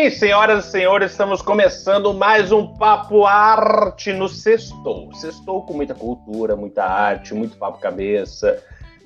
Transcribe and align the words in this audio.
Sim, 0.00 0.08
senhoras 0.08 0.64
e 0.64 0.70
senhores, 0.70 1.10
estamos 1.10 1.42
começando 1.42 2.14
mais 2.14 2.50
um 2.50 2.66
Papo 2.66 3.26
Arte 3.26 4.14
no 4.14 4.30
Sextou. 4.30 5.14
Sextou 5.14 5.60
com 5.62 5.74
muita 5.74 5.94
cultura, 5.94 6.56
muita 6.56 6.86
arte, 6.86 7.34
muito 7.34 7.58
papo 7.58 7.78
cabeça. 7.78 8.62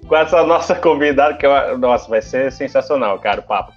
Com 0.07 0.15
essa 0.15 0.45
nossa 0.45 0.73
convidada, 0.77 1.34
que 1.34 1.45
eu, 1.45 1.77
nossa, 1.79 2.09
vai 2.09 2.23
ser 2.23 2.53
sensacional, 2.53 3.19
cara, 3.19 3.41
o 3.41 3.43
papo. 3.43 3.73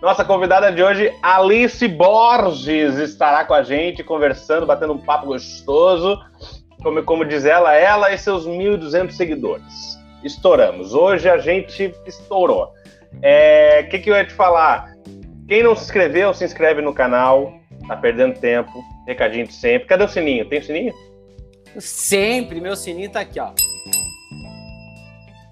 Nossa 0.00 0.24
convidada 0.24 0.70
de 0.70 0.80
hoje, 0.80 1.12
Alice 1.20 1.88
Borges, 1.88 2.98
estará 2.98 3.44
com 3.44 3.54
a 3.54 3.64
gente 3.64 4.04
conversando, 4.04 4.64
batendo 4.64 4.92
um 4.92 4.98
papo 4.98 5.26
gostoso. 5.26 6.20
Como, 6.84 7.02
como 7.02 7.24
diz 7.24 7.44
ela, 7.44 7.74
ela 7.74 8.12
e 8.12 8.18
seus 8.18 8.46
1.200 8.46 9.10
seguidores. 9.10 9.98
Estouramos. 10.22 10.94
Hoje 10.94 11.28
a 11.28 11.38
gente 11.38 11.92
estourou. 12.06 12.66
O 12.66 13.18
é, 13.22 13.82
que, 13.90 13.98
que 13.98 14.08
eu 14.08 14.14
ia 14.14 14.24
te 14.24 14.32
falar? 14.32 14.89
Quem 15.50 15.64
não 15.64 15.74
se 15.74 15.82
inscreveu, 15.82 16.32
se 16.32 16.44
inscreve 16.44 16.80
no 16.80 16.94
canal. 16.94 17.54
Tá 17.88 17.96
perdendo 17.96 18.38
tempo. 18.38 18.70
Recadinho 19.04 19.48
de 19.48 19.52
sempre. 19.52 19.88
Cadê 19.88 20.04
o 20.04 20.08
sininho? 20.08 20.48
Tem 20.48 20.60
o 20.60 20.64
sininho? 20.64 20.94
Sempre. 21.76 22.60
Meu 22.60 22.76
sininho 22.76 23.10
tá 23.10 23.18
aqui, 23.18 23.40
ó. 23.40 23.50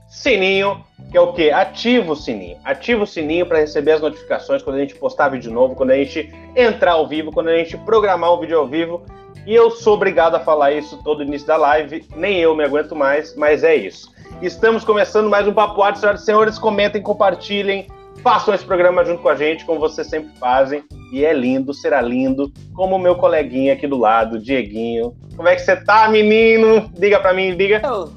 Sininho, 0.09 0.85
que 1.11 1.17
é 1.17 1.21
o 1.21 1.33
quê? 1.33 1.51
Ativa 1.51 2.13
o 2.13 2.15
sininho. 2.15 2.59
Ativa 2.65 3.03
o 3.03 3.07
sininho 3.09 3.45
para 3.45 3.59
receber 3.59 3.91
as 3.91 4.01
notificações 4.01 4.63
quando 4.63 4.77
a 4.77 4.79
gente 4.79 4.95
postar 4.95 5.31
vídeo 5.31 5.51
novo, 5.51 5.75
quando 5.75 5.91
a 5.91 5.97
gente 5.97 6.33
entrar 6.55 6.93
ao 6.93 7.09
vivo, 7.09 7.33
quando 7.33 7.49
a 7.49 7.57
gente 7.57 7.77
programar 7.79 8.33
um 8.33 8.39
vídeo 8.39 8.57
ao 8.57 8.69
vivo. 8.69 9.05
E 9.45 9.53
eu 9.53 9.69
sou 9.69 9.95
obrigado 9.95 10.37
a 10.37 10.41
falar 10.41 10.71
isso 10.71 11.03
todo 11.03 11.25
início 11.25 11.49
da 11.49 11.57
live, 11.57 12.07
nem 12.15 12.39
eu 12.39 12.55
me 12.55 12.63
aguento 12.63 12.95
mais, 12.95 13.35
mas 13.35 13.65
é 13.65 13.75
isso. 13.75 14.15
Estamos 14.41 14.85
começando 14.85 15.29
mais 15.29 15.49
um 15.49 15.53
Papo 15.53 15.83
Arte, 15.83 15.99
senhoras 15.99 16.23
e 16.23 16.25
senhores. 16.25 16.57
Comentem, 16.57 17.03
compartilhem, 17.03 17.89
façam 18.19 18.55
esse 18.55 18.65
programa 18.65 19.05
junto 19.05 19.23
com 19.23 19.29
a 19.29 19.35
gente, 19.35 19.65
como 19.65 19.81
vocês 19.81 20.07
sempre 20.09 20.37
fazem. 20.39 20.85
E 21.13 21.25
é 21.25 21.33
lindo, 21.33 21.73
será 21.73 22.01
lindo, 22.01 22.53
como 22.75 22.97
o 22.97 22.99
meu 22.99 23.17
coleguinha 23.17 23.73
aqui 23.73 23.87
do 23.87 23.97
lado, 23.97 24.39
Dieguinho. 24.39 25.17
Como 25.37 25.49
é 25.49 25.55
que 25.55 25.63
você 25.63 25.77
tá, 25.77 26.09
menino? 26.09 26.91
Diga 26.99 27.19
pra 27.21 27.33
mim, 27.33 27.57
diga. 27.57 27.81
Eu, 27.85 28.13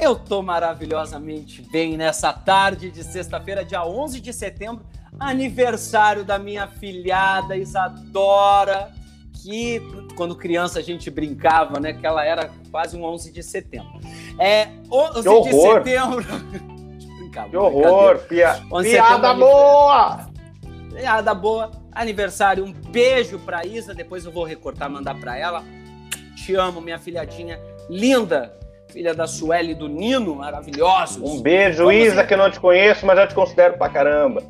eu 0.00 0.16
tô 0.16 0.42
maravilhosamente 0.42 1.62
bem 1.70 1.96
nessa 1.96 2.32
tarde 2.32 2.90
de 2.90 3.04
sexta-feira, 3.04 3.64
dia 3.64 3.84
11 3.84 4.20
de 4.20 4.32
setembro, 4.32 4.84
aniversário 5.18 6.24
da 6.24 6.38
minha 6.38 6.66
filhada 6.66 7.56
Isadora, 7.56 8.92
que 9.32 9.80
quando 10.16 10.34
criança 10.34 10.80
a 10.80 10.82
gente 10.82 11.10
brincava, 11.10 11.78
né, 11.78 11.92
que 11.92 12.04
ela 12.04 12.24
era 12.24 12.50
quase 12.70 12.96
um 12.96 13.04
11 13.04 13.32
de 13.32 13.42
setembro. 13.42 14.00
É, 14.38 14.68
11 14.90 15.22
de 15.22 15.52
setembro 15.52 16.77
que 17.28 17.56
horror! 17.56 18.18
Pia... 18.28 18.60
Piada 18.82 19.34
boa! 19.34 20.26
Piada 20.94 21.34
boa. 21.34 21.70
Aniversário, 21.92 22.64
um 22.64 22.72
beijo 22.72 23.38
pra 23.40 23.64
Isa. 23.64 23.94
Depois 23.94 24.24
eu 24.24 24.32
vou 24.32 24.44
recortar, 24.44 24.90
mandar 24.90 25.18
pra 25.18 25.36
ela. 25.36 25.64
Te 26.36 26.54
amo, 26.54 26.80
minha 26.80 26.98
filhadinha 26.98 27.60
linda. 27.88 28.56
Filha 28.90 29.14
da 29.14 29.26
Sueli 29.26 29.72
e 29.72 29.74
do 29.74 29.86
Nino, 29.86 30.34
maravilhosos. 30.36 31.18
Um 31.18 31.42
beijo, 31.42 31.84
Vamos 31.84 31.94
Isa, 31.94 32.24
que 32.24 32.32
eu 32.32 32.38
não 32.38 32.50
te 32.50 32.58
conheço, 32.58 33.04
mas 33.04 33.16
já 33.16 33.26
te 33.26 33.34
considero 33.34 33.76
pra 33.76 33.90
caramba. 33.90 34.42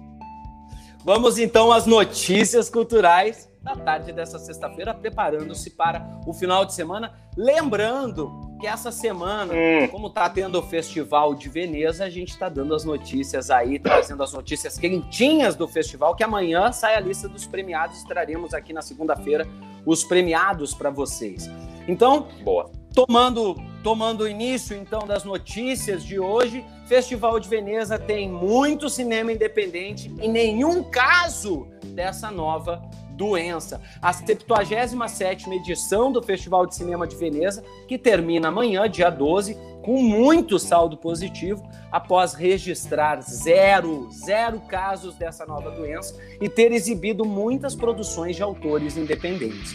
Vamos 1.04 1.38
então 1.38 1.72
às 1.72 1.86
notícias 1.86 2.70
culturais 2.70 3.47
da 3.62 3.74
tarde 3.74 4.12
dessa 4.12 4.38
sexta-feira, 4.38 4.94
preparando-se 4.94 5.70
para 5.70 6.06
o 6.26 6.32
final 6.32 6.64
de 6.64 6.74
semana. 6.74 7.12
Lembrando 7.36 8.48
que 8.60 8.66
essa 8.66 8.90
semana, 8.90 9.52
hum. 9.54 9.88
como 9.88 10.10
tá 10.10 10.28
tendo 10.28 10.58
o 10.58 10.62
Festival 10.62 11.34
de 11.34 11.48
Veneza, 11.48 12.04
a 12.04 12.10
gente 12.10 12.30
está 12.30 12.48
dando 12.48 12.74
as 12.74 12.84
notícias 12.84 13.50
aí, 13.50 13.78
trazendo 13.78 14.22
as 14.22 14.32
notícias 14.32 14.78
quentinhas 14.78 15.54
do 15.54 15.68
festival, 15.68 16.16
que 16.16 16.24
amanhã 16.24 16.72
sai 16.72 16.96
a 16.96 17.00
lista 17.00 17.28
dos 17.28 17.46
premiados, 17.46 18.02
traremos 18.04 18.54
aqui 18.54 18.72
na 18.72 18.82
segunda-feira 18.82 19.46
os 19.86 20.04
premiados 20.04 20.74
para 20.74 20.90
vocês. 20.90 21.48
Então, 21.86 22.28
boa. 22.42 22.70
Tomando, 22.94 23.54
tomando 23.84 24.26
início 24.26 24.76
então 24.76 25.06
das 25.06 25.22
notícias 25.22 26.02
de 26.02 26.18
hoje, 26.18 26.64
Festival 26.86 27.38
de 27.38 27.48
Veneza 27.48 27.98
tem 27.98 28.28
muito 28.28 28.90
cinema 28.90 29.30
independente 29.30 30.12
e 30.20 30.26
nenhum 30.26 30.82
caso 30.82 31.68
dessa 31.94 32.30
nova 32.30 32.82
doença. 33.18 33.82
A 34.00 34.12
77ª 34.12 35.52
edição 35.52 36.12
do 36.12 36.22
Festival 36.22 36.64
de 36.64 36.76
Cinema 36.76 37.06
de 37.06 37.16
Veneza, 37.16 37.64
que 37.88 37.98
termina 37.98 38.48
amanhã, 38.48 38.88
dia 38.88 39.10
12, 39.10 39.58
com 39.82 40.00
muito 40.00 40.58
saldo 40.58 40.96
positivo, 40.96 41.68
após 41.90 42.32
registrar 42.34 43.20
zero, 43.20 44.08
zero 44.12 44.60
casos 44.60 45.16
dessa 45.16 45.44
nova 45.44 45.70
doença 45.70 46.14
e 46.40 46.48
ter 46.48 46.72
exibido 46.72 47.24
muitas 47.24 47.74
produções 47.74 48.36
de 48.36 48.42
autores 48.42 48.96
independentes. 48.96 49.74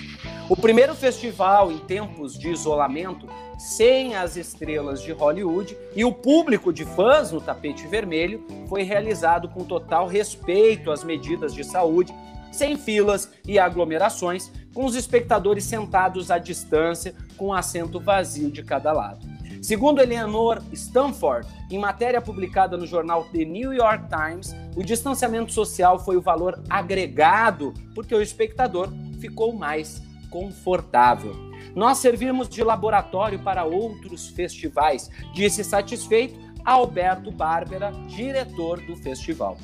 O 0.49 0.55
primeiro 0.55 0.93
festival 0.93 1.71
em 1.71 1.79
tempos 1.79 2.37
de 2.37 2.49
isolamento, 2.49 3.27
sem 3.57 4.15
as 4.15 4.35
estrelas 4.35 5.01
de 5.01 5.11
Hollywood 5.11 5.75
e 5.95 6.05
o 6.05 6.11
público 6.11 6.71
de 6.71 6.85
fãs 6.85 7.31
no 7.31 7.41
tapete 7.41 7.87
vermelho, 7.87 8.45
foi 8.67 8.83
realizado 8.83 9.49
com 9.49 9.63
total 9.63 10.05
respeito 10.05 10.91
às 10.91 11.03
medidas 11.03 11.53
de 11.53 11.63
saúde 11.63 12.13
sem 12.53 12.77
filas 12.77 13.29
e 13.45 13.59
aglomerações, 13.59 14.49
com 14.73 14.85
os 14.85 14.95
espectadores 14.95 15.65
sentados 15.65 16.31
à 16.31 16.37
distância, 16.37 17.13
com 17.35 17.47
um 17.47 17.53
assento 17.53 17.99
vazio 17.99 18.49
de 18.49 18.63
cada 18.63 18.93
lado. 18.93 19.27
Segundo 19.61 20.01
Eleanor 20.01 20.61
Stanford, 20.73 21.47
em 21.71 21.79
matéria 21.79 22.21
publicada 22.21 22.77
no 22.77 22.85
jornal 22.85 23.25
The 23.31 23.45
New 23.45 23.73
York 23.73 24.05
Times, 24.09 24.53
o 24.75 24.83
distanciamento 24.83 25.51
social 25.51 25.97
foi 25.97 26.17
o 26.17 26.21
valor 26.21 26.61
agregado 26.69 27.73
porque 27.95 28.13
o 28.13 28.21
espectador 28.21 28.89
ficou 29.19 29.53
mais 29.53 30.01
confortável. 30.29 31.33
Nós 31.73 31.99
servimos 31.99 32.49
de 32.49 32.61
laboratório 32.63 33.39
para 33.39 33.63
outros 33.63 34.27
festivais, 34.27 35.09
disse 35.33 35.63
satisfeito 35.63 36.37
Alberto 36.65 37.31
Bárbara, 37.31 37.91
diretor 38.07 38.81
do 38.81 38.95
festival. 38.95 39.57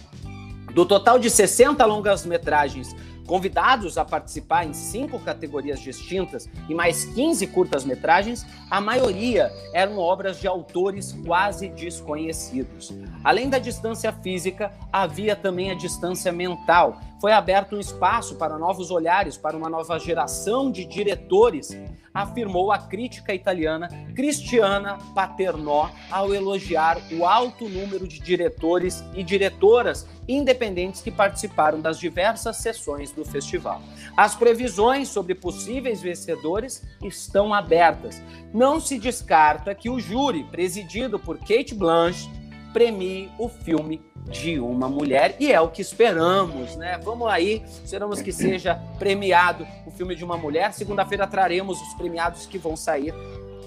Do 0.74 0.85
total 0.85 1.19
de 1.19 1.30
60 1.30 1.84
longas-metragens 1.85 2.96
convidados 3.30 3.96
a 3.96 4.03
participar 4.03 4.66
em 4.66 4.74
cinco 4.74 5.19
categorias 5.19 5.80
distintas 5.80 6.50
e 6.68 6.74
mais 6.74 7.06
15 7.06 7.46
curtas-metragens, 7.46 8.44
a 8.72 8.81
maioria 8.81 9.52
eram 9.72 10.00
obras 10.00 10.40
de 10.40 10.47
autores 10.47 11.16
quase 11.24 11.69
desconhecidos. 11.69 12.91
Além 13.24 13.47
da 13.47 13.59
distância 13.59 14.12
física, 14.12 14.74
havia 14.91 15.35
também 15.35 15.69
a 15.69 15.75
distância 15.75 16.31
mental. 16.31 17.00
Foi 17.19 17.34
aberto 17.34 17.75
um 17.75 17.80
espaço 17.80 18.35
para 18.35 18.57
novos 18.57 18.92
olhares, 18.92 19.38
para 19.38 19.57
uma 19.57 19.69
nova 19.69 20.00
geração 20.00 20.71
de 20.71 20.86
diretores 20.86 21.75
afirmou 22.13 22.71
a 22.71 22.77
crítica 22.77 23.33
italiana 23.33 23.88
Cristiana 24.16 24.98
Paternò 25.13 25.89
ao 26.12 26.33
elogiar 26.33 26.98
o 27.12 27.25
alto 27.25 27.68
número 27.68 28.07
de 28.07 28.19
diretores 28.19 29.04
e 29.13 29.24
diretoras 29.24 30.07
independentes 30.27 31.01
que 31.01 31.12
participaram 31.12 31.81
das 31.81 32.00
diversas 32.00 32.57
sessões 32.57 33.12
do 33.12 33.25
festival. 33.25 33.81
As 34.15 34.36
previsões 34.36 35.10
sobre 35.10 35.33
possíveis 35.33 36.01
vencedores 36.01 36.83
estão 37.04 37.54
abertas. 37.54 38.22
Não 38.54 38.80
se 38.80 39.00
descarta 39.00 39.74
que 39.74 39.89
o 39.89 40.00
júri, 40.00 40.44
presidido 40.44 41.18
por 41.18 41.38
Kate 41.39 41.74
Blanchett, 41.74 42.38
premie 42.74 43.31
o 43.38 43.50
filme 43.50 44.01
de 44.30 44.60
uma 44.60 44.88
mulher 44.88 45.36
e 45.39 45.51
é 45.51 45.60
o 45.60 45.69
que 45.69 45.81
esperamos, 45.81 46.75
né? 46.75 47.00
Vamos 47.04 47.27
aí, 47.27 47.63
esperamos 47.83 48.21
que 48.21 48.31
seja 48.31 48.80
premiado 48.98 49.66
o 49.86 49.92
filme 49.92 50.16
de 50.16 50.24
uma 50.24 50.38
mulher. 50.38 50.74
Segunda-feira 50.74 51.25
traremos 51.25 51.81
os 51.81 51.94
premiados 51.95 52.45
que 52.45 52.57
vão 52.57 52.75
sair 52.75 53.13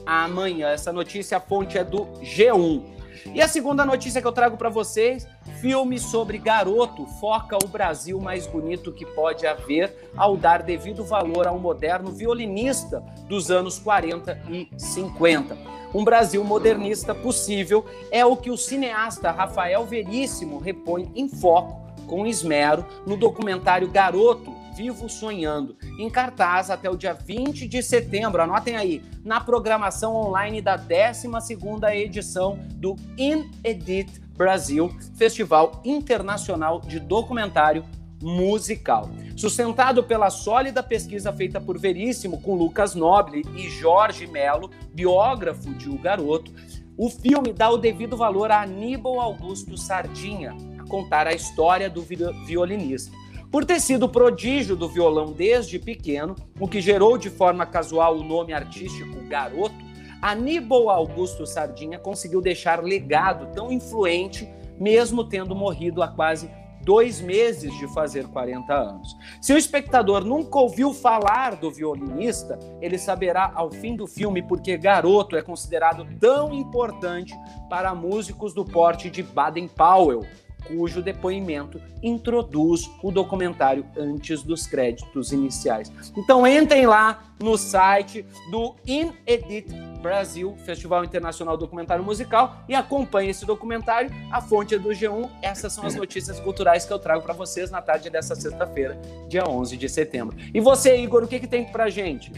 amanhã. 0.06 0.68
Essa 0.68 0.92
notícia, 0.92 1.36
a 1.36 1.40
fonte 1.40 1.76
é 1.76 1.84
do 1.84 2.06
G1. 2.22 2.92
E 3.34 3.40
a 3.40 3.46
segunda 3.46 3.84
notícia 3.84 4.20
que 4.20 4.26
eu 4.26 4.32
trago 4.32 4.56
para 4.56 4.68
vocês: 4.68 5.26
filme 5.60 5.98
sobre 5.98 6.38
garoto 6.38 7.06
foca 7.20 7.56
o 7.62 7.68
Brasil 7.68 8.20
mais 8.20 8.46
bonito 8.46 8.92
que 8.92 9.06
pode 9.06 9.46
haver 9.46 10.10
ao 10.16 10.36
dar 10.36 10.62
devido 10.62 11.04
valor 11.04 11.46
a 11.46 11.52
um 11.52 11.58
moderno 11.58 12.10
violinista 12.10 13.00
dos 13.28 13.50
anos 13.50 13.78
40 13.78 14.40
e 14.50 14.68
50 14.76 15.81
um 15.94 16.04
Brasil 16.04 16.42
modernista 16.42 17.14
possível 17.14 17.84
é 18.10 18.24
o 18.24 18.36
que 18.36 18.50
o 18.50 18.56
cineasta 18.56 19.30
Rafael 19.30 19.84
Veríssimo 19.84 20.58
repõe 20.58 21.10
em 21.14 21.28
foco 21.28 21.82
com 22.06 22.26
esmero 22.26 22.84
no 23.06 23.16
documentário 23.16 23.88
Garoto 23.88 24.52
Vivo 24.74 25.08
Sonhando, 25.08 25.76
em 25.98 26.08
cartaz 26.08 26.70
até 26.70 26.88
o 26.88 26.96
dia 26.96 27.12
20 27.12 27.68
de 27.68 27.82
setembro. 27.82 28.40
Anotem 28.40 28.76
aí, 28.76 29.02
na 29.22 29.38
programação 29.38 30.16
online 30.16 30.62
da 30.62 30.78
12ª 30.78 31.94
edição 31.94 32.58
do 32.76 32.96
In 33.18 33.50
Edit 33.62 34.20
Brasil, 34.34 34.90
Festival 35.14 35.82
Internacional 35.84 36.80
de 36.80 36.98
Documentário 36.98 37.84
musical. 38.22 39.10
Sustentado 39.36 40.04
pela 40.04 40.30
sólida 40.30 40.82
pesquisa 40.82 41.32
feita 41.32 41.60
por 41.60 41.78
Veríssimo 41.78 42.40
com 42.40 42.54
Lucas 42.54 42.94
Nobre 42.94 43.42
e 43.56 43.68
Jorge 43.68 44.26
Melo, 44.26 44.70
biógrafo 44.94 45.74
de 45.74 45.88
O 45.88 45.98
Garoto, 45.98 46.52
o 46.96 47.10
filme 47.10 47.52
dá 47.52 47.70
o 47.70 47.78
devido 47.78 48.16
valor 48.16 48.50
a 48.50 48.62
Aníbal 48.62 49.20
Augusto 49.20 49.76
Sardinha, 49.76 50.54
a 50.78 50.88
contar 50.88 51.26
a 51.26 51.32
história 51.32 51.90
do 51.90 52.02
violinista. 52.46 53.16
Por 53.50 53.64
ter 53.64 53.80
sido 53.80 54.08
prodígio 54.08 54.76
do 54.76 54.88
violão 54.88 55.32
desde 55.32 55.78
pequeno, 55.78 56.34
o 56.58 56.68
que 56.68 56.80
gerou 56.80 57.18
de 57.18 57.28
forma 57.28 57.66
casual 57.66 58.16
o 58.16 58.24
nome 58.24 58.52
artístico 58.52 59.20
Garoto, 59.28 59.74
Aníbal 60.22 60.88
Augusto 60.88 61.44
Sardinha 61.44 61.98
conseguiu 61.98 62.40
deixar 62.40 62.82
legado 62.82 63.52
tão 63.52 63.72
influente, 63.72 64.48
mesmo 64.78 65.24
tendo 65.24 65.54
morrido 65.54 66.02
há 66.02 66.08
quase 66.08 66.48
dois 66.82 67.20
meses 67.20 67.72
de 67.78 67.86
fazer 67.92 68.26
40 68.28 68.72
anos. 68.72 69.16
Se 69.40 69.52
o 69.52 69.58
espectador 69.58 70.24
nunca 70.24 70.58
ouviu 70.58 70.92
falar 70.92 71.56
do 71.56 71.70
violinista, 71.70 72.58
ele 72.80 72.98
saberá 72.98 73.50
ao 73.54 73.70
fim 73.70 73.96
do 73.96 74.06
filme 74.06 74.42
porque 74.42 74.76
Garoto 74.76 75.36
é 75.36 75.42
considerado 75.42 76.06
tão 76.18 76.52
importante 76.52 77.34
para 77.68 77.94
músicos 77.94 78.52
do 78.52 78.64
porte 78.64 79.10
de 79.10 79.22
Baden 79.22 79.68
Powell, 79.68 80.26
cujo 80.66 81.02
depoimento 81.02 81.80
introduz 82.02 82.90
o 83.02 83.10
documentário 83.10 83.84
antes 83.96 84.42
dos 84.42 84.66
créditos 84.66 85.32
iniciais. 85.32 85.92
Então 86.16 86.46
entrem 86.46 86.86
lá 86.86 87.32
no 87.40 87.56
site 87.56 88.24
do 88.50 88.74
Inedit 88.86 89.72
Brasil, 90.00 90.56
Festival 90.64 91.04
Internacional 91.04 91.56
Documentário 91.56 92.04
Musical, 92.04 92.56
e 92.68 92.74
acompanhem 92.74 93.30
esse 93.30 93.46
documentário. 93.46 94.10
A 94.30 94.40
fonte 94.40 94.74
é 94.74 94.78
do 94.78 94.90
G1. 94.90 95.30
Essas 95.40 95.72
são 95.72 95.86
as 95.86 95.94
notícias 95.94 96.40
culturais 96.40 96.84
que 96.84 96.92
eu 96.92 96.98
trago 96.98 97.22
para 97.22 97.32
vocês 97.32 97.70
na 97.70 97.80
tarde 97.80 98.10
dessa 98.10 98.34
sexta-feira, 98.34 99.00
dia 99.28 99.44
11 99.48 99.76
de 99.76 99.88
setembro. 99.88 100.36
E 100.52 100.60
você, 100.60 100.96
Igor, 100.96 101.22
o 101.22 101.28
que, 101.28 101.40
que 101.40 101.46
tem 101.46 101.64
pra 101.64 101.88
gente? 101.88 102.32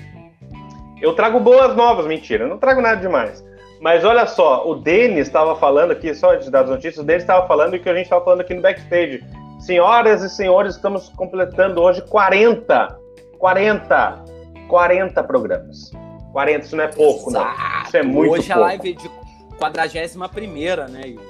Eu 1.01 1.15
trago 1.15 1.41
boas 1.41 1.75
novas, 1.77 2.07
mentira, 2.07 2.47
não 2.47 2.59
trago 2.59 2.81
nada 2.81 3.01
demais. 3.01 3.45
Mas 3.81 4.05
olha 4.05 4.27
só, 4.27 4.67
o 4.67 4.77
Denis 4.77 5.27
estava 5.27 5.57
falando 5.57 5.91
aqui, 5.91 6.15
só 6.15 6.33
antes 6.33 6.49
das 6.51 6.69
notícias, 6.69 6.99
o 6.99 7.05
Denis 7.05 7.23
estava 7.23 7.47
falando 7.47 7.75
o 7.75 7.81
que 7.81 7.89
a 7.89 7.95
gente 7.95 8.05
estava 8.05 8.25
falando 8.25 8.41
aqui 8.41 8.55
no 8.55 8.63
backstage. 8.63 9.23
Senhoras 9.61 10.23
e 10.23 10.31
senhores, 10.31 10.77
estamos 10.77 11.09
completando 11.11 11.81
hoje 11.81 12.03
40, 12.03 12.99
40, 13.39 14.25
40 14.69 15.25
programas. 15.25 15.91
40, 16.33 16.67
isso 16.67 16.77
não 16.77 16.85
é 16.85 16.89
pouco, 16.89 17.31
Exato. 17.31 17.59
não. 17.59 17.83
Isso 17.85 17.97
é 17.97 18.03
muito 18.03 18.33
Hoje 18.33 18.49
pouco. 18.49 18.61
a 18.61 18.67
live 18.67 18.91
é 18.91 18.95
de 18.95 19.11
41 19.59 20.89
né, 20.91 21.01
Igor? 21.07 21.25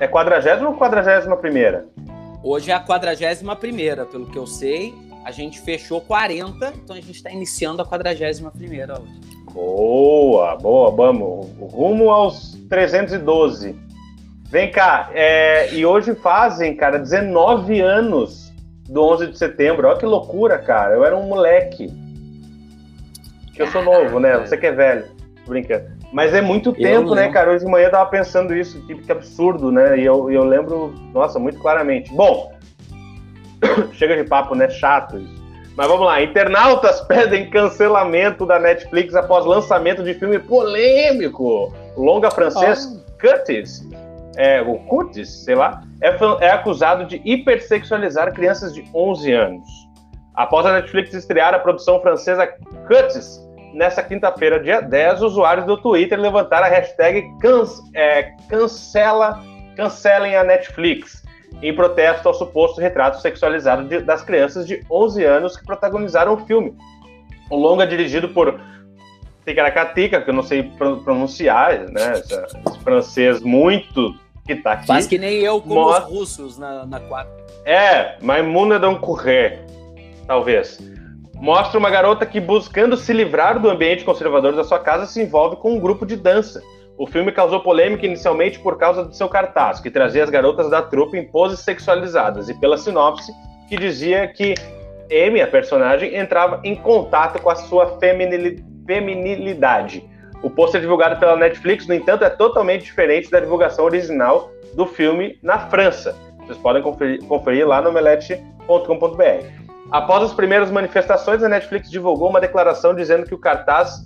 É 0.00 0.06
40 0.06 0.66
ou 0.66 0.74
41? 0.74 1.88
Hoje 2.42 2.70
é 2.70 2.74
a 2.74 2.80
41, 2.80 4.06
pelo 4.06 4.26
que 4.26 4.38
eu 4.38 4.46
sei. 4.46 4.94
A 5.24 5.30
gente 5.30 5.60
fechou 5.60 6.00
40, 6.00 6.72
então 6.82 6.96
a 6.96 7.00
gente 7.00 7.16
está 7.16 7.30
iniciando 7.30 7.82
a 7.82 7.84
41 7.84 8.46
hoje. 8.48 9.37
Boa, 9.58 10.54
boa, 10.54 10.92
vamos. 10.92 11.48
Rumo 11.58 12.10
aos 12.10 12.52
312. 12.70 13.74
Vem 14.48 14.70
cá, 14.70 15.10
é, 15.12 15.74
e 15.74 15.84
hoje 15.84 16.14
fazem, 16.14 16.76
cara, 16.76 16.96
19 16.96 17.80
anos 17.80 18.52
do 18.88 19.02
11 19.02 19.26
de 19.26 19.36
setembro. 19.36 19.88
Olha 19.88 19.98
que 19.98 20.06
loucura, 20.06 20.58
cara. 20.58 20.94
Eu 20.94 21.04
era 21.04 21.16
um 21.16 21.24
moleque. 21.24 21.92
Que 23.52 23.62
eu 23.62 23.66
sou 23.66 23.82
novo, 23.82 24.20
né? 24.20 24.38
Você 24.38 24.56
que 24.56 24.66
é 24.66 24.70
velho. 24.70 25.06
Brincando. 25.44 25.86
Mas 26.12 26.32
é 26.32 26.40
muito 26.40 26.72
tempo, 26.72 27.16
né, 27.16 27.28
cara? 27.28 27.50
Hoje 27.50 27.64
de 27.64 27.70
manhã 27.70 27.86
eu 27.86 27.90
tava 27.90 28.08
pensando 28.08 28.54
isso, 28.54 28.80
que, 28.86 28.94
que 28.94 29.10
absurdo, 29.10 29.72
né? 29.72 29.98
E 29.98 30.04
eu, 30.04 30.30
eu 30.30 30.44
lembro, 30.44 30.94
nossa, 31.12 31.36
muito 31.40 31.58
claramente. 31.58 32.14
Bom, 32.14 32.52
chega 33.92 34.16
de 34.16 34.22
papo, 34.22 34.54
né? 34.54 34.70
Chato 34.70 35.18
isso. 35.18 35.37
Mas 35.78 35.86
vamos 35.86 36.06
lá, 36.06 36.20
internautas 36.20 37.00
pedem 37.06 37.48
cancelamento 37.50 38.44
da 38.44 38.58
Netflix 38.58 39.14
após 39.14 39.46
lançamento 39.46 40.02
de 40.02 40.12
filme 40.12 40.36
polêmico. 40.36 41.72
O 41.94 42.02
longa 42.02 42.32
francês 42.32 42.84
oh. 42.84 43.20
Curtis, 43.20 43.88
é, 44.36 44.60
o 44.60 44.76
Curtis, 44.80 45.44
sei 45.44 45.54
lá, 45.54 45.84
é, 46.02 46.08
é 46.44 46.50
acusado 46.50 47.04
de 47.04 47.22
hipersexualizar 47.24 48.34
crianças 48.34 48.74
de 48.74 48.84
11 48.92 49.32
anos. 49.32 49.68
Após 50.34 50.66
a 50.66 50.72
Netflix 50.72 51.14
estrear 51.14 51.54
a 51.54 51.60
produção 51.60 52.00
francesa 52.00 52.44
Curtis, 52.88 53.40
nessa 53.72 54.02
quinta-feira, 54.02 54.58
dia 54.58 54.80
10, 54.80 55.22
usuários 55.22 55.64
do 55.64 55.76
Twitter 55.76 56.18
levantaram 56.18 56.66
a 56.66 56.70
hashtag 56.70 57.24
é, 57.94 58.22
cancela, 58.50 59.40
cancelem 59.76 60.34
a 60.34 60.42
Netflix 60.42 61.22
em 61.62 61.74
protesto 61.74 62.28
ao 62.28 62.34
suposto 62.34 62.80
retrato 62.80 63.20
sexualizado 63.20 63.88
de, 63.88 64.00
das 64.00 64.22
crianças 64.22 64.66
de 64.66 64.84
11 64.90 65.24
anos 65.24 65.56
que 65.56 65.64
protagonizaram 65.64 66.34
o 66.34 66.46
filme. 66.46 66.74
O 67.50 67.56
longa 67.56 67.86
dirigido 67.86 68.28
por 68.28 68.60
Ticaracatica, 69.44 70.20
que 70.20 70.30
eu 70.30 70.34
não 70.34 70.42
sei 70.42 70.62
pronunciar, 71.04 71.90
né? 71.90 72.12
Esse 72.12 72.78
francês 72.80 73.40
muito 73.40 74.14
que 74.46 74.54
tá 74.56 74.72
aqui. 74.72 74.86
Faz 74.86 75.06
que 75.06 75.18
nem 75.18 75.38
eu 75.38 75.60
com 75.60 75.84
os 75.84 75.98
russos 76.04 76.58
na, 76.58 76.84
na 76.84 77.00
quadra. 77.00 77.32
É, 77.64 78.16
Maimuna 78.22 78.78
Dancourret, 78.78 79.60
talvez. 80.26 80.78
Mostra 81.34 81.78
uma 81.78 81.88
garota 81.88 82.26
que, 82.26 82.40
buscando 82.40 82.96
se 82.96 83.12
livrar 83.12 83.60
do 83.60 83.70
ambiente 83.70 84.04
conservador 84.04 84.54
da 84.54 84.64
sua 84.64 84.78
casa, 84.78 85.06
se 85.06 85.22
envolve 85.22 85.56
com 85.56 85.74
um 85.74 85.80
grupo 85.80 86.04
de 86.04 86.16
dança 86.16 86.60
o 86.98 87.06
filme 87.06 87.30
causou 87.30 87.60
polêmica 87.60 88.04
inicialmente 88.04 88.58
por 88.58 88.76
causa 88.76 89.04
do 89.04 89.14
seu 89.14 89.28
cartaz, 89.28 89.78
que 89.78 89.90
trazia 89.90 90.24
as 90.24 90.30
garotas 90.30 90.68
da 90.68 90.82
trupe 90.82 91.16
em 91.16 91.24
poses 91.24 91.60
sexualizadas, 91.60 92.48
e 92.48 92.54
pela 92.54 92.76
sinopse, 92.76 93.32
que 93.68 93.76
dizia 93.76 94.26
que 94.26 94.54
Amy, 95.10 95.40
a 95.40 95.46
personagem, 95.46 96.16
entrava 96.16 96.60
em 96.64 96.74
contato 96.74 97.40
com 97.40 97.48
a 97.48 97.54
sua 97.54 97.98
feminilidade. 98.86 100.04
O 100.42 100.50
pôster 100.50 100.80
divulgado 100.80 101.18
pela 101.18 101.36
Netflix, 101.36 101.86
no 101.86 101.94
entanto, 101.94 102.24
é 102.24 102.30
totalmente 102.30 102.84
diferente 102.84 103.30
da 103.30 103.38
divulgação 103.40 103.84
original 103.84 104.50
do 104.74 104.84
filme 104.84 105.38
na 105.42 105.58
França. 105.68 106.16
Vocês 106.40 106.58
podem 106.58 106.82
conferir, 106.82 107.22
conferir 107.24 107.66
lá 107.66 107.80
no 107.80 107.92
melete.com.br. 107.92 109.46
Após 109.90 110.24
as 110.24 110.34
primeiras 110.34 110.70
manifestações, 110.70 111.42
a 111.42 111.48
Netflix 111.48 111.90
divulgou 111.90 112.28
uma 112.28 112.40
declaração 112.40 112.94
dizendo 112.94 113.24
que 113.24 113.34
o 113.34 113.38
cartaz 113.38 114.04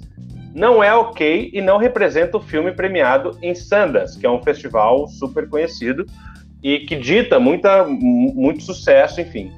não 0.55 0.83
é 0.83 0.95
ok 0.95 1.51
e 1.53 1.61
não 1.61 1.79
representa 1.79 2.37
o 2.37 2.43
filme 2.43 2.73
premiado 2.73 3.37
em 3.41 3.55
Sundance, 3.55 4.19
que 4.19 4.27
é 4.27 4.31
um 4.31 4.43
festival 4.43 5.09
super 5.09 5.49
conhecido 5.49 6.05
e 6.63 6.81
que 6.81 6.95
dita 6.95 7.41
muita, 7.41 7.85
muito 7.85 8.63
sucesso, 8.63 9.21
enfim, 9.21 9.51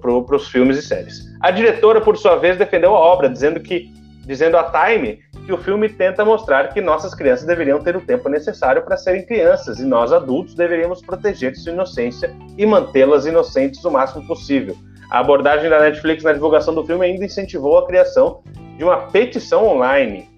para 0.00 0.36
os 0.36 0.48
filmes 0.48 0.78
e 0.78 0.82
séries. 0.82 1.24
A 1.40 1.50
diretora, 1.50 2.00
por 2.00 2.16
sua 2.16 2.36
vez, 2.36 2.56
defendeu 2.56 2.94
a 2.94 2.98
obra, 2.98 3.28
dizendo 3.28 3.60
que, 3.60 3.90
dizendo 4.24 4.56
a 4.56 4.64
Time 4.64 5.18
que 5.44 5.52
o 5.52 5.58
filme 5.58 5.90
tenta 5.90 6.24
mostrar 6.24 6.68
que 6.72 6.80
nossas 6.80 7.14
crianças 7.14 7.44
deveriam 7.46 7.78
ter 7.78 7.94
o 7.94 8.00
tempo 8.00 8.28
necessário 8.30 8.82
para 8.82 8.96
serem 8.96 9.26
crianças 9.26 9.78
e 9.78 9.84
nós 9.84 10.10
adultos 10.10 10.54
deveríamos 10.54 11.02
proteger 11.02 11.54
sua 11.54 11.72
inocência 11.72 12.34
e 12.56 12.64
mantê-las 12.64 13.26
inocentes 13.26 13.84
o 13.84 13.90
máximo 13.90 14.26
possível. 14.26 14.74
A 15.10 15.18
abordagem 15.18 15.68
da 15.68 15.78
Netflix 15.80 16.24
na 16.24 16.32
divulgação 16.32 16.74
do 16.74 16.84
filme 16.86 17.04
ainda 17.04 17.26
incentivou 17.26 17.76
a 17.76 17.86
criação 17.86 18.42
de 18.76 18.84
uma 18.84 18.96
petição 19.08 19.66
online 19.66 20.28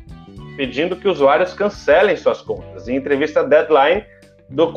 pedindo 0.57 0.97
que 0.97 1.07
usuários 1.07 1.53
cancelem 1.53 2.17
suas 2.17 2.41
contas. 2.41 2.89
Em 2.89 2.97
entrevista 2.97 3.45
Deadline, 3.45 4.05
do 4.49 4.73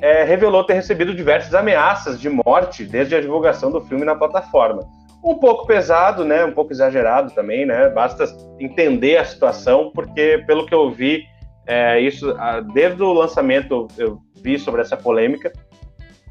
é, 0.00 0.24
revelou 0.24 0.64
ter 0.64 0.74
recebido 0.74 1.14
diversas 1.14 1.54
ameaças 1.54 2.20
de 2.20 2.28
morte 2.28 2.84
desde 2.84 3.14
a 3.14 3.20
divulgação 3.20 3.70
do 3.70 3.80
filme 3.82 4.04
na 4.04 4.16
plataforma. 4.16 4.82
Um 5.24 5.36
pouco 5.36 5.66
pesado, 5.66 6.24
né? 6.24 6.44
Um 6.44 6.50
pouco 6.50 6.72
exagerado 6.72 7.32
também, 7.32 7.64
né? 7.64 7.88
Basta 7.90 8.24
entender 8.58 9.16
a 9.16 9.24
situação, 9.24 9.92
porque 9.94 10.42
pelo 10.46 10.66
que 10.66 10.74
eu 10.74 10.90
vi, 10.90 11.24
é, 11.64 12.00
isso 12.00 12.34
desde 12.74 13.00
o 13.00 13.12
lançamento 13.12 13.86
eu 13.96 14.18
vi 14.42 14.58
sobre 14.58 14.80
essa 14.80 14.96
polêmica 14.96 15.52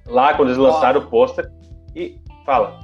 lá 0.05 0.33
quando 0.33 0.49
eles 0.49 0.57
lançaram 0.57 0.99
oh. 0.99 1.03
o 1.05 1.07
pôster 1.07 1.49
e 1.95 2.17
fala. 2.45 2.77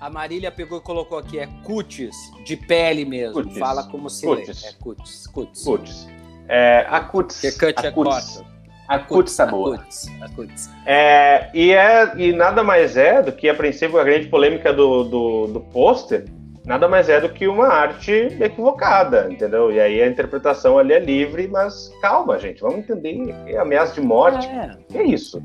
A 0.00 0.08
Marília 0.08 0.50
pegou 0.50 0.78
e 0.78 0.80
colocou 0.80 1.18
aqui, 1.18 1.38
é 1.38 1.46
cutis, 1.62 2.16
de 2.42 2.56
pele 2.56 3.04
mesmo. 3.04 3.34
Cutis. 3.34 3.58
Fala 3.58 3.84
como 3.84 4.08
se 4.08 4.26
cutis. 4.26 4.62
lê. 4.62 4.68
É 4.70 4.72
cutis, 4.72 5.26
cutis. 5.26 5.62
Cutis. 5.62 6.08
É, 6.48 6.86
a 6.88 7.00
cutis. 7.00 7.38
Que 7.38 7.52
cut 7.52 7.86
é 7.86 7.90
cutis. 7.90 8.42
A 8.88 8.98
cutis 8.98 9.36
tá 9.36 9.44
boa. 9.44 9.84
A 10.22 10.28
cutis. 10.30 10.70
É, 10.86 11.50
e, 11.52 11.72
é, 11.72 12.12
e 12.16 12.32
nada 12.32 12.64
mais 12.64 12.96
é 12.96 13.22
do 13.22 13.30
que, 13.30 13.46
a 13.46 13.54
princípio, 13.54 14.00
a 14.00 14.04
grande 14.04 14.28
polêmica 14.28 14.72
do, 14.72 15.04
do, 15.04 15.46
do 15.48 15.60
pôster, 15.60 16.24
nada 16.64 16.88
mais 16.88 17.10
é 17.10 17.20
do 17.20 17.28
que 17.28 17.46
uma 17.46 17.68
arte 17.68 18.10
equivocada, 18.40 19.28
entendeu? 19.30 19.70
E 19.70 19.78
aí 19.78 20.00
a 20.00 20.08
interpretação 20.08 20.78
ali 20.78 20.94
é 20.94 20.98
livre, 20.98 21.46
mas 21.46 21.92
calma, 22.00 22.38
gente, 22.38 22.62
vamos 22.62 22.78
entender. 22.78 23.34
É 23.46 23.58
ameaça 23.58 23.92
de 23.92 24.00
morte. 24.00 24.48
É, 24.48 24.78
é 24.94 25.02
isso. 25.02 25.42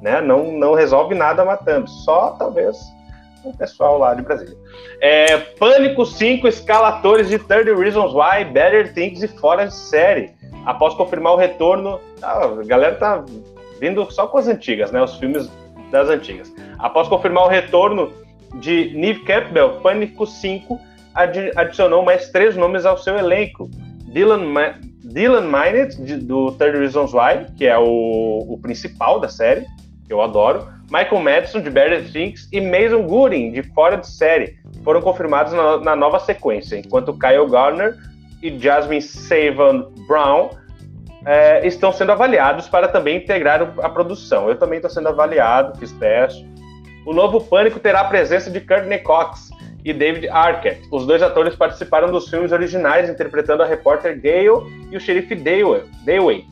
Né? 0.00 0.20
Não, 0.20 0.52
não 0.52 0.74
resolve 0.74 1.12
nada 1.12 1.44
matando, 1.44 1.90
só 1.90 2.30
talvez 2.30 2.94
o 3.50 3.56
pessoal 3.56 3.98
lá 3.98 4.14
de 4.14 4.22
Brasília. 4.22 4.56
É, 5.00 5.36
Pânico 5.36 6.04
5 6.04 6.46
escalatores 6.48 7.28
de 7.28 7.38
30 7.38 7.74
Reasons 7.74 8.12
Why, 8.12 8.44
Better 8.44 8.92
Things 8.92 9.22
e 9.22 9.28
fora 9.28 9.66
de 9.66 9.74
série. 9.74 10.30
Após 10.64 10.94
confirmar 10.94 11.34
o 11.34 11.36
retorno, 11.36 12.00
ah, 12.22 12.44
a 12.44 12.64
galera 12.64 12.96
tá 12.96 13.24
vindo 13.80 14.10
só 14.10 14.26
com 14.26 14.38
as 14.38 14.48
antigas, 14.48 14.90
né? 14.90 15.02
Os 15.02 15.16
filmes 15.16 15.50
das 15.90 16.08
antigas. 16.08 16.52
Após 16.78 17.08
confirmar 17.08 17.44
o 17.44 17.48
retorno 17.48 18.12
de 18.54 18.92
Neve 18.96 19.20
Campbell, 19.20 19.80
Pânico 19.80 20.26
5 20.26 20.80
adicionou 21.56 22.02
mais 22.02 22.30
três 22.30 22.56
nomes 22.56 22.84
ao 22.84 22.98
seu 22.98 23.16
elenco. 23.16 23.70
Dylan, 24.12 24.44
Ma 24.44 24.74
Dylan 25.02 25.42
Minett, 25.42 25.96
do 26.18 26.52
30 26.52 26.78
Reasons 26.78 27.12
Why, 27.12 27.46
que 27.56 27.66
é 27.66 27.78
o, 27.78 28.44
o 28.48 28.58
principal 28.60 29.20
da 29.20 29.28
série, 29.28 29.64
que 30.06 30.12
eu 30.12 30.20
adoro. 30.20 30.66
Michael 30.90 31.20
Madison, 31.20 31.60
de 31.60 31.70
Better 31.70 32.10
Things, 32.10 32.48
e 32.52 32.60
Mason 32.60 33.02
Gooding, 33.02 33.52
de 33.52 33.62
Fora 33.62 33.96
de 33.96 34.06
Série, 34.06 34.56
foram 34.84 35.00
confirmados 35.00 35.52
na, 35.52 35.78
na 35.78 35.96
nova 35.96 36.18
sequência, 36.20 36.76
enquanto 36.76 37.18
Kyle 37.18 37.48
Garner 37.50 37.96
e 38.42 38.56
Jasmine 38.58 39.02
Savan 39.02 39.90
Brown 40.06 40.50
é, 41.26 41.66
estão 41.66 41.92
sendo 41.92 42.12
avaliados 42.12 42.68
para 42.68 42.86
também 42.86 43.16
integrar 43.16 43.74
a 43.82 43.88
produção. 43.88 44.48
Eu 44.48 44.56
também 44.56 44.76
estou 44.76 44.90
sendo 44.90 45.08
avaliado, 45.08 45.76
fiz 45.78 45.90
teste. 45.92 46.48
O 47.04 47.12
novo 47.12 47.40
Pânico 47.40 47.80
terá 47.80 48.00
a 48.00 48.04
presença 48.04 48.50
de 48.50 48.60
Courtney 48.60 48.98
Cox 48.98 49.50
e 49.84 49.92
David 49.92 50.28
Arquette. 50.28 50.88
Os 50.90 51.06
dois 51.06 51.22
atores 51.22 51.56
participaram 51.56 52.10
dos 52.10 52.28
filmes 52.28 52.52
originais, 52.52 53.10
interpretando 53.10 53.62
a 53.62 53.66
repórter 53.66 54.20
Gale 54.20 54.88
e 54.90 54.96
o 54.96 55.00
xerife 55.00 55.34
Dewey, 55.34 56.44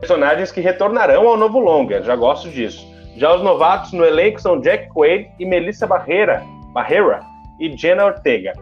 personagens 0.00 0.50
que 0.52 0.60
retornarão 0.60 1.28
ao 1.28 1.36
novo 1.36 1.58
longa. 1.58 2.02
Já 2.02 2.16
gosto 2.16 2.48
disso. 2.50 2.93
Já 3.16 3.34
os 3.34 3.42
novatos 3.42 3.92
no 3.92 4.04
elenco 4.04 4.40
são 4.40 4.60
Jack 4.60 4.88
Quaid 4.92 5.30
e 5.38 5.46
Melissa 5.46 5.86
Barreira, 5.86 6.42
Barreira 6.72 7.20
e 7.60 7.74
Jenna 7.76 8.06
Ortega. 8.06 8.52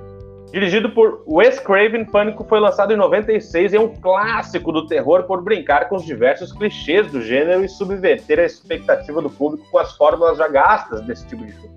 Dirigido 0.53 0.91
por 0.91 1.25
Wes 1.27 1.59
Craven, 1.59 2.05
Pânico 2.05 2.45
foi 2.45 2.61
lançado 2.61 2.93
em 2.93 2.97
96 2.97 3.73
e 3.73 3.77
é 3.77 3.81
um 3.81 3.89
clássico 3.89 4.71
do 4.71 4.87
terror 4.87 5.23
por 5.23 5.43
brincar 5.43 5.89
com 5.89 5.97
os 5.97 6.05
diversos 6.05 6.53
clichês 6.53 7.11
do 7.11 7.23
gênero 7.23 7.65
e 7.65 7.69
subverter 7.69 8.39
a 8.39 8.45
expectativa 8.45 9.23
do 9.23 9.31
público 9.31 9.67
com 9.71 9.79
as 9.79 9.97
fórmulas 9.97 10.37
já 10.37 10.47
gastas 10.49 11.01
desse 11.01 11.27
tipo 11.27 11.47
de 11.47 11.53
filme. 11.53 11.71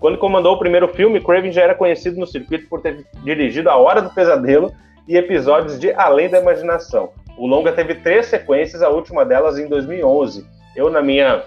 Quando 0.00 0.16
comandou 0.16 0.54
o 0.54 0.58
primeiro 0.58 0.88
filme, 0.88 1.20
Craven 1.20 1.52
já 1.52 1.62
era 1.62 1.74
conhecido 1.74 2.18
no 2.18 2.26
circuito 2.26 2.66
por 2.68 2.80
ter 2.80 3.06
dirigido 3.22 3.68
A 3.68 3.76
Hora 3.76 4.00
do 4.00 4.08
Pesadelo 4.08 4.72
e 5.06 5.14
episódios 5.14 5.78
de 5.78 5.92
Além 5.92 6.30
da 6.30 6.40
Imaginação. 6.40 7.10
O 7.36 7.46
longa 7.46 7.70
teve 7.70 7.96
três 7.96 8.26
sequências, 8.26 8.82
a 8.82 8.88
última 8.88 9.26
delas 9.26 9.58
em 9.58 9.68
2011. 9.68 10.46
Eu, 10.74 10.88
na 10.88 11.02
minha 11.02 11.44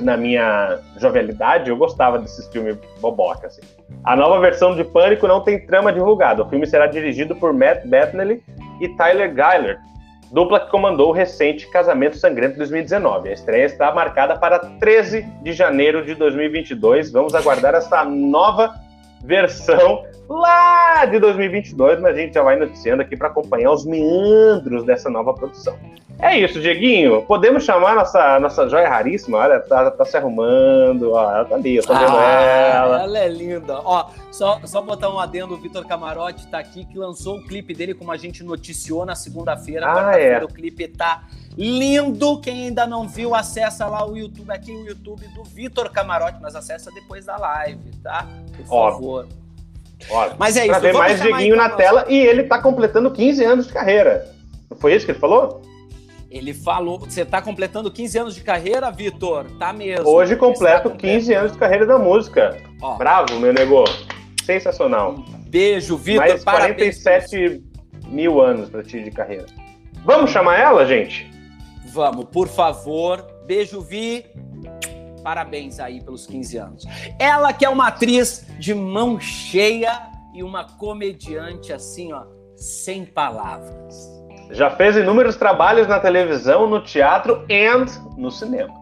na 0.00 0.16
minha 0.16 0.78
jovialidade, 0.98 1.70
eu 1.70 1.76
gostava 1.76 2.18
desses 2.18 2.46
filmes 2.48 2.76
boboca, 3.00 3.46
assim. 3.46 3.62
A 4.02 4.16
nova 4.16 4.40
versão 4.40 4.74
de 4.74 4.84
Pânico 4.84 5.26
não 5.26 5.40
tem 5.40 5.64
trama 5.66 5.92
divulgada. 5.92 6.42
O 6.42 6.48
filme 6.48 6.66
será 6.66 6.86
dirigido 6.86 7.34
por 7.36 7.52
Matt 7.52 7.86
Bethnally 7.86 8.42
e 8.80 8.88
Tyler 8.88 9.32
Geiler, 9.34 9.78
dupla 10.32 10.60
que 10.60 10.70
comandou 10.70 11.10
o 11.10 11.12
recente 11.12 11.70
Casamento 11.70 12.16
Sangrento 12.16 12.58
2019. 12.58 13.28
A 13.28 13.32
estreia 13.32 13.66
está 13.66 13.92
marcada 13.94 14.36
para 14.36 14.58
13 14.58 15.22
de 15.42 15.52
janeiro 15.52 16.04
de 16.04 16.14
2022. 16.14 17.12
Vamos 17.12 17.34
aguardar 17.34 17.74
essa 17.74 18.04
nova 18.04 18.74
versão 19.24 20.04
lá 20.28 21.04
de 21.04 21.18
2022, 21.18 22.00
mas 22.00 22.14
a 22.14 22.18
gente 22.18 22.34
já 22.34 22.42
vai 22.42 22.56
noticiando 22.56 23.02
aqui 23.02 23.16
para 23.16 23.28
acompanhar 23.28 23.70
os 23.70 23.84
meandros 23.84 24.84
dessa 24.84 25.10
nova 25.10 25.32
produção. 25.34 25.76
É 26.18 26.38
isso, 26.38 26.60
Dieguinho. 26.60 27.22
Podemos 27.22 27.64
chamar 27.64 27.96
nossa, 27.96 28.38
nossa 28.38 28.68
joia 28.68 28.88
raríssima? 28.88 29.38
Olha, 29.38 29.60
tá, 29.60 29.90
tá 29.90 30.04
se 30.04 30.16
arrumando. 30.16 31.12
Ó, 31.12 31.30
ela 31.30 31.44
tá 31.44 31.56
ali, 31.56 31.76
eu 31.76 31.82
tô 31.82 31.92
vendo 31.92 32.16
ah, 32.16 32.32
ela. 32.32 33.02
Ela 33.02 33.18
é 33.18 33.28
linda. 33.28 33.80
Ó, 33.84 34.10
só, 34.30 34.60
só 34.64 34.80
botar 34.80 35.10
um 35.10 35.18
adendo: 35.18 35.54
o 35.54 35.56
Vitor 35.56 35.84
Camarote 35.86 36.46
tá 36.46 36.58
aqui, 36.58 36.84
que 36.84 36.96
lançou 36.96 37.38
o 37.38 37.44
clipe 37.44 37.74
dele, 37.74 37.94
como 37.94 38.12
a 38.12 38.16
gente 38.16 38.44
noticiou 38.44 39.04
na 39.04 39.16
segunda-feira. 39.16 39.86
Ah, 39.86 40.18
é. 40.18 40.42
O 40.42 40.48
clipe 40.48 40.86
tá 40.88 41.24
lindo. 41.58 42.40
Quem 42.40 42.68
ainda 42.68 42.86
não 42.86 43.08
viu, 43.08 43.34
acessa 43.34 43.86
lá 43.86 44.08
o 44.08 44.16
YouTube, 44.16 44.52
aqui 44.52 44.70
o 44.70 44.86
YouTube 44.86 45.26
do 45.28 45.42
Vitor 45.42 45.90
Camarote, 45.90 46.38
mas 46.40 46.54
acessa 46.54 46.90
depois 46.92 47.26
da 47.26 47.36
live, 47.36 47.90
tá? 48.02 48.26
Por 48.56 48.66
favor. 48.66 49.24
Óbvio. 49.24 49.43
Mas 50.38 50.56
é 50.56 50.62
isso. 50.62 50.70
Pra 50.70 50.78
ver 50.78 50.92
mais 50.92 51.20
Dieguinho 51.20 51.56
na 51.56 51.70
tela 51.70 52.06
e 52.08 52.16
ele 52.16 52.44
tá 52.44 52.60
completando 52.60 53.10
15 53.10 53.44
anos 53.44 53.66
de 53.66 53.72
carreira. 53.72 54.28
Não 54.70 54.76
foi 54.76 54.94
isso 54.94 55.04
que 55.04 55.12
ele 55.12 55.18
falou? 55.18 55.62
Ele 56.30 56.52
falou, 56.52 56.98
você 56.98 57.22
está 57.22 57.40
completando 57.40 57.92
15 57.92 58.18
anos 58.18 58.34
de 58.34 58.40
carreira, 58.40 58.90
Vitor? 58.90 59.46
Tá 59.56 59.72
mesmo. 59.72 60.08
Hoje 60.08 60.34
completo 60.34 60.90
15 60.90 61.32
anos 61.32 61.52
de 61.52 61.58
carreira 61.58 61.86
da 61.86 61.96
música. 61.96 62.56
Ó. 62.82 62.96
Bravo, 62.96 63.38
meu 63.38 63.52
negócio. 63.52 64.04
Sensacional. 64.44 65.12
Um 65.12 65.24
beijo, 65.48 65.96
Vitor. 65.96 66.26
Mais 66.26 66.42
47 66.42 67.62
mil 68.08 68.40
anos 68.40 68.68
para 68.68 68.82
ti 68.82 69.02
de 69.02 69.12
carreira. 69.12 69.46
Vamos 70.04 70.32
chamar 70.32 70.58
ela, 70.58 70.84
gente? 70.84 71.30
Vamos, 71.86 72.24
por 72.24 72.48
favor. 72.48 73.24
Beijo, 73.46 73.80
Vi. 73.80 74.26
Parabéns 75.24 75.80
aí 75.80 76.02
pelos 76.02 76.26
15 76.26 76.56
anos. 76.58 76.84
Ela 77.18 77.50
que 77.54 77.64
é 77.64 77.68
uma 77.68 77.88
atriz 77.88 78.46
de 78.58 78.74
mão 78.74 79.18
cheia 79.18 80.10
e 80.34 80.42
uma 80.42 80.64
comediante 80.64 81.72
assim, 81.72 82.12
ó, 82.12 82.24
sem 82.54 83.06
palavras. 83.06 83.96
Já 84.50 84.70
fez 84.70 84.96
inúmeros 84.96 85.36
trabalhos 85.36 85.88
na 85.88 85.98
televisão, 85.98 86.68
no 86.68 86.82
teatro 86.82 87.46
e 87.48 87.66
no 88.18 88.30
cinema. 88.30 88.74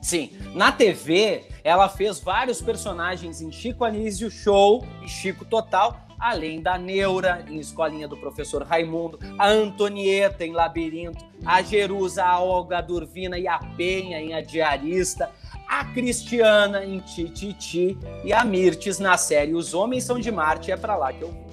Sim, 0.00 0.30
na 0.54 0.72
TV 0.72 1.44
ela 1.62 1.90
fez 1.90 2.18
vários 2.18 2.62
personagens 2.62 3.42
em 3.42 3.52
Chico 3.52 3.84
Anísio 3.84 4.30
Show 4.30 4.82
e 5.04 5.08
Chico 5.08 5.44
Total, 5.44 5.94
além 6.18 6.62
da 6.62 6.78
Neura 6.78 7.44
em 7.48 7.58
Escolinha 7.58 8.08
do 8.08 8.16
Professor 8.16 8.62
Raimundo, 8.62 9.18
a 9.38 9.46
Antonieta 9.46 10.44
em 10.44 10.52
Labirinto, 10.52 11.22
a 11.44 11.60
Jerusa, 11.60 12.24
a 12.24 12.40
Olga 12.40 12.80
Durvina 12.80 13.38
e 13.38 13.46
a 13.46 13.58
Penha 13.58 14.18
em 14.20 14.32
A 14.32 14.40
Diarista, 14.40 15.30
a 15.70 15.84
Cristiana 15.84 16.84
em 16.84 16.98
Tititi 16.98 17.96
e 18.24 18.32
a 18.32 18.44
Mirtes 18.44 18.98
na 18.98 19.16
série 19.16 19.54
Os 19.54 19.72
Homens 19.72 20.02
São 20.02 20.18
de 20.18 20.32
Marte, 20.32 20.72
é 20.72 20.76
para 20.76 20.96
lá 20.96 21.12
que 21.12 21.22
eu 21.22 21.28
vou. 21.28 21.46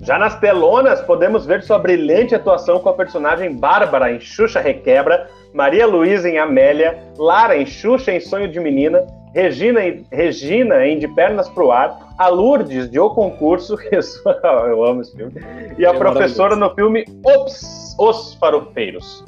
Já 0.00 0.18
nas 0.18 0.40
telonas, 0.40 1.02
podemos 1.02 1.44
ver 1.44 1.62
sua 1.62 1.78
brilhante 1.78 2.34
atuação 2.34 2.78
com 2.78 2.88
a 2.88 2.94
personagem 2.94 3.54
Bárbara 3.54 4.10
em 4.10 4.18
Xuxa 4.18 4.60
Requebra, 4.60 5.28
Maria 5.52 5.86
Luísa 5.86 6.26
em 6.30 6.38
Amélia, 6.38 6.98
Lara 7.18 7.54
em 7.54 7.66
Xuxa 7.66 8.12
em 8.12 8.20
Sonho 8.20 8.48
de 8.50 8.58
Menina, 8.58 9.04
Regina 9.34 9.84
em, 9.84 10.06
Regina 10.10 10.86
em 10.86 10.98
De 10.98 11.06
Pernas 11.08 11.50
pro 11.50 11.70
Ar, 11.70 12.14
a 12.16 12.28
Lourdes 12.28 12.90
de 12.90 12.98
O 12.98 13.10
Concurso, 13.10 13.76
eu 13.92 14.84
amo 14.84 15.02
esse 15.02 15.14
filme, 15.14 15.34
e 15.76 15.84
a 15.84 15.90
é 15.90 15.98
professora 15.98 16.56
no 16.56 16.74
filme 16.74 17.04
Ops, 17.24 17.94
Os 17.98 18.34
Farofeiros. 18.34 19.22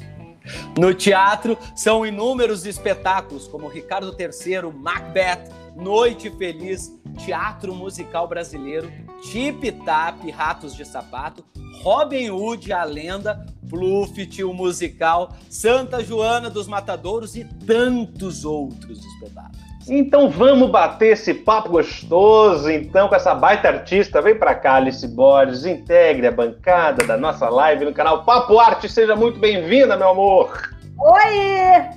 No 0.77 0.93
teatro, 0.93 1.57
são 1.75 2.05
inúmeros 2.05 2.65
espetáculos, 2.65 3.47
como 3.47 3.67
Ricardo 3.67 4.15
III, 4.17 4.71
Macbeth, 4.73 5.49
Noite 5.75 6.29
Feliz, 6.31 6.91
Teatro 7.23 7.73
Musical 7.73 8.27
Brasileiro, 8.27 8.91
Tip 9.21 9.71
Tap, 9.85 10.27
Ratos 10.31 10.75
de 10.75 10.85
Sapato, 10.85 11.45
Robin 11.81 12.29
Hood, 12.29 12.71
a 12.73 12.83
lenda, 12.83 13.45
Pluft, 13.69 14.43
o 14.43 14.53
musical, 14.53 15.35
Santa 15.49 16.03
Joana 16.03 16.49
dos 16.49 16.67
Matadouros 16.67 17.35
e 17.35 17.45
tantos 17.65 18.43
outros 18.43 19.05
espetáculos. 19.05 19.60
Então 19.93 20.29
vamos 20.29 20.69
bater 20.69 21.11
esse 21.11 21.33
papo 21.33 21.67
gostoso, 21.67 22.71
então, 22.71 23.09
com 23.09 23.15
essa 23.15 23.35
baita 23.35 23.67
artista. 23.67 24.21
Vem 24.21 24.39
pra 24.39 24.55
cá, 24.55 24.75
Alice 24.75 25.05
Borges, 25.05 25.65
integre 25.65 26.25
a 26.27 26.31
bancada 26.31 27.05
da 27.05 27.17
nossa 27.17 27.49
live 27.49 27.83
no 27.83 27.93
canal 27.93 28.23
Papo 28.23 28.57
Arte. 28.57 28.87
Seja 28.87 29.17
muito 29.17 29.37
bem-vinda, 29.37 29.97
meu 29.97 30.11
amor. 30.11 30.57
Oi! 30.97 31.89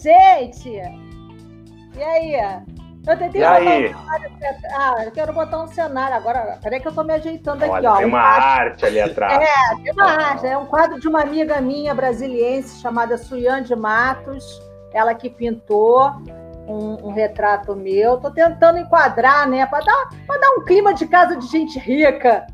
Gente! 0.00 0.70
E 0.70 2.00
aí? 2.00 2.62
Eu 3.04 3.18
tentei 3.18 3.40
e 3.40 3.44
aí? 3.44 3.92
Um 3.92 3.96
ah, 4.76 5.04
eu 5.04 5.10
quero 5.10 5.32
botar 5.32 5.58
um 5.60 5.66
cenário 5.66 6.14
agora. 6.14 6.56
Peraí 6.62 6.78
que 6.78 6.86
eu 6.86 6.92
tô 6.92 7.02
me 7.02 7.14
ajeitando 7.14 7.64
aqui, 7.64 7.72
Olha, 7.72 7.94
ó. 7.94 7.96
Tem 7.96 8.06
uma 8.06 8.20
arte 8.20 8.86
ali 8.86 9.00
atrás. 9.00 9.42
É, 9.42 9.82
tem 9.82 9.92
uma 9.92 10.06
arte. 10.08 10.46
É 10.46 10.56
um 10.56 10.66
quadro 10.66 11.00
de 11.00 11.08
uma 11.08 11.22
amiga 11.22 11.60
minha 11.60 11.92
brasiliense 11.96 12.80
chamada 12.80 13.18
Suyande 13.18 13.74
Matos. 13.74 14.62
Ela 14.92 15.14
que 15.14 15.28
pintou 15.28 16.12
um, 16.68 17.08
um, 17.08 17.12
retrato 17.12 17.74
meu. 17.74 18.18
Tô 18.18 18.30
tentando 18.30 18.78
enquadrar, 18.78 19.48
né? 19.48 19.66
Para 19.66 19.84
dar, 19.84 20.08
dar 20.26 20.50
um 20.58 20.64
clima 20.64 20.94
de 20.94 21.06
casa 21.06 21.36
de 21.36 21.46
gente 21.46 21.78
rica. 21.78 22.46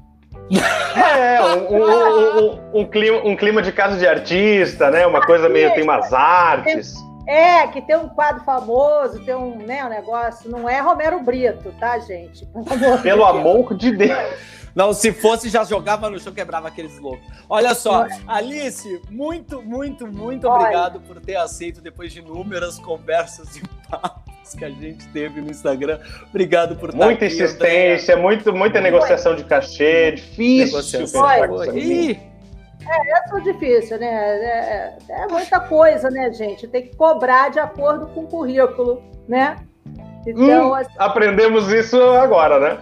É, 0.97 1.41
um, 1.43 2.79
um, 2.79 2.81
um, 2.81 2.87
clima, 2.87 3.19
um 3.25 3.35
clima 3.35 3.63
de 3.63 3.73
casa 3.73 3.97
de 3.97 4.07
artista, 4.07 4.91
né? 4.91 5.07
Uma 5.07 5.21
coisa 5.21 5.49
meio. 5.49 5.73
tem 5.75 5.83
umas 5.83 6.13
artes. 6.13 6.95
É, 7.27 7.67
que 7.69 7.81
tem 7.81 7.97
um 7.97 8.09
quadro 8.09 8.45
famoso, 8.45 9.25
tem 9.25 9.35
um, 9.35 9.57
né, 9.57 9.85
um 9.85 9.89
negócio. 9.89 10.51
Não 10.51 10.69
é 10.69 10.81
Romero 10.81 11.21
Brito, 11.21 11.73
tá, 11.81 11.99
gente? 11.99 12.47
Pelo 13.03 13.25
amor 13.25 13.75
de 13.75 13.93
Deus. 13.93 14.64
Não, 14.75 14.93
se 14.93 15.13
fosse, 15.13 15.49
já 15.49 15.63
jogava 15.65 16.11
no 16.11 16.19
chão, 16.19 16.33
quebrava 16.33 16.69
aqueles 16.69 16.99
loucos. 16.99 17.25
Olha 17.49 17.75
só, 17.75 18.07
Alice, 18.27 19.01
muito, 19.09 19.63
muito, 19.63 20.07
muito 20.07 20.49
Olha. 20.49 20.61
obrigado 20.61 21.01
por 21.01 21.21
ter 21.21 21.37
aceito 21.37 21.81
depois 21.81 22.13
de 22.13 22.19
inúmeras 22.19 22.79
conversas 22.79 23.57
e 23.57 23.63
papos 23.89 24.55
que 24.59 24.65
a 24.65 24.71
gente 24.71 25.07
teve 25.09 25.41
no 25.41 25.51
Instagram. 25.51 26.01
Obrigado 26.29 26.77
por 26.77 26.91
estar 26.91 27.05
Muita 27.05 27.25
aqui, 27.25 27.35
insistência, 27.35 28.17
muito, 28.17 28.53
muita 28.53 28.81
negociação 28.81 29.37
de 29.37 29.45
cachê, 29.45 30.13
difícil. 30.13 30.67
Negociação. 30.67 31.31
É, 32.87 33.37
é 33.37 33.41
difícil, 33.41 33.99
né? 33.99 34.07
É, 34.07 34.97
é, 35.09 35.23
é, 35.23 35.27
muita 35.29 35.61
coisa, 35.61 36.11
né, 36.11 36.33
gente? 36.33 36.67
Tem 36.67 36.83
que 36.83 36.97
cobrar 36.97 37.51
de 37.51 37.59
acordo 37.59 38.07
com 38.09 38.25
o 38.25 38.27
currículo, 38.27 39.03
né? 39.29 39.57
Então, 40.27 40.71
hum, 40.71 40.75
assim... 40.75 40.91
aprendemos 40.99 41.71
isso 41.73 42.01
agora, 42.01 42.59
né? 42.59 42.79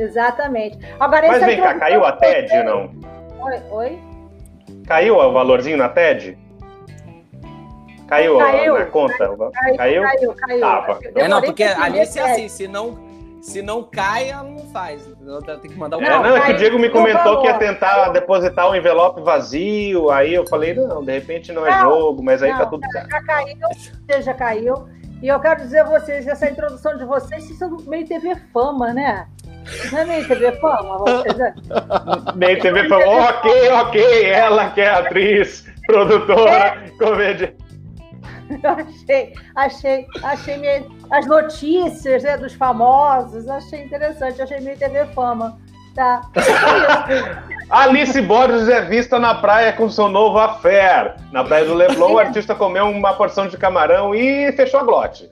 Exatamente. 0.00 0.78
Agora, 0.98 1.28
Mas 1.28 1.44
vem 1.44 1.60
cá, 1.60 1.74
caiu 1.74 2.04
a 2.04 2.12
TED, 2.12 2.62
não? 2.64 2.90
Oi? 3.40 3.62
Oi? 3.70 3.98
Caiu 4.86 5.16
o 5.16 5.32
valorzinho 5.32 5.76
na 5.76 5.88
TED? 5.88 6.38
Caiu, 8.08 8.38
caiu 8.38 8.78
na 8.78 8.86
conta? 8.86 9.36
Caiu? 9.76 9.76
Caiu, 9.76 10.02
caiu. 10.02 10.34
caiu. 10.34 10.60
Tava. 10.60 10.98
É, 11.14 11.28
não, 11.28 11.40
porque 11.40 11.62
ali 11.62 11.98
é 11.98 12.02
assim, 12.02 12.48
se 12.48 12.66
não 12.66 13.10
se 13.40 13.62
não 13.62 13.82
cai, 13.82 14.30
ela 14.30 14.42
não 14.42 14.58
faz. 14.70 15.02
Tem 15.62 15.70
que 15.70 15.78
mandar 15.78 15.96
um. 15.96 16.02
É, 16.02 16.08
não, 16.10 16.36
é 16.36 16.40
que 16.44 16.52
o 16.52 16.56
Diego 16.56 16.78
me 16.78 16.90
comentou 16.90 17.40
que 17.40 17.46
ia 17.46 17.56
tentar 17.56 18.10
depositar 18.10 18.68
o 18.68 18.72
um 18.72 18.74
envelope 18.74 19.22
vazio. 19.22 20.10
Aí 20.10 20.34
eu 20.34 20.46
falei, 20.46 20.74
não, 20.74 21.02
de 21.02 21.12
repente 21.12 21.52
não 21.52 21.66
é 21.66 21.70
não, 21.70 21.90
jogo, 21.90 22.22
mas 22.22 22.42
aí 22.42 22.50
tá 22.50 22.58
não, 22.58 22.64
tá 22.64 22.70
tudo 22.70 22.86
certo. 22.92 23.10
Já 23.10 23.22
caiu, 23.22 24.22
já 24.22 24.34
caiu. 24.34 24.88
E 25.22 25.28
eu 25.28 25.38
quero 25.40 25.60
dizer 25.60 25.80
a 25.80 25.84
vocês, 25.84 26.26
essa 26.26 26.48
introdução 26.50 26.96
de 26.96 27.04
vocês, 27.04 27.44
vocês 27.44 27.58
são 27.58 27.76
meio 27.86 28.06
TV 28.06 28.34
fama, 28.52 28.92
né? 28.92 29.26
Não 29.92 29.98
é 29.98 30.04
meio 30.04 30.28
TV 30.28 30.52
fama? 30.52 31.04
Né? 31.36 31.54
meio 32.34 32.60
TV 32.60 32.88
fama. 32.88 33.04
ok, 33.30 33.70
ok, 33.70 34.24
ela 34.30 34.70
que 34.70 34.80
é 34.80 34.88
atriz, 34.88 35.66
produtora, 35.86 36.84
é. 36.84 36.90
comédia. 36.98 37.54
Eu 38.62 38.70
achei, 38.70 39.32
achei, 39.54 40.06
achei 40.24 40.56
meio, 40.56 40.88
as 41.12 41.26
notícias 41.26 42.24
né, 42.24 42.36
dos 42.36 42.52
famosos, 42.54 43.48
achei 43.48 43.84
interessante, 43.84 44.42
achei 44.42 44.60
meio 44.60 44.76
TV 44.76 45.06
fama. 45.14 45.58
Tá. 45.94 46.22
Alice 47.68 48.20
Borges 48.22 48.68
é 48.68 48.80
vista 48.82 49.18
na 49.18 49.34
praia 49.34 49.72
com 49.72 49.88
seu 49.88 50.08
novo 50.08 50.38
affair. 50.38 51.14
Na 51.32 51.44
praia 51.44 51.64
do 51.64 51.74
Leblon, 51.74 52.12
o 52.12 52.18
artista 52.18 52.54
comeu 52.54 52.88
uma 52.88 53.12
porção 53.14 53.48
de 53.48 53.56
camarão 53.56 54.14
e 54.14 54.52
fechou 54.52 54.80
a 54.80 54.84
glote. 54.84 55.28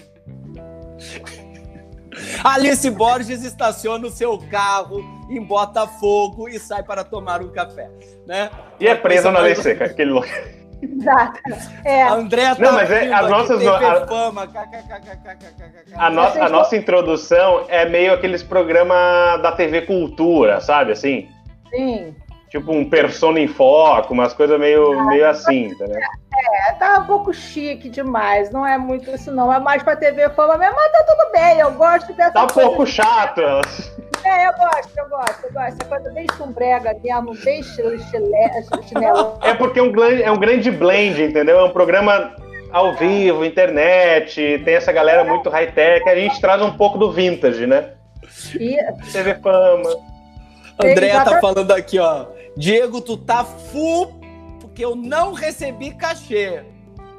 Alice 2.44 2.88
Borges 2.90 3.44
estaciona 3.44 4.06
o 4.06 4.10
seu 4.10 4.38
carro 4.50 5.04
em 5.30 5.42
Botafogo 5.42 6.48
e 6.48 6.58
sai 6.58 6.82
para 6.82 7.04
tomar 7.04 7.42
um 7.42 7.48
café, 7.48 7.90
né? 8.26 8.50
E 8.80 8.86
é 8.86 8.94
presa 8.94 9.30
na 9.30 9.40
lei 9.40 9.54
seca, 9.54 9.86
aquele 9.86 10.10
lugar. 10.10 10.58
Exato. 10.80 11.40
É. 11.84 12.02
A 12.02 12.12
André 12.12 12.54
tá 12.54 12.60
Não, 12.60 12.72
mas 12.72 12.90
é, 12.90 13.12
as 13.12 13.30
nossas 13.30 13.66
a, 13.66 14.06
fama. 14.06 14.48
A, 15.96 16.10
no, 16.10 16.20
a 16.20 16.48
nossa 16.48 16.76
introdução 16.76 17.64
é 17.68 17.88
meio 17.88 18.12
aqueles 18.12 18.42
programas 18.42 19.42
da 19.42 19.52
TV 19.52 19.82
Cultura, 19.82 20.60
sabe 20.60 20.92
assim? 20.92 21.28
Sim. 21.70 22.14
Tipo 22.48 22.72
um 22.72 22.88
persona 22.88 23.40
em 23.40 23.48
foco, 23.48 24.14
umas 24.14 24.32
coisas 24.32 24.58
meio, 24.58 24.98
ah, 24.98 25.04
meio 25.06 25.28
assim, 25.28 25.66
entendeu? 25.66 26.00
É, 26.38 26.72
tá 26.74 26.98
um 27.00 27.06
pouco 27.06 27.32
chique 27.32 27.88
demais. 27.88 28.50
Não 28.50 28.66
é 28.66 28.78
muito 28.78 29.10
isso, 29.10 29.32
não. 29.32 29.52
É 29.52 29.58
mais 29.58 29.82
pra 29.82 29.96
TV 29.96 30.28
fama 30.30 30.56
mesmo, 30.56 30.76
mas 30.76 30.92
tá 30.92 31.04
tudo 31.04 31.32
bem. 31.32 31.58
Eu 31.58 31.72
gosto 31.72 32.12
dessa 32.12 32.32
Tá 32.32 32.44
um 32.44 32.46
pouco 32.46 32.86
chato. 32.86 33.40
É, 33.40 34.46
eu 34.46 34.52
gosto, 34.52 34.90
eu 34.96 35.08
gosto, 35.08 35.44
eu 35.44 35.52
gosto. 35.52 35.76
Essa 35.80 35.84
coisa 35.88 36.10
bem 36.10 36.26
chumbrega 36.36 36.94
mesmo, 37.02 37.34
bem 37.44 37.62
chinelo. 37.62 39.38
É 39.42 39.54
porque 39.54 39.78
é 39.80 39.82
um, 39.82 39.92
é 40.04 40.30
um 40.30 40.38
grande 40.38 40.70
blend, 40.70 41.22
entendeu? 41.22 41.58
É 41.58 41.64
um 41.64 41.70
programa 41.70 42.34
ao 42.70 42.94
vivo, 42.94 43.44
internet, 43.44 44.60
tem 44.64 44.74
essa 44.74 44.92
galera 44.92 45.24
muito 45.24 45.48
high-tech, 45.48 46.06
a 46.08 46.14
gente 46.14 46.40
traz 46.40 46.60
um 46.60 46.76
pouco 46.76 46.98
do 46.98 47.10
vintage, 47.10 47.66
né? 47.66 47.92
E... 48.54 48.76
TV 49.10 49.34
Fama. 49.36 49.90
André 50.82 51.08
tá 51.10 51.40
falando 51.40 51.72
aqui, 51.72 51.98
ó. 51.98 52.26
Diego, 52.56 53.00
tu 53.00 53.16
tá 53.16 53.44
full 53.44 54.17
porque 54.78 54.84
eu 54.84 54.94
não 54.94 55.32
recebi 55.32 55.90
cachê. 55.90 56.62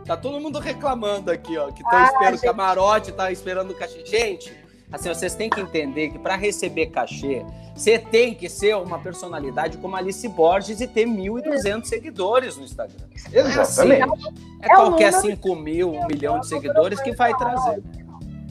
Tá 0.05 0.15
todo 0.15 0.39
mundo 0.39 0.59
reclamando 0.59 1.29
aqui, 1.29 1.57
ó, 1.57 1.69
que 1.69 1.83
tá 1.83 1.89
ah, 1.91 2.05
esperando 2.05 2.31
gente... 2.35 2.41
camarote, 2.41 3.11
tá 3.11 3.31
esperando 3.33 3.75
cachê. 3.75 4.05
Gente, 4.05 4.57
Assim, 4.91 5.07
vocês 5.09 5.35
têm 5.35 5.51
que 5.51 5.61
entender 5.61 6.09
que 6.09 6.17
para 6.17 6.35
receber 6.35 6.87
cachê, 6.87 7.45
você 7.75 7.99
tem 7.99 8.33
que 8.33 8.49
ser 8.49 8.75
uma 8.75 8.97
personalidade 8.97 9.77
como 9.77 9.95
Alice 9.95 10.27
Borges 10.27 10.81
e 10.81 10.87
ter 10.87 11.05
1.200 11.05 11.85
seguidores 11.85 12.57
no 12.57 12.63
Instagram. 12.63 13.05
Exatamente. 13.31 14.01
É, 14.01 14.03
assim, 14.03 14.15
é, 14.63 14.65
é 14.65 14.67
qualquer 14.69 15.13
5 15.13 15.55
mil, 15.57 15.91
1 15.91 16.07
milhão 16.07 16.39
de 16.39 16.47
seguidores 16.47 16.99
que 17.01 17.11
vai 17.11 17.35
trazer. 17.35 17.83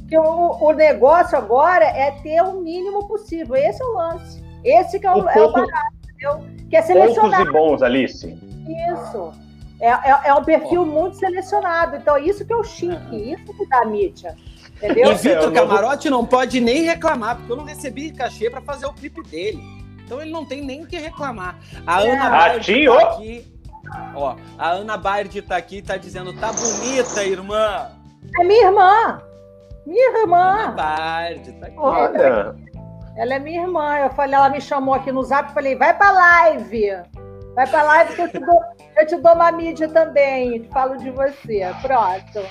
Que 0.09 0.16
o, 0.16 0.64
o 0.64 0.73
negócio 0.73 1.37
agora 1.37 1.87
é 1.87 2.12
ter 2.23 2.40
o 2.42 2.61
mínimo 2.61 3.09
possível. 3.09 3.57
Esse 3.57 3.83
é 3.83 3.87
o 3.87 3.94
lance. 3.94 4.40
Esse 4.62 5.01
que 5.01 5.09
é 5.09 5.11
o, 5.11 5.25
um 5.25 5.29
é 5.29 5.42
o 5.42 5.53
barato, 5.53 5.97
entendeu? 6.05 6.40
Que 6.71 6.77
é 6.77 6.83
selecionar. 6.83 7.38
Poucos 7.38 7.49
e 7.49 7.53
bons, 7.53 7.83
Alice. 7.83 8.47
Isso. 8.92 9.33
É, 9.81 9.88
é, 9.88 10.20
é 10.24 10.35
um 10.35 10.44
perfil 10.44 10.85
muito 10.85 11.16
selecionado. 11.16 11.96
Então, 11.96 12.18
isso 12.18 12.44
que 12.44 12.52
é 12.52 12.57
o 12.57 12.64
chique, 12.64 13.33
isso 13.33 13.57
que 13.57 13.68
dá 13.68 13.85
mídia. 13.85 14.37
Entendeu? 14.76 15.12
E 15.12 15.14
Vitor 15.14 15.52
Camarote 15.52 16.11
não 16.11 16.24
pode 16.24 16.61
nem 16.61 16.83
reclamar, 16.83 17.37
porque 17.37 17.52
eu 17.52 17.57
não 17.57 17.64
recebi 17.64 18.12
cachê 18.12 18.50
para 18.50 18.61
fazer 18.61 18.87
o 18.87 18.92
clipe 18.92 19.22
dele. 19.22 19.61
Então 20.04 20.22
ele 20.22 20.31
não 20.31 20.44
tem 20.44 20.64
nem 20.64 20.85
o 20.85 20.87
que 20.87 20.96
reclamar. 20.96 21.59
A 21.87 22.02
é. 22.02 22.12
Ana 22.12 22.31
Baird 22.31 22.87
tá 22.87 23.02
aqui. 23.02 23.59
Ó, 24.14 24.37
a 24.57 24.70
Ana 24.70 24.96
Baird 24.96 25.42
tá 25.42 25.57
aqui 25.57 25.83
tá 25.83 25.96
dizendo: 25.96 26.33
tá 26.33 26.50
bonita, 26.52 27.24
irmã. 27.24 27.90
É 28.40 28.44
minha 28.44 28.66
irmã. 28.66 29.22
Minha 29.85 30.18
irmã. 30.20 30.38
Ana 30.38 30.72
Baird 30.72 31.52
tá 31.52 31.66
aqui. 31.66 31.76
Olha. 31.78 32.54
Ela 33.16 33.35
é 33.35 33.38
minha 33.38 33.62
irmã. 33.62 33.98
Eu 33.98 34.11
falei, 34.11 34.35
ela 34.35 34.48
me 34.48 34.61
chamou 34.61 34.94
aqui 34.94 35.11
no 35.11 35.22
zap, 35.24 35.52
falei, 35.52 35.74
vai 35.74 35.92
pra 35.92 36.12
live. 36.12 37.02
Vai 37.59 37.66
pra 37.66 37.83
live 37.83 38.14
que 38.14 38.23
eu 38.23 38.29
te 38.29 38.38
dou, 38.38 38.61
eu 38.97 39.05
te 39.05 39.16
dou 39.16 39.33
uma 39.33 39.51
mídia 39.51 39.88
também. 39.88 40.62
Falo 40.73 40.97
de 40.97 41.11
você. 41.11 41.68
Pronto. 41.83 42.49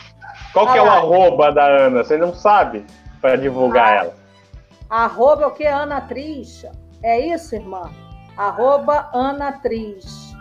Qual 0.52 0.70
que 0.70 0.78
é 0.78 0.82
o 0.82 0.86
arroba 0.86 1.50
da 1.50 1.66
Ana? 1.66 2.04
Você 2.04 2.18
não 2.18 2.34
sabe 2.34 2.86
para 3.22 3.38
divulgar 3.38 3.88
ah, 3.88 3.96
ela. 3.96 4.14
Arroba 4.90 5.44
é 5.44 5.48
o 5.48 5.52
que? 5.52 5.66
Ana 5.66 6.00
Atriz? 6.00 6.66
É 7.02 7.22
isso, 7.22 7.56
irmã? 7.56 7.90
Arroba 8.36 9.10
Ana 9.14 9.48
Atriz. 9.48 10.36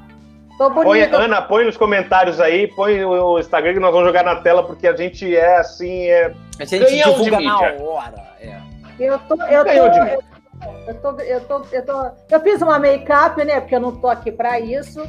Tô 0.59 0.69
Põe, 0.73 1.03
Ana, 1.03 1.43
põe 1.43 1.65
nos 1.65 1.77
comentários 1.77 2.41
aí, 2.41 2.67
põe 2.67 3.05
o 3.05 3.39
Instagram 3.39 3.75
que 3.75 3.79
nós 3.79 3.93
vamos 3.93 4.09
jogar 4.09 4.25
na 4.25 4.35
tela, 4.35 4.65
porque 4.65 4.89
a 4.89 4.97
gente 4.97 5.37
é 5.37 5.59
assim. 5.59 6.07
É... 6.07 6.35
A 6.59 6.65
gente 6.65 6.93
divulga 6.93 7.39
na 7.39 7.57
hora. 7.57 8.37
É. 8.41 8.59
Eu 8.99 9.17
tô. 9.21 9.41
Eu 9.45 9.65
tô, 9.65 10.36
eu, 10.87 10.95
tô, 11.01 11.11
eu, 11.21 11.40
tô, 11.40 11.62
eu, 11.73 11.85
tô, 11.85 12.11
eu 12.31 12.40
fiz 12.40 12.62
uma 12.62 12.79
make-up, 12.79 13.42
né? 13.45 13.61
Porque 13.61 13.75
eu 13.75 13.81
não 13.81 13.97
tô 13.97 14.09
aqui 14.09 14.33
para 14.33 14.59
isso 14.61 15.03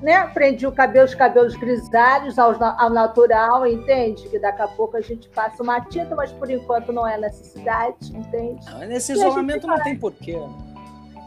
né, 0.00 0.26
prendi 0.28 0.66
o 0.66 0.72
cabelo, 0.72 1.06
os 1.06 1.14
cabelos 1.14 1.56
grisalhos 1.56 2.38
ao, 2.38 2.62
ao, 2.62 2.90
natural, 2.90 3.66
entende? 3.66 4.28
Que 4.28 4.38
daqui 4.38 4.62
a 4.62 4.68
pouco 4.68 4.96
a 4.96 5.00
gente 5.00 5.28
passa 5.28 5.62
uma 5.62 5.80
tinta, 5.80 6.14
mas 6.14 6.32
por 6.32 6.50
enquanto 6.50 6.92
não 6.92 7.06
é 7.06 7.18
necessidade, 7.18 8.14
entende? 8.14 8.64
Não, 8.70 8.80
nesse 8.80 9.12
isolamento 9.12 9.66
não 9.66 9.82
tem 9.82 9.96
porquê. 9.96 10.38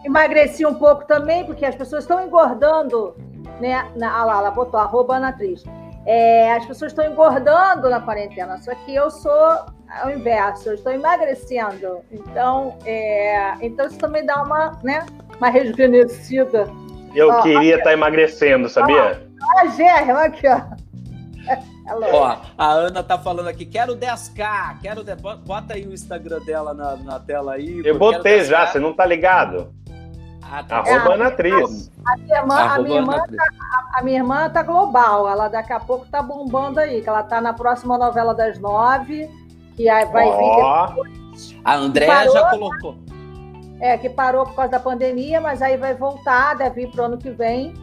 Emagreci 0.03 0.65
um 0.65 0.75
pouco 0.75 1.05
também, 1.05 1.45
porque 1.45 1.65
as 1.65 1.75
pessoas 1.75 2.03
estão 2.03 2.23
engordando, 2.23 3.15
né? 3.59 3.91
Na, 3.95 4.19
ah 4.19 4.25
lá, 4.25 4.37
ela 4.37 4.51
botou 4.51 4.79
arroba 4.79 5.15
Anatriz. 5.15 5.63
É, 6.05 6.53
as 6.53 6.65
pessoas 6.65 6.91
estão 6.91 7.05
engordando 7.05 7.89
na 7.89 7.99
quarentena, 7.99 8.57
só 8.61 8.73
que 8.75 8.93
eu 8.93 9.09
sou 9.09 9.65
ao 9.89 10.11
inverso, 10.11 10.69
eu 10.69 10.75
estou 10.75 10.91
emagrecendo. 10.91 12.01
Então, 12.11 12.77
é, 12.85 13.53
então 13.61 13.87
isso 13.87 13.97
também 13.97 14.25
dá 14.25 14.43
uma, 14.43 14.79
né, 14.83 15.05
uma 15.39 15.49
rejuvenescida 15.49 16.69
eu 17.15 17.29
ó, 17.29 17.41
queria 17.41 17.75
estar 17.75 17.85
tá 17.85 17.93
emagrecendo, 17.93 18.67
sabia? 18.67 19.23
Ó, 19.41 19.59
a 19.59 19.67
Germa, 19.67 20.23
aqui, 20.23 20.47
ó. 20.47 20.61
Ó, 21.87 22.37
a 22.57 22.71
Ana 22.71 23.03
tá 23.03 23.15
falando 23.15 23.47
aqui, 23.47 23.63
quero 23.63 23.95
10k, 23.95 24.79
quero 24.81 25.03
de... 25.03 25.13
bota 25.15 25.75
aí 25.75 25.85
o 25.85 25.93
Instagram 25.93 26.39
dela 26.39 26.73
na, 26.73 26.95
na 26.95 27.19
tela 27.19 27.53
aí. 27.53 27.79
Eu 27.85 27.99
botei 27.99 28.43
já, 28.43 28.65
você 28.65 28.79
não 28.79 28.91
tá 28.91 29.05
ligado? 29.05 29.71
Ah, 30.51 30.63
tá. 30.63 30.77
Arroba 30.77 31.11
é, 31.11 31.13
Anatriz. 31.15 31.91
A 32.05 32.17
minha 32.17 32.37
irmã, 32.37 32.55
a 32.55 32.79
minha 32.79 32.99
irmã, 32.99 33.17
tá, 33.17 33.45
a 33.95 34.03
minha 34.03 34.17
irmã 34.19 34.49
tá 34.49 34.61
global, 34.61 35.27
ela 35.27 35.47
daqui 35.47 35.73
a 35.73 35.79
pouco 35.79 36.05
tá 36.05 36.21
bombando 36.21 36.79
aí, 36.79 37.01
que 37.01 37.09
ela 37.09 37.23
tá 37.23 37.41
na 37.41 37.53
próxima 37.53 37.97
novela 37.97 38.33
das 38.33 38.59
nove, 38.59 39.29
que 39.75 39.85
vai 39.85 40.27
oh. 40.27 40.37
vir 40.37 40.87
depois. 40.87 41.61
A 41.63 41.75
Andréa 41.75 42.31
já 42.31 42.49
colocou. 42.51 42.95
É, 43.81 43.97
que 43.97 44.09
parou 44.09 44.45
por 44.45 44.55
causa 44.55 44.71
da 44.71 44.79
pandemia, 44.79 45.41
mas 45.41 45.61
aí 45.61 45.75
vai 45.75 45.93
voltar, 45.93 46.55
deve 46.55 46.83
ir 46.83 46.91
pro 46.91 47.03
ano 47.03 47.17
que 47.17 47.29
vem. 47.29 47.73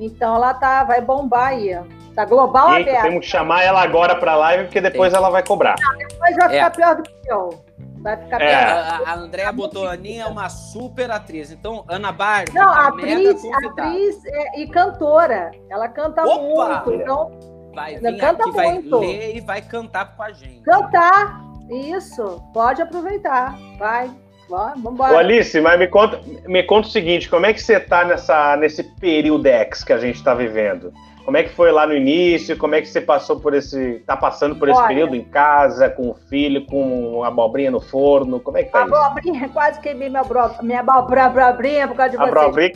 Então 0.00 0.36
ela 0.36 0.54
tá, 0.54 0.84
vai 0.84 1.00
bombar 1.00 1.48
aí. 1.48 1.78
Tá 2.14 2.24
global 2.24 2.74
Eita, 2.74 2.90
aberto. 2.90 3.04
Temos 3.04 3.20
que 3.20 3.30
chamar 3.30 3.62
ela 3.62 3.82
agora 3.82 4.14
pra 4.14 4.36
live, 4.36 4.64
porque 4.64 4.80
depois 4.80 5.12
ela 5.12 5.30
vai 5.30 5.42
cobrar. 5.42 5.76
Não, 5.80 5.98
depois 5.98 6.36
vai 6.36 6.48
ficar 6.50 6.66
é. 6.66 6.70
pior 6.70 6.96
do 6.96 7.02
que 7.02 7.12
eu. 7.26 7.64
Vai 8.02 8.16
ficar 8.16 8.42
é. 8.42 8.48
pior. 8.48 9.06
A, 9.06 9.10
a 9.10 9.14
Andréa 9.14 9.52
botou 9.52 9.86
a 9.86 9.92
Aninha 9.92 10.24
é 10.24 10.26
uma 10.26 10.48
super 10.48 11.10
atriz. 11.10 11.52
Então, 11.52 11.84
Ana 11.88 12.12
Bar. 12.12 12.44
Não, 12.52 12.68
atriz, 12.68 13.42
atriz 13.64 14.24
é, 14.26 14.60
e 14.60 14.66
cantora. 14.66 15.52
Ela 15.70 15.88
canta 15.88 16.22
Opa! 16.24 16.84
muito. 16.84 17.00
Então, 17.00 17.30
vai 17.74 17.96
vir 17.96 18.18
canta 18.18 18.42
aqui, 18.42 18.50
muito. 18.50 18.90
vai 18.90 19.06
ler 19.06 19.36
e 19.36 19.40
vai 19.40 19.62
cantar 19.62 20.16
com 20.16 20.22
a 20.22 20.32
gente. 20.32 20.62
Cantar! 20.62 21.40
Isso, 21.70 22.42
pode 22.52 22.82
aproveitar. 22.82 23.56
Vai. 23.78 24.10
Vambora. 24.48 25.14
Ô 25.14 25.16
Alice, 25.16 25.58
mas 25.62 25.78
me 25.78 25.86
conta, 25.86 26.20
me 26.46 26.62
conta 26.62 26.86
o 26.86 26.90
seguinte, 26.90 27.28
como 27.28 27.46
é 27.46 27.54
que 27.54 27.62
você 27.62 27.80
tá 27.80 28.04
nessa, 28.04 28.54
nesse 28.56 28.82
período 28.82 29.46
X 29.46 29.82
que 29.82 29.92
a 29.94 29.98
gente 29.98 30.16
está 30.16 30.34
vivendo? 30.34 30.92
Como 31.24 31.36
é 31.36 31.44
que 31.44 31.50
foi 31.50 31.70
lá 31.70 31.86
no 31.86 31.94
início? 31.94 32.58
Como 32.58 32.74
é 32.74 32.80
que 32.80 32.88
você 32.88 33.00
passou 33.00 33.38
por 33.38 33.54
esse. 33.54 34.02
tá 34.06 34.16
passando 34.16 34.56
por 34.56 34.68
esse 34.68 34.78
Olha, 34.78 34.88
período 34.88 35.14
em 35.14 35.22
casa, 35.22 35.88
com 35.88 36.10
o 36.10 36.14
filho, 36.14 36.66
com 36.66 37.22
a 37.22 37.28
abobrinha 37.28 37.70
no 37.70 37.80
forno? 37.80 38.40
Como 38.40 38.58
é 38.58 38.64
que 38.64 38.70
tá 38.70 38.82
a 38.82 38.86
isso? 38.86 38.94
Abobrinha, 38.94 39.48
quase 39.50 39.80
queimei 39.80 40.08
minha, 40.08 40.24
bro, 40.24 40.50
minha 40.62 40.80
abobrinha 40.80 41.86
por 41.86 41.96
causa 41.96 42.10
de 42.10 42.16
a 42.16 42.26
vocês. 42.26 42.36
Abobrinha? 42.36 42.72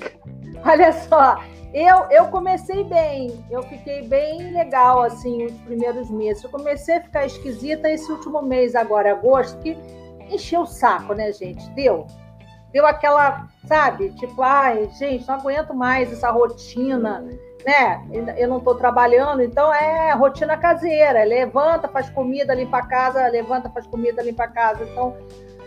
Olha 0.65 0.93
só, 0.93 1.39
eu, 1.75 2.07
eu 2.11 2.27
comecei 2.29 2.85
bem, 2.85 3.45
eu 3.51 3.63
fiquei 3.65 4.03
bem 4.03 4.53
legal, 4.53 5.03
assim, 5.03 5.45
os 5.45 5.53
primeiros 5.63 6.11
meses. 6.11 6.43
Eu 6.43 6.51
comecei 6.51 6.97
a 6.97 7.01
ficar 7.03 7.27
esquisita 7.27 7.91
esse 7.91 8.11
último 8.11 8.41
mês, 8.41 8.75
agora, 8.75 9.13
agosto, 9.13 9.59
que 9.59 9.77
encheu 10.31 10.63
o 10.63 10.67
saco, 10.67 11.13
né, 11.13 11.33
gente? 11.33 11.69
Deu. 11.71 12.07
Deu 12.73 12.87
aquela, 12.87 13.47
sabe? 13.67 14.11
Tipo, 14.13 14.43
ai, 14.43 14.89
gente, 14.99 15.27
não 15.29 15.35
aguento 15.35 15.75
mais 15.75 16.13
essa 16.13 16.31
rotina, 16.31 17.25
né? 17.67 18.01
Eu 18.39 18.49
não 18.49 18.59
estou 18.59 18.77
trabalhando, 18.77 19.43
então 19.43 19.73
é 19.75 20.13
rotina 20.13 20.57
caseira. 20.57 21.25
Levanta, 21.25 21.89
faz 21.89 22.09
comida, 22.11 22.55
limpa 22.55 22.79
a 22.79 22.87
casa, 22.87 23.27
levanta, 23.29 23.69
faz 23.69 23.87
comida, 23.87 24.23
limpa 24.23 24.45
a 24.45 24.49
casa. 24.49 24.85
Então, 24.85 25.17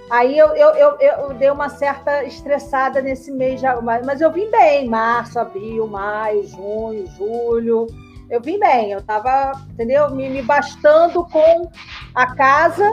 aí 0.09 0.37
eu, 0.37 0.55
eu, 0.55 0.69
eu, 0.75 0.97
eu 0.99 1.33
dei 1.33 1.51
uma 1.51 1.69
certa 1.69 2.23
estressada 2.23 3.01
nesse 3.01 3.31
mês, 3.31 3.59
já, 3.59 3.79
mas 3.81 4.21
eu 4.21 4.31
vim 4.31 4.49
bem, 4.49 4.87
março, 4.87 5.37
abril, 5.37 5.85
maio, 5.87 6.47
junho, 6.47 7.05
julho 7.07 7.87
eu 8.29 8.39
vim 8.39 8.59
bem, 8.59 8.91
eu 8.91 8.99
estava, 8.99 9.53
entendeu? 9.71 10.11
Me, 10.11 10.29
me, 10.29 10.43
bastando 10.43 11.25
com 11.25 11.67
a 12.13 12.35
casa 12.35 12.87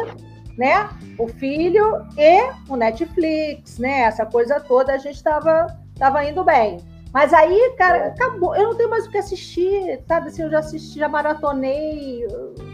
né? 0.56 0.88
O 1.18 1.28
filho 1.28 2.06
e 2.16 2.50
o 2.68 2.76
Netflix, 2.76 3.78
né? 3.78 4.00
Essa 4.00 4.24
coisa 4.24 4.58
toda 4.58 4.94
a 4.94 4.98
gente 4.98 5.16
estava 5.16 5.66
tava 5.98 6.24
indo 6.24 6.42
bem. 6.42 6.78
Mas 7.16 7.32
aí, 7.32 7.74
cara, 7.78 8.08
acabou. 8.08 8.54
Eu 8.54 8.64
não 8.64 8.74
tenho 8.74 8.90
mais 8.90 9.06
o 9.06 9.10
que 9.10 9.16
assistir, 9.16 10.00
sabe? 10.06 10.28
Assim, 10.28 10.42
eu 10.42 10.50
já 10.50 10.58
assisti, 10.58 10.98
já 10.98 11.08
maratonei, 11.08 12.26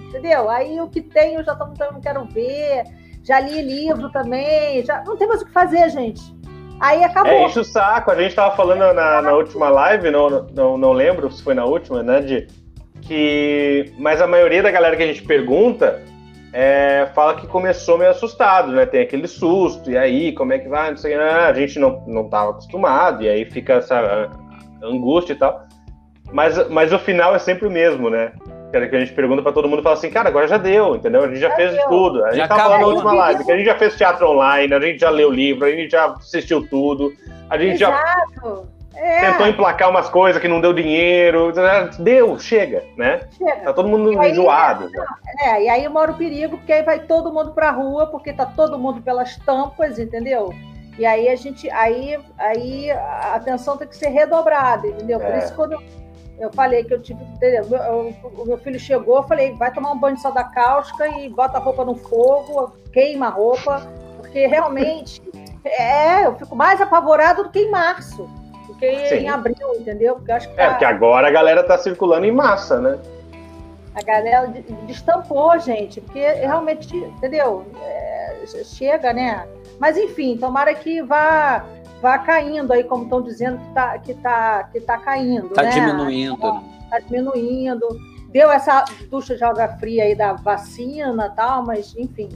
entendeu? 0.09 0.50
Aí 0.50 0.81
o 0.81 0.88
que 0.88 1.00
tem 1.00 1.37
eu 1.37 1.44
já 1.44 1.55
tô, 1.55 1.64
não 1.64 2.00
quero 2.00 2.24
ver. 2.24 2.83
Já 3.22 3.38
li 3.38 3.62
livro 3.62 4.11
também, 4.11 4.85
já 4.85 5.00
não 5.05 5.16
tem 5.16 5.28
mais 5.28 5.42
o 5.42 5.44
que 5.44 5.52
fazer, 5.52 5.88
gente. 5.90 6.20
Aí 6.81 7.05
acabou. 7.05 7.31
É, 7.31 7.44
enche 7.44 7.61
o 7.61 7.64
saco. 7.64 8.11
A 8.11 8.20
gente 8.20 8.35
tava 8.35 8.57
falando 8.57 8.92
na, 8.92 9.22
na 9.22 9.33
última 9.33 9.68
live, 9.68 10.11
não, 10.11 10.28
não, 10.52 10.76
não 10.76 10.92
lembro 10.92 11.31
se 11.31 11.40
foi 11.40 11.55
na 11.55 11.64
última, 11.64 12.02
né? 12.02 12.20
De 12.20 12.48
que. 13.00 13.94
Mas 13.96 14.20
a 14.20 14.26
maioria 14.26 14.61
da 14.61 14.72
galera 14.72 14.96
que 14.96 15.05
a 15.05 15.07
gente 15.07 15.22
pergunta 15.22 16.02
é, 16.52 17.08
fala 17.14 17.34
que 17.34 17.46
começou 17.46 17.96
meio 17.96 18.10
assustado, 18.10 18.72
né? 18.72 18.84
Tem 18.84 19.00
aquele 19.00 19.26
susto, 19.26 19.90
e 19.90 19.96
aí, 19.96 20.32
como 20.32 20.52
é 20.52 20.58
que 20.58 20.68
vai? 20.68 20.90
Não 20.90 20.96
sei, 20.96 21.14
ah, 21.14 21.48
a 21.48 21.52
gente 21.52 21.78
não, 21.78 22.04
não 22.06 22.28
tava 22.28 22.50
acostumado, 22.50 23.22
e 23.22 23.28
aí 23.28 23.44
fica 23.44 23.74
essa 23.74 24.28
angústia 24.82 25.32
e 25.32 25.36
tal. 25.36 25.66
Mas, 26.30 26.68
mas 26.68 26.92
o 26.92 26.98
final 26.98 27.34
é 27.34 27.38
sempre 27.38 27.66
o 27.66 27.70
mesmo, 27.70 28.10
né? 28.10 28.32
Que 28.70 28.78
a 28.78 29.00
gente 29.00 29.12
pergunta 29.12 29.42
para 29.42 29.52
todo 29.52 29.68
mundo 29.68 29.80
e 29.80 29.82
fala 29.82 29.96
assim, 29.96 30.10
cara, 30.10 30.28
agora 30.28 30.48
já 30.48 30.56
deu, 30.56 30.96
entendeu? 30.96 31.24
A 31.24 31.28
gente 31.28 31.40
já, 31.40 31.50
já 31.50 31.56
fez 31.56 31.72
deu. 31.72 31.88
tudo. 31.88 32.24
A 32.24 32.30
gente 32.30 32.38
já 32.38 32.48
tava 32.48 32.62
falando 32.62 32.80
na 32.80 32.86
última 32.86 33.12
live, 33.12 33.44
que 33.44 33.52
a 33.52 33.56
gente 33.56 33.66
já 33.66 33.74
fez 33.74 33.96
teatro 33.96 34.30
online, 34.30 34.72
a 34.72 34.80
gente 34.80 34.98
já 34.98 35.10
leu 35.10 35.30
livro, 35.30 35.66
a 35.66 35.70
gente 35.70 35.90
já 35.90 36.06
assistiu 36.06 36.66
tudo, 36.66 37.12
a 37.50 37.58
gente 37.58 37.82
Exato. 37.82 37.92
já 37.92 38.82
é. 38.94 39.31
Tentou 39.31 39.46
emplacar 39.46 39.90
umas 39.90 40.09
coisas 40.09 40.40
que 40.40 40.48
não 40.48 40.61
deu 40.61 40.72
dinheiro. 40.72 41.52
Deu, 41.98 42.38
chega, 42.38 42.85
né? 42.96 43.20
Chega. 43.37 43.61
Tá 43.62 43.72
todo 43.72 43.88
mundo 43.88 44.18
aí, 44.20 44.31
enjoado. 44.31 44.88
É, 45.40 45.48
é, 45.48 45.64
e 45.64 45.68
aí 45.68 45.88
mora 45.88 46.12
o 46.12 46.16
perigo, 46.16 46.59
porque 46.59 46.72
aí 46.72 46.83
vai 46.83 47.00
todo 47.00 47.33
mundo 47.33 47.52
pra 47.52 47.70
rua, 47.70 48.07
porque 48.07 48.33
tá 48.33 48.44
todo 48.44 48.78
mundo 48.78 49.00
pelas 49.00 49.37
tampas, 49.38 49.98
entendeu? 49.98 50.52
E 50.98 51.07
aí 51.07 51.28
a 51.28 51.37
gente. 51.37 51.70
Aí, 51.70 52.18
aí 52.38 52.90
a 52.90 53.35
atenção 53.35 53.76
tem 53.76 53.88
que 53.88 53.96
ser 53.96 54.09
redobrada, 54.09 54.87
entendeu? 54.87 55.18
Por 55.18 55.31
é. 55.31 55.38
isso 55.38 55.55
quando 55.55 55.83
eu 56.38 56.52
falei 56.52 56.85
que 56.85 56.92
eu 56.92 57.00
tive. 57.00 57.22
Entendeu? 57.24 57.64
o 58.22 58.44
meu 58.44 58.59
filho 58.59 58.78
chegou, 58.78 59.16
eu 59.16 59.22
falei, 59.22 59.55
vai 59.55 59.72
tomar 59.72 59.92
um 59.92 59.98
banho 59.98 60.16
de 60.16 60.22
soda 60.22 60.44
cáustica 60.44 61.09
e 61.09 61.31
bota 61.31 61.57
a 61.57 61.61
roupa 61.61 61.85
no 61.85 61.94
fogo, 61.94 62.76
queima 62.92 63.26
a 63.26 63.31
roupa, 63.31 63.83
porque 64.18 64.46
realmente. 64.46 65.22
É, 65.64 66.26
eu 66.26 66.35
fico 66.35 66.57
mais 66.57 66.81
apavorado 66.81 67.44
do 67.44 67.50
que 67.50 67.61
em 67.61 67.70
março 67.70 68.28
que 68.83 69.09
Sim. 69.09 69.14
em 69.14 69.29
abril, 69.29 69.75
entendeu? 69.79 70.16
Porque 70.16 70.33
acho 70.33 70.49
que 70.49 70.55
é, 70.55 70.57
tá... 70.57 70.62
É, 70.64 70.68
porque 70.71 70.85
agora 70.85 71.29
a 71.29 71.31
galera 71.31 71.62
tá 71.62 71.79
circulando 71.79 72.27
em 72.27 72.33
massa, 72.33 72.81
né? 72.81 72.99
A 73.95 74.03
galera 74.03 74.53
destampou, 74.87 75.59
gente, 75.61 76.01
porque 76.01 76.21
realmente, 76.21 76.97
entendeu? 76.97 77.64
É, 77.81 78.47
chega, 78.64 79.12
né? 79.12 79.47
Mas 79.79 79.97
enfim, 79.97 80.37
tomara 80.37 80.75
que 80.75 81.03
vá 81.03 81.64
vá 82.01 82.18
caindo 82.18 82.73
aí, 82.73 82.83
como 82.83 83.05
estão 83.05 83.23
dizendo 83.23 83.59
que 83.59 83.75
tá, 83.75 83.99
que 83.99 84.14
tá, 84.14 84.64
que 84.73 84.81
tá 84.81 84.99
caindo. 84.99 85.51
Tá 85.51 85.62
né? 85.62 85.71
diminuindo. 85.71 86.37
Tá, 86.38 86.62
tá 86.90 86.99
diminuindo. 86.99 87.87
Deu 88.31 88.51
essa 88.51 88.85
ducha 89.09 89.37
de 89.37 89.45
água 89.45 89.68
fria 89.79 90.05
aí 90.05 90.14
da 90.16 90.33
vacina 90.33 91.31
e 91.31 91.37
tal, 91.37 91.64
mas 91.64 91.95
enfim, 91.97 92.29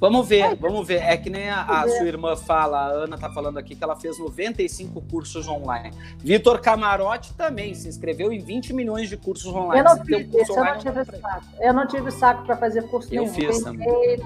Vamos 0.00 0.28
ver, 0.28 0.54
vamos 0.56 0.86
ver. 0.86 1.02
É 1.02 1.16
que 1.16 1.28
nem 1.28 1.50
a, 1.50 1.62
a 1.62 1.88
sua 1.88 2.06
irmã 2.06 2.36
fala, 2.36 2.78
a 2.78 2.86
Ana 2.86 3.18
tá 3.18 3.28
falando 3.30 3.58
aqui 3.58 3.74
que 3.74 3.82
ela 3.82 3.96
fez 3.96 4.18
95 4.18 5.00
cursos 5.10 5.48
online. 5.48 5.90
Vitor 6.18 6.60
Camarote 6.60 7.34
também 7.34 7.74
se 7.74 7.88
inscreveu 7.88 8.32
em 8.32 8.38
20 8.38 8.72
milhões 8.72 9.08
de 9.08 9.16
cursos 9.16 9.52
online. 9.52 9.80
Eu 9.80 9.84
não, 9.84 10.04
fiz, 10.04 10.50
um 10.50 10.54
eu 10.54 10.64
não 10.64 10.78
tive 10.78 11.04
saco. 11.04 11.44
Eu 11.60 11.74
não 11.74 11.86
tive 11.86 12.10
saco 12.12 12.44
para 12.44 12.56
fazer 12.56 12.82
curso 12.82 13.12
Eu 13.12 13.22
nenhum. 13.22 13.34
fiz 13.34 13.60
também. 13.60 14.18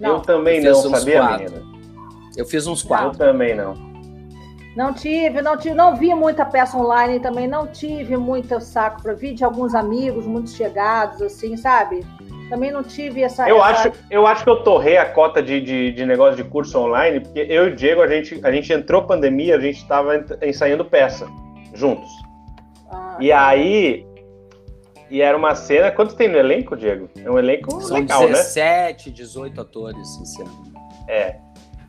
Não. 0.00 0.14
Eu 0.16 0.20
também 0.20 0.64
eu 0.64 0.72
não, 0.72 0.90
sabia, 0.90 1.20
quatro. 1.20 1.44
menina? 1.44 1.78
Eu 2.36 2.46
fiz 2.46 2.66
uns 2.66 2.82
quatro. 2.82 3.08
Eu 3.08 3.18
também 3.32 3.54
não. 3.54 3.74
Não 4.74 4.94
tive, 4.94 5.42
não 5.42 5.56
tive, 5.56 5.74
não 5.74 5.96
vi 5.96 6.14
muita 6.14 6.46
peça 6.46 6.78
online 6.78 7.18
também, 7.18 7.48
não 7.48 7.66
tive 7.66 8.16
muito 8.16 8.60
saco 8.60 9.02
para 9.02 9.12
vir 9.12 9.34
de 9.34 9.42
alguns 9.42 9.74
amigos 9.74 10.24
muito 10.24 10.50
chegados, 10.50 11.20
assim, 11.20 11.56
sabe? 11.56 12.06
Também 12.48 12.70
não 12.70 12.82
tive 12.82 13.22
essa. 13.22 13.48
Eu, 13.48 13.64
essa... 13.64 13.88
Acho, 13.88 13.92
eu 14.10 14.26
acho 14.26 14.44
que 14.44 14.50
eu 14.50 14.62
torrei 14.62 14.96
a 14.96 15.04
cota 15.04 15.42
de, 15.42 15.60
de, 15.60 15.92
de, 15.92 16.06
negócio 16.06 16.42
de 16.42 16.48
curso 16.48 16.78
online, 16.78 17.20
porque 17.20 17.40
eu 17.40 17.68
e 17.68 17.72
o 17.72 17.76
Diego, 17.76 18.00
a 18.00 18.08
gente, 18.08 18.40
a 18.42 18.50
gente 18.50 18.72
entrou 18.72 19.02
pandemia, 19.02 19.56
a 19.56 19.60
gente 19.60 19.76
estava 19.76 20.24
ensaiando 20.42 20.84
peça 20.84 21.26
juntos. 21.74 22.08
Ah, 22.90 23.16
e 23.20 23.28
tá. 23.28 23.48
aí. 23.48 24.06
E 25.10 25.22
era 25.22 25.36
uma 25.36 25.54
cena. 25.54 25.90
Quantos 25.90 26.14
tem 26.14 26.28
no 26.28 26.36
elenco, 26.36 26.76
Diego? 26.76 27.08
É 27.22 27.30
um 27.30 27.38
elenco 27.38 27.80
São 27.80 27.96
legal, 27.96 28.26
17, 28.26 29.08
né? 29.08 29.16
18 29.16 29.60
atores 29.60 30.20
esse 30.20 30.42
ano. 30.42 30.72
É. 31.08 31.36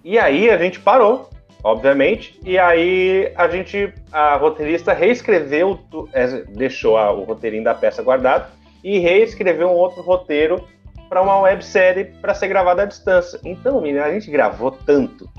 E 0.03 0.17
aí 0.17 0.49
a 0.49 0.57
gente 0.57 0.79
parou, 0.79 1.29
obviamente, 1.61 2.39
e 2.45 2.57
aí 2.57 3.31
a 3.35 3.49
gente, 3.49 3.93
a 4.11 4.37
roteirista 4.37 4.93
reescreveu, 4.93 5.77
é, 6.13 6.27
deixou 6.53 6.97
a, 6.97 7.11
o 7.11 7.23
roteirinho 7.23 7.65
da 7.65 7.75
peça 7.75 8.01
guardado 8.01 8.58
e 8.83 8.99
reescreveu 8.99 9.69
um 9.69 9.73
outro 9.73 10.01
roteiro 10.01 10.63
para 11.07 11.21
uma 11.21 11.39
websérie 11.39 12.05
para 12.21 12.33
ser 12.33 12.47
gravada 12.47 12.83
à 12.83 12.85
distância. 12.85 13.39
Então, 13.43 13.81
menina, 13.81 14.05
a 14.05 14.11
gente 14.11 14.29
gravou 14.29 14.71
tanto, 14.71 15.29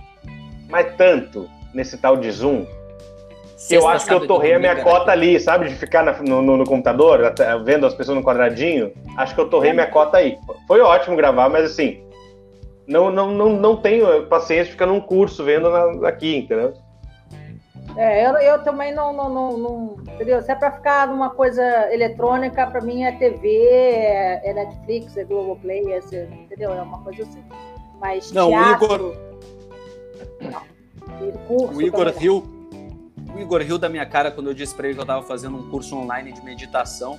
mas 0.68 0.94
tanto 0.96 1.48
nesse 1.72 1.96
tal 1.96 2.16
de 2.16 2.30
Zoom, 2.30 2.66
que 3.68 3.74
eu 3.74 3.86
acho 3.86 4.06
que 4.06 4.14
eu 4.14 4.26
torrei 4.26 4.54
a 4.54 4.58
minha 4.58 4.82
cota 4.82 5.12
ali, 5.12 5.38
sabe? 5.38 5.68
De 5.68 5.74
ficar 5.74 6.02
na, 6.02 6.12
no, 6.22 6.40
no, 6.40 6.56
no, 6.56 6.64
computador, 6.64 7.34
vendo 7.62 7.86
as 7.86 7.94
pessoas 7.94 8.16
no 8.16 8.24
quadradinho. 8.24 8.90
Acho 9.16 9.34
que 9.34 9.40
eu 9.40 9.50
torrei 9.50 9.72
minha 9.72 9.86
cota 9.86 10.16
aí. 10.16 10.38
Foi 10.66 10.80
ótimo 10.80 11.14
gravar, 11.14 11.48
mas 11.50 11.66
assim, 11.66 12.02
não, 12.86 13.10
não, 13.10 13.30
não, 13.30 13.50
não 13.50 13.76
tenho 13.76 14.26
paciência 14.26 14.64
de 14.64 14.70
ficar 14.72 14.86
num 14.86 15.00
curso 15.00 15.44
vendo 15.44 15.70
na, 15.70 16.08
aqui, 16.08 16.36
entendeu? 16.36 16.72
É, 17.96 18.26
eu, 18.26 18.32
eu 18.34 18.62
também 18.62 18.94
não, 18.94 19.12
não, 19.12 19.28
não, 19.28 19.56
não, 19.56 19.96
Entendeu? 20.14 20.40
Se 20.42 20.52
é 20.52 20.54
para 20.54 20.70
ficar 20.72 21.08
numa 21.08 21.30
coisa 21.30 21.62
eletrônica, 21.92 22.66
para 22.66 22.80
mim 22.80 23.04
é 23.04 23.12
TV, 23.12 23.48
é, 23.48 24.50
é, 24.50 24.54
Netflix, 24.54 25.16
é 25.16 25.24
Globoplay, 25.24 25.92
é, 25.92 25.98
entendeu? 26.32 26.72
É 26.72 26.82
uma 26.82 26.98
coisa 27.02 27.22
assim. 27.22 27.42
Mas 27.98 28.32
não, 28.32 28.48
teatro, 28.48 28.84
o 28.84 28.84
Igor. 28.84 29.16
Não. 30.40 30.70
Curso 31.46 31.78
o 31.78 31.82
Igor 31.82 32.08
Rio. 32.16 32.44
O 33.34 33.38
Igor 33.38 33.60
riu 33.60 33.78
da 33.78 33.88
minha 33.88 34.06
cara 34.06 34.30
quando 34.30 34.48
eu 34.48 34.54
disse 34.54 34.74
para 34.74 34.86
ele 34.86 34.94
que 34.94 35.00
eu 35.00 35.04
estava 35.04 35.22
fazendo 35.22 35.56
um 35.56 35.70
curso 35.70 35.96
online 35.96 36.32
de 36.32 36.42
meditação. 36.42 37.18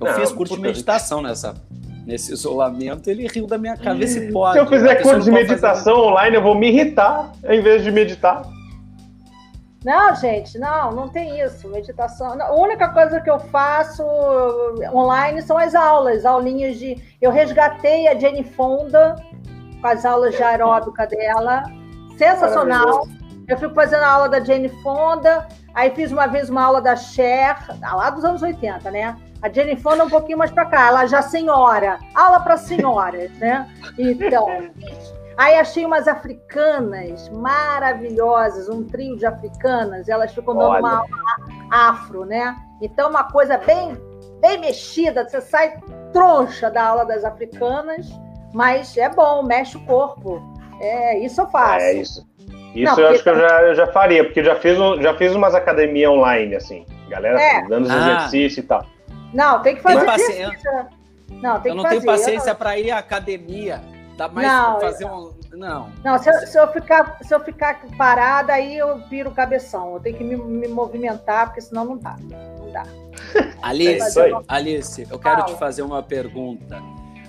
Eu 0.00 0.06
não, 0.06 0.14
fiz 0.14 0.30
curso 0.30 0.54
de 0.54 0.60
meditação 0.60 1.22
nessa, 1.22 1.54
nesse 2.06 2.32
isolamento, 2.32 3.10
ele 3.10 3.26
riu 3.26 3.46
da 3.46 3.58
minha 3.58 3.76
se 4.06 4.30
pode. 4.30 4.52
Se 4.52 4.58
eu 4.58 4.66
fizer 4.66 4.96
curso 5.02 5.22
de 5.22 5.30
meditação 5.30 5.96
fazer... 5.96 6.06
online, 6.06 6.36
eu 6.36 6.42
vou 6.42 6.54
me 6.54 6.68
irritar 6.68 7.32
em 7.44 7.60
vez 7.60 7.82
de 7.82 7.90
meditar. 7.90 8.55
Não, 9.86 10.16
gente, 10.16 10.58
não, 10.58 10.90
não 10.90 11.08
tem 11.08 11.40
isso. 11.40 11.68
Meditação. 11.68 12.42
A 12.42 12.52
única 12.52 12.88
coisa 12.88 13.20
que 13.20 13.30
eu 13.30 13.38
faço 13.38 14.02
online 14.92 15.40
são 15.42 15.56
as 15.56 15.76
aulas, 15.76 16.26
aulinhas 16.26 16.76
de. 16.76 17.00
Eu 17.22 17.30
resgatei 17.30 18.08
a 18.08 18.18
Jenny 18.18 18.42
Fonda 18.42 19.14
com 19.80 19.86
as 19.86 20.04
aulas 20.04 20.34
de 20.34 20.42
aeróbica 20.42 21.06
dela. 21.06 21.62
Sensacional. 22.18 23.06
Eu 23.46 23.56
fico 23.56 23.74
fazendo 23.74 24.02
a 24.02 24.08
aula 24.08 24.28
da 24.28 24.40
Jenny 24.40 24.68
Fonda, 24.82 25.46
aí 25.72 25.88
fiz 25.90 26.10
uma 26.10 26.26
vez 26.26 26.50
uma 26.50 26.64
aula 26.64 26.82
da 26.82 26.96
Cher, 26.96 27.56
lá 27.80 28.10
dos 28.10 28.24
anos 28.24 28.42
80, 28.42 28.90
né? 28.90 29.16
A 29.40 29.48
Jenny 29.48 29.76
Fonda 29.76 30.02
um 30.04 30.10
pouquinho 30.10 30.38
mais 30.38 30.50
para 30.50 30.66
cá, 30.66 30.88
ela 30.88 31.06
já 31.06 31.22
senhora, 31.22 32.00
aula 32.12 32.40
para 32.40 32.56
senhoras, 32.56 33.30
né? 33.38 33.70
Então, 33.96 34.48
Aí 35.36 35.54
achei 35.56 35.84
umas 35.84 36.08
africanas 36.08 37.28
maravilhosas, 37.28 38.68
um 38.68 38.84
trio 38.84 39.16
de 39.16 39.26
africanas, 39.26 40.08
elas 40.08 40.32
ficam 40.32 40.54
dando 40.54 40.70
Olha. 40.70 40.80
uma 40.80 40.98
aula 40.98 41.08
afro, 41.70 42.24
né? 42.24 42.56
Então, 42.80 43.10
uma 43.10 43.24
coisa 43.24 43.58
bem, 43.58 43.96
bem 44.40 44.58
mexida, 44.58 45.28
você 45.28 45.40
sai 45.40 45.78
troncha 46.12 46.70
da 46.70 46.82
aula 46.84 47.04
das 47.04 47.22
africanas, 47.22 48.06
mas 48.54 48.96
é 48.96 49.10
bom, 49.10 49.42
mexe 49.42 49.76
o 49.76 49.84
corpo. 49.84 50.42
É, 50.80 51.18
isso 51.18 51.42
eu 51.42 51.46
faço. 51.48 51.84
É 51.84 51.92
isso. 51.94 52.26
Isso 52.74 52.96
não, 52.96 53.04
eu 53.04 53.08
acho 53.08 53.22
que 53.22 53.28
eu 53.28 53.38
já, 53.38 53.62
eu 53.62 53.74
já 53.74 53.86
faria, 53.88 54.24
porque 54.24 54.44
já 54.44 54.54
fiz, 54.56 54.78
já 55.00 55.14
fiz 55.16 55.34
umas 55.34 55.54
academias 55.54 56.10
online, 56.10 56.54
assim. 56.54 56.86
Galera 57.08 57.40
é. 57.40 57.62
dando 57.66 57.90
ah. 57.90 57.96
exercício 57.96 58.60
e 58.60 58.62
tal. 58.62 58.86
Não, 59.32 59.60
tem 59.60 59.76
que 59.76 59.82
fazer 59.82 60.04
tem 60.04 60.14
exercício. 60.14 60.70
Não, 61.42 61.60
tem 61.60 61.72
eu 61.72 61.76
não 61.76 61.82
fazer. 61.82 62.00
tenho 62.00 62.06
paciência 62.06 62.54
para 62.54 62.78
ir 62.78 62.90
à 62.90 62.98
academia. 62.98 63.80
Dá 64.16 64.28
mais 64.28 64.48
não, 64.48 64.80
fazer 64.80 65.04
um. 65.04 65.32
Não. 65.52 65.92
Não, 66.02 66.18
se 66.18 66.30
eu, 66.30 66.46
se 66.46 66.58
eu, 66.58 66.68
ficar, 66.68 67.18
se 67.22 67.34
eu 67.34 67.40
ficar 67.40 67.86
parada, 67.98 68.54
aí 68.54 68.76
eu 68.76 68.98
piro 69.08 69.30
o 69.30 69.34
cabeção. 69.34 69.94
Eu 69.94 70.00
tenho 70.00 70.16
que 70.16 70.24
me, 70.24 70.36
me 70.36 70.68
movimentar, 70.68 71.46
porque 71.46 71.60
senão 71.60 71.84
não 71.84 71.98
dá. 71.98 72.16
Não 72.58 72.72
dá. 72.72 72.84
Alice, 73.62 74.18
Alice, 74.48 75.06
eu 75.10 75.18
quero 75.18 75.44
te 75.44 75.54
fazer 75.54 75.82
uma 75.82 76.02
pergunta. 76.02 76.82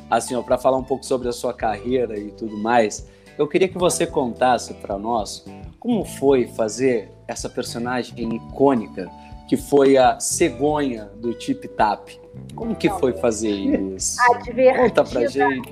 Assim, 0.09 0.41
para 0.41 0.57
falar 0.57 0.77
um 0.77 0.83
pouco 0.83 1.05
sobre 1.05 1.27
a 1.27 1.33
sua 1.33 1.53
carreira 1.53 2.17
e 2.17 2.31
tudo 2.31 2.57
mais. 2.57 3.07
Eu 3.37 3.47
queria 3.47 3.67
que 3.67 3.77
você 3.77 4.07
contasse 4.07 4.73
para 4.75 4.97
nós 4.97 5.45
como 5.79 6.03
foi 6.03 6.47
fazer 6.47 7.11
essa 7.27 7.49
personagem 7.49 8.35
icônica 8.35 9.11
que 9.47 9.55
foi 9.55 9.97
a 9.97 10.19
cegonha 10.19 11.05
do 11.15 11.33
Tip 11.33 11.65
Tap. 11.69 12.09
Como 12.55 12.75
que 12.75 12.89
foi 12.89 13.13
fazer 13.13 13.51
isso? 13.51 14.17
A 14.31 14.39
divertida 14.39 14.89
Conta 14.89 15.03
pra 15.03 15.27
gente. 15.27 15.69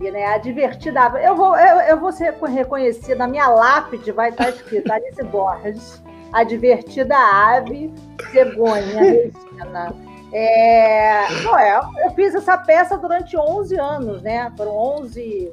Né? 0.00 0.26
A 0.26 0.38
divertida. 0.38 1.00
Eu 1.22 1.34
vou, 1.34 1.56
eu, 1.56 1.80
eu 1.80 2.00
vou 2.00 2.12
ser 2.12 2.34
reconhecida, 2.34 3.14
na 3.16 3.26
minha 3.26 3.48
lápide 3.48 4.12
vai 4.12 4.30
estar 4.30 4.50
escrito 4.50 4.92
Alice 4.92 5.22
Borges, 5.24 6.02
a 6.32 6.44
divertida 6.44 7.16
ave, 7.16 7.92
cegonha, 8.30 9.00
Regina. 9.00 9.94
É, 10.32 11.42
não, 11.42 11.56
é, 11.56 11.80
eu 12.04 12.10
fiz 12.10 12.34
essa 12.34 12.58
peça 12.58 12.98
durante 12.98 13.36
11 13.36 13.78
anos, 13.78 14.22
né? 14.22 14.52
Foram 14.56 14.76
11, 14.76 15.52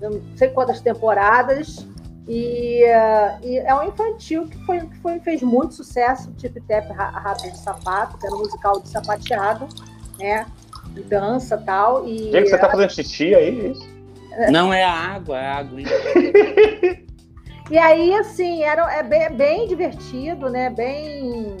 não 0.00 0.20
sei 0.36 0.48
quantas 0.48 0.80
temporadas. 0.80 1.86
E, 2.28 2.82
e, 3.42 3.58
é 3.58 3.74
um 3.74 3.84
infantil 3.84 4.48
que, 4.48 4.58
foi, 4.64 4.80
que 4.80 4.96
foi, 4.98 5.20
fez 5.20 5.42
muito 5.42 5.74
sucesso, 5.74 6.32
Tip 6.32 6.60
Tap 6.66 6.90
Rápido 6.90 7.52
de 7.52 7.58
Sapato, 7.58 8.18
que 8.18 8.26
era 8.26 8.34
um 8.34 8.40
musical 8.40 8.80
de 8.80 8.88
sapateado, 8.88 9.68
né? 10.18 10.46
E 10.96 11.00
dança 11.00 11.58
tal, 11.58 12.08
e 12.08 12.30
tal. 12.30 12.40
você 12.42 12.58
tá 12.58 12.70
fazendo 12.70 12.90
xixi 12.90 13.34
aí? 13.34 13.72
É 14.32 14.50
Não 14.50 14.72
é 14.72 14.84
a 14.84 14.92
água, 14.92 15.38
é 15.38 15.46
a 15.46 15.56
água. 15.56 15.80
e 17.70 17.78
aí, 17.78 18.14
assim, 18.14 18.62
era, 18.62 18.90
é 18.92 19.02
bem, 19.02 19.30
bem 19.32 19.68
divertido, 19.68 20.48
né? 20.48 20.70
Bem 20.70 21.56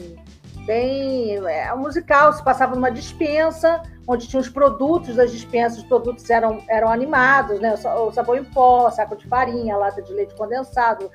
bem 0.66 1.36
é, 1.46 1.72
musical, 1.76 2.32
se 2.32 2.42
passava 2.42 2.74
numa 2.74 2.90
dispensa, 2.90 3.80
onde 4.06 4.26
tinha 4.26 4.40
os 4.40 4.48
produtos 4.48 5.14
das 5.14 5.30
dispensas, 5.30 5.78
os 5.78 5.84
produtos 5.84 6.28
eram, 6.28 6.60
eram 6.68 6.88
animados, 6.88 7.60
né? 7.60 7.74
O 7.74 8.12
sabão 8.12 8.36
em 8.36 8.44
pó, 8.44 8.90
saco 8.90 9.16
de 9.16 9.26
farinha, 9.28 9.76
lata 9.76 10.02
de 10.02 10.12
leite 10.12 10.34
condensado, 10.34 11.08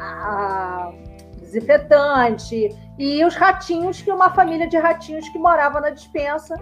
a, 0.00 0.92
desinfetante, 1.40 2.76
e 2.98 3.24
os 3.24 3.34
ratinhos, 3.36 4.02
que 4.02 4.10
uma 4.10 4.30
família 4.30 4.68
de 4.68 4.76
ratinhos 4.76 5.28
que 5.28 5.38
morava 5.38 5.80
na 5.80 5.90
dispensa. 5.90 6.54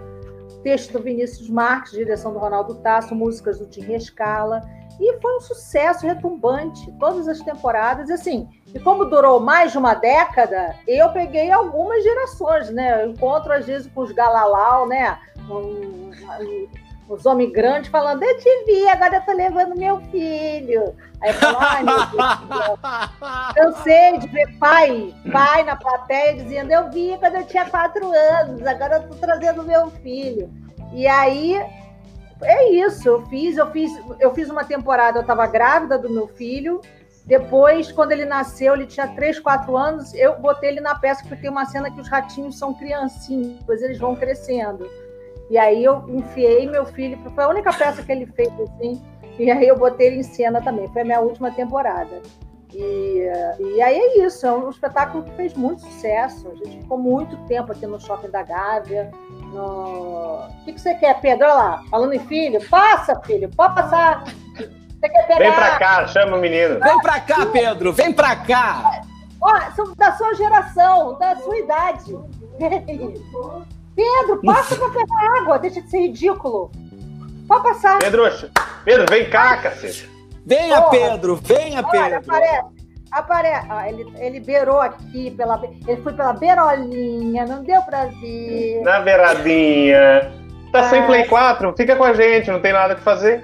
Texto 0.65 0.93
do 0.93 0.99
Vinícius 0.99 1.47
Marques, 1.47 1.91
direção 1.91 2.33
do 2.33 2.39
Ronaldo 2.39 2.73
Tasso, 2.81 3.13
músicas 3.13 3.59
do 3.59 3.67
Tim 3.67 3.81
Rescala. 3.81 4.63
E 4.99 5.21
foi 5.21 5.37
um 5.37 5.39
sucesso 5.39 6.07
retumbante, 6.07 6.91
todas 6.93 7.27
as 7.27 7.39
temporadas. 7.39 8.09
E 8.09 8.13
assim, 8.13 8.49
e 8.73 8.79
como 8.79 9.05
durou 9.05 9.39
mais 9.39 9.73
de 9.73 9.77
uma 9.77 9.93
década, 9.93 10.75
eu 10.87 11.11
peguei 11.11 11.51
algumas 11.51 12.03
gerações, 12.03 12.71
né? 12.71 13.03
Eu 13.03 13.11
encontro 13.11 13.53
às 13.53 13.67
vezes 13.67 13.87
com 13.93 14.01
os 14.01 14.11
galalau, 14.11 14.87
né? 14.87 15.19
Um, 15.47 16.09
os 17.07 17.25
homens 17.25 17.51
grandes 17.51 17.89
falando, 17.89 18.23
eu 18.23 18.37
te 18.37 18.65
vi, 18.65 18.87
agora 18.87 19.17
eu 19.17 19.21
tô 19.21 19.31
levando 19.31 19.77
meu 19.77 19.99
filho. 20.11 20.95
Aí 21.21 21.29
eu 21.29 21.33
falo, 21.35 21.57
ai 21.59 21.83
meu 21.83 21.97
Deus 21.97 22.79
Cansei 23.55 24.17
de 24.19 24.27
ver 24.27 24.57
pai, 24.57 25.13
pai 25.31 25.63
na 25.63 25.75
plateia 25.75 26.35
dizendo, 26.35 26.71
eu 26.71 26.89
vi 26.89 27.15
quando 27.19 27.35
eu 27.35 27.45
tinha 27.45 27.69
quatro 27.69 28.11
anos, 28.11 28.65
agora 28.65 28.95
eu 28.95 29.09
tô 29.09 29.15
trazendo 29.15 29.63
meu 29.63 29.89
filho. 29.91 30.49
E 30.93 31.07
aí 31.07 31.55
é 32.41 32.71
isso, 32.71 33.07
eu 33.07 33.25
fiz, 33.27 33.57
eu 33.57 33.69
fiz, 33.71 33.91
eu 34.19 34.33
fiz 34.33 34.49
uma 34.49 34.63
temporada, 34.63 35.19
eu 35.19 35.21
estava 35.21 35.45
grávida 35.45 35.97
do 35.97 36.09
meu 36.09 36.27
filho. 36.27 36.81
Depois, 37.25 37.91
quando 37.91 38.11
ele 38.11 38.25
nasceu, 38.25 38.75
ele 38.75 38.85
tinha 38.85 39.07
3, 39.07 39.39
4 39.39 39.75
anos, 39.75 40.13
eu 40.13 40.37
botei 40.39 40.69
ele 40.69 40.79
na 40.79 40.93
peça, 40.93 41.21
porque 41.21 41.41
tem 41.41 41.49
uma 41.49 41.65
cena 41.65 41.89
que 41.89 41.99
os 41.99 42.07
ratinhos 42.07 42.57
são 42.57 42.71
criancinhos, 42.71 43.57
depois 43.59 43.81
eles 43.81 43.97
vão 43.97 44.15
crescendo. 44.15 44.87
E 45.49 45.57
aí 45.57 45.83
eu 45.83 46.03
enfiei 46.09 46.69
meu 46.69 46.85
filho, 46.85 47.17
foi 47.33 47.43
a 47.43 47.47
única 47.47 47.71
peça 47.71 48.01
que 48.01 48.11
ele 48.11 48.25
fez 48.25 48.49
assim, 48.59 49.01
e 49.37 49.51
aí 49.51 49.67
eu 49.67 49.77
botei 49.77 50.07
ele 50.07 50.17
em 50.17 50.23
cena 50.23 50.61
também, 50.61 50.87
foi 50.87 51.03
a 51.03 51.05
minha 51.05 51.19
última 51.19 51.51
temporada. 51.51 52.21
E, 52.73 53.31
e 53.59 53.81
aí 53.81 53.97
é 53.97 54.25
isso, 54.25 54.45
é 54.45 54.51
um 54.51 54.69
espetáculo 54.69 55.23
que 55.23 55.31
fez 55.31 55.53
muito 55.53 55.81
sucesso. 55.81 56.49
A 56.49 56.55
gente 56.55 56.81
ficou 56.81 56.97
muito 56.97 57.37
tempo 57.45 57.71
aqui 57.71 57.87
no 57.87 57.97
Shopping 58.01 58.29
da 58.29 58.43
Gávea. 58.43 59.11
No... 59.53 60.39
O 60.39 60.65
que, 60.65 60.73
que 60.73 60.81
você 60.81 60.93
quer, 60.95 61.21
Pedro? 61.21 61.45
Olha 61.45 61.53
lá, 61.53 61.83
falando 61.89 62.13
em 62.13 62.19
filho. 62.19 62.59
Passa, 62.67 63.15
filho, 63.21 63.49
pode 63.55 63.75
passar. 63.75 64.25
Você 64.25 65.07
quer 65.07 65.25
pegar... 65.25 65.37
Vem 65.37 65.53
pra 65.53 65.79
cá, 65.79 66.07
chama 66.07 66.35
o 66.35 66.39
menino. 66.41 66.77
Vem 66.81 66.99
pra 66.99 67.21
cá, 67.21 67.45
Pedro, 67.45 67.93
vem 67.93 68.11
pra 68.11 68.35
cá. 68.35 69.01
Ó, 69.41 69.71
são 69.73 69.93
da 69.95 70.11
sua 70.13 70.33
geração, 70.33 71.17
da 71.17 71.35
sua 71.37 71.57
idade. 71.57 72.13
Pedro, 73.95 74.41
passa 74.43 74.75
pra 74.75 74.89
pegar 74.89 75.37
água, 75.39 75.57
deixa 75.57 75.81
de 75.81 75.89
ser 75.89 75.99
ridículo. 75.99 76.71
Pode 77.47 77.63
passar. 77.63 77.99
Pedro, 77.99 78.23
Pedro, 78.83 79.05
vem 79.09 79.29
cá, 79.29 79.57
cacete. 79.57 80.09
Venha, 80.45 80.81
Porra. 80.81 80.91
Pedro, 80.91 81.35
venha, 81.35 81.79
Olha, 81.79 81.89
Pedro. 81.89 82.17
Aparece, 82.17 82.65
aparece. 83.11 83.67
Ah, 83.69 83.89
ele, 83.89 84.13
ele 84.17 84.39
beirou 84.39 84.81
aqui, 84.81 85.31
pela, 85.31 85.61
ele 85.87 86.01
foi 86.01 86.13
pela 86.13 86.33
beirolinha, 86.33 87.45
não 87.45 87.63
deu 87.63 87.81
pra 87.83 88.05
ver. 88.05 88.81
Na 88.83 88.99
beiradinha. 88.99 90.31
Tá 90.71 90.89
sem 90.89 91.05
Play 91.05 91.25
4, 91.25 91.73
fica 91.77 91.95
com 91.95 92.03
a 92.03 92.13
gente, 92.13 92.51
não 92.51 92.59
tem 92.59 92.73
nada 92.73 92.95
que 92.95 93.01
fazer. 93.01 93.41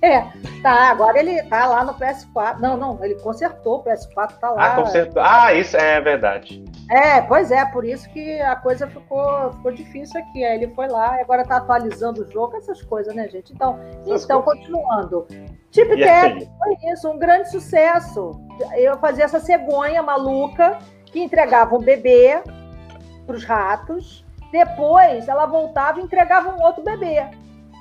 É, 0.00 0.24
tá, 0.62 0.90
agora 0.90 1.18
ele 1.18 1.42
tá 1.44 1.66
lá 1.66 1.84
no 1.84 1.94
PS4. 1.94 2.58
Não, 2.60 2.76
não, 2.76 2.98
ele 3.04 3.14
consertou 3.16 3.80
o 3.80 3.84
PS4, 3.84 4.32
tá 4.40 4.50
lá. 4.50 4.66
Ah, 4.66 4.76
consertou. 4.76 5.22
Ah, 5.22 5.52
isso 5.52 5.76
é 5.76 6.00
verdade. 6.00 6.64
É, 6.88 7.20
pois 7.20 7.50
é, 7.50 7.64
por 7.64 7.84
isso 7.84 8.08
que 8.10 8.40
a 8.40 8.54
coisa 8.54 8.86
ficou, 8.86 9.52
ficou 9.52 9.72
difícil 9.72 10.20
aqui. 10.20 10.44
Aí 10.44 10.56
ele 10.56 10.74
foi 10.74 10.88
lá 10.88 11.18
e 11.18 11.22
agora 11.22 11.44
tá 11.44 11.56
atualizando 11.56 12.22
o 12.22 12.30
jogo, 12.30 12.56
essas 12.56 12.80
coisas, 12.82 13.14
né, 13.14 13.28
gente? 13.28 13.52
Então, 13.52 13.78
então 14.06 14.42
continuando. 14.42 15.26
Tip 15.70 15.88
Tap 15.88 16.38
foi 16.58 16.92
isso, 16.92 17.10
um 17.10 17.18
grande 17.18 17.50
sucesso. 17.50 18.40
Eu 18.76 18.96
fazia 18.98 19.24
essa 19.24 19.40
cegonha 19.40 20.02
maluca 20.02 20.78
que 21.06 21.20
entregava 21.20 21.74
um 21.74 21.80
bebê 21.80 22.40
para 23.26 23.36
os 23.36 23.44
ratos. 23.44 24.24
Depois 24.52 25.28
ela 25.28 25.46
voltava 25.46 26.00
e 26.00 26.04
entregava 26.04 26.50
um 26.50 26.62
outro 26.62 26.84
bebê, 26.84 27.28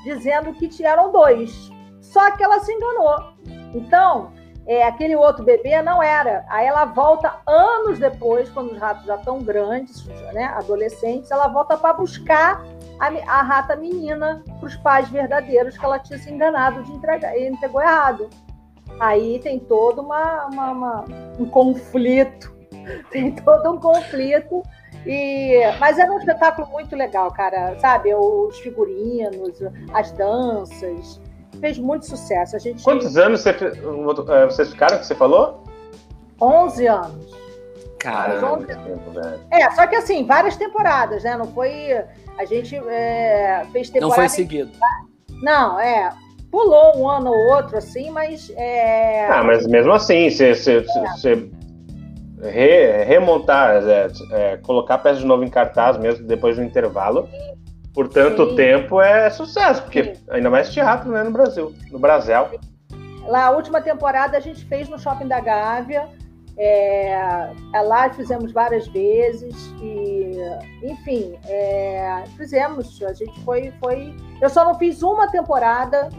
dizendo 0.04 0.52
que 0.54 0.84
eram 0.84 1.12
dois. 1.12 1.70
Só 2.02 2.32
que 2.32 2.44
ela 2.44 2.60
se 2.60 2.72
enganou. 2.72 3.34
Então, 3.74 4.34
é, 4.67 4.84
aquele 4.84 5.15
outro 5.15 5.43
bebê 5.43 5.82
não 5.82 6.01
era. 6.01 6.45
Aí 6.49 6.65
ela 6.65 6.86
volta 6.86 7.36
anos 7.45 7.99
depois, 7.99 8.49
quando 8.49 8.71
os 8.71 8.80
ratos 8.80 9.06
já 9.06 9.15
estão 9.15 9.39
grandes, 9.39 10.06
né, 10.34 10.45
adolescentes, 10.56 11.30
ela 11.30 11.47
volta 11.47 11.78
para 11.78 11.93
buscar 11.93 12.63
a, 12.99 13.08
a, 13.08 13.41
rata 13.41 13.75
menina 13.75 14.43
para 14.60 14.67
os 14.67 14.75
pais 14.78 15.10
verdadeiros 15.10 15.78
que 15.78 15.86
ela 15.86 15.99
tinha 15.99 16.17
se 16.17 16.32
enganado 16.32 16.84
de 16.84 16.91
entregar, 16.91 17.38
entregou 17.38 17.82
errado. 17.82 18.30
Aí 18.99 19.39
tem 19.39 19.60
todo 19.60 20.01
uma, 20.01 20.45
uma, 20.45 20.71
uma, 20.71 21.06
um 21.38 21.45
conflito, 21.45 22.56
tem 23.12 23.36
todo 23.36 23.71
um 23.71 23.78
conflito. 23.78 24.63
E, 25.06 25.60
mas 25.80 25.99
era 25.99 26.12
um 26.12 26.17
espetáculo 26.17 26.67
muito 26.69 26.95
legal, 26.95 27.32
cara, 27.32 27.78
sabe? 27.78 28.15
Os 28.15 28.58
figurinos, 28.60 29.60
as 29.93 30.12
danças, 30.13 31.21
fez 31.56 31.78
muito 31.78 32.06
sucesso. 32.06 32.56
A 32.56 32.60
gente... 32.60 32.84
Quantos 32.84 33.18
anos 33.18 33.41
você, 33.41 33.50
é, 33.50 34.46
vocês 34.46 34.70
ficaram 34.70 34.98
que 34.98 35.06
você 35.06 35.15
falou? 35.15 35.63
11 36.41 36.88
anos. 36.88 37.46
Caramba, 38.00 38.68
É, 39.50 39.72
só 39.72 39.88
que 39.88 39.96
assim, 39.96 40.26
várias 40.26 40.56
temporadas, 40.56 41.24
né? 41.24 41.36
Não 41.36 41.46
foi. 41.46 42.00
A 42.38 42.46
gente 42.46 42.76
é, 42.76 43.65
fez 43.72 43.89
temporada. 43.89 44.08
Não 44.08 44.12
foi 44.15 44.30
seguido. 44.30 44.72
Não, 45.41 45.80
é. 45.80 46.12
Pulou 46.52 46.98
um 46.98 47.10
ano 47.10 47.32
ou 47.32 47.56
outro, 47.56 47.78
assim, 47.78 48.12
mas. 48.12 48.52
É... 48.56 49.28
Ah, 49.28 49.44
mas 49.44 49.65
mesmo 49.65 49.91
assim, 49.91 50.30
você, 50.30 50.54
você, 50.54 51.50
é. 52.44 52.50
re, 52.50 53.04
remontar, 53.06 53.84
é, 53.84 54.08
é, 54.32 54.58
colocar 54.58 54.96
a 54.96 55.00
peça 55.00 55.20
de 55.20 55.26
novo 55.26 55.44
em 55.44 55.50
cartaz 55.50 55.98
mesmo 55.98 56.28
depois 56.28 56.58
do 56.58 56.63
intervalo, 56.63 57.28
por 57.96 58.10
tanto 58.10 58.50
Sim. 58.50 58.56
tempo 58.58 59.02
é 59.02 59.30
sucesso, 59.30 59.82
porque 59.82 60.04
Sim. 60.04 60.24
ainda 60.30 60.50
mais 60.50 60.72
teatro, 60.72 61.10
né, 61.10 61.24
no 61.24 61.32
Brasil, 61.32 61.74
no 61.90 61.98
Brasil. 61.98 62.60
Lá, 63.26 63.46
a 63.46 63.52
última 63.52 63.82
temporada 63.82 64.38
a 64.38 64.40
gente 64.42 64.66
fez 64.66 64.90
no 64.90 65.00
Shopping 65.00 65.28
da 65.28 65.40
Gávea, 65.40 66.08
é, 66.58 67.52
é, 67.74 67.82
lá 67.82 68.10
fizemos 68.12 68.52
várias 68.52 68.88
vezes 68.88 69.56
e, 69.82 70.32
enfim, 70.84 71.38
é, 71.48 72.24
fizemos. 72.38 73.02
A 73.04 73.14
gente 73.14 73.38
foi, 73.42 73.74
foi. 73.80 74.16
Eu 74.42 74.50
só 74.50 74.64
não 74.64 74.76
fiz 74.76 75.02
uma 75.02 75.30
temporada, 75.30 76.10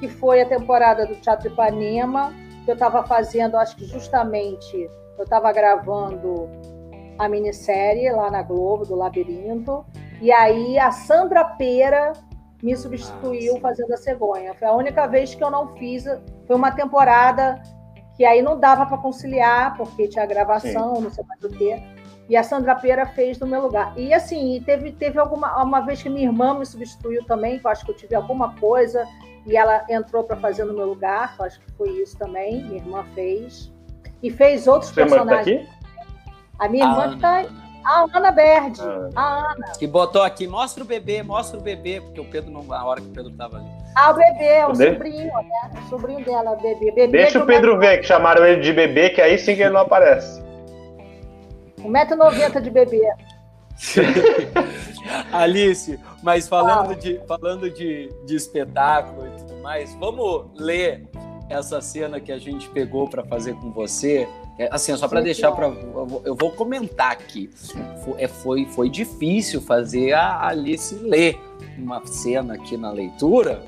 que 0.00 0.08
foi 0.08 0.40
a 0.40 0.46
temporada 0.46 1.06
do 1.06 1.14
Teatro 1.16 1.48
Ipanema, 1.48 2.32
que 2.64 2.70
eu 2.70 2.74
estava 2.74 3.02
fazendo, 3.04 3.56
acho 3.56 3.76
que 3.76 3.84
justamente 3.84 4.90
eu 5.18 5.24
estava 5.24 5.52
gravando 5.52 6.48
a 7.18 7.28
minissérie 7.28 8.10
lá 8.10 8.30
na 8.30 8.42
Globo, 8.42 8.86
do 8.86 8.94
Labirinto, 8.94 9.84
e 10.22 10.30
aí 10.30 10.78
a 10.78 10.92
Sandra 10.92 11.44
Pera 11.44 12.12
me 12.62 12.76
substituiu 12.76 13.58
fazendo 13.58 13.92
a 13.92 13.96
cegonha. 13.96 14.54
Foi 14.54 14.68
a 14.68 14.72
única 14.72 15.04
vez 15.08 15.34
que 15.34 15.42
eu 15.42 15.50
não 15.50 15.74
fiz, 15.74 16.04
foi 16.46 16.54
uma 16.54 16.70
temporada 16.70 17.60
que 18.16 18.24
aí 18.24 18.40
não 18.40 18.56
dava 18.56 18.86
para 18.86 18.98
conciliar, 18.98 19.76
porque 19.76 20.06
tinha 20.06 20.24
gravação, 20.24 20.94
Sim. 20.94 21.02
não 21.02 21.10
sei 21.10 21.24
mais 21.24 21.42
o 21.42 21.48
quê. 21.48 21.82
E 22.28 22.36
a 22.36 22.44
Sandra 22.44 22.76
Pera 22.76 23.04
fez 23.04 23.36
no 23.40 23.48
meu 23.48 23.62
lugar. 23.62 23.92
E 23.98 24.14
assim, 24.14 24.62
teve, 24.64 24.92
teve 24.92 25.18
alguma 25.18 25.60
uma 25.60 25.80
vez 25.80 26.00
que 26.00 26.08
minha 26.08 26.28
irmã 26.28 26.56
me 26.56 26.64
substituiu 26.64 27.24
também, 27.24 27.58
que 27.58 27.66
eu 27.66 27.70
acho 27.72 27.84
que 27.84 27.90
eu 27.90 27.96
tive 27.96 28.14
alguma 28.14 28.54
coisa, 28.60 29.04
e 29.44 29.56
ela 29.56 29.84
entrou 29.90 30.22
para 30.22 30.36
fazer 30.36 30.64
no 30.64 30.72
meu 30.72 30.86
lugar, 30.86 31.34
eu 31.36 31.46
acho 31.46 31.58
que 31.58 31.72
foi 31.72 31.90
isso 32.00 32.16
também, 32.16 32.62
minha 32.62 32.76
irmã 32.76 33.04
fez. 33.12 33.72
E 34.22 34.30
fez 34.30 34.68
outros 34.68 34.92
Você 34.92 35.02
personagens. 35.02 35.68
Tá 35.68 35.82
a 36.60 36.68
minha 36.68 36.84
irmã 36.84 37.10
que 37.10 37.20
tá. 37.20 37.44
A 37.84 38.06
Ana 38.12 38.30
Berdi. 38.30 38.80
Ah. 38.80 39.10
A 39.14 39.52
Ana. 39.52 39.72
Que 39.78 39.86
botou 39.86 40.22
aqui, 40.22 40.46
mostra 40.46 40.82
o 40.82 40.86
bebê, 40.86 41.22
mostra 41.22 41.58
o 41.58 41.62
bebê, 41.62 42.00
porque 42.00 42.20
o 42.20 42.24
Pedro 42.24 42.50
não. 42.50 42.72
A 42.72 42.84
hora 42.84 43.00
que 43.00 43.08
o 43.08 43.10
Pedro 43.10 43.30
tava 43.32 43.58
ali. 43.58 43.66
Ah, 43.96 44.10
o 44.10 44.14
bebê, 44.14 44.64
o 44.64 44.74
sobrinho, 44.74 45.26
né? 45.26 45.70
O 45.84 45.88
sobrinho 45.88 46.24
dela, 46.24 46.52
o 46.52 46.56
bebê. 46.56 46.90
bebê 46.92 47.08
Deixa 47.08 47.42
o 47.42 47.46
Pedro 47.46 47.78
ver 47.78 47.98
que 47.98 48.06
chamaram 48.06 48.44
ele 48.44 48.60
de 48.60 48.72
bebê, 48.72 49.10
que 49.10 49.20
aí 49.20 49.38
sim 49.38 49.54
que 49.54 49.62
ele 49.62 49.70
não 49.70 49.80
aparece. 49.80 50.42
1,90m 51.80 52.60
de 52.60 52.70
bebê. 52.70 53.12
Alice, 55.32 55.98
mas 56.22 56.48
falando, 56.48 56.92
ah. 56.92 56.94
de, 56.94 57.20
falando 57.26 57.70
de, 57.70 58.08
de 58.24 58.36
espetáculo 58.36 59.26
e 59.26 59.30
tudo 59.38 59.56
mais, 59.62 59.94
vamos 59.94 60.46
ler 60.54 61.08
essa 61.52 61.80
cena 61.80 62.20
que 62.20 62.32
a 62.32 62.38
gente 62.38 62.68
pegou 62.68 63.08
para 63.08 63.24
fazer 63.24 63.54
com 63.54 63.70
você. 63.70 64.28
É, 64.58 64.68
assim, 64.70 64.94
só 64.96 65.08
para 65.08 65.20
deixar 65.20 65.52
para 65.52 65.66
eu 66.24 66.34
vou 66.34 66.50
comentar 66.52 67.12
aqui. 67.12 67.50
Foi, 68.04 68.14
é, 68.22 68.28
foi, 68.28 68.66
foi 68.66 68.90
difícil 68.90 69.60
fazer 69.60 70.12
a 70.12 70.46
Alice 70.46 70.94
ler 70.94 71.38
uma 71.78 72.04
cena 72.06 72.54
aqui 72.54 72.76
na 72.76 72.90
leitura, 72.90 73.62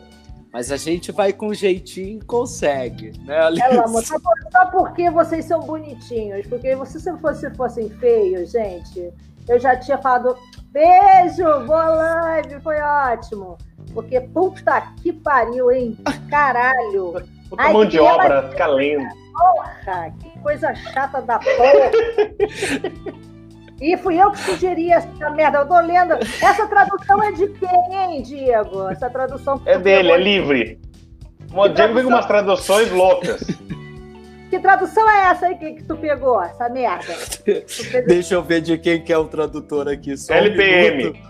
mas 0.52 0.70
a 0.70 0.76
gente 0.76 1.10
vai 1.10 1.32
com 1.32 1.54
jeitinho 1.54 2.18
e 2.18 2.24
consegue, 2.24 3.12
né, 3.24 3.38
Alice? 3.38 3.66
É, 3.66 3.78
amor, 3.78 4.04
só, 4.04 4.16
só 4.52 4.66
porque 4.66 5.10
vocês 5.10 5.44
são 5.46 5.60
bonitinhos, 5.60 6.46
porque 6.46 6.76
se 6.86 7.10
vocês 7.12 7.56
fossem 7.56 7.88
feios, 7.88 8.52
gente, 8.52 9.12
eu 9.48 9.58
já 9.58 9.76
tinha 9.76 9.98
falado 9.98 10.36
beijo, 10.70 11.44
boa 11.66 11.88
live, 11.88 12.60
foi 12.60 12.80
ótimo. 12.80 13.58
Porque 13.92 14.20
puta 14.20 14.92
que 15.02 15.12
pariu, 15.12 15.70
hein? 15.70 15.96
Caralho. 16.28 17.14
Puta 17.54 17.68
Ai, 17.68 17.72
mão 17.72 17.84
de 17.84 18.00
obra, 18.00 18.48
fica 18.50 18.66
lendo. 18.66 19.06
Porra, 19.32 20.12
que 20.20 20.38
coisa 20.40 20.74
chata 20.74 21.22
da 21.22 21.38
porra. 21.38 21.90
E 23.80 23.96
fui 23.96 24.20
eu 24.20 24.30
que 24.30 24.38
sugeri 24.38 24.90
essa 24.90 25.30
merda. 25.30 25.58
Eu 25.58 25.68
tô 25.68 25.78
lendo. 25.80 26.14
Essa 26.14 26.66
tradução 26.66 27.22
é 27.22 27.32
de 27.32 27.48
quem, 27.48 27.94
hein, 27.94 28.22
Diego? 28.22 28.88
Essa 28.88 29.10
tradução. 29.10 29.60
É 29.66 29.78
dele, 29.78 30.10
é 30.10 30.16
livre. 30.16 30.80
O 31.52 31.68
Diego 31.68 31.94
vem 31.94 32.04
com 32.04 32.10
umas 32.10 32.26
traduções 32.26 32.90
loucas. 32.90 33.42
Que 34.50 34.58
tradução 34.58 35.08
é 35.10 35.30
essa 35.30 35.46
aí 35.46 35.56
que, 35.56 35.72
que 35.74 35.82
tu 35.84 35.96
pegou, 35.96 36.42
essa 36.42 36.68
merda? 36.68 37.14
Deixa 38.06 38.34
eu 38.34 38.42
ver 38.42 38.60
de 38.60 38.78
quem 38.78 39.02
que 39.02 39.12
é 39.12 39.18
o 39.18 39.26
tradutor 39.26 39.88
aqui. 39.88 40.16
Só 40.16 40.34
LPM. 40.34 41.20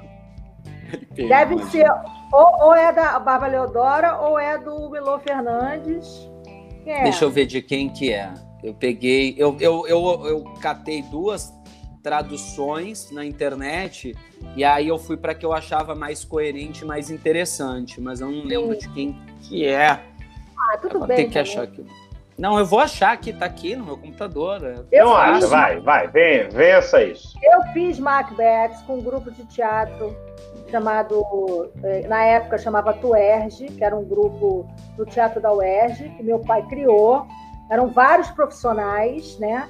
Um 1.18 1.28
Deve 1.28 1.58
ser 1.64 1.90
ou, 2.32 2.66
ou, 2.66 2.74
é 2.74 2.92
da 2.92 3.18
Bárbara 3.18 3.52
Leodora 3.52 4.18
ou 4.20 4.38
é 4.38 4.58
do 4.58 4.90
Willow 4.90 5.18
Fernandes. 5.20 6.30
É? 6.87 7.04
Deixa 7.04 7.24
eu 7.24 7.30
ver 7.30 7.46
de 7.46 7.62
quem 7.62 7.88
que 7.88 8.12
é. 8.12 8.32
Eu 8.62 8.74
peguei, 8.74 9.34
eu, 9.37 9.56
eu, 9.60 9.87
eu, 9.87 10.26
eu 10.26 10.44
catei 10.60 11.02
duas 11.02 11.52
traduções 12.02 13.10
na 13.10 13.24
internet 13.24 14.14
e 14.56 14.62
aí 14.62 14.88
eu 14.88 14.98
fui 14.98 15.16
para 15.16 15.34
que 15.34 15.44
eu 15.44 15.52
achava 15.52 15.94
mais 15.94 16.24
coerente, 16.24 16.84
mais 16.84 17.10
interessante, 17.10 18.00
mas 18.00 18.20
eu 18.20 18.30
não 18.30 18.44
lembro 18.44 18.74
Sim. 18.74 18.78
de 18.78 18.94
quem 18.94 19.18
que 19.40 19.64
é. 19.64 19.88
Ah, 19.88 20.78
tudo 20.80 20.96
eu 20.96 21.06
bem. 21.06 21.16
Tem 21.16 21.30
que 21.30 21.38
achar 21.38 21.62
aqui. 21.62 21.84
Não, 22.37 22.59
eu 22.59 22.66
vou 22.66 22.81
achar 22.81 23.16
que 23.16 23.33
tá 23.33 23.47
aqui 23.47 23.77
no 23.77 23.85
meu 23.85 23.97
computador. 23.97 24.85
Eu 24.90 25.07
não 25.07 25.16
acha, 25.16 25.47
vai, 25.47 25.81
vai, 25.81 26.09
vem, 26.09 26.49
vença 26.49 27.03
isso. 27.03 27.38
Eu 27.42 27.62
fiz 27.73 27.99
Macbeth 27.99 28.83
com 28.87 28.99
um 28.99 29.03
grupo 29.03 29.31
de 29.31 29.44
teatro 29.47 30.16
chamado, 30.70 31.70
eh, 31.85 32.07
na 32.09 32.25
época 32.25 32.59
chamava 32.59 32.92
Tuerge, 32.94 33.66
que 33.66 33.85
era 33.85 33.97
um 33.97 34.05
grupo 34.05 34.66
do 34.97 35.07
Teatro 35.07 35.40
da 35.40 35.53
UERJ, 35.53 36.09
que 36.16 36.23
meu 36.23 36.40
pai 36.40 36.62
criou. 36.62 37.27
Eram 37.70 37.88
vários 37.88 38.31
profissionais, 38.31 39.38
né? 39.38 39.68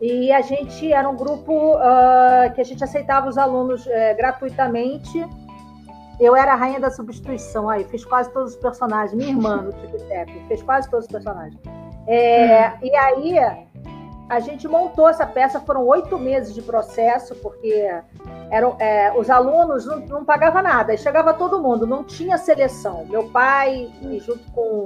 E 0.00 0.30
a 0.30 0.40
gente 0.40 0.92
era 0.92 1.08
um 1.08 1.16
grupo 1.16 1.76
uh, 1.76 2.52
que 2.54 2.60
a 2.60 2.64
gente 2.64 2.82
aceitava 2.82 3.28
os 3.28 3.38
alunos 3.38 3.84
uh, 3.86 4.16
gratuitamente. 4.16 5.24
Eu 6.20 6.36
era 6.36 6.52
a 6.52 6.56
rainha 6.56 6.78
da 6.78 6.90
substituição, 6.90 7.68
aí 7.68 7.84
fiz 7.84 8.04
quase 8.04 8.32
todos 8.32 8.54
os 8.54 8.60
personagens. 8.60 9.14
Minha 9.14 9.30
irmã 9.30 9.62
no 9.62 9.72
Tip 9.72 10.46
fez 10.46 10.62
quase 10.62 10.88
todos 10.90 11.06
os 11.06 11.12
personagens. 11.12 11.58
É, 12.06 12.68
hum. 12.68 12.72
E 12.82 12.96
aí 12.96 13.38
a 14.28 14.40
gente 14.40 14.66
montou 14.66 15.08
essa 15.08 15.26
peça, 15.26 15.60
foram 15.60 15.86
oito 15.86 16.18
meses 16.18 16.54
de 16.54 16.62
processo, 16.62 17.34
porque 17.36 17.90
eram, 18.50 18.76
é, 18.78 19.12
os 19.16 19.28
alunos 19.28 19.84
não, 19.86 20.00
não 20.00 20.24
pagavam 20.24 20.62
nada, 20.62 20.96
chegava 20.96 21.34
todo 21.34 21.60
mundo, 21.60 21.86
não 21.86 22.02
tinha 22.02 22.38
seleção. 22.38 23.04
Meu 23.06 23.28
pai, 23.30 23.92
junto 24.20 24.50
com, 24.52 24.82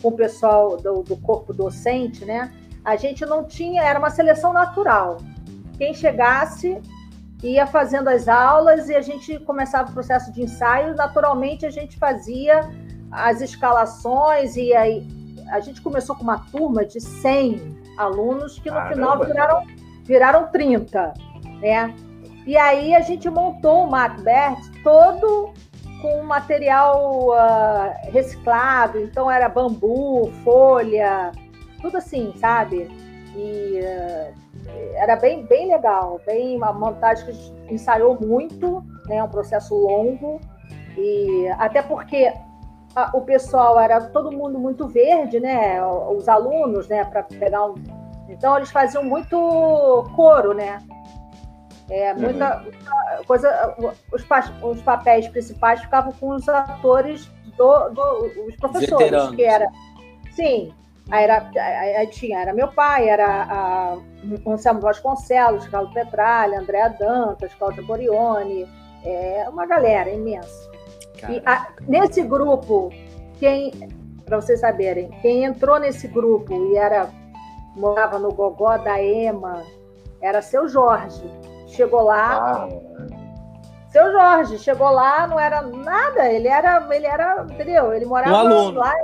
com 0.00 0.08
o 0.08 0.12
pessoal 0.12 0.76
do, 0.76 1.02
do 1.02 1.16
corpo 1.18 1.52
docente, 1.52 2.24
né? 2.24 2.50
A 2.84 2.96
gente 2.96 3.26
não 3.26 3.44
tinha, 3.44 3.82
era 3.82 3.98
uma 3.98 4.10
seleção 4.10 4.52
natural. 4.52 5.18
Quem 5.76 5.92
chegasse 5.92 6.80
ia 7.42 7.66
fazendo 7.66 8.08
as 8.08 8.28
aulas 8.28 8.88
e 8.88 8.94
a 8.94 9.00
gente 9.00 9.38
começava 9.40 9.90
o 9.90 9.92
processo 9.92 10.32
de 10.32 10.42
ensaio. 10.42 10.94
Naturalmente, 10.94 11.66
a 11.66 11.70
gente 11.70 11.98
fazia 11.98 12.60
as 13.10 13.40
escalações 13.40 14.56
e 14.56 14.74
aí 14.74 15.19
a 15.50 15.60
gente 15.60 15.80
começou 15.80 16.16
com 16.16 16.22
uma 16.22 16.38
turma 16.50 16.84
de 16.84 17.00
100 17.00 17.78
alunos 17.96 18.58
que 18.58 18.70
no 18.70 18.76
Caramba. 18.76 18.94
final 18.94 19.18
viraram, 19.24 19.66
viraram 20.04 20.46
30, 20.48 21.14
né? 21.60 21.94
E 22.46 22.56
aí 22.56 22.94
a 22.94 23.00
gente 23.00 23.28
montou 23.28 23.84
o 23.84 23.90
Macbeth 23.90 24.56
todo 24.82 25.52
com 26.00 26.22
material 26.22 27.28
uh, 27.28 28.10
reciclado, 28.10 28.98
então 28.98 29.30
era 29.30 29.48
bambu, 29.48 30.32
folha, 30.42 31.30
tudo 31.80 31.98
assim, 31.98 32.32
sabe? 32.36 32.88
E 33.36 33.80
uh, 33.82 34.34
era 34.94 35.16
bem, 35.16 35.44
bem 35.44 35.70
legal, 35.70 36.20
bem 36.26 36.56
uma 36.56 36.72
montagem 36.72 37.24
que 37.24 37.30
a 37.30 37.34
gente 37.34 37.74
ensaiou 37.74 38.18
muito, 38.18 38.82
né? 39.06 39.22
Um 39.22 39.28
processo 39.28 39.74
longo 39.74 40.40
e 40.96 41.48
até 41.58 41.82
porque 41.82 42.32
o 43.14 43.20
pessoal 43.20 43.78
era 43.78 44.00
todo 44.00 44.32
mundo 44.32 44.58
muito 44.58 44.88
verde, 44.88 45.38
né? 45.38 45.82
Os 45.84 46.28
alunos, 46.28 46.88
né? 46.88 47.04
Para 47.04 47.22
pegar 47.22 47.66
um, 47.66 47.74
então 48.28 48.56
eles 48.56 48.70
faziam 48.70 49.04
muito 49.04 49.36
coro, 50.14 50.54
né? 50.54 50.78
É, 51.88 52.14
muita, 52.14 52.58
uhum. 52.58 52.62
muita 52.62 53.24
coisa. 53.26 53.74
Os, 54.12 54.24
os, 54.62 54.82
papéis 54.82 55.28
principais 55.28 55.80
ficavam 55.80 56.12
com 56.12 56.28
os 56.34 56.48
atores 56.48 57.26
do, 57.56 57.88
do 57.90 58.46
os 58.46 58.56
professores, 58.56 58.90
Veteranos. 58.90 59.36
que 59.36 59.42
era. 59.42 59.66
Sim, 60.32 60.72
Aí, 61.10 61.24
era, 61.24 61.50
aí 61.98 62.06
tinha, 62.06 62.40
era 62.40 62.54
meu 62.54 62.68
pai, 62.68 63.08
era 63.08 63.26
a, 63.26 63.96
Anselmo 64.46 64.80
Vasconcelos, 64.80 65.66
Carlos 65.66 65.92
Petralha, 65.92 66.60
Andréa 66.60 66.88
Dantas, 66.90 67.52
Cláudia 67.54 67.82
Borione, 67.82 68.68
é 69.04 69.48
uma 69.48 69.66
galera 69.66 70.08
imensa. 70.08 70.69
E 71.28 71.42
a, 71.44 71.68
nesse 71.86 72.22
grupo, 72.22 72.90
quem, 73.38 73.72
para 74.24 74.40
vocês 74.40 74.60
saberem, 74.60 75.10
quem 75.22 75.44
entrou 75.44 75.78
nesse 75.78 76.08
grupo 76.08 76.52
e 76.52 76.76
era 76.76 77.10
morava 77.76 78.18
no 78.18 78.32
Gogó 78.32 78.76
da 78.78 79.02
Ema, 79.02 79.62
era 80.20 80.42
seu 80.42 80.68
Jorge. 80.68 81.22
Chegou 81.66 82.02
lá. 82.02 82.66
Ah. 82.66 82.68
Seu 83.88 84.12
Jorge 84.12 84.58
chegou 84.58 84.90
lá, 84.90 85.26
não 85.26 85.38
era 85.38 85.62
nada, 85.62 86.28
ele 86.30 86.46
era, 86.46 86.86
ele 86.94 87.06
era, 87.06 87.44
entendeu? 87.50 87.92
Ele 87.92 88.04
morava 88.04 88.34
um 88.34 88.38
aluno. 88.38 88.78
lá. 88.78 88.94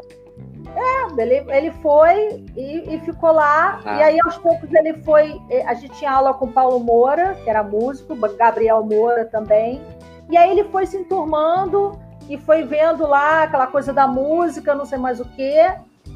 É, 0.77 1.23
ele, 1.23 1.45
ele 1.51 1.71
foi 1.83 2.45
e, 2.55 2.95
e 2.95 3.01
ficou 3.01 3.33
lá. 3.33 3.81
Ah. 3.85 3.99
E 3.99 4.03
aí, 4.03 4.19
aos 4.25 4.37
poucos, 4.39 4.73
ele 4.73 5.03
foi. 5.03 5.41
A 5.67 5.75
gente 5.75 5.95
tinha 5.95 6.13
aula 6.13 6.35
com 6.35 6.53
Paulo 6.53 6.79
Moura, 6.79 7.35
que 7.43 7.51
era 7.51 7.63
músico, 7.63 8.15
Gabriel 8.37 8.85
Moura 8.85 9.25
também. 9.25 9.81
E 10.31 10.37
aí 10.37 10.51
ele 10.51 10.65
foi 10.65 10.87
se 10.87 10.97
enturmando 10.97 11.99
e 12.29 12.37
foi 12.39 12.63
vendo 12.65 13.07
lá 13.07 13.45
aquela 13.45 13.67
coisa 13.67 13.93
da 13.93 14.07
música, 14.07 14.75
não 14.75 14.85
sei 14.85 14.99
mais 14.99 15.21
o 15.21 15.25
quê. 15.25 15.75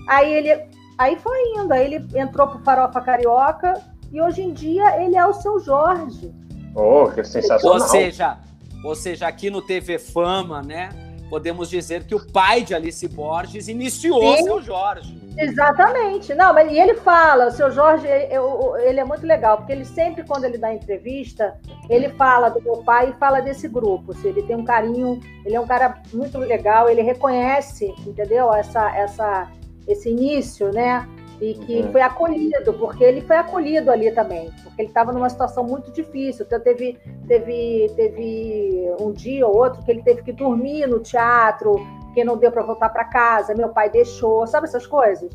Aí 0.09 0.33
ele. 0.33 0.69
Aí 0.99 1.17
foi 1.17 1.39
indo, 1.57 1.73
aí 1.73 1.85
ele 1.85 2.07
entrou 2.19 2.47
pro 2.49 2.59
Farofa 2.59 3.01
Carioca 3.01 3.81
e 4.13 4.21
hoje 4.21 4.43
em 4.43 4.53
dia 4.53 5.03
ele 5.03 5.17
é 5.17 5.27
o 5.27 5.33
seu 5.33 5.59
Jorge. 5.61 6.31
Oh, 6.75 7.09
que 7.09 7.25
sensacional. 7.25 7.81
Ou 7.81 7.81
seja, 7.81 8.39
ou 8.85 8.95
seja, 8.95 9.27
aqui 9.27 9.49
no 9.49 9.63
TV 9.63 9.99
Fama, 9.99 10.63
né? 10.63 10.91
podemos 11.31 11.71
dizer 11.71 12.05
que 12.05 12.15
o 12.15 12.27
pai 12.27 12.63
de 12.63 12.75
Alice 12.75 13.07
Borges 13.07 13.69
iniciou 13.69 14.37
Sim. 14.37 14.43
seu 14.43 14.61
Jorge. 14.61 15.17
Exatamente. 15.37 16.35
Não, 16.35 16.53
mas 16.53 16.71
e 16.71 16.79
ele 16.79 16.95
fala, 16.95 17.47
o 17.47 17.51
seu 17.51 17.71
Jorge, 17.71 18.07
ele 18.07 19.01
é 19.01 19.05
muito 19.05 19.27
legal, 19.27 19.59
porque 19.59 19.73
ele 19.73 19.85
sempre, 19.85 20.25
quando 20.25 20.45
ele 20.45 20.59
dá 20.59 20.73
entrevista, 20.73 21.59
ele 21.89 22.09
fala 22.11 22.49
do 22.49 22.61
meu 22.63 22.79
pai 22.79 23.11
e 23.11 23.19
fala 23.19 23.41
desse 23.41 23.69
grupo. 23.69 24.13
Assim, 24.13 24.29
ele 24.29 24.43
tem 24.43 24.57
um 24.57 24.65
carinho, 24.65 25.21
ele 25.45 25.55
é 25.55 25.61
um 25.61 25.67
cara 25.67 26.01
muito 26.13 26.39
legal, 26.39 26.89
ele 26.89 27.03
reconhece, 27.03 27.95
entendeu? 28.07 28.53
Essa, 28.53 28.95
essa, 28.97 29.51
esse 29.87 30.11
início, 30.11 30.73
né? 30.73 31.09
E 31.41 31.55
que 31.55 31.77
uhum. 31.81 31.93
foi 31.93 32.03
acolhido, 32.03 32.75
porque 32.75 33.03
ele 33.03 33.23
foi 33.23 33.37
acolhido 33.37 33.91
ali 33.91 34.11
também, 34.11 34.51
porque 34.63 34.83
ele 34.83 34.89
estava 34.89 35.11
numa 35.11 35.31
situação 35.31 35.65
muito 35.65 35.91
difícil. 35.91 36.45
Então, 36.45 36.61
teve, 36.61 36.99
teve, 37.27 37.91
teve 37.97 38.95
um 39.01 39.11
dia 39.11 39.47
ou 39.47 39.57
outro 39.57 39.83
que 39.83 39.91
ele 39.91 40.03
teve 40.03 40.23
que 40.23 40.33
dormir 40.33 40.87
no 40.87 41.01
teatro, 41.01 41.81
porque 42.11 42.25
não 42.25 42.37
deu 42.37 42.51
para 42.51 42.65
voltar 42.65 42.89
para 42.89 43.05
casa, 43.05 43.55
meu 43.55 43.69
pai 43.69 43.89
deixou, 43.89 44.45
sabe 44.47 44.67
essas 44.67 44.85
coisas? 44.85 45.33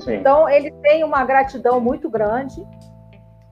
Sim. 0.00 0.14
Então, 0.14 0.48
ele 0.48 0.72
tem 0.82 1.04
uma 1.04 1.24
gratidão 1.24 1.80
muito 1.80 2.10
grande 2.10 2.60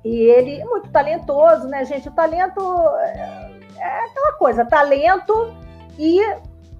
e 0.04 0.22
ele 0.22 0.60
é 0.60 0.64
muito 0.64 0.90
talentoso, 0.90 1.68
né, 1.68 1.84
gente? 1.84 2.08
O 2.08 2.12
talento 2.12 2.60
é, 2.98 3.52
é 3.78 4.04
aquela 4.04 4.32
coisa, 4.32 4.64
talento 4.64 5.54
e, 5.96 6.20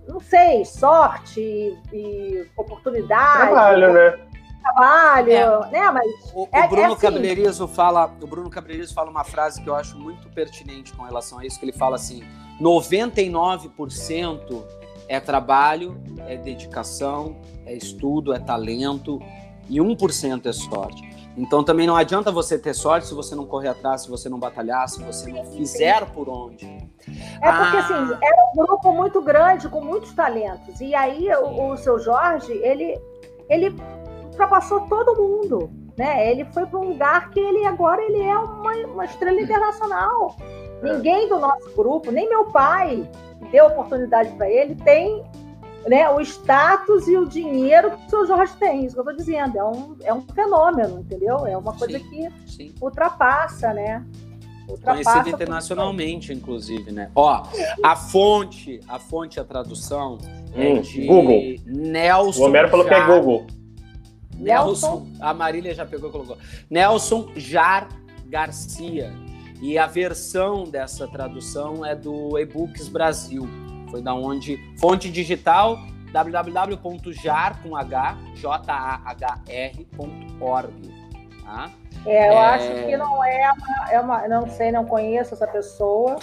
não 0.08 0.18
sei, 0.18 0.64
sorte 0.64 1.40
e, 1.40 1.78
e 1.92 2.50
oportunidade. 2.56 3.46
Trabalho, 3.46 3.92
né? 3.92 4.18
Trabalho, 4.60 5.32
é. 5.32 5.70
né? 5.70 5.90
Mas 5.90 6.32
o, 6.34 6.48
é, 6.52 6.64
o 6.64 6.68
Bruno 6.68 6.98
é 7.00 7.48
assim. 7.48 7.68
Fala, 7.68 8.12
o 8.20 8.26
Bruno 8.26 8.50
Cabeleireiro 8.50 8.92
fala 8.92 9.08
uma 9.08 9.24
frase 9.24 9.62
que 9.62 9.70
eu 9.70 9.74
acho 9.74 9.96
muito 9.96 10.28
pertinente 10.30 10.92
com 10.92 11.04
relação 11.04 11.38
a 11.38 11.46
isso, 11.46 11.60
que 11.60 11.64
ele 11.64 11.72
fala 11.72 11.94
assim: 11.94 12.24
99% 12.60 14.79
é 15.10 15.18
trabalho, 15.18 16.00
é 16.28 16.36
dedicação, 16.36 17.36
é 17.66 17.74
estudo, 17.74 18.32
é 18.32 18.38
talento 18.38 19.20
e 19.68 19.78
1% 19.78 20.46
é 20.46 20.52
sorte. 20.52 21.02
Então 21.36 21.64
também 21.64 21.84
não 21.84 21.96
adianta 21.96 22.30
você 22.30 22.56
ter 22.56 22.74
sorte 22.74 23.08
se 23.08 23.14
você 23.14 23.34
não 23.34 23.44
correr 23.44 23.68
atrás, 23.68 24.02
se 24.02 24.08
você 24.08 24.28
não 24.28 24.38
batalhar, 24.38 24.88
se 24.88 25.02
você 25.02 25.32
não 25.32 25.44
fizer 25.46 26.06
por 26.12 26.28
onde. 26.28 26.64
É 26.64 27.52
porque 27.52 27.76
ah. 27.76 27.80
assim, 27.80 28.18
era 28.22 28.50
um 28.52 28.64
grupo 28.64 28.92
muito 28.92 29.20
grande, 29.20 29.68
com 29.68 29.80
muitos 29.80 30.12
talentos. 30.12 30.80
E 30.80 30.94
aí 30.94 31.28
o, 31.34 31.72
o 31.72 31.76
seu 31.76 31.98
Jorge, 31.98 32.52
ele, 32.52 32.96
ele 33.48 33.74
ultrapassou 34.26 34.82
todo 34.82 35.20
mundo. 35.20 35.72
Né? 35.98 36.30
Ele 36.30 36.44
foi 36.46 36.66
para 36.66 36.78
um 36.78 36.90
lugar 36.90 37.30
que 37.30 37.40
ele 37.40 37.66
agora 37.66 38.00
ele 38.00 38.22
é 38.22 38.38
uma, 38.38 38.72
uma 38.86 39.04
estrela 39.04 39.38
internacional. 39.42 40.36
Ninguém 40.82 41.28
do 41.28 41.38
nosso 41.38 41.70
grupo, 41.76 42.10
nem 42.10 42.28
meu 42.28 42.46
pai, 42.46 43.08
deu 43.50 43.66
oportunidade 43.66 44.30
para 44.36 44.50
ele, 44.50 44.74
tem 44.76 45.22
né, 45.86 46.08
o 46.10 46.20
status 46.20 47.08
e 47.08 47.16
o 47.16 47.26
dinheiro 47.26 47.90
que 47.90 48.06
o 48.06 48.10
seu 48.10 48.26
Jorge 48.26 48.52
tem. 48.58 48.84
Isso 48.84 48.94
que 48.94 49.00
eu 49.00 49.04
estou 49.04 49.16
dizendo. 49.16 49.58
É 49.58 49.64
um, 49.64 49.96
é 50.02 50.14
um 50.14 50.20
fenômeno, 50.20 51.00
entendeu? 51.00 51.46
É 51.46 51.56
uma 51.56 51.72
coisa 51.76 51.98
sim, 51.98 52.08
que 52.08 52.50
sim. 52.50 52.74
ultrapassa, 52.80 53.72
né? 53.72 54.04
Ultrapassa 54.68 55.12
Conhecido 55.12 55.34
internacionalmente, 55.34 56.32
inclusive, 56.32 56.92
né? 56.92 57.10
Ó, 57.14 57.42
a 57.82 57.96
fonte, 57.96 58.80
a 58.88 58.98
fonte, 58.98 59.40
a 59.40 59.44
tradução 59.44 60.18
é 60.54 60.74
hum, 60.74 60.76
é 60.76 60.80
de 60.80 61.06
Google. 61.06 61.42
Nelson. 61.66 62.42
O 62.42 62.46
Homero 62.46 62.68
falou 62.68 62.86
que 62.86 62.94
é 62.94 63.06
Google. 63.06 63.46
Nelson, 64.36 65.06
a 65.20 65.34
Marília 65.34 65.74
já 65.74 65.84
pegou 65.84 66.08
e 66.08 66.12
colocou. 66.12 66.38
Nelson 66.68 67.28
Jar 67.36 67.88
Garcia. 68.26 69.12
E 69.60 69.78
a 69.78 69.86
versão 69.86 70.64
dessa 70.64 71.06
tradução 71.06 71.84
é 71.84 71.94
do 71.94 72.38
eBooks 72.38 72.88
Brasil. 72.88 73.48
Foi 73.90 74.00
da 74.00 74.14
onde 74.14 74.58
fonte 74.78 75.10
digital 75.10 75.78
www.jar 76.12 77.62
com 77.62 77.76
h 77.76 78.16
j 78.34 78.48
a 78.68 79.10
h 79.10 79.40
r.org. 79.48 81.00
Tá? 81.44 81.70
É, 82.06 82.28
eu 82.28 82.32
é... 82.32 82.38
acho 82.38 82.86
que 82.86 82.96
não 82.96 83.24
é 83.24 83.52
uma, 83.52 83.92
é 83.92 84.00
uma, 84.00 84.28
não 84.28 84.48
sei, 84.48 84.72
não 84.72 84.84
conheço 84.86 85.34
essa 85.34 85.46
pessoa. 85.46 86.16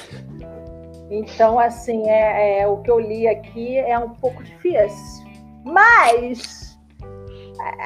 Então, 1.10 1.60
assim, 1.60 2.10
é, 2.10 2.62
é 2.62 2.68
o 2.68 2.78
que 2.78 2.92
eu 2.92 3.00
li 3.00 3.28
aqui 3.28 3.78
é 3.78 3.98
um 3.98 4.10
pouco 4.10 4.44
difícil. 4.44 5.26
Mas 5.64 6.77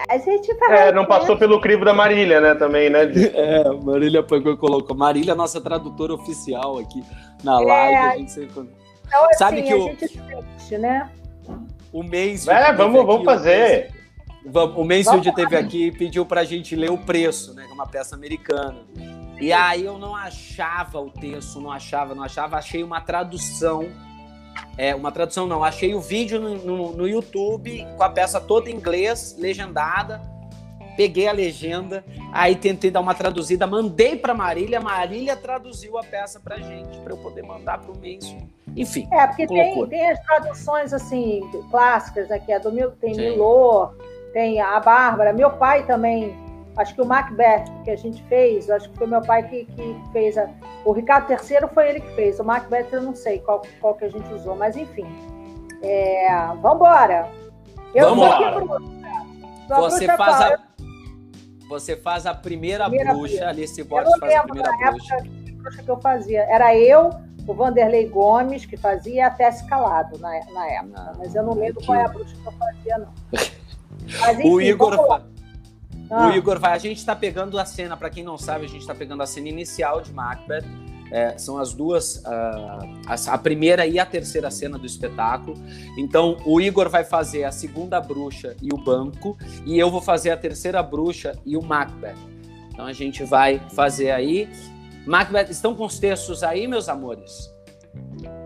a 0.10 0.18
gente 0.18 0.52
É, 0.70 0.92
não 0.92 1.06
passou 1.06 1.38
pelo 1.38 1.60
crivo 1.60 1.86
da 1.86 1.94
Marília, 1.94 2.42
né? 2.42 2.56
Também, 2.56 2.90
né? 2.90 3.02
É, 3.34 3.70
Marília 3.84 4.24
pegou 4.24 4.54
e 4.54 4.58
colocou. 4.58 4.96
Marília, 4.96 5.36
nossa 5.36 5.60
tradutora 5.62 6.14
oficial 6.14 6.78
aqui 6.78 7.04
na 7.44 7.62
é, 7.62 7.66
live. 7.66 7.96
A 7.96 8.18
gente 8.18 8.32
sempre... 8.32 8.70
então, 9.08 9.26
assim, 9.26 9.38
Sabe 9.38 9.62
que 9.64 9.74
o. 9.74 9.84
Gente 9.84 10.08
sente, 10.08 10.78
né? 10.78 11.12
O 11.92 12.04
mês. 12.04 12.48
É, 12.48 12.74
vamos, 12.74 13.06
vamos 13.06 13.26
fazer. 13.26 13.94
O 14.76 14.84
Mansfield 14.84 15.32
teve 15.34 15.56
aqui 15.56 15.88
e 15.88 15.92
pediu 15.92 16.26
pra 16.26 16.44
gente 16.44 16.76
ler 16.76 16.90
o 16.90 16.98
preço, 16.98 17.54
né? 17.54 17.64
Que 17.64 17.72
é 17.72 17.74
uma 17.74 17.88
peça 17.88 18.16
americana. 18.16 18.80
E 19.40 19.52
aí 19.52 19.86
eu 19.86 19.98
não 19.98 20.16
achava 20.16 21.00
o 21.00 21.10
texto, 21.10 21.60
não 21.60 21.72
achava, 21.72 22.14
não 22.14 22.24
achava, 22.24 22.58
achei 22.58 22.84
uma 22.84 23.02
tradução 23.02 23.90
é, 24.82 24.96
uma 24.96 25.12
tradução 25.12 25.46
não, 25.46 25.64
achei 25.64 25.94
o 25.94 26.02
vídeo 26.02 26.42
no, 26.42 26.56
no, 26.56 26.92
no, 26.94 27.08
YouTube 27.08 27.86
com 27.96 28.02
a 28.02 28.10
peça 28.10 28.42
toda 28.42 28.68
em 28.68 28.74
inglês, 28.74 29.36
legendada. 29.38 30.20
Peguei 30.98 31.28
a 31.28 31.32
legenda, 31.32 32.04
aí 32.34 32.56
tentei 32.56 32.90
dar 32.90 33.00
uma 33.00 33.14
traduzida, 33.14 33.68
mandei 33.68 34.18
para 34.18 34.34
Marília, 34.34 34.82
Marília 34.82 35.36
traduziu 35.36 36.00
a 36.00 36.04
peça 36.04 36.40
pra 36.40 36.58
gente, 36.58 36.98
para 36.98 37.14
eu 37.14 37.18
poder 37.18 37.44
mandar 37.44 37.78
pro 37.78 37.96
Menso. 37.96 38.36
Enfim. 38.76 39.08
É, 39.12 39.28
porque 39.28 39.46
tem, 39.46 39.88
tem, 39.88 40.10
as 40.10 40.20
traduções 40.26 40.94
assim, 40.94 41.42
clássicas, 41.70 42.28
né? 42.28 42.40
Que 42.40 42.52
é 42.52 42.60
do 42.60 42.72
Mil, 42.72 42.90
tem 42.90 43.16
Milô, 43.16 43.92
tem 44.34 44.60
a 44.60 44.80
Bárbara. 44.80 45.32
Meu 45.32 45.52
pai 45.52 45.86
também 45.86 46.36
Acho 46.78 46.96
que 46.96 47.02
o 47.02 47.06
Macbeth 47.06 47.66
que 47.84 47.92
a 47.92 47.96
gente 47.96 48.24
fez, 48.24 48.70
acho 48.70 48.90
que 48.90 48.98
foi 48.98 49.08
meu 49.08 49.22
pai 49.22 49.48
que, 49.48 49.66
que 49.66 49.96
fez. 50.12 50.38
A, 50.38 50.50
o 50.86 50.92
Ricardo 50.92 51.30
III 51.32 51.68
foi 51.74 51.90
ele 51.90 52.00
que 52.00 52.16
fez. 52.16 52.40
O 52.40 52.44
Macbeth 52.44 52.88
eu 52.92 53.02
não 53.02 53.16
sei 53.16 53.40
qual, 53.40 53.62
qual 53.80 53.96
que 53.96 54.06
a 54.06 54.10
gente 54.10 54.34
usou, 54.34 54.56
mas 54.56 54.76
enfim. 54.76 55.06
É, 55.82 56.28
vambora! 56.62 57.28
Eu 57.94 58.16
Vamos 59.68 59.94
Você 59.94 60.06
faz 60.06 60.42
a, 60.42 60.60
você 61.68 61.96
faz 61.96 62.26
a 62.26 62.34
primeira, 62.34 62.90
primeira 62.90 63.14
bruxa, 63.14 63.48
ali 63.48 63.66
se 63.68 63.86
pode 63.86 64.10
fazer 64.20 64.36
a 64.36 64.44
primeira 64.44 64.72
bruxa. 64.92 65.18
bruxa 65.56 65.84
que 65.84 65.90
eu 65.90 66.02
fazia. 66.02 66.42
Era 66.44 66.76
eu, 66.76 67.12
o 67.48 67.54
Vanderlei 67.54 68.10
Gomes, 68.10 68.66
que 68.66 68.76
fazia 68.76 69.28
até 69.28 69.48
escalado 69.48 70.18
na, 70.20 70.30
na 70.54 70.68
época. 70.68 70.94
Ah, 70.98 71.14
mas 71.18 71.34
eu 71.34 71.44
não 71.44 71.54
lembro 71.54 71.80
que... 71.80 71.86
qual 71.86 71.98
é 71.98 72.04
a 72.04 72.08
bruxa 72.10 72.36
que 72.36 72.46
eu 72.46 72.52
fazia, 72.52 72.98
não. 72.98 73.14
Mas, 74.20 74.40
enfim, 74.40 74.50
o 74.50 74.60
Igor. 74.60 75.22
Ah. 76.12 76.28
O 76.28 76.36
Igor 76.36 76.60
vai. 76.60 76.74
A 76.74 76.78
gente 76.78 76.98
está 76.98 77.16
pegando 77.16 77.58
a 77.58 77.66
cena, 77.66 77.96
para 77.96 78.10
quem 78.10 78.24
não 78.24 78.38
sabe, 78.38 78.66
a 78.66 78.70
gente 78.70 78.82
está 78.82 78.94
pegando 78.94 79.24
a 79.24 79.26
cena 79.26 79.48
inicial 79.48 80.02
de 80.02 80.12
Macbeth. 80.14 80.66
É, 81.14 81.38
são 81.38 81.58
as 81.58 81.74
duas, 81.74 82.18
uh, 82.18 83.02
a, 83.06 83.34
a, 83.34 83.38
primeira 83.38 83.86
e 83.86 84.00
a 84.00 84.06
terceira 84.06 84.50
cena 84.50 84.78
do 84.78 84.86
espetáculo. 84.86 85.58
Então, 85.98 86.38
o 86.46 86.62
Igor 86.62 86.90
vai 86.90 87.04
fazer 87.04 87.44
a 87.44 87.52
segunda 87.52 88.00
bruxa 88.00 88.56
e 88.62 88.74
o 88.74 88.78
banco, 88.78 89.38
e 89.66 89.78
eu 89.78 89.92
vou 89.92 90.00
fazer 90.00 90.32
a 90.32 90.38
terceira 90.38 90.82
bruxa 90.82 91.38
e 91.46 91.58
o 91.58 91.62
Macbeth. 91.62 92.16
Então, 92.72 92.86
a 92.86 92.94
gente 92.94 93.26
vai 93.26 93.62
fazer 93.76 94.10
aí. 94.12 94.50
Macbeth, 95.06 95.50
estão 95.50 95.76
com 95.76 95.86
os 95.86 96.00
textos 96.00 96.44
aí, 96.44 96.66
meus 96.66 96.88
amores? 96.88 97.54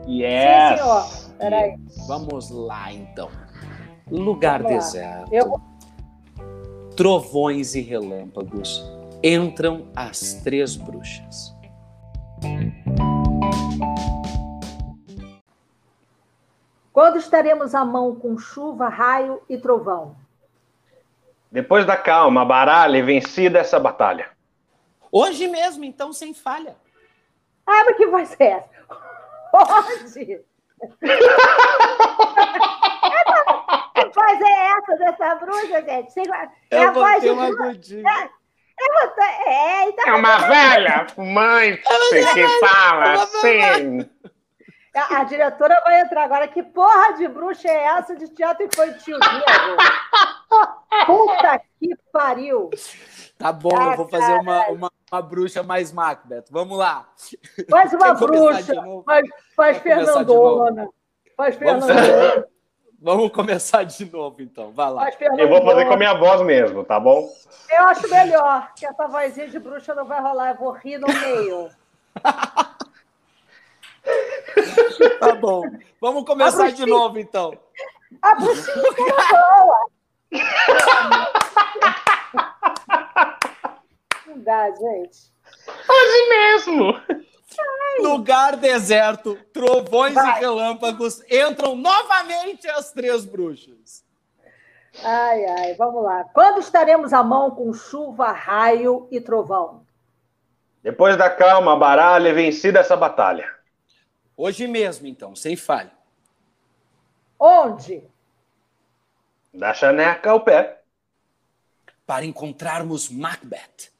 Yes! 0.08 0.72
Sim, 0.72 0.78
senhor. 0.78 1.36
Peraí. 1.38 1.76
Vamos 2.08 2.50
lá, 2.50 2.92
então. 2.92 3.30
Lugar 4.10 4.64
deserto. 4.64 5.32
Eu 5.32 5.62
trovões 6.96 7.76
e 7.76 7.82
relâmpagos, 7.82 8.84
entram 9.22 9.88
as 9.96 10.36
três 10.44 10.76
bruxas. 10.76 11.54
Quando 16.94 17.18
estaremos 17.18 17.76
à 17.76 17.84
mão 17.84 18.16
com 18.16 18.38
chuva, 18.38 18.88
raio 18.88 19.42
e 19.50 19.58
trovão? 19.58 20.16
Depois 21.52 21.86
da 21.86 21.98
calma, 21.98 22.46
baralha 22.46 22.98
e 22.98 23.02
vencida 23.02 23.60
essa 23.60 23.78
batalha. 23.80 24.30
Hoje 25.12 25.48
mesmo, 25.48 25.84
então, 25.84 26.14
sem 26.14 26.34
falha. 26.34 26.76
Ah, 27.68 27.84
mas 27.86 27.98
que 27.98 28.08
voz 28.08 28.36
é 28.40 28.46
essa? 28.46 28.70
Hoje! 30.06 30.42
que 34.16 34.22
voz 34.22 34.42
é 34.42 34.68
essa 34.72 34.96
dessa 34.98 35.36
bruxa, 35.36 35.82
gente? 35.82 36.14
É 36.72 36.84
a 36.84 36.92
voz 36.92 37.22
de 37.22 37.30
uma 37.30 37.48
agudinha. 37.48 38.32
É, 38.78 39.50
é, 39.50 39.90
então... 39.90 40.06
é 40.08 40.16
uma 40.16 40.38
velha 40.38 41.08
fumante 41.10 41.82
é 42.14 42.34
que 42.34 42.48
fala 42.60 43.14
assim. 43.24 44.10
A, 44.94 45.20
a, 45.20 45.24
diretora 45.26 45.82
vai 45.84 46.02
entrar 46.02 46.24
agora. 46.24 46.48
Que 46.48 46.64
porra 46.64 47.14
de 47.14 47.28
bruxa 47.28 47.68
é 47.68 47.84
essa 47.84 48.16
de 48.16 48.30
teatro 48.30 48.66
infantil? 48.66 49.18
Puta 51.06 51.62
que 51.80 51.90
pariu! 52.12 52.70
Tá 53.38 53.52
bom, 53.52 53.78
ah, 53.78 53.92
eu 53.92 53.98
vou 53.98 54.08
fazer 54.08 54.34
uma, 54.40 54.68
uma, 54.68 54.92
uma, 55.12 55.22
bruxa 55.22 55.62
mais 55.62 55.92
Macbeth. 55.92 56.46
Vamos 56.50 56.78
lá. 56.78 57.10
Faz 57.70 57.94
uma 57.94 58.14
bruxa. 58.14 58.74
Faz, 59.06 59.30
faz 59.56 59.78
Fernandona. 59.80 60.88
Faz 61.36 61.56
Fernandona. 61.56 62.46
Vamos 63.06 63.32
começar 63.32 63.84
de 63.84 64.12
novo, 64.12 64.42
então. 64.42 64.72
Vai 64.72 64.90
lá. 64.90 65.08
Eu 65.38 65.48
vou 65.48 65.64
fazer 65.64 65.86
com 65.86 65.94
a 65.94 65.98
minha 65.98 66.16
voz 66.16 66.42
mesmo, 66.42 66.84
tá 66.84 67.00
bom? 67.00 67.32
Eu 67.70 67.84
acho 67.84 68.10
melhor, 68.10 68.74
que 68.76 68.84
essa 68.84 69.08
vozinha 69.08 69.48
de 69.48 69.60
bruxa 69.60 69.94
não 69.94 70.06
vai 70.06 70.20
rolar. 70.20 70.50
Eu 70.50 70.56
vou 70.56 70.72
rir 70.72 70.98
no 70.98 71.06
meio. 71.06 71.70
tá 75.20 75.36
bom. 75.36 75.62
Vamos 76.02 76.26
começar 76.26 76.72
de 76.72 76.84
novo, 76.84 77.20
então. 77.20 77.56
A 78.24 78.34
bruxinha 78.34 78.82
boa. 79.30 79.88
Não 84.26 84.40
dá, 84.40 84.72
gente. 84.72 85.32
Hoje 85.88 86.30
mesmo. 86.30 87.00
Lugar 88.00 88.58
deserto, 88.58 89.36
trovões 89.54 90.14
Vai. 90.14 90.38
e 90.38 90.40
relâmpagos, 90.42 91.22
entram 91.32 91.76
novamente 91.76 92.68
as 92.70 92.92
três 92.92 93.26
bruxas. 93.26 94.04
Ai, 95.04 95.46
ai, 95.46 95.74
vamos 95.76 96.04
lá. 96.04 96.26
Quando 96.34 96.60
estaremos 96.60 97.14
à 97.14 97.24
mão 97.24 97.52
com 97.52 97.74
chuva, 97.74 98.32
raio 98.32 99.08
e 99.12 99.20
trovão? 99.20 99.86
Depois 100.82 101.18
da 101.18 101.30
calma, 101.30 101.76
baralha 101.76 102.34
vencida 102.34 102.80
essa 102.80 102.96
batalha. 102.96 103.50
Hoje 104.38 104.68
mesmo, 104.68 105.08
então, 105.08 105.36
sem 105.36 105.56
falha. 105.56 105.92
Onde? 107.40 108.04
Da 109.54 109.74
chaneca 109.74 110.30
ao 110.32 110.42
pé. 110.42 110.82
Para 112.06 112.26
encontrarmos 112.26 113.10
Macbeth. 113.10 113.92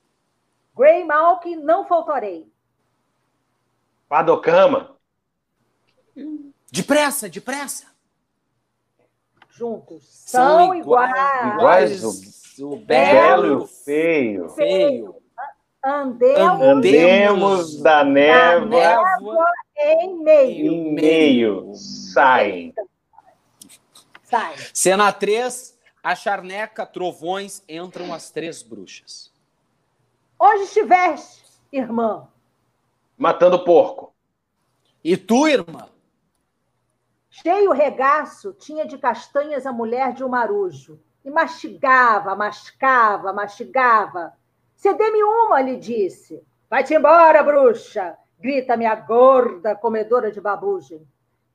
Grey 0.76 1.04
Malk, 1.06 1.56
não 1.56 1.88
faltarei. 1.88 2.52
Padocama. 4.08 4.96
Depressa, 6.72 7.30
depressa. 7.30 7.88
Juntos. 9.50 10.04
São, 10.08 10.58
São 10.58 10.76
iguais. 10.76 11.54
Iguais 11.54 12.04
o, 12.60 12.74
o 12.74 12.76
belo 12.78 13.46
e 13.46 13.52
o 13.52 13.68
feio. 13.68 14.50
Feio. 14.50 15.16
Andemos, 15.84 16.62
Andemos 16.62 17.82
da 17.82 18.04
névoa, 18.04 18.60
da 18.60 18.66
névoa 18.66 19.46
em 19.78 20.24
meio. 20.24 20.74
Em 20.74 20.94
meio. 20.94 21.72
Saem. 21.76 22.74
Sai. 24.24 24.56
Cena 24.74 25.14
3, 25.14 25.78
a 26.04 26.16
charneca, 26.16 26.86
trovões, 26.86 27.64
entram 27.70 28.12
as 28.14 28.32
três 28.32 28.64
bruxas. 28.64 29.32
Onde 30.40 30.64
estiveste, 30.64 31.44
irmã? 31.72 32.28
Matando 33.18 33.64
porco. 33.64 34.14
E 35.04 35.16
tu, 35.16 35.48
irmã? 35.48 35.88
Cheio 37.30 37.72
regaço, 37.72 38.54
tinha 38.54 38.86
de 38.86 38.98
castanhas 38.98 39.66
a 39.66 39.72
mulher 39.72 40.14
de 40.14 40.24
um 40.24 40.30
marujo. 40.30 41.00
E 41.24 41.30
mastigava, 41.30 42.36
mascava, 42.36 43.34
mastigava. 43.34 44.34
Cedê-me 44.76 45.24
uma, 45.24 45.62
lhe 45.62 45.78
disse. 45.78 46.44
Vai-te 46.70 46.94
embora, 46.94 47.42
bruxa! 47.42 48.18
Grita 48.40 48.76
minha 48.76 48.96
gorda 48.96 49.76
comedora 49.76 50.32
de 50.32 50.42
babugem. 50.42 51.08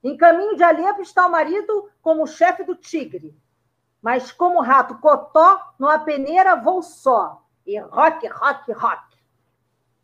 Em 0.02 0.16
caminho 0.16 0.56
de 0.56 0.62
Alepo 0.62 1.02
está 1.02 1.26
o 1.26 1.30
marido 1.30 1.90
como 2.00 2.26
chefe 2.26 2.64
do 2.64 2.74
tigre. 2.74 3.34
Mas 4.00 4.32
como 4.32 4.62
rato 4.62 4.98
cotó, 4.98 5.60
numa 5.78 5.98
peneira 5.98 6.56
vou 6.56 6.82
só. 6.82 7.42
E 7.66 7.78
rock, 7.78 8.26
rock, 8.26 8.72
rock. 8.72 9.16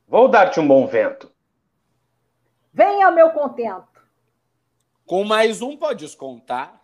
Vou 0.07 0.29
dar-te 0.29 0.61
um 0.61 0.69
bom 0.69 0.87
vento. 0.87 1.33
Venha 2.77 3.07
ao 3.07 3.13
meu 3.15 3.31
contento. 3.31 4.07
Com 5.07 5.25
mais 5.25 5.63
um 5.63 5.79
podes 5.79 6.15
contar. 6.15 6.79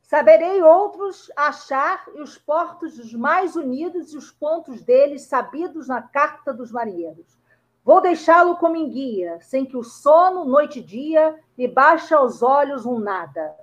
Saberei 0.00 0.62
outros 0.62 1.30
achar 1.36 2.06
e 2.14 2.22
os 2.22 2.38
portos 2.38 2.96
dos 2.96 3.12
mais 3.12 3.56
unidos 3.56 4.14
e 4.14 4.16
os 4.16 4.30
pontos 4.30 4.80
deles 4.80 5.26
sabidos 5.26 5.86
na 5.86 6.00
carta 6.00 6.50
dos 6.50 6.72
marinheiros. 6.72 7.38
Vou 7.84 8.00
deixá-lo 8.00 8.56
como 8.56 8.74
em 8.74 8.88
guia, 8.88 9.38
sem 9.42 9.66
que 9.66 9.76
o 9.76 9.84
sono, 9.84 10.46
noite 10.46 10.78
e 10.78 10.82
dia, 10.82 11.38
lhe 11.58 11.68
baixe 11.68 12.14
aos 12.14 12.42
olhos 12.42 12.86
um 12.86 12.98
nada. 12.98 13.54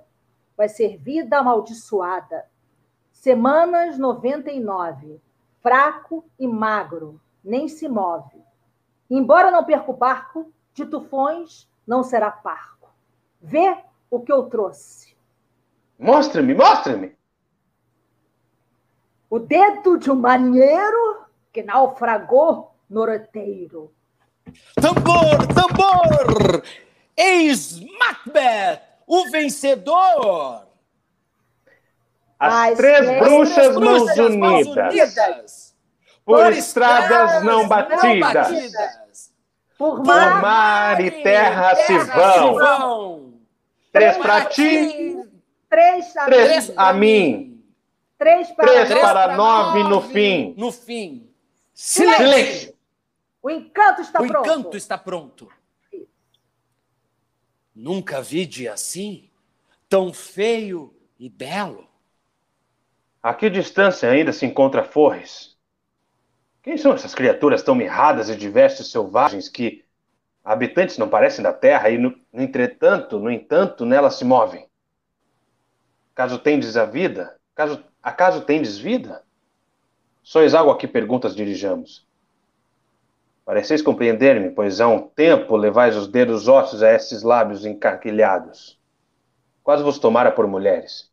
Vai 0.56 0.68
ser 0.68 0.98
vida 0.98 1.38
amaldiçoada. 1.38 2.48
Semanas 3.10 3.98
99. 3.98 5.20
Fraco 5.60 6.24
e 6.38 6.46
magro, 6.46 7.20
nem 7.42 7.66
se 7.66 7.88
move. 7.88 8.40
Embora 9.10 9.50
não 9.50 9.64
perca 9.64 9.90
o 9.90 9.96
barco, 9.96 10.52
de 10.74 10.86
tufões 10.86 11.68
não 11.86 12.02
será 12.02 12.30
parco. 12.30 12.88
Vê 13.40 13.76
o 14.10 14.20
que 14.20 14.32
eu 14.32 14.44
trouxe. 14.44 15.16
Mostre-me, 15.98 16.54
mostre-me. 16.54 17.16
O 19.28 19.38
dedo 19.38 19.98
de 19.98 20.10
um 20.10 20.16
marinheiro 20.16 21.24
que 21.52 21.62
naufragou 21.62 22.74
no 22.88 23.04
roteiro. 23.04 23.92
Tambor, 24.74 25.46
tambor! 25.54 26.62
Eis 27.16 27.80
Macbeth, 27.98 28.80
o 29.06 29.30
vencedor! 29.30 30.66
As, 32.38 32.70
As 32.70 32.78
três, 32.78 33.06
três, 33.06 33.20
bruxas, 33.20 33.76
mãos 33.76 34.16
unidas, 34.16 34.66
unidas, 34.66 35.76
por, 36.24 36.38
por 36.38 36.52
estradas, 36.54 37.44
não 37.44 37.68
batidas. 37.68 38.02
Não 38.02 38.20
batidas 38.20 39.00
por 39.80 40.04
mar, 40.04 40.32
Por 40.34 40.42
mar 40.42 41.00
e 41.00 41.10
terra, 41.22 41.74
se 41.74 41.96
vão. 42.00 43.32
Três 43.90 44.18
para 44.18 44.44
ti, 44.44 45.16
três 45.70 46.14
a, 46.18 46.24
três 46.26 46.68
mim. 46.68 46.74
a 46.76 46.92
mim. 46.92 47.64
Três 48.18 48.50
para, 48.50 48.66
três 48.66 48.88
para, 48.90 49.00
para 49.00 49.36
nove 49.38 49.82
no 49.84 50.02
fim. 50.02 50.52
No 50.58 50.70
fim. 50.70 51.26
Silêncio. 51.72 52.18
Silêncio. 52.18 52.74
O 53.42 53.48
encanto 53.48 54.02
está 54.02 54.20
o 54.20 54.26
pronto. 54.26 54.46
O 54.46 54.52
encanto 54.52 54.76
está 54.76 54.98
pronto. 54.98 55.48
Nunca 57.74 58.20
vi 58.20 58.44
dia 58.44 58.74
assim, 58.74 59.30
tão 59.88 60.12
feio 60.12 60.94
e 61.18 61.30
belo. 61.30 61.88
A 63.22 63.32
que 63.32 63.48
distância 63.48 64.10
ainda 64.10 64.30
se 64.30 64.44
encontra 64.44 64.84
Forres? 64.84 65.49
Quem 66.62 66.76
são 66.76 66.92
essas 66.92 67.14
criaturas 67.14 67.62
tão 67.62 67.74
mirradas 67.74 68.28
e 68.28 68.36
de 68.36 68.48
vestes 68.48 68.90
selvagens 68.90 69.48
que 69.48 69.82
habitantes 70.44 70.98
não 70.98 71.08
parecem 71.08 71.42
da 71.42 71.52
terra 71.52 71.88
e, 71.88 71.96
no, 71.96 72.14
entretanto, 72.34 73.18
no 73.18 73.30
entanto, 73.30 73.86
nela 73.86 74.10
se 74.10 74.24
movem? 74.24 74.68
Caso 76.14 76.38
tendes 76.38 76.76
a 76.76 76.84
vida? 76.84 77.38
Caso, 77.54 77.82
acaso 78.02 78.42
tendes 78.42 78.76
vida? 78.76 79.22
Sois 80.22 80.54
algo 80.54 80.70
a 80.70 80.76
que 80.76 80.86
perguntas 80.86 81.34
dirijamos. 81.34 82.06
Pareceis 83.42 83.80
compreender-me, 83.80 84.50
pois 84.50 84.80
há 84.82 84.86
um 84.86 85.00
tempo 85.00 85.56
levais 85.56 85.96
os 85.96 86.06
dedos 86.06 86.46
ósseos 86.46 86.82
a 86.82 86.92
esses 86.92 87.22
lábios 87.22 87.64
encarquilhados. 87.64 88.78
Quase 89.62 89.82
vos 89.82 89.98
tomara 89.98 90.30
por 90.30 90.46
mulheres. 90.46 91.10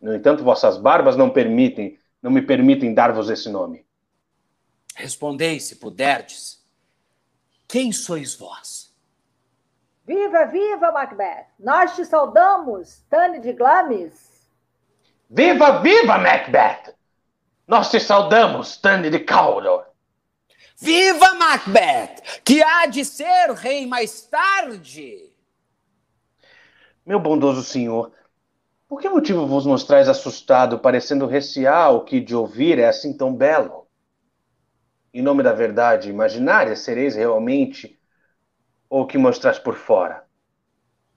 No 0.00 0.14
entanto, 0.14 0.44
vossas 0.44 0.76
barbas 0.76 1.16
não 1.16 1.30
permitem, 1.30 1.98
não 2.22 2.30
me 2.30 2.42
permitem 2.42 2.92
dar-vos 2.92 3.30
esse 3.30 3.48
nome. 3.48 3.87
Respondei, 4.98 5.60
se 5.60 5.76
puderdes. 5.76 6.60
Quem 7.68 7.92
sois 7.92 8.34
vós? 8.34 8.92
Viva, 10.04 10.46
viva, 10.46 10.90
Macbeth! 10.90 11.46
Nós 11.56 11.94
te 11.94 12.04
saudamos, 12.04 13.04
Tane 13.08 13.38
de 13.38 13.52
Glamis. 13.52 14.48
Viva, 15.30 15.78
viva, 15.80 16.18
Macbeth! 16.18 16.96
Nós 17.64 17.92
te 17.92 18.00
saudamos, 18.00 18.76
Tane 18.76 19.08
de 19.08 19.20
Cawdor. 19.20 19.86
Viva, 20.76 21.32
Macbeth! 21.34 22.40
Que 22.44 22.60
há 22.60 22.86
de 22.86 23.04
ser 23.04 23.52
rei 23.52 23.86
mais 23.86 24.22
tarde. 24.22 25.32
Meu 27.06 27.20
bondoso 27.20 27.62
senhor, 27.62 28.10
por 28.88 29.00
que 29.00 29.08
motivo 29.08 29.46
vos 29.46 29.64
mostrais 29.64 30.08
assustado, 30.08 30.80
parecendo 30.80 31.24
recear 31.24 31.94
o 31.94 32.04
que 32.04 32.18
de 32.18 32.34
ouvir 32.34 32.80
é 32.80 32.88
assim 32.88 33.16
tão 33.16 33.32
belo? 33.32 33.87
Em 35.18 35.22
nome 35.22 35.42
da 35.42 35.52
verdade 35.52 36.08
imaginária, 36.08 36.76
sereis 36.76 37.16
realmente 37.16 37.98
o 38.88 39.04
que 39.04 39.18
mostrais 39.18 39.58
por 39.58 39.74
fora. 39.74 40.24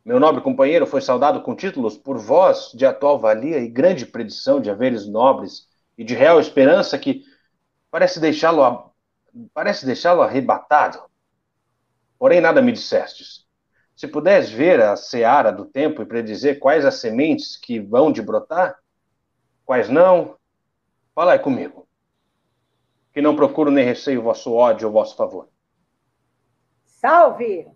Meu 0.03 0.19
nobre 0.19 0.41
companheiro 0.41 0.87
foi 0.87 1.01
saudado 1.01 1.43
com 1.43 1.55
títulos 1.55 1.99
por 1.99 2.17
vós 2.17 2.71
de 2.73 2.83
atual 2.83 3.19
valia 3.19 3.59
e 3.59 3.67
grande 3.67 4.07
predição 4.07 4.59
de 4.59 4.71
haveres 4.71 5.07
nobres 5.07 5.67
e 5.95 6.03
de 6.03 6.15
real 6.15 6.39
esperança 6.39 6.97
que 6.97 7.23
parece 7.91 8.19
deixá-lo 8.19 8.91
parece 9.53 9.85
deixá-lo 9.85 10.23
arrebatado. 10.23 10.99
Porém 12.17 12.41
nada 12.41 12.59
me 12.59 12.71
dissestes. 12.71 13.45
Se 13.95 14.07
puderes 14.07 14.49
ver 14.49 14.81
a 14.81 14.95
seara 14.95 15.51
do 15.51 15.63
tempo 15.63 16.01
e 16.01 16.07
predizer 16.07 16.57
quais 16.57 16.85
as 16.85 16.95
sementes 16.95 17.55
que 17.55 17.79
vão 17.79 18.11
de 18.11 18.23
brotar, 18.23 18.79
quais 19.63 19.89
não, 19.89 20.37
fala 21.13 21.37
comigo 21.37 21.87
que 23.13 23.21
não 23.21 23.35
procuro 23.35 23.71
nem 23.71 23.85
receio 23.85 24.21
vosso 24.21 24.53
ódio 24.53 24.87
ou 24.87 24.93
vosso 24.93 25.15
favor. 25.15 25.49
Salve! 26.85 27.67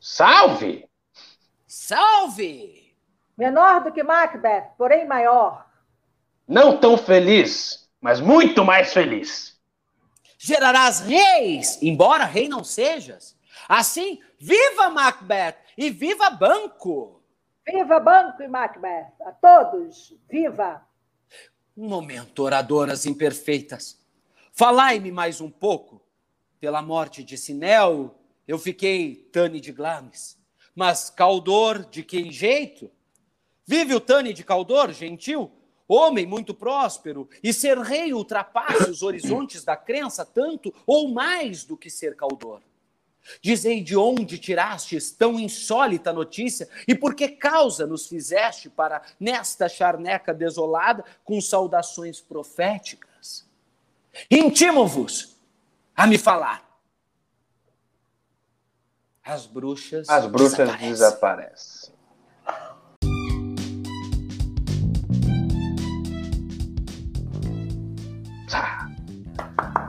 Salve! 0.00 0.88
Salve! 1.66 2.96
Menor 3.36 3.84
do 3.84 3.92
que 3.92 4.02
Macbeth, 4.02 4.72
porém 4.76 5.06
maior. 5.06 5.66
Não 6.46 6.76
tão 6.76 6.98
feliz, 6.98 7.88
mas 8.00 8.20
muito 8.20 8.64
mais 8.64 8.92
feliz. 8.92 9.58
Gerarás 10.36 11.00
reis, 11.00 11.80
embora 11.80 12.24
rei 12.24 12.48
não 12.48 12.64
sejas. 12.64 13.38
Assim, 13.68 14.20
viva 14.38 14.90
Macbeth 14.90 15.56
e 15.78 15.88
viva 15.88 16.28
Banco! 16.30 17.22
Viva 17.64 18.00
Banco 18.00 18.42
e 18.42 18.48
Macbeth! 18.48 19.12
A 19.24 19.30
todos, 19.32 20.12
viva! 20.28 20.84
Um 21.76 21.88
momento, 21.88 22.42
oradoras 22.42 23.06
imperfeitas. 23.06 24.01
Falai-me 24.54 25.10
mais 25.10 25.40
um 25.40 25.50
pouco. 25.50 26.02
Pela 26.60 26.82
morte 26.82 27.24
de 27.24 27.38
Sinel, 27.38 28.14
eu 28.46 28.58
fiquei 28.58 29.16
Tane 29.32 29.58
de 29.58 29.72
Glamis. 29.72 30.38
Mas 30.74 31.08
Caldor, 31.08 31.86
de 31.88 32.02
que 32.02 32.30
jeito? 32.30 32.90
Vive 33.66 33.94
o 33.94 34.00
Tane 34.00 34.34
de 34.34 34.44
Caldor, 34.44 34.92
gentil? 34.92 35.50
Homem 35.88 36.26
muito 36.26 36.54
próspero, 36.54 37.28
e 37.42 37.52
ser 37.52 37.78
rei 37.78 38.12
ultrapasse 38.12 38.90
os 38.90 39.02
horizontes 39.02 39.64
da 39.64 39.76
crença 39.76 40.24
tanto 40.24 40.72
ou 40.86 41.08
mais 41.08 41.64
do 41.64 41.76
que 41.76 41.90
ser 41.90 42.14
Caldor. 42.14 42.60
Dizei 43.40 43.82
de 43.82 43.96
onde 43.96 44.38
tirastes 44.38 45.10
tão 45.12 45.38
insólita 45.38 46.12
notícia 46.12 46.68
e 46.86 46.94
por 46.94 47.14
que 47.14 47.28
causa 47.28 47.86
nos 47.86 48.06
fizeste 48.06 48.68
para, 48.68 49.02
nesta 49.18 49.68
charneca 49.68 50.34
desolada, 50.34 51.04
com 51.24 51.40
saudações 51.40 52.20
proféticas? 52.20 53.11
Intimo-vos 54.30 55.36
a 55.96 56.06
me 56.06 56.18
falar. 56.18 56.62
As 59.24 59.46
bruxas. 59.46 60.08
As 60.08 60.26
bruxas 60.26 60.58
desaparecem. 60.58 60.90
desaparecem. 60.90 61.92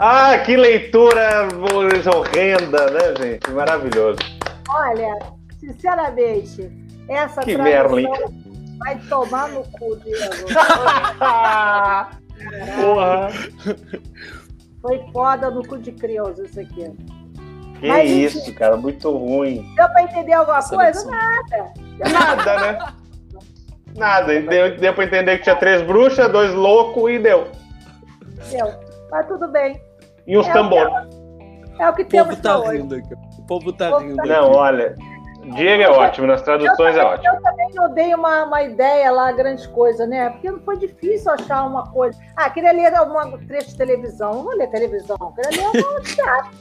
Ah, 0.06 0.38
que 0.40 0.58
leitura 0.58 1.48
horrenda, 2.10 2.90
né, 2.92 3.16
gente? 3.16 3.50
Maravilhoso. 3.52 4.20
Olha, 4.68 5.18
sinceramente, 5.60 6.70
essa 7.08 7.42
que 7.42 7.58
Merlin. 7.58 8.08
vai 8.80 9.00
tomar 9.08 9.48
no 9.50 9.64
cu, 9.64 9.96
Diego. 9.98 10.48
Porra. 12.82 13.30
Foi 14.82 15.02
foda 15.14 15.50
no 15.50 15.66
cu 15.66 15.78
de 15.78 15.94
criança 15.94 16.44
isso 16.44 16.60
aqui. 16.60 16.92
Que 17.80 17.88
Mas, 17.88 18.10
isso, 18.10 18.40
gente, 18.40 18.54
cara, 18.54 18.76
muito 18.76 19.10
ruim. 19.12 19.66
Deu 19.76 19.90
pra 19.90 20.04
entender 20.04 20.34
alguma 20.34 20.58
Essa 20.58 20.76
coisa? 20.76 21.10
Nada. 21.10 21.74
Nada, 22.00 22.60
né? 22.60 22.94
Nada. 23.96 24.42
Deu, 24.42 24.78
deu 24.78 24.94
pra 24.94 25.06
entender 25.06 25.38
que 25.38 25.44
tinha 25.44 25.56
três 25.56 25.82
bruxas, 25.82 26.32
dois 26.32 26.54
loucos 26.54 27.12
e 27.12 27.20
deu. 27.20 27.48
Deu. 28.50 28.74
Mas 29.10 29.28
tudo 29.28 29.48
bem. 29.50 29.82
E 30.28 30.38
os 30.38 30.48
é 30.48 30.54
tambores. 30.54 30.94
É 31.80 31.90
o 31.90 31.94
que 31.94 32.06
temos 32.06 32.38
tá 32.40 32.58
rindo 32.72 32.96
aqui. 32.96 33.14
O 33.38 33.46
povo 33.46 33.74
tá 33.74 33.96
o 33.96 34.00
rindo. 34.00 34.18
Tá 34.18 34.26
Não, 34.26 34.52
olha. 34.52 34.96
Diego 35.52 35.84
é 35.84 35.90
ótimo, 35.90 36.28
nas 36.28 36.42
traduções 36.42 36.96
também, 36.96 37.02
é 37.02 37.06
ótimo. 37.06 37.36
Eu 37.36 37.42
também 37.42 37.70
não 37.74 37.94
dei 37.94 38.16
uma, 38.16 38.46
uma 38.46 38.62
ideia 38.64 39.12
lá, 39.12 39.32
grande 39.32 39.68
coisa, 39.70 40.06
né? 40.08 40.30
Porque 40.30 40.50
não 40.50 40.60
foi 40.62 40.78
difícil 40.78 41.32
achar 41.32 41.66
uma 41.66 41.92
coisa. 41.92 42.20
Ah, 42.36 42.50
queria 42.50 42.72
ler 42.72 42.96
alguma 42.96 43.38
trecho 43.40 43.70
de 43.70 43.78
televisão. 43.78 44.34
Não 44.34 44.44
vou 44.44 44.56
ler 44.56 44.68
televisão, 44.70 45.18
queria 45.36 45.72
ler 45.72 45.86
um 45.86 46.02
teatro. 46.04 46.52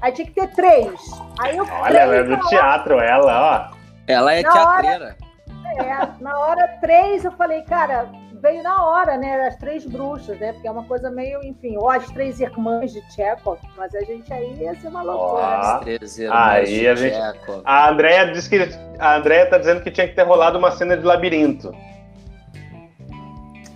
Aí 0.00 0.12
tinha 0.12 0.26
que 0.26 0.34
ter 0.34 0.48
três. 0.48 1.00
Aí 1.38 1.56
eu 1.56 1.64
Olha, 1.64 1.98
ela 1.98 2.14
é 2.16 2.22
do 2.24 2.36
teatro, 2.48 2.98
ela, 2.98 3.70
ó. 3.70 3.76
Ela 4.06 4.34
é 4.34 4.42
na 4.42 4.50
teatreira. 4.50 5.16
Hora, 5.64 5.88
é, 5.88 6.22
na 6.22 6.38
hora 6.38 6.68
três 6.80 7.24
eu 7.24 7.32
falei, 7.32 7.62
cara, 7.62 8.08
veio 8.42 8.62
na 8.62 8.84
hora, 8.84 9.16
né? 9.16 9.46
As 9.46 9.56
três 9.56 9.86
bruxas, 9.86 10.38
né? 10.40 10.52
Porque 10.52 10.66
é 10.66 10.70
uma 10.70 10.84
coisa 10.84 11.08
meio, 11.08 11.42
enfim, 11.44 11.76
ou 11.76 11.88
as 11.88 12.04
três 12.08 12.40
irmãs 12.40 12.92
de 12.92 13.00
Chekhov, 13.12 13.60
mas 13.76 13.94
a 13.94 14.00
gente 14.00 14.30
aí 14.32 14.52
ia 14.60 14.74
ser 14.74 14.88
uma 14.88 15.02
loucura. 15.02 15.42
Oh, 15.42 15.46
as 15.46 15.80
três 15.80 16.18
irmãs 16.18 16.38
aí 16.38 16.80
de 16.80 16.88
a 16.88 16.94
gente. 16.96 17.14
Chekhov. 17.14 17.62
A 17.64 17.88
Andrea 17.88 18.32
disse 18.32 18.50
que. 18.50 18.58
A 18.98 19.16
Andrea 19.16 19.48
tá 19.48 19.58
dizendo 19.58 19.80
que 19.80 19.90
tinha 19.90 20.08
que 20.08 20.14
ter 20.14 20.24
rolado 20.24 20.58
uma 20.58 20.72
cena 20.72 20.96
de 20.96 21.04
labirinto. 21.04 21.72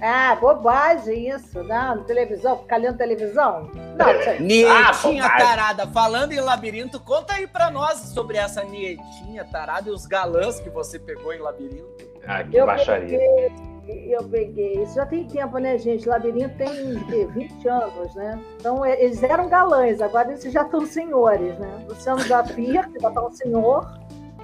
Ah, 0.02 0.36
bobagem 0.38 1.30
isso. 1.30 1.62
Não, 1.62 2.04
televisão, 2.04 2.58
ficar 2.58 2.76
lendo 2.76 2.98
televisão? 2.98 3.70
Não, 3.96 4.06
Nietinha 4.44 5.24
ah, 5.24 5.38
tarada, 5.38 5.86
falando 5.86 6.32
em 6.32 6.40
labirinto, 6.40 7.00
conta 7.00 7.34
aí 7.34 7.46
pra 7.46 7.70
nós 7.70 7.98
sobre 8.00 8.36
essa 8.36 8.62
Nietinha 8.62 9.44
tarada 9.44 9.88
e 9.88 9.92
os 9.92 10.06
galãs 10.06 10.60
que 10.60 10.68
você 10.68 10.98
pegou 10.98 11.32
em 11.32 11.38
labirinto. 11.38 12.04
Ah, 12.26 12.44
que 12.44 12.56
eu 12.56 12.66
baixaria. 12.66 13.18
Peguei 13.18 13.75
eu 13.88 14.24
peguei. 14.24 14.82
Isso 14.82 14.94
já 14.94 15.06
tem 15.06 15.24
tempo, 15.24 15.58
né, 15.58 15.78
gente? 15.78 16.08
Labirinto 16.08 16.56
tem 16.56 16.98
que, 17.04 17.24
20 17.26 17.68
anos, 17.68 18.14
né? 18.14 18.40
Então, 18.58 18.84
é, 18.84 19.02
eles 19.02 19.22
eram 19.22 19.48
galãs, 19.48 20.00
agora 20.00 20.30
eles 20.30 20.42
já 20.42 20.62
estão 20.62 20.84
senhores, 20.84 21.58
né? 21.58 21.86
Luciano 21.88 22.26
da 22.28 22.42
Pia, 22.42 22.84
que 22.84 22.98
já 22.98 23.08
está 23.08 23.24
um 23.24 23.30
senhor. 23.30 23.86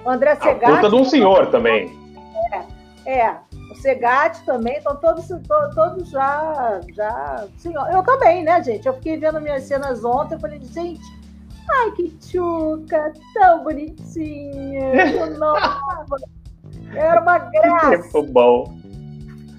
O 0.05 0.09
André 0.09 0.35
Segatti. 0.35 0.65
A 0.65 0.75
puta 0.75 0.89
de 0.89 0.95
um 0.95 1.05
senhor 1.05 1.47
também. 1.47 1.91
É, 3.05 3.19
é. 3.19 3.37
O 3.71 3.75
Segatti 3.75 4.43
também, 4.45 4.77
estão 4.77 4.95
todos, 4.95 5.27
todos 5.75 6.09
já, 6.09 6.79
já. 6.93 7.47
Senhor. 7.57 7.87
Eu 7.91 8.03
também, 8.03 8.43
né, 8.43 8.61
gente? 8.63 8.87
Eu 8.87 8.93
fiquei 8.93 9.17
vendo 9.17 9.41
minhas 9.41 9.63
cenas 9.63 10.03
ontem, 10.05 10.35
eu 10.35 10.39
falei, 10.39 10.59
gente, 10.61 11.01
ai, 11.69 11.91
que 11.91 12.09
tchuca, 12.17 13.11
tão 13.33 13.63
bonitinha. 13.63 15.29
Nossa, 15.37 15.81
era 16.93 17.21
uma 17.21 17.37
graça. 17.39 17.89
Tempo 17.89 18.23
bom. 18.23 18.82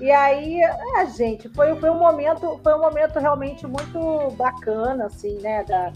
E 0.00 0.10
aí, 0.10 0.60
é, 0.60 1.06
gente, 1.06 1.48
foi, 1.50 1.74
foi 1.76 1.90
um 1.90 1.98
momento, 1.98 2.58
foi 2.62 2.74
um 2.74 2.80
momento 2.80 3.18
realmente 3.18 3.66
muito 3.66 4.30
bacana, 4.36 5.06
assim, 5.06 5.38
né, 5.40 5.62
da, 5.64 5.92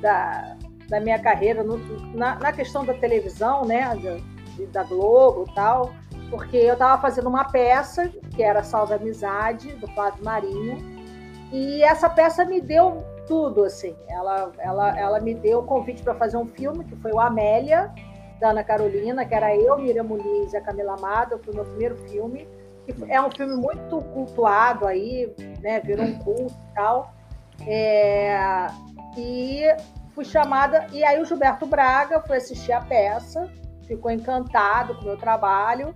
da, 0.00 0.56
da 0.88 1.00
minha 1.00 1.18
carreira 1.18 1.64
no, 1.64 1.78
na, 2.14 2.36
na, 2.36 2.52
questão 2.52 2.84
da 2.84 2.94
televisão, 2.94 3.64
né, 3.64 3.92
da, 3.96 4.82
da 4.82 4.84
Globo 4.84 5.46
e 5.48 5.54
tal, 5.54 5.92
porque 6.30 6.56
eu 6.56 6.74
estava 6.74 7.02
fazendo 7.02 7.28
uma 7.28 7.44
peça 7.44 8.08
que 8.34 8.42
era 8.42 8.62
Salve 8.62 8.94
Amizade, 8.94 9.74
do 9.74 9.88
Flávio 9.88 10.24
Marinho, 10.24 10.78
e 11.52 11.82
essa 11.82 12.08
peça 12.08 12.44
me 12.44 12.60
deu 12.60 13.04
tudo, 13.26 13.64
assim, 13.64 13.96
ela, 14.08 14.52
ela, 14.58 14.98
ela 14.98 15.20
me 15.20 15.34
deu 15.34 15.58
o 15.58 15.64
convite 15.64 16.02
para 16.04 16.14
fazer 16.14 16.36
um 16.36 16.46
filme, 16.46 16.84
que 16.84 16.94
foi 16.96 17.12
o 17.12 17.18
Amélia, 17.18 17.92
da 18.40 18.50
Ana 18.50 18.64
Carolina, 18.64 19.24
que 19.24 19.34
era 19.34 19.54
eu, 19.54 19.76
Miriam 19.78 20.04
Muniz 20.04 20.52
e 20.52 20.56
a 20.56 20.60
Camila 20.60 20.94
Amada, 20.94 21.38
foi 21.38 21.52
o 21.52 21.56
meu 21.56 21.64
primeiro 21.64 21.96
filme, 22.08 22.48
é 23.08 23.20
um 23.20 23.30
filme 23.30 23.56
muito 23.56 24.00
cultuado 24.12 24.86
aí, 24.86 25.32
né? 25.60 25.80
Virou 25.80 26.06
um 26.06 26.18
culto 26.18 26.54
e 26.70 26.74
tal. 26.74 27.14
É, 27.66 28.66
e 29.16 29.62
fui 30.14 30.24
chamada, 30.24 30.86
e 30.92 31.04
aí 31.04 31.20
o 31.20 31.24
Gilberto 31.24 31.66
Braga 31.66 32.20
foi 32.20 32.38
assistir 32.38 32.72
a 32.72 32.80
peça, 32.80 33.50
ficou 33.86 34.10
encantado 34.10 34.94
com 34.94 35.02
o 35.02 35.04
meu 35.04 35.16
trabalho 35.16 35.94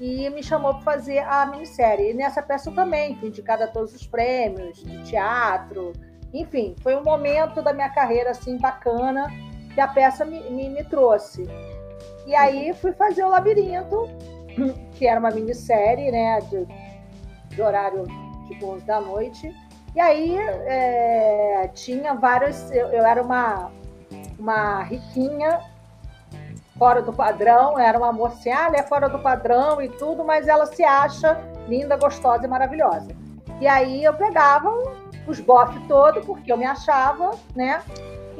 e 0.00 0.30
me 0.30 0.42
chamou 0.42 0.74
para 0.74 0.82
fazer 0.82 1.18
a 1.18 1.46
minissérie. 1.46 2.10
E 2.10 2.14
nessa 2.14 2.42
peça 2.42 2.70
eu 2.70 2.74
também 2.74 3.16
fui 3.16 3.28
indicada 3.28 3.64
a 3.64 3.68
todos 3.68 3.94
os 3.94 4.06
prêmios 4.06 4.78
de 4.82 5.02
teatro. 5.02 5.92
Enfim, 6.32 6.74
foi 6.82 6.96
um 6.96 7.02
momento 7.02 7.60
da 7.60 7.72
minha 7.72 7.90
carreira 7.90 8.30
assim 8.30 8.56
bacana 8.56 9.26
que 9.74 9.80
a 9.80 9.88
peça 9.88 10.24
me, 10.24 10.40
me, 10.50 10.68
me 10.68 10.84
trouxe. 10.84 11.46
E 12.26 12.34
aí 12.34 12.72
fui 12.74 12.92
fazer 12.92 13.24
o 13.24 13.28
Labirinto, 13.28 14.08
que 14.96 15.06
era 15.06 15.20
uma 15.20 15.30
minissérie, 15.30 16.10
né, 16.10 16.40
de, 16.40 16.66
de 17.54 17.62
horário 17.62 18.04
tipo 18.48 18.66
11 18.66 18.84
da 18.84 19.00
noite. 19.00 19.54
E 19.94 20.00
aí 20.00 20.36
é, 20.38 21.70
tinha 21.74 22.14
várias. 22.14 22.70
Eu, 22.70 22.88
eu, 22.88 23.04
era 23.04 23.22
uma, 23.22 23.70
uma 24.38 24.82
riquinha, 24.82 25.60
fora 26.78 27.02
do 27.02 27.12
padrão, 27.12 27.78
era 27.78 27.98
uma 27.98 28.12
mocinha, 28.12 28.56
ah, 28.58 28.66
ela 28.66 28.76
é 28.76 28.82
fora 28.82 29.08
do 29.08 29.18
padrão 29.18 29.82
e 29.82 29.88
tudo, 29.88 30.24
mas 30.24 30.46
ela 30.46 30.66
se 30.66 30.84
acha 30.84 31.38
linda, 31.68 31.96
gostosa 31.96 32.44
e 32.44 32.48
maravilhosa. 32.48 33.08
E 33.60 33.66
aí 33.66 34.02
eu 34.02 34.14
pegava 34.14 34.70
os 35.26 35.40
bofs 35.40 35.82
todos, 35.86 36.24
porque 36.24 36.50
eu 36.50 36.56
me 36.56 36.64
achava, 36.64 37.32
né? 37.54 37.82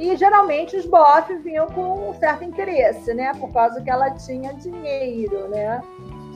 E 0.01 0.17
geralmente 0.17 0.75
os 0.75 0.83
bofs 0.87 1.43
vinham 1.43 1.67
com 1.67 2.09
um 2.09 2.13
certo 2.15 2.43
interesse, 2.43 3.13
né? 3.13 3.35
Por 3.35 3.53
causa 3.53 3.79
que 3.81 3.89
ela 3.89 4.09
tinha 4.09 4.51
dinheiro, 4.55 5.47
né? 5.49 5.79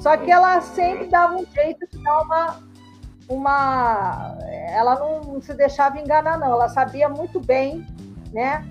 Só 0.03 0.15
que 0.15 0.29
ela 0.29 0.61
sempre 0.61 1.07
dava 1.07 1.35
um 1.35 1.45
jeito 1.47 1.87
de 1.91 1.97
dar 2.03 2.21
uma. 2.21 2.59
uma 3.27 4.37
ela 4.69 4.99
não 4.99 5.41
se 5.41 5.51
deixava 5.55 5.99
enganar, 5.99 6.37
não. 6.37 6.51
Ela 6.51 6.69
sabia 6.69 7.09
muito 7.09 7.39
bem, 7.39 7.83
né? 8.31 8.63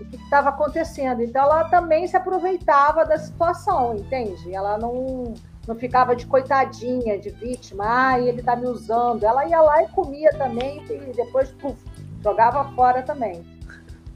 O 0.00 0.04
que 0.06 0.16
estava 0.16 0.48
acontecendo. 0.48 1.22
Então 1.22 1.44
ela 1.44 1.68
também 1.68 2.08
se 2.08 2.16
aproveitava 2.16 3.04
da 3.04 3.16
situação, 3.18 3.94
entende? 3.94 4.52
Ela 4.52 4.76
não, 4.76 5.34
não 5.68 5.76
ficava 5.76 6.16
de 6.16 6.26
coitadinha, 6.26 7.16
de 7.16 7.30
vítima, 7.30 7.84
ah, 7.86 8.18
ele 8.18 8.40
está 8.40 8.56
me 8.56 8.66
usando. 8.66 9.22
Ela 9.22 9.46
ia 9.46 9.60
lá 9.60 9.84
e 9.84 9.88
comia 9.90 10.30
também, 10.36 10.84
e 10.90 11.12
depois 11.14 11.52
puf, 11.52 11.78
jogava 12.20 12.64
fora 12.74 13.02
também. 13.02 13.51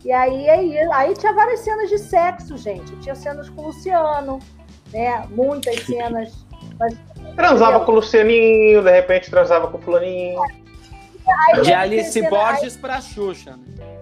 E 0.06 0.12
aí, 0.12 0.48
aí, 0.48 0.78
aí 0.92 1.14
tinha 1.14 1.32
várias 1.34 1.60
cenas 1.60 1.90
de 1.90 1.98
sexo, 1.98 2.56
gente. 2.56 2.94
Tinha 3.00 3.14
cenas 3.14 3.50
com 3.50 3.60
o 3.60 3.66
Luciano, 3.66 4.38
né? 4.92 5.26
Muitas 5.30 5.84
cenas 5.84 6.46
mas 6.78 6.96
Transava 7.34 7.84
com 7.84 7.92
o 7.92 7.94
Lucianinho, 7.96 8.82
de 8.82 8.90
repente 8.90 9.30
transava 9.30 9.68
com 9.68 9.76
o 9.76 9.80
Fulaninho. 9.80 10.40
De 11.62 11.72
Alice 11.72 12.22
Borges 12.28 12.76
pra 12.76 13.00
Xuxa, 13.00 13.56
né? 13.56 13.98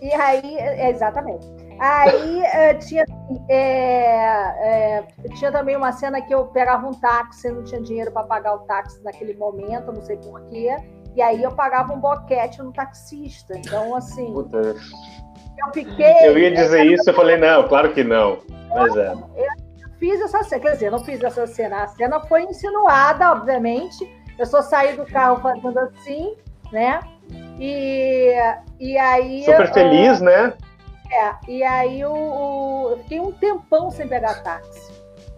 E 0.00 0.12
aí, 0.12 0.56
exatamente. 0.88 1.46
Aí 1.78 2.42
eh, 2.42 2.74
tinha, 2.74 3.04
é, 3.48 4.98
é, 4.98 5.04
tinha 5.36 5.52
também 5.52 5.76
uma 5.76 5.92
cena 5.92 6.20
que 6.22 6.34
eu 6.34 6.46
pegava 6.46 6.86
um 6.86 6.94
táxi, 6.94 7.50
não 7.50 7.62
tinha 7.62 7.80
dinheiro 7.80 8.10
para 8.10 8.24
pagar 8.24 8.54
o 8.54 8.58
táxi 8.60 9.02
naquele 9.04 9.34
momento, 9.34 9.92
não 9.92 10.02
sei 10.02 10.16
porquê. 10.16 10.74
E 11.16 11.22
aí 11.22 11.42
eu 11.42 11.50
pagava 11.50 11.94
um 11.94 11.98
boquete 11.98 12.62
no 12.62 12.70
taxista. 12.70 13.56
Então, 13.56 13.96
assim. 13.96 14.30
Puta. 14.34 14.58
Eu 14.58 15.72
fiquei. 15.72 16.28
Eu 16.28 16.38
ia 16.38 16.54
dizer 16.54 16.84
isso, 16.84 17.08
eu 17.08 17.14
falei, 17.14 17.38
não, 17.38 17.66
claro 17.66 17.94
que 17.94 18.04
não. 18.04 18.38
Mas 18.68 18.94
é. 18.94 19.12
Eu 19.12 19.88
fiz 19.98 20.20
essa 20.20 20.44
cena, 20.44 20.60
quer 20.60 20.72
dizer, 20.72 20.90
não 20.90 20.98
fiz 20.98 21.24
essa 21.24 21.46
cena. 21.46 21.84
A 21.84 21.86
cena 21.88 22.20
foi 22.20 22.42
insinuada, 22.42 23.32
obviamente. 23.32 24.06
Eu 24.38 24.44
só 24.44 24.60
saí 24.60 24.94
do 24.94 25.06
carro 25.06 25.40
fazendo 25.40 25.78
assim, 25.78 26.36
né? 26.70 27.00
E, 27.58 28.34
e 28.78 28.98
aí. 28.98 29.42
Super 29.44 29.72
feliz, 29.72 30.20
né? 30.20 30.52
É, 31.10 31.50
e 31.50 31.62
aí 31.62 32.04
o, 32.04 32.12
o, 32.12 32.88
eu 32.90 32.98
fiquei 32.98 33.20
um 33.20 33.32
tempão 33.32 33.90
sem 33.90 34.06
pegar 34.06 34.42
táxi 34.42 34.92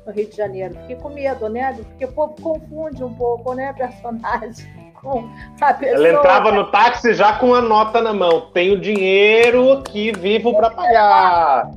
no 0.04 0.12
Rio 0.12 0.28
de 0.28 0.36
Janeiro. 0.36 0.74
Fiquei 0.80 0.96
com 0.96 1.10
medo, 1.10 1.48
né? 1.48 1.72
Porque 1.74 2.06
o 2.06 2.12
povo 2.12 2.34
confunde 2.42 3.04
um 3.04 3.14
pouco, 3.14 3.54
né, 3.54 3.72
personagem 3.74 4.77
com 5.02 5.28
a 5.60 5.74
pessoa. 5.74 6.06
Ela 6.06 6.18
entrava 6.18 6.52
no 6.52 6.70
táxi 6.70 7.14
já 7.14 7.32
com 7.34 7.54
a 7.54 7.60
nota 7.60 8.00
na 8.00 8.12
mão. 8.12 8.48
Tenho 8.52 8.80
dinheiro 8.80 9.82
que 9.82 10.12
vivo 10.12 10.54
para 10.54 10.70
pagar. 10.70 11.70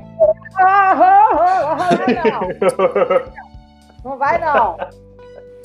Não 4.03 4.17
vai 4.17 4.37
não. 4.39 4.77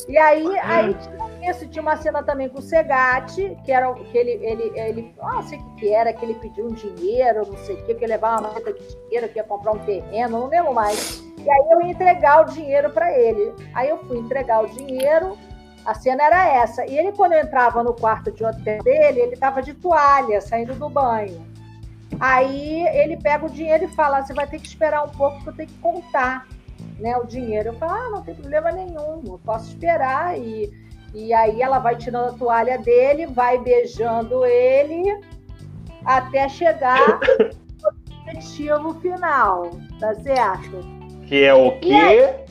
E 0.09 0.17
aí, 0.17 0.47
aí 0.61 0.95
tinha 0.95 1.51
isso, 1.51 1.67
tinha 1.69 1.83
uma 1.83 1.97
cena 1.97 2.23
também 2.23 2.49
com 2.49 2.59
o 2.59 2.63
Segatti, 2.63 3.57
que 3.65 3.73
era 3.73 3.93
que 3.93 4.17
ele, 4.17 4.33
ele, 4.45 4.73
ele 4.79 5.15
ah, 5.21 5.35
não 5.35 5.43
sei 5.43 5.59
o 5.59 5.63
que, 5.63 5.81
que 5.81 5.93
era, 5.93 6.13
que 6.13 6.25
ele 6.25 6.35
pediu 6.35 6.67
um 6.67 6.73
dinheiro, 6.73 7.47
não 7.47 7.57
sei 7.59 7.77
o 7.77 7.85
que, 7.85 7.95
que 7.95 8.05
ele 8.05 8.13
levava 8.13 8.41
uma 8.41 8.53
nota 8.53 8.73
de 8.73 8.81
dinheiro, 8.87 9.29
que 9.29 9.39
ia 9.39 9.45
comprar 9.45 9.73
um 9.73 9.79
terreno, 9.79 10.39
não 10.39 10.47
lembro 10.47 10.73
mais. 10.73 11.25
E 11.39 11.51
aí 11.51 11.65
eu 11.71 11.83
ia 11.83 11.91
entregar 11.91 12.43
o 12.43 12.45
dinheiro 12.53 12.91
para 12.91 13.13
ele. 13.19 13.53
Aí 13.75 13.89
eu 13.89 13.99
fui 13.99 14.19
entregar 14.19 14.65
o 14.65 14.69
dinheiro, 14.69 15.37
a 15.87 15.95
cena 15.95 16.25
era 16.25 16.49
essa. 16.49 16.85
E 16.85 16.99
ele, 16.99 17.13
quando 17.13 17.33
eu 17.33 17.41
entrava 17.41 17.83
no 17.83 17.95
quarto 17.95 18.33
de 18.33 18.45
hotel 18.45 18.83
dele, 18.83 19.21
ele 19.21 19.35
estava 19.35 19.63
de 19.63 19.73
toalha, 19.73 20.41
saindo 20.41 20.75
do 20.75 20.89
banho. 20.89 21.47
Aí 22.19 22.87
ele 22.89 23.17
pega 23.17 23.47
o 23.47 23.51
dinheiro 23.51 23.85
e 23.85 23.95
fala: 23.95 24.23
você 24.23 24.35
vai 24.35 24.47
ter 24.47 24.59
que 24.59 24.67
esperar 24.67 25.05
um 25.05 25.09
pouco, 25.09 25.37
porque 25.37 25.51
eu 25.51 25.55
tenho 25.55 25.69
que 25.69 25.79
contar 25.79 26.47
né, 26.99 27.17
o 27.17 27.25
dinheiro. 27.25 27.69
Eu 27.69 27.75
falo, 27.75 27.93
ah, 27.93 28.11
não 28.11 28.23
tem 28.23 28.35
problema 28.35 28.73
nenhum, 28.73 29.23
não 29.23 29.39
posso 29.39 29.69
esperar. 29.69 30.39
E, 30.39 30.73
e 31.15 31.33
aí 31.33 31.63
ela 31.63 31.79
vai 31.79 31.97
tirando 31.97 32.31
a 32.31 32.39
toalha 32.39 32.79
dele, 32.79 33.27
vai 33.27 33.59
beijando 33.59 34.45
ele 34.45 35.21
até 36.05 36.49
chegar 36.49 37.21
no 37.81 37.89
objetivo 38.27 38.95
final, 39.01 39.71
tá 40.01 40.15
certo? 40.17 40.81
Que 41.27 41.45
é 41.45 41.55
o 41.55 41.79
quê? 41.81 42.47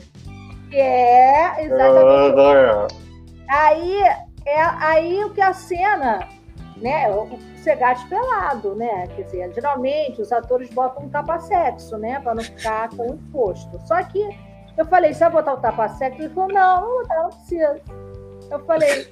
que 0.70 0.76
é, 0.76 1.64
exatamente. 1.64 3.05
Aí, 3.48 4.02
é, 4.44 4.60
aí 4.80 5.24
o 5.24 5.30
que 5.30 5.40
a 5.40 5.52
cena, 5.52 6.28
né? 6.76 7.10
O 7.10 7.38
Segate 7.56 8.06
pelado, 8.08 8.74
né? 8.76 9.08
Quer 9.08 9.22
dizer, 9.22 9.54
geralmente 9.54 10.20
os 10.20 10.30
atores 10.30 10.70
botam 10.70 11.04
um 11.04 11.08
tapa-sexo, 11.08 11.98
né? 11.98 12.20
Para 12.20 12.34
não 12.34 12.42
ficar 12.42 12.88
tão 12.90 13.14
exposto. 13.14 13.80
Só 13.86 14.02
que 14.04 14.28
eu 14.76 14.84
falei, 14.86 15.12
você 15.12 15.20
vai 15.20 15.30
botar 15.30 15.54
o 15.54 15.56
tapa-sexo? 15.56 16.22
Ele 16.22 16.32
falou, 16.32 16.52
não, 16.52 16.80
não 16.80 16.86
vou 16.86 17.02
botar, 17.02 17.22
não 17.22 17.30
precisa. 17.30 17.80
Eu 18.50 18.64
falei, 18.64 19.08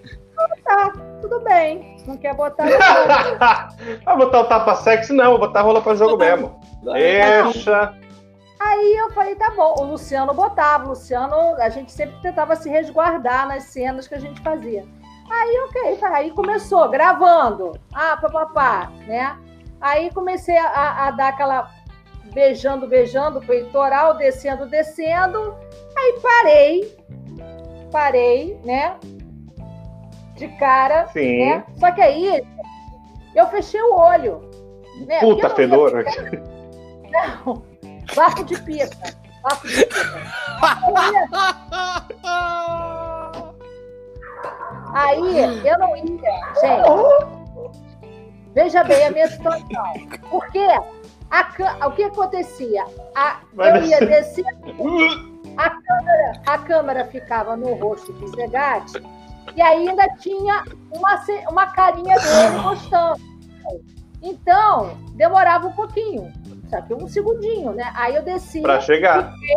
tá, 0.64 0.92
tudo 1.20 1.40
bem. 1.40 1.96
Não 2.06 2.16
quer 2.16 2.34
botar. 2.34 2.64
Vai 4.04 4.16
botar 4.16 4.40
o 4.40 4.44
tapa-sexo? 4.44 5.14
Não, 5.14 5.30
vou 5.30 5.38
botar 5.38 5.62
rola 5.62 5.80
para 5.80 5.94
jogo 5.94 6.18
mesmo. 6.18 6.60
Deixa. 6.82 7.94
Aí 8.74 8.96
eu 8.96 9.10
falei, 9.12 9.36
tá 9.36 9.50
bom. 9.50 9.76
O 9.78 9.84
Luciano 9.84 10.34
botava. 10.34 10.86
O 10.86 10.88
Luciano, 10.88 11.36
a 11.58 11.68
gente 11.68 11.92
sempre 11.92 12.16
tentava 12.20 12.56
se 12.56 12.68
resguardar 12.68 13.46
nas 13.46 13.64
cenas 13.64 14.08
que 14.08 14.14
a 14.14 14.20
gente 14.20 14.40
fazia. 14.40 14.84
Aí, 15.30 15.58
ok, 15.68 15.98
aí 16.02 16.30
começou, 16.32 16.88
gravando. 16.88 17.78
Ah, 17.92 18.16
papapá, 18.16 18.90
né? 19.06 19.38
Aí 19.80 20.10
comecei 20.12 20.56
a, 20.58 21.06
a 21.06 21.10
dar 21.12 21.28
aquela 21.28 21.70
beijando, 22.32 22.88
beijando, 22.88 23.40
peitoral, 23.40 24.16
descendo, 24.16 24.66
descendo. 24.66 25.54
Aí 25.96 26.18
parei, 26.20 26.98
parei, 27.92 28.60
né? 28.64 28.96
De 30.34 30.48
cara, 30.58 31.06
Sim. 31.08 31.44
né? 31.44 31.64
Só 31.76 31.92
que 31.92 32.02
aí 32.02 32.44
eu 33.36 33.46
fechei 33.46 33.80
o 33.80 33.94
olho. 33.94 34.40
Né? 35.06 35.20
Puta 35.20 35.48
fedora. 35.50 36.04
Não, 37.10 37.62
bafo 38.14 38.44
de 38.44 38.60
pita. 38.62 38.96
Bafo 39.42 39.68
de 39.68 39.86
pita. 39.86 40.34
Aí 44.94 45.66
eu 45.66 45.78
não 45.78 45.96
ia, 45.96 46.04
gente. 46.60 47.44
Veja 48.54 48.84
bem 48.84 49.06
a 49.06 49.10
minha 49.10 49.28
situação. 49.28 49.66
Por 50.30 50.46
quê? 50.50 50.68
A, 51.30 51.88
o 51.88 51.92
que 51.92 52.04
acontecia? 52.04 52.84
A, 53.16 53.40
eu 53.58 53.82
ia 53.82 53.98
descer, 53.98 54.44
a 55.56 55.70
câmera, 55.70 56.42
a 56.46 56.58
câmera 56.58 57.04
ficava 57.06 57.56
no 57.56 57.74
rosto 57.74 58.12
do 58.12 58.28
Zegatti 58.28 59.02
e 59.56 59.62
ainda 59.62 60.08
tinha 60.20 60.64
uma, 60.92 61.20
uma 61.50 61.66
carinha 61.66 62.16
dele 62.16 62.58
mostrando. 62.62 63.20
Então, 64.22 64.96
demorava 65.14 65.66
um 65.66 65.72
pouquinho, 65.72 66.32
só 66.68 66.80
que 66.80 66.94
um 66.94 67.08
segundinho, 67.08 67.72
né? 67.72 67.92
Aí 67.94 68.14
eu 68.14 68.22
desci. 68.22 68.60
Para 68.60 68.80
chegar. 68.80 69.32
Fiquei, 69.32 69.56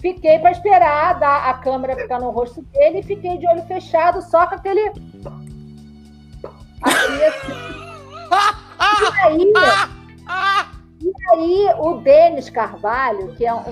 fiquei 0.00 0.38
para 0.38 0.52
esperar 0.52 1.22
a, 1.22 1.50
a 1.50 1.54
câmera 1.54 1.96
ficar 1.96 2.20
no 2.20 2.30
rosto 2.30 2.62
dele 2.62 3.00
e 3.00 3.02
fiquei 3.02 3.38
de 3.38 3.48
olho 3.48 3.62
fechado, 3.62 4.22
só 4.22 4.46
com 4.46 4.54
aquele. 4.54 4.88
Aqui, 6.82 7.24
assim. 7.24 7.76
E 8.98 9.22
aí, 9.22 9.52
e 11.00 11.12
aí, 11.30 11.74
o 11.78 11.96
Denis 11.98 12.50
Carvalho, 12.50 13.34
que 13.34 13.46
é 13.46 13.54
um. 13.54 13.62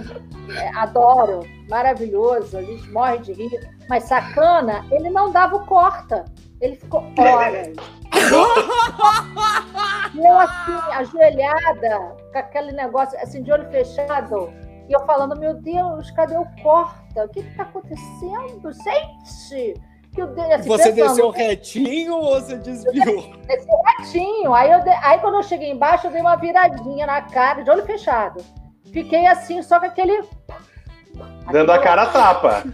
É, 0.56 0.68
adoro, 0.76 1.40
maravilhoso, 1.68 2.58
a 2.58 2.62
gente 2.62 2.88
morre 2.90 3.18
de 3.18 3.32
rir, 3.32 3.70
mas 3.88 4.04
sacana, 4.04 4.84
ele 4.90 5.08
não 5.08 5.32
dava 5.32 5.56
o 5.56 5.66
corta. 5.66 6.24
Ele 6.60 6.76
ficou 6.76 7.02
horas. 7.18 7.68
e 10.14 10.18
eu, 10.26 10.38
assim, 10.38 10.92
ajoelhada, 10.92 12.16
com 12.34 12.38
aquele 12.38 12.72
negócio, 12.72 13.16
assim, 13.20 13.42
de 13.42 13.52
olho 13.52 13.70
fechado, 13.70 14.52
e 14.88 14.92
eu 14.92 15.06
falando: 15.06 15.38
Meu 15.38 15.54
Deus, 15.54 16.10
cadê 16.10 16.36
o 16.36 16.46
corta? 16.62 17.24
O 17.24 17.28
que 17.28 17.40
está 17.40 17.62
acontecendo? 17.62 18.72
Gente! 18.72 19.80
que 20.14 20.22
eu 20.22 20.28
dei 20.28 20.52
assim, 20.52 20.68
Você 20.68 20.92
pensando, 20.92 21.08
desceu 21.08 21.30
retinho 21.30 22.14
ou 22.14 22.40
você 22.40 22.56
desviou? 22.56 23.34
Desci 23.46 23.68
retinho. 23.98 24.54
Aí, 24.54 24.70
eu 24.70 24.80
de... 24.80 24.90
aí 24.90 25.18
quando 25.18 25.34
eu 25.34 25.42
cheguei 25.42 25.72
embaixo, 25.72 26.06
eu 26.06 26.12
dei 26.12 26.20
uma 26.20 26.36
viradinha 26.36 27.04
na 27.04 27.20
cara, 27.22 27.62
de 27.62 27.70
olho 27.70 27.84
fechado. 27.84 28.40
Fiquei 28.92 29.26
assim, 29.26 29.60
só 29.60 29.80
com 29.80 29.86
aquele. 29.86 30.22
Dando 31.50 31.72
a 31.72 31.78
cara 31.80 32.02
a 32.02 32.06
tapa. 32.06 32.64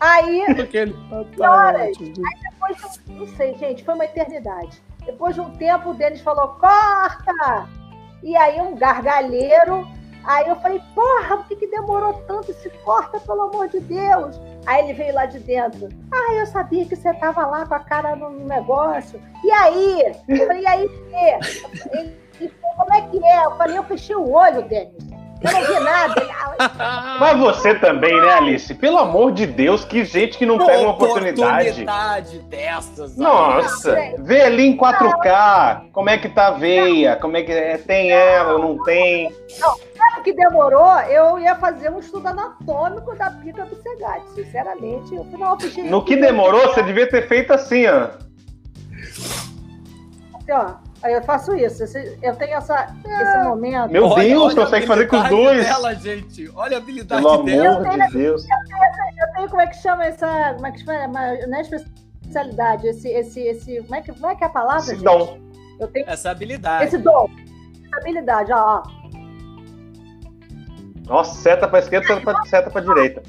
Aí. 0.00 0.42
Aquele... 0.60 0.94
Horas. 1.38 1.96
Aí 1.96 2.40
depois, 2.42 3.00
não 3.06 3.26
sei, 3.36 3.54
gente, 3.54 3.84
foi 3.84 3.94
uma 3.94 4.04
eternidade. 4.04 4.82
Depois 5.06 5.34
de 5.34 5.40
um 5.40 5.50
tempo, 5.52 5.90
o 5.90 5.94
Denis 5.94 6.20
falou: 6.20 6.48
corta! 6.48 7.68
E 8.22 8.36
aí, 8.36 8.60
um 8.60 8.74
gargalheiro 8.74 9.86
Aí 10.26 10.48
eu 10.48 10.56
falei, 10.56 10.82
porra, 10.92 11.36
por 11.36 11.46
que, 11.46 11.54
que 11.54 11.66
demorou 11.68 12.14
tanto? 12.26 12.52
Se 12.52 12.68
corta, 12.84 13.20
pelo 13.20 13.42
amor 13.42 13.68
de 13.68 13.78
Deus. 13.78 14.40
Aí 14.66 14.82
ele 14.84 14.92
veio 14.92 15.14
lá 15.14 15.24
de 15.24 15.38
dentro. 15.38 15.88
Ah, 16.12 16.34
eu 16.34 16.46
sabia 16.46 16.84
que 16.84 16.96
você 16.96 17.14
tava 17.14 17.46
lá 17.46 17.64
com 17.64 17.74
a 17.74 17.78
cara 17.78 18.16
no 18.16 18.30
negócio. 18.30 19.22
E 19.44 19.50
aí? 19.52 20.16
Eu 20.28 20.46
falei, 20.48 20.62
e 20.62 20.66
aí 20.66 20.84
o 20.84 20.88
quê? 20.88 21.38
Ele, 21.92 22.52
como 22.76 22.92
é 22.92 23.02
que 23.02 23.24
é? 23.24 23.44
Eu 23.44 23.56
falei, 23.56 23.78
eu 23.78 23.84
fechei 23.84 24.16
o 24.16 24.28
olho, 24.28 24.62
Denis. 24.62 24.96
Eu 25.42 25.52
não 25.52 25.64
vi 25.64 25.80
nada. 25.84 26.26
Mas 27.20 27.38
você 27.38 27.74
também, 27.74 28.18
né, 28.20 28.32
Alice? 28.34 28.74
Pelo 28.74 28.98
amor 28.98 29.32
de 29.32 29.46
Deus, 29.46 29.84
que 29.84 30.04
gente 30.04 30.38
que 30.38 30.46
não 30.46 30.58
pega 30.58 30.80
uma 30.80 30.92
oportunidade. 30.92 31.68
oportunidade 31.68 32.38
dessas. 32.40 33.16
Nossa, 33.16 33.94
vê 34.18 34.42
ali 34.42 34.66
em 34.66 34.76
4K 34.76 35.90
como 35.92 36.08
é 36.08 36.16
que 36.16 36.28
tá 36.28 36.48
a 36.48 36.50
veia, 36.52 37.16
como 37.16 37.36
é 37.36 37.42
que 37.42 37.52
é, 37.52 37.76
tem 37.76 38.10
ela 38.10 38.54
ou 38.54 38.58
não 38.58 38.82
tem. 38.84 39.30
Não, 39.58 39.76
sabe 39.96 40.22
que 40.24 40.32
demorou? 40.32 40.98
Eu 41.00 41.38
ia 41.38 41.54
fazer 41.56 41.90
um 41.90 41.98
estudo 41.98 42.28
anatômico 42.28 43.14
da 43.16 43.30
pica 43.30 43.64
do 43.66 43.76
Segate, 43.82 44.30
sinceramente. 44.34 45.14
Eu 45.14 45.24
não, 45.24 45.56
no 45.84 46.04
que 46.04 46.16
demorou, 46.16 46.68
você 46.68 46.82
devia 46.82 47.08
ter 47.08 47.28
feito 47.28 47.52
assim, 47.52 47.86
ó. 47.86 48.08
Assim, 50.34 50.52
ó. 50.52 50.85
Aí 51.02 51.12
eu 51.12 51.22
faço 51.22 51.54
isso. 51.54 51.84
Eu 52.22 52.34
tenho 52.36 52.54
essa, 52.56 52.94
esse 53.04 53.38
momento. 53.44 53.90
Meu 53.92 54.06
Olha- 54.06 54.24
Deus, 54.28 54.42
olha 54.54 54.64
consegue 54.64 54.86
fazer 54.86 55.06
com 55.06 55.16
os 55.16 55.24
habilidade 55.24 55.54
dois. 55.54 55.66
Dela, 55.66 55.94
gente. 55.94 56.50
Olha 56.54 56.76
a 56.76 56.80
habilidade 56.80 57.22
Pelo 57.22 57.42
dela. 57.44 57.76
amor 57.76 57.98
de 58.08 58.12
Deus. 58.12 58.44
Eu 58.44 59.32
tenho, 59.34 59.48
como 59.50 59.60
é 59.62 59.66
que 59.66 59.76
chama 59.76 60.04
essa. 60.06 60.54
Como 60.54 60.66
é 60.66 60.72
que 60.72 60.78
chama? 60.84 61.08
Mas 61.08 61.48
Não 61.48 61.58
é 61.58 61.60
especialidade. 61.60 62.86
Esse, 62.88 63.08
esse, 63.08 63.40
esse. 63.40 63.82
Como 63.82 63.94
é 63.94 64.00
que, 64.00 64.12
como 64.12 64.26
é, 64.26 64.34
que 64.34 64.44
é 64.44 64.46
a 64.46 64.50
palavra? 64.50 64.78
Esse 64.80 64.94
gente? 64.94 65.04
dom. 65.04 65.38
Eu 65.78 65.88
tenho 65.88 66.08
Essa 66.08 66.30
habilidade. 66.30 66.84
esse 66.86 66.98
dom. 66.98 67.28
Essa 67.86 67.96
habilidade, 68.00 68.52
ó. 68.52 68.82
ó. 68.82 68.82
Nossa, 71.06 71.34
seta 71.40 71.68
pra 71.68 71.78
esquerda, 71.78 72.06
seta 72.06 72.20
pra, 72.20 72.44
seta 72.46 72.70
pra 72.70 72.80
direita. 72.80 73.22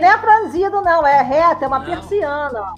Não 0.00 0.08
é 0.08 0.18
franzido, 0.18 0.82
não. 0.82 1.06
É 1.06 1.22
reta, 1.22 1.64
é 1.64 1.68
uma 1.68 1.78
Não. 1.78 1.86
persiana. 1.86 2.60
ó. 2.60 2.74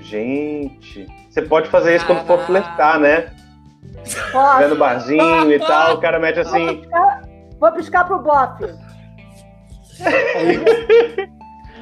Gente, 0.00 1.06
você 1.36 1.42
pode 1.42 1.68
fazer 1.68 1.94
isso 1.96 2.06
quando 2.06 2.26
for 2.26 2.38
flertar, 2.46 2.98
né? 2.98 3.30
Vai 4.32 4.68
no 4.68 4.76
barzinho 4.76 5.52
e 5.52 5.58
tal, 5.58 5.96
o 5.96 6.00
cara 6.00 6.18
mete 6.18 6.40
assim. 6.40 6.82
Vou 7.60 7.72
piscar 7.72 8.04
pro 8.06 8.18
bofe. 8.22 8.64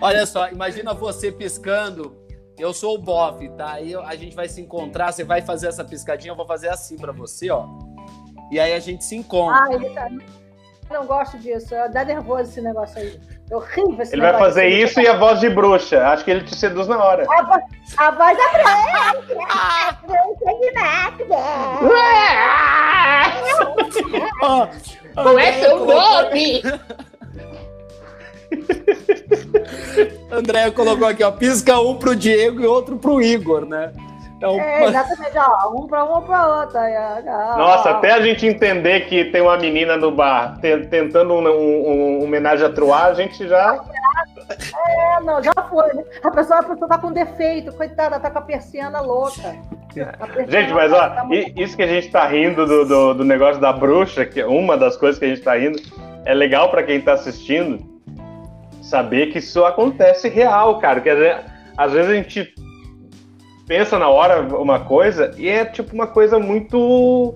Olha 0.00 0.26
só, 0.26 0.48
imagina 0.48 0.92
você 0.92 1.30
piscando. 1.30 2.16
Eu 2.58 2.72
sou 2.72 2.94
o 2.96 2.98
Boff, 2.98 3.48
tá? 3.50 3.72
Aí 3.74 3.94
a 3.96 4.14
gente 4.14 4.34
vai 4.36 4.48
se 4.48 4.60
encontrar, 4.60 5.10
você 5.12 5.24
vai 5.24 5.40
fazer 5.42 5.66
essa 5.68 5.84
piscadinha, 5.84 6.32
eu 6.32 6.36
vou 6.36 6.46
fazer 6.46 6.68
assim 6.68 6.96
pra 6.96 7.10
você, 7.12 7.50
ó. 7.50 7.66
E 8.50 8.60
aí 8.60 8.72
a 8.72 8.78
gente 8.78 9.04
se 9.04 9.16
encontra. 9.16 9.60
Ai, 9.64 9.74
ele 9.74 9.90
tá- 9.90 10.08
eu 10.08 11.00
não 11.00 11.06
gosto 11.06 11.36
disso. 11.38 11.74
Dá 11.92 12.04
nervoso 12.04 12.42
esse 12.50 12.60
negócio 12.60 12.98
aí. 13.00 13.20
É 13.50 13.56
horrível 13.56 14.00
esse 14.02 14.14
Ele 14.14 14.22
vai 14.22 14.38
fazer 14.38 14.68
isso 14.68 15.00
e 15.00 15.06
a 15.06 15.16
voz 15.16 15.38
de 15.40 15.50
bruxa. 15.50 16.06
Acho 16.08 16.24
que 16.24 16.30
ele 16.30 16.44
te 16.44 16.54
seduz 16.56 16.86
na 16.88 17.02
hora. 17.02 17.26
A 17.30 17.42
voz, 17.42 17.62
a 17.98 18.10
voz 18.10 18.36
da 18.38 18.44
Ó, 24.42 24.66
Qual 25.14 25.38
é 25.38 25.52
seu 25.52 25.78
colocou- 25.78 26.22
nome? 26.22 26.62
Andréia 30.30 30.70
colocou 30.72 31.06
aqui, 31.06 31.22
ó. 31.22 31.30
Pisca 31.30 31.78
um 31.80 31.96
pro 31.96 32.16
Diego 32.16 32.60
e 32.62 32.66
outro 32.66 32.96
pro 32.96 33.20
Igor, 33.22 33.64
né? 33.66 33.92
Então, 34.52 34.60
É, 34.60 34.84
exatamente, 34.84 35.38
ó. 35.38 35.70
Um 35.70 35.86
pra 35.86 36.04
um, 36.04 36.18
um 36.18 36.22
pra 36.22 36.48
ó. 36.48 37.56
Nossa, 37.58 37.90
até 37.90 38.12
a 38.12 38.20
gente 38.20 38.46
entender 38.46 39.00
que 39.06 39.24
tem 39.26 39.40
uma 39.40 39.56
menina 39.56 39.96
no 39.96 40.10
bar 40.10 40.58
te- 40.60 40.86
tentando 40.88 41.34
um, 41.34 41.46
um, 41.48 42.18
um 42.20 42.24
homenagem 42.24 42.66
a 42.66 42.70
Troar, 42.70 43.06
a 43.06 43.14
gente 43.14 43.46
já. 43.48 43.80
É, 44.86 45.20
não, 45.22 45.42
já 45.42 45.52
foi. 45.70 45.92
né? 45.94 46.04
A 46.22 46.30
pessoa, 46.30 46.60
a 46.60 46.62
pessoa 46.62 46.88
tá 46.88 46.98
com 46.98 47.10
defeito, 47.12 47.72
coitada, 47.72 48.20
tá 48.20 48.30
com 48.30 48.38
a 48.38 48.42
persiana 48.42 49.00
louca. 49.00 49.56
A 50.20 50.26
persiana 50.26 50.50
Gente, 50.50 50.72
mas 50.74 50.92
ó, 50.92 51.08
tá 51.08 51.24
muito- 51.24 51.58
isso 51.60 51.76
que 51.76 51.82
a 51.82 51.86
gente 51.86 52.10
tá 52.10 52.26
rindo 52.26 52.66
do, 52.66 52.84
do, 52.84 53.14
do 53.14 53.24
negócio 53.24 53.60
da 53.60 53.72
bruxa, 53.72 54.24
que 54.26 54.40
é 54.40 54.46
uma 54.46 54.76
das 54.76 54.96
coisas 54.96 55.18
que 55.18 55.24
a 55.24 55.28
gente 55.28 55.40
tá 55.40 55.54
rindo, 55.56 55.78
é 56.26 56.34
legal 56.34 56.68
pra 56.70 56.82
quem 56.82 57.00
tá 57.00 57.12
assistindo 57.14 57.78
saber 58.82 59.26
que 59.32 59.38
isso 59.38 59.64
acontece 59.64 60.28
real, 60.28 60.78
cara. 60.78 61.00
Que 61.00 61.10
às 61.76 61.92
vezes 61.92 62.10
a 62.10 62.14
gente 62.14 62.54
pensa 63.66 63.98
na 63.98 64.08
hora 64.08 64.42
uma 64.58 64.80
coisa 64.80 65.30
e 65.36 65.48
é 65.48 65.64
tipo 65.64 65.94
uma 65.94 66.06
coisa 66.06 66.38
muito 66.38 67.34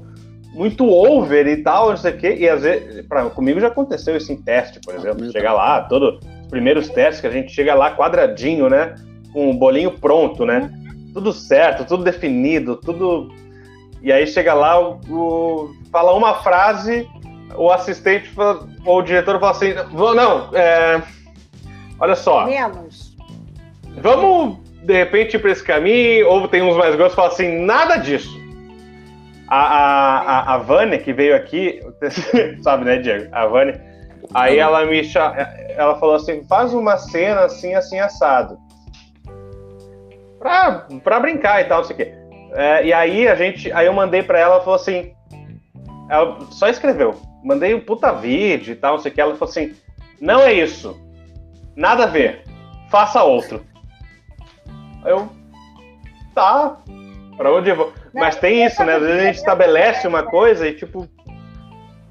muito 0.55 0.89
over 0.89 1.47
e 1.47 1.59
tal, 1.63 1.91
não 1.91 1.97
sei 1.97 2.13
o 2.13 2.17
quê. 2.17 2.37
E 2.41 2.49
às 2.49 2.63
vezes, 2.63 3.07
pra, 3.07 3.25
comigo 3.27 3.61
já 3.61 3.69
aconteceu 3.69 4.17
isso 4.17 4.33
em 4.33 4.37
teste, 4.43 4.81
por 4.81 4.95
exemplo. 4.95 5.17
comigo 5.17 5.33
Chegar 5.33 5.53
lá, 5.53 5.83
todo, 5.83 6.19
os 6.43 6.49
primeiros 6.49 6.89
testes 6.89 7.21
que 7.21 7.27
a 7.27 7.31
gente 7.31 7.53
chega 7.53 7.75
lá 7.75 7.95
quadradinho, 7.95 8.69
né? 8.69 8.95
Com 9.33 9.51
o 9.51 9.55
bolinho 9.55 9.93
pronto, 9.99 10.45
né? 10.45 10.71
Tudo 11.15 11.33
certo, 11.33 11.85
tudo 11.85 12.03
definido, 12.03 12.77
tudo. 12.77 13.31
E 14.03 14.11
aí 14.11 14.27
chega 14.27 14.53
lá, 14.55 14.81
o, 14.81 14.99
o- 15.09 15.71
fala 15.93 16.13
uma 16.15 16.35
frase, 16.43 17.07
o 17.57 17.71
assistente 17.71 18.29
fala- 18.31 18.67
ou 18.85 18.99
o 18.99 19.03
diretor 19.03 19.39
fala 19.39 19.53
assim: 19.53 19.75
"Vou- 19.93 20.15
não, 20.15 20.49
é, 20.55 21.01
olha 22.01 22.17
só, 22.17 22.47
Menos. 22.47 23.15
vamos 24.03 24.59
de 24.83 24.95
repente 24.95 25.37
ir 25.37 25.41
para 25.41 25.51
esse 25.51 25.63
caminho, 25.63 26.29
ou 26.29 26.49
tem 26.49 26.63
uns 26.63 26.77
mais 26.77 26.95
grossos 26.95 27.15
que 27.15 27.17
falam 27.17 27.33
assim, 27.33 27.65
nada 27.65 27.97
disso. 27.97 28.39
A, 29.49 29.57
a, 29.57 30.19
a, 30.19 30.55
a 30.55 30.59
Vânia, 30.59 30.99
que 30.99 31.13
veio 31.13 31.35
aqui, 31.35 31.81
sabe, 32.63 32.85
né, 32.85 32.99
Diego? 32.99 33.29
A 33.33 33.47
Vânia, 33.47 33.81
aí 34.35 34.59
ela 34.59 34.85
me 34.85 35.01
ela 35.77 35.99
falou 35.99 36.17
assim, 36.17 36.45
faz 36.45 36.75
uma 36.75 36.97
cena 36.97 37.43
assim, 37.43 37.75
assim, 37.75 37.99
assado. 37.99 38.59
Pra, 40.39 40.87
pra 41.03 41.21
brincar 41.21 41.61
e 41.61 41.65
tal, 41.65 41.79
não 41.79 41.85
sei 41.85 41.95
o 41.95 41.97
quê. 41.97 42.15
É, 42.53 42.87
e 42.87 42.93
aí 42.93 43.29
a 43.29 43.35
gente, 43.35 43.71
aí 43.73 43.87
eu 43.87 43.93
mandei 43.93 44.23
pra 44.23 44.39
ela, 44.39 44.55
ela 44.55 44.65
falou 44.65 44.77
assim, 44.77 45.13
ela 46.09 46.39
só 46.51 46.69
escreveu, 46.69 47.15
mandei 47.45 47.75
um 47.75 47.81
puta 47.81 48.13
vídeo 48.13 48.73
e 48.73 48.77
tal, 48.77 48.95
não 48.95 49.01
sei 49.01 49.13
o 49.13 49.15
que, 49.15 49.21
ela 49.21 49.35
falou 49.35 49.51
assim, 49.51 49.75
não 50.21 50.41
é 50.41 50.53
isso, 50.53 50.99
nada 51.77 52.05
a 52.05 52.07
ver, 52.07 52.45
faça 52.91 53.23
outro. 53.23 53.65
Eu, 55.05 55.29
tá, 56.35 56.77
pra 57.37 57.53
onde 57.53 57.71
eu 57.71 57.77
vou? 57.77 57.93
Mas 58.13 58.37
tem 58.37 58.65
isso, 58.65 58.85
né? 58.85 58.95
Às 58.95 59.03
vezes 59.03 59.21
a 59.21 59.25
gente 59.27 59.37
estabelece 59.37 60.07
uma 60.07 60.23
coisa 60.23 60.67
e 60.67 60.75
tipo, 60.75 61.09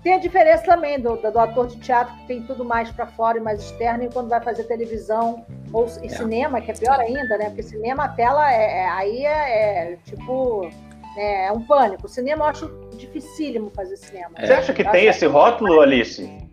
Tem 0.03 0.13
a 0.13 0.19
diferença 0.19 0.63
também 0.63 0.99
do, 0.99 1.17
do, 1.17 1.39
ator 1.39 1.67
de 1.67 1.77
teatro, 1.77 2.15
que 2.17 2.27
tem 2.27 2.43
tudo 2.43 2.63
mais 2.63 2.89
pra 2.91 3.07
fora 3.07 3.37
e 3.37 3.41
mais 3.41 3.61
externo, 3.61 4.03
e 4.03 4.09
quando 4.09 4.29
vai 4.29 4.39
fazer 4.41 4.63
televisão 4.63 5.45
ou 5.73 5.85
e 6.01 6.09
cinema, 6.09 6.61
que 6.61 6.71
é 6.71 6.73
pior 6.73 6.99
ainda, 6.99 7.37
né? 7.37 7.45
Porque 7.45 7.63
cinema, 7.63 8.05
a 8.05 8.09
tela, 8.09 8.51
é, 8.51 8.83
é- 8.83 8.89
aí 8.89 9.25
é, 9.25 9.93
é, 9.93 9.97
tipo. 10.05 10.69
É, 11.17 11.47
é 11.47 11.51
um 11.51 11.61
pânico. 11.61 12.07
Cinema 12.07 12.45
eu 12.45 12.49
acho 12.49 12.67
dificílimo 12.95 13.71
fazer 13.75 13.97
cinema. 13.97 14.29
você 14.39 14.53
acha 14.53 14.71
que 14.71 14.83
Eu 14.83 14.91
tem 14.91 15.07
esse 15.07 15.25
rótulo, 15.25 15.81
Alice? 15.81 16.47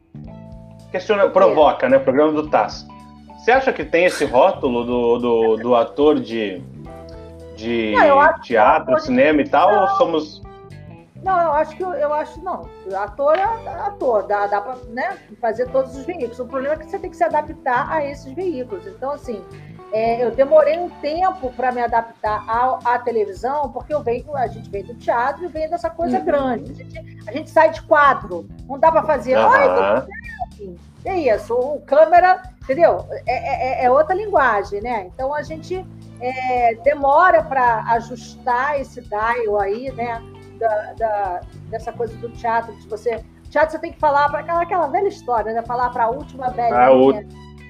Questiona, 0.91 1.29
provoca, 1.29 1.87
né? 1.89 1.99
Programa 1.99 2.33
do 2.33 2.49
TAS. 2.49 2.87
Você 3.45 3.51
acha 3.53 3.73
que 3.75 3.85
tem 3.85 4.07
esse 4.07 4.25
rótulo 4.25 4.85
do, 4.85 5.19
do, 5.19 5.57
do 5.59 5.75
ator 5.77 6.19
de, 6.19 6.63
de 7.55 7.93
Não, 7.95 8.41
teatro, 8.41 8.99
cinema 9.01 9.43
e 9.43 9.47
tal? 9.47 9.83
Ou 9.83 9.89
somos. 9.99 10.43
Não, 11.23 11.39
eu 11.43 11.53
acho 11.53 11.77
que 11.77 11.83
eu 11.83 12.15
acho 12.15 12.43
não. 12.43 12.67
Ator 12.97 13.37
é 13.37 13.43
ator, 13.43 14.27
dá, 14.27 14.47
dá 14.47 14.63
pra 14.63 14.77
né, 14.89 15.19
fazer 15.43 15.69
todos 15.69 15.95
os 15.95 16.07
veículos. 16.07 16.39
O 16.41 16.47
problema 16.47 16.75
é 16.75 16.79
que 16.79 16.87
você 16.87 16.99
tem 16.99 17.11
que 17.11 17.19
se 17.19 17.25
adaptar 17.25 17.87
a 17.93 18.03
esses 18.03 18.33
veículos. 18.33 18.87
Então, 18.87 19.11
assim, 19.13 19.43
é, 19.93 20.25
eu 20.25 20.31
demorei 20.31 20.79
um 20.79 20.89
tempo 20.89 21.53
para 21.53 21.71
me 21.71 21.83
adaptar 21.83 22.43
ao- 22.49 22.79
à, 22.83 22.99
televisão, 22.99 23.71
porque 23.73 23.93
eu 23.93 24.03
venho, 24.03 24.35
a 24.35 24.47
gente 24.47 24.71
vem 24.71 24.85
do 24.85 24.95
teatro 24.95 25.45
e 25.45 25.49
vem 25.49 25.69
dessa 25.69 25.91
coisa 25.91 26.19
Uhum. 26.19 26.25
grande. 26.25 26.71
A 26.73 26.75
gente, 26.75 27.23
a 27.29 27.33
gente 27.33 27.51
sai 27.51 27.71
de 27.73 27.83
quadro. 27.83 28.49
Não 28.67 28.79
dá 28.79 28.91
para 28.91 29.03
fazer. 29.03 29.35
Ai, 29.35 29.69
Aham. 29.69 30.07
é 31.05 31.17
isso, 31.35 31.55
o 31.55 31.81
câmera, 31.83 32.41
entendeu? 32.65 33.07
É, 33.27 33.83
é- 33.83 33.85
é 33.85 33.91
outra 33.91 34.15
linguagem, 34.15 34.81
né? 34.81 35.07
Então 35.13 35.33
a 35.35 35.43
gente 35.43 35.85
é, 36.21 36.75
demora 36.77 37.43
para 37.43 37.83
ajustar 37.93 38.81
esse 38.81 39.01
dial 39.03 39.61
aí, 39.61 39.91
né? 39.93 40.23
Da, 40.59 40.93
da- 40.95 41.41
dessa 41.69 41.93
coisa 41.93 42.17
do 42.19 42.29
teatro, 42.31 42.75
de 42.77 42.89
você. 42.89 43.23
Teatro 43.51 43.73
você 43.73 43.79
tem 43.79 43.93
que 43.93 43.99
falar 44.01 44.29
para 44.31 44.41
aquela, 44.41 44.63
aquela 44.63 44.87
velha 44.89 45.09
história, 45.09 45.53
né? 45.53 45.63
Falar 45.63 45.91
para 45.91 46.05
a 46.05 46.11
última 46.11 46.51
velhinha, 46.51 47.27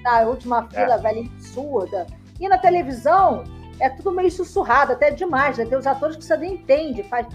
A 0.07 0.19
a 0.19 0.21
última 0.23 0.69
fila 0.69 0.99
velhinha 0.99 1.31
surda. 1.41 2.07
E 2.39 2.49
na 2.49 2.59
televisão 2.59 3.45
é 3.81 3.89
tudo 3.89 4.13
meio 4.13 4.31
sussurrado, 4.31 4.93
até 4.93 5.11
demais, 5.11 5.57
né? 5.59 5.65
Tem 5.65 5.77
os 5.79 5.87
atores 5.87 6.17
que 6.17 6.25
você 6.25 6.37
nem 6.37 6.55
entende, 6.55 7.03
faz. 7.05 7.27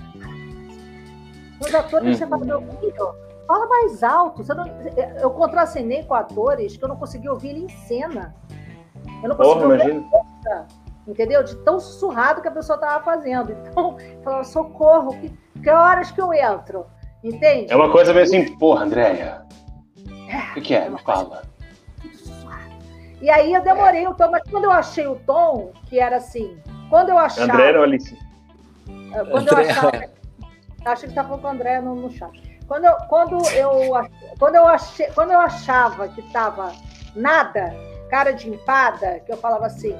Os 1.59 1.73
atores 1.75 2.07
que 2.11 2.15
você 2.17 2.27
fala, 2.27 2.45
meu 2.45 2.61
filho, 2.61 3.15
fala 3.49 3.65
mais 3.65 4.03
alto. 4.03 4.43
Você 4.43 4.53
não... 4.53 4.65
Eu 5.19 5.31
contracenei 5.31 6.03
com 6.03 6.13
atores 6.13 6.77
que 6.77 6.83
eu 6.83 6.87
não 6.87 6.95
conseguia 6.95 7.31
ouvir 7.31 7.49
ele 7.49 7.65
em 7.65 7.69
cena. 7.69 8.35
Eu 9.23 9.29
não 9.29 9.35
conseguia 9.35 9.61
Porra, 9.61 9.73
ouvir 9.73 9.89
imagina. 9.89 10.67
entendeu? 11.07 11.43
De 11.43 11.55
tão 11.63 11.79
sussurrado 11.79 12.43
que 12.43 12.47
a 12.47 12.51
pessoa 12.51 12.75
estava 12.75 13.03
fazendo. 13.03 13.51
Então, 13.51 13.97
eu 13.99 14.21
falava, 14.23 14.43
socorro, 14.43 15.19
que, 15.19 15.33
que 15.63 15.69
horas 15.69 16.11
que 16.11 16.21
eu 16.21 16.31
entro? 16.31 16.85
Entende? 17.23 17.73
É 17.73 17.75
uma 17.75 17.91
coisa 17.91 18.13
meio 18.13 18.23
assim, 18.23 18.55
porra, 18.57 18.85
Andréia. 18.85 19.43
O 20.51 20.53
que, 20.53 20.61
que 20.61 20.75
é? 20.75 20.87
uma 20.87 20.97
Me 20.97 21.03
fala. 21.03 21.41
E 23.19 23.29
aí 23.29 23.51
eu 23.51 23.61
demorei 23.63 24.07
o 24.07 24.13
tom, 24.13 24.29
mas 24.29 24.43
quando 24.49 24.65
eu 24.65 24.71
achei 24.71 25.05
o 25.05 25.15
tom, 25.15 25.73
que 25.87 25.99
era 25.99 26.17
assim, 26.17 26.57
quando 26.89 27.09
eu 27.09 27.17
achava. 27.17 27.51
André 27.51 27.77
ou 27.77 27.83
Alice? 27.83 28.17
Quando 29.31 29.51
André. 29.51 29.65
eu 29.65 29.69
achava. 29.69 30.19
Acho 30.85 31.01
que 31.01 31.07
ele 31.07 31.15
tá 31.15 31.23
falando 31.25 31.41
com 31.41 31.47
o 31.47 31.51
André 31.51 31.81
no, 31.81 31.95
no 31.95 32.09
chat. 32.09 32.48
Quando 32.69 32.85
eu, 32.85 32.95
quando, 33.07 33.49
eu, 33.49 33.71
quando, 34.37 34.55
eu 34.55 34.67
achei, 34.67 35.07
quando 35.07 35.31
eu 35.31 35.39
achava 35.39 36.07
que 36.07 36.21
tava 36.31 36.71
nada, 37.15 37.75
cara 38.11 38.31
de 38.31 38.47
empada, 38.47 39.19
que 39.21 39.31
eu 39.31 39.37
falava 39.37 39.65
assim: 39.65 39.95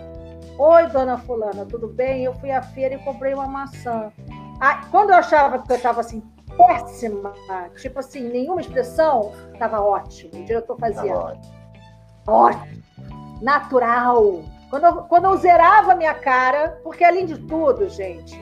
Oi, 0.56 0.86
dona 0.86 1.18
Fulana, 1.18 1.66
tudo 1.66 1.88
bem? 1.88 2.26
Eu 2.26 2.34
fui 2.36 2.52
à 2.52 2.62
feira 2.62 2.94
e 2.94 3.00
comprei 3.00 3.34
uma 3.34 3.48
maçã. 3.48 4.14
Ah, 4.62 4.86
quando 4.92 5.10
eu 5.10 5.16
achava 5.16 5.58
que 5.58 5.74
eu 5.74 5.82
tava 5.82 6.02
assim, 6.02 6.22
péssima, 6.56 7.34
tipo 7.76 7.98
assim, 7.98 8.30
nenhuma 8.30 8.62
expressão, 8.62 9.32
tava 9.58 9.82
ótimo. 9.82 10.40
O 10.40 10.46
diretor 10.46 10.78
fazia 10.78 11.12
Tá 11.12 12.32
ótimo, 12.32 12.84
natural. 13.42 14.44
Quando 14.70 14.86
eu, 14.86 14.96
quando 15.06 15.26
eu 15.26 15.38
zerava 15.38 15.94
a 15.94 15.96
minha 15.96 16.14
cara, 16.14 16.80
porque 16.84 17.04
além 17.04 17.26
de 17.26 17.40
tudo, 17.40 17.90
gente, 17.90 18.40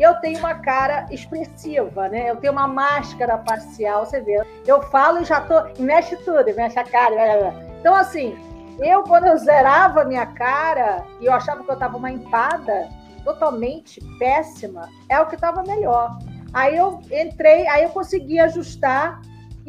eu 0.00 0.14
tenho 0.16 0.38
uma 0.38 0.54
cara 0.54 1.06
expressiva, 1.10 2.08
né? 2.08 2.30
Eu 2.30 2.36
tenho 2.36 2.52
uma 2.52 2.66
máscara 2.66 3.38
facial, 3.38 4.06
você 4.06 4.20
vê. 4.20 4.42
Eu 4.66 4.82
falo 4.82 5.20
e 5.20 5.24
já 5.24 5.40
tô. 5.40 5.82
Mexe 5.82 6.16
tudo, 6.18 6.54
mexe 6.56 6.78
a 6.78 6.84
cara. 6.84 7.54
Então, 7.78 7.94
assim, 7.94 8.36
eu, 8.80 9.02
quando 9.02 9.26
eu 9.26 9.36
zerava 9.36 10.04
minha 10.04 10.26
cara 10.26 11.04
e 11.20 11.26
eu 11.26 11.32
achava 11.32 11.62
que 11.62 11.70
eu 11.70 11.78
tava 11.78 11.96
uma 11.96 12.10
empada 12.10 12.88
totalmente 13.24 14.00
péssima, 14.18 14.88
é 15.08 15.20
o 15.20 15.26
que 15.26 15.36
tava 15.36 15.62
melhor. 15.62 16.16
Aí 16.52 16.76
eu 16.76 17.00
entrei, 17.12 17.66
aí 17.68 17.84
eu 17.84 17.90
consegui 17.90 18.40
ajustar 18.40 19.20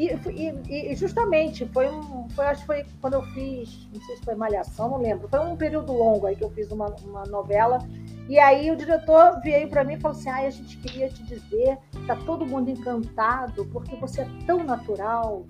e, 0.10 0.54
e, 0.70 0.92
e, 0.92 0.96
justamente 0.96 1.66
foi 1.68 1.88
um, 1.88 2.28
foi, 2.30 2.46
acho 2.46 2.62
que 2.62 2.68
foi 2.68 2.86
quando 3.00 3.16
eu 3.16 3.24
fiz, 3.34 3.88
não 3.94 4.02
sei 4.02 4.18
se 4.18 4.24
foi 4.24 4.36
Malhação, 4.36 4.90
não 4.90 4.98
lembro, 4.98 5.28
foi 5.28 5.40
um 5.40 5.56
período 5.56 5.92
longo 5.92 6.28
aí 6.28 6.36
que 6.36 6.44
eu 6.44 6.50
fiz 6.50 6.72
uma, 6.72 6.96
uma 7.04 7.24
novela. 7.26 7.80
E 8.30 8.40
aí 8.40 8.72
o 8.72 8.76
diretor 8.76 9.40
veio 9.42 9.70
para 9.70 9.84
mim 9.84 9.94
e 9.94 10.00
falou 10.00 10.18
assim: 10.18 10.30
ah, 10.30 10.48
a 10.48 10.50
gente 10.50 10.78
queria 10.78 11.10
te 11.10 11.22
dizer, 11.24 11.78
tá 12.08 12.16
todo 12.16 12.46
mundo 12.46 12.70
encantado 12.70 13.66
porque 13.66 13.96
você 13.98 14.22
é 14.22 14.28
tão 14.46 14.64
natural, 14.64 15.46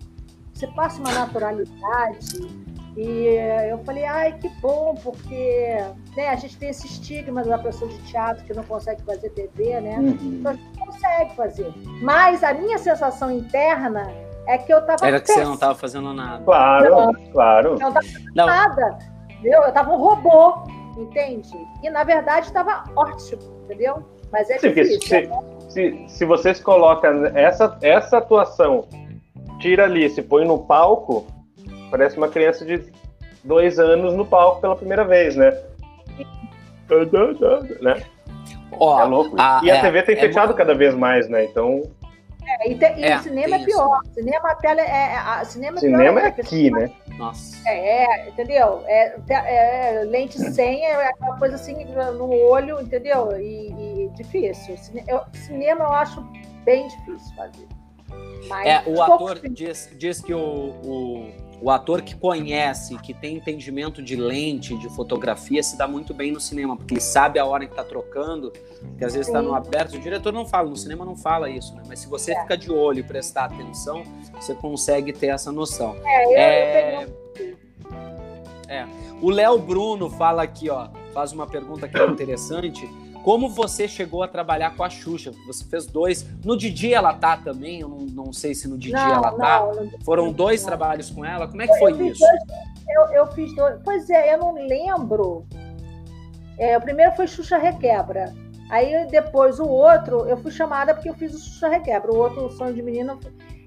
você 0.54 0.68
passa 0.68 1.00
uma 1.00 1.14
naturalidade. 1.14 2.72
E 2.98 3.38
eu 3.70 3.78
falei, 3.86 4.04
ai, 4.04 4.38
que 4.38 4.50
bom, 4.60 4.96
porque 5.02 5.78
né, 6.18 6.28
a 6.28 6.36
gente 6.36 6.58
tem 6.58 6.70
esse 6.70 6.88
estigma 6.88 7.42
da 7.42 7.58
pessoa 7.58 7.90
de 7.90 7.98
teatro 8.00 8.44
que 8.44 8.54
não 8.54 8.64
consegue 8.64 9.02
fazer 9.04 9.30
TV, 9.30 9.80
né? 9.80 9.98
Uhum. 9.98 10.18
Então 10.22 10.52
a 10.52 10.56
gente 10.56 10.78
consegue 10.78 11.36
fazer. 11.36 11.74
Mas 12.02 12.44
a 12.44 12.54
minha 12.54 12.78
sensação 12.78 13.32
interna 13.32 14.12
é 14.48 14.58
que 14.58 14.74
eu 14.74 14.82
tava. 14.86 15.06
Era 15.06 15.20
que 15.20 15.32
você 15.32 15.44
não 15.44 15.58
tava 15.58 15.76
fazendo 15.76 16.14
nada. 16.14 16.44
Claro, 16.44 16.90
não, 16.90 17.14
claro. 17.32 17.68
Eu 17.68 17.72
não 17.72 17.80
tava 17.80 17.94
fazendo 17.96 18.36
não. 18.36 18.46
nada. 18.46 18.98
Entendeu? 19.30 19.62
Eu 19.64 19.72
tava 19.72 19.92
um 19.92 19.98
robô, 19.98 20.64
entende? 20.98 21.50
E 21.82 21.90
na 21.90 22.04
verdade 22.04 22.48
estava 22.48 22.84
ótimo, 22.96 23.42
entendeu? 23.66 24.04
Mas 24.32 24.50
é 24.50 24.58
Sim, 24.60 24.70
difícil. 24.70 25.02
Se, 25.02 25.28
né? 25.28 25.40
se, 25.70 26.06
se 26.08 26.26
vocês 26.26 26.60
colocam 26.60 27.26
essa, 27.28 27.78
essa 27.82 28.18
atuação, 28.18 28.88
tira 29.60 29.86
ali, 29.86 30.10
se 30.10 30.22
põe 30.22 30.46
no 30.46 30.60
palco, 30.60 31.26
parece 31.90 32.18
uma 32.18 32.30
criança 32.30 32.66
de 32.66 32.84
dois 33.44 33.80
anos 33.80 34.14
no 34.14 34.26
palco 34.26 34.62
pela 34.62 34.76
primeira 34.76 35.04
vez, 35.04 35.36
né? 35.36 35.58
né? 37.82 38.02
é 39.02 39.04
louco. 39.06 39.36
A, 39.40 39.62
e 39.64 39.72
a 39.72 39.78
é, 39.78 39.82
TV 39.82 40.04
tem 40.04 40.16
é 40.16 40.20
fechado 40.20 40.54
cada 40.54 40.74
vez 40.74 40.94
mais, 40.96 41.28
né? 41.30 41.46
Então. 41.46 41.84
É, 42.48 42.72
e, 42.72 42.76
te, 42.76 42.86
e 42.98 43.04
é, 43.04 43.18
o 43.18 43.24
cinema 43.24 43.56
é 43.56 43.66
pior. 43.66 44.02
Isso. 44.04 44.14
Cinema, 44.16 44.50
a 44.50 44.56
tela 44.56 44.82
é, 44.82 45.16
a, 45.16 45.46
cinema, 45.46 45.80
cinema 45.80 46.20
é, 46.20 46.32
pior, 46.32 46.40
é 46.40 46.42
aqui, 46.42 46.72
né? 46.72 46.92
Nossa. 47.18 47.70
É, 47.70 48.30
entendeu? 48.30 48.84
É, 48.88 49.16
é, 49.30 50.04
lente 50.06 50.40
sem 50.40 50.86
é 50.86 51.08
aquela 51.08 51.38
coisa 51.38 51.56
assim 51.56 51.86
no 51.86 52.30
olho, 52.30 52.82
entendeu? 52.82 53.32
E, 53.40 54.06
e 54.06 54.10
difícil. 54.16 54.76
Eu, 55.08 55.22
cinema 55.34 55.86
eu 55.86 55.94
acho 55.94 56.26
bem 56.64 56.88
difícil 56.88 57.36
fazer. 57.36 57.68
Mas, 58.48 58.68
é, 58.68 58.84
o 58.88 59.02
ator 59.02 59.40
diz, 59.50 59.90
diz 59.98 60.22
que 60.22 60.34
o, 60.34 60.40
o 60.40 61.51
o 61.62 61.70
ator 61.70 62.02
que 62.02 62.16
conhece, 62.16 62.98
que 62.98 63.14
tem 63.14 63.38
entendimento 63.38 64.02
de 64.02 64.16
lente, 64.16 64.76
de 64.78 64.90
fotografia, 64.90 65.62
se 65.62 65.78
dá 65.78 65.88
muito 65.88 66.14
bem 66.14 66.32
no 66.32 66.40
cinema, 66.40 66.76
porque 66.76 66.96
ele 66.96 67.02
sabe 67.02 67.38
a 67.38 67.46
hora 67.46 67.66
que 67.66 67.72
está 67.72 67.84
trocando, 67.84 68.52
que 68.98 69.06
às 69.06 69.14
vezes 69.14 69.28
está 69.28 69.42
no 69.42 69.54
aberto. 69.54 69.96
O 69.96 70.00
diretor 70.00 70.34
não 70.34 70.46
fala, 70.46 70.70
no 70.70 70.76
cinema 70.76 71.06
não 71.06 71.16
fala 71.16 71.50
isso, 71.50 71.76
né? 71.76 71.84
Mas 71.88 72.00
se 72.00 72.08
você 72.08 72.34
é. 72.34 72.42
fica 72.42 72.58
de 72.58 72.72
olho 72.72 73.00
e 73.00 73.04
prestar 73.04 73.46
atenção, 73.46 74.04
você 74.34 74.56
consegue 74.56 75.14
ter 75.14 75.28
essa 75.28 75.52
noção. 75.52 75.96
É, 76.04 76.26
eu, 76.26 76.38
é... 76.38 77.04
Eu 77.04 77.22
é. 78.68 78.88
O 79.22 79.30
Léo 79.30 79.60
Bruno 79.60 80.10
fala 80.10 80.42
aqui, 80.42 80.70
ó, 80.70 80.88
faz 81.14 81.34
uma 81.34 81.46
pergunta 81.46 81.88
que 81.88 82.00
é 82.00 82.06
interessante. 82.08 82.90
Como 83.24 83.50
você 83.50 83.88
chegou 83.88 84.24
a 84.24 84.28
trabalhar 84.28 84.76
com 84.76 84.84
a 84.84 84.90
Xuxa? 84.90 85.32
Você 85.46 85.64
fez 85.66 85.86
dois. 85.86 86.26
No 86.44 86.58
Didi 86.58 86.94
ela 86.94 87.14
tá 87.14 87.38
também? 87.38 87.82
Eu 87.82 87.90
não, 87.90 87.98
não 87.98 88.34
sei 88.34 88.56
se 88.56 88.68
no 88.68 88.78
Didi 88.78 88.94
não, 88.94 89.14
ela 89.14 89.32
tá. 89.32 89.60
Não, 89.60 89.92
Foram 90.04 90.32
dois 90.32 90.64
trabalhos 90.64 91.10
com 91.10 91.24
ela? 91.24 91.48
Como 91.48 91.62
é 91.62 91.68
que 91.68 91.78
foi 91.78 91.92
isso? 92.08 92.20
Dois, 92.20 92.42
eu, 92.90 93.16
eu, 93.16 93.28
fiz 93.32 93.56
dois. 93.56 93.80
Pois 93.84 94.10
é, 94.10 94.34
eu 94.34 94.40
não 94.40 94.54
lembro. 94.54 95.46
É, 96.58 96.78
o 96.78 96.82
primeiro 96.82 97.12
foi 97.14 97.28
Xuxa 97.28 97.58
Requebra. 97.58 98.34
Aí 98.70 99.06
depois 99.08 99.60
o 99.60 99.68
outro, 99.68 100.26
eu 100.28 100.38
fui 100.38 100.52
chamada 100.52 100.94
porque 100.94 101.10
eu 101.10 101.14
fiz 101.14 101.34
o 101.36 101.40
Xuxa 101.40 101.70
Requebra. 101.70 102.12
O 102.12 102.18
outro, 102.18 102.46
o 102.46 102.52
Sonho 102.52 102.74
de 102.74 102.82
Menina. 102.82 103.20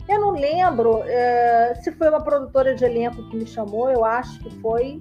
Eu 0.09 0.21
não 0.21 0.31
lembro 0.33 1.03
é, 1.05 1.75
se 1.83 1.93
foi 1.93 2.09
uma 2.09 2.21
produtora 2.21 2.75
de 2.75 2.85
elenco 2.85 3.27
que 3.31 3.37
me 3.37 3.47
chamou, 3.47 3.89
eu 3.91 4.05
acho 4.05 4.39
que 4.41 4.51
foi. 4.61 5.01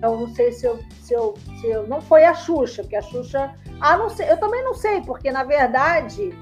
Eu 0.00 0.16
não 0.16 0.28
sei 0.34 0.52
se 0.52 0.66
eu, 0.66 0.78
se 1.02 1.14
eu, 1.14 1.34
se 1.60 1.66
eu. 1.66 1.86
Não 1.88 2.00
foi 2.00 2.24
a 2.24 2.34
Xuxa, 2.34 2.82
porque 2.82 2.96
a 2.96 3.02
Xuxa 3.02 3.54
ah, 3.84 3.98
não 3.98 4.08
sei, 4.08 4.30
eu 4.30 4.38
também 4.38 4.64
não 4.64 4.72
sei, 4.72 5.02
porque 5.02 5.30
na 5.30 5.44
verdade 5.44 6.32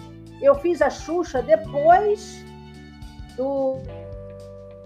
eu 0.41 0.55
fiz 0.55 0.81
a 0.81 0.89
Xuxa 0.89 1.43
depois 1.43 2.45
do 3.37 3.79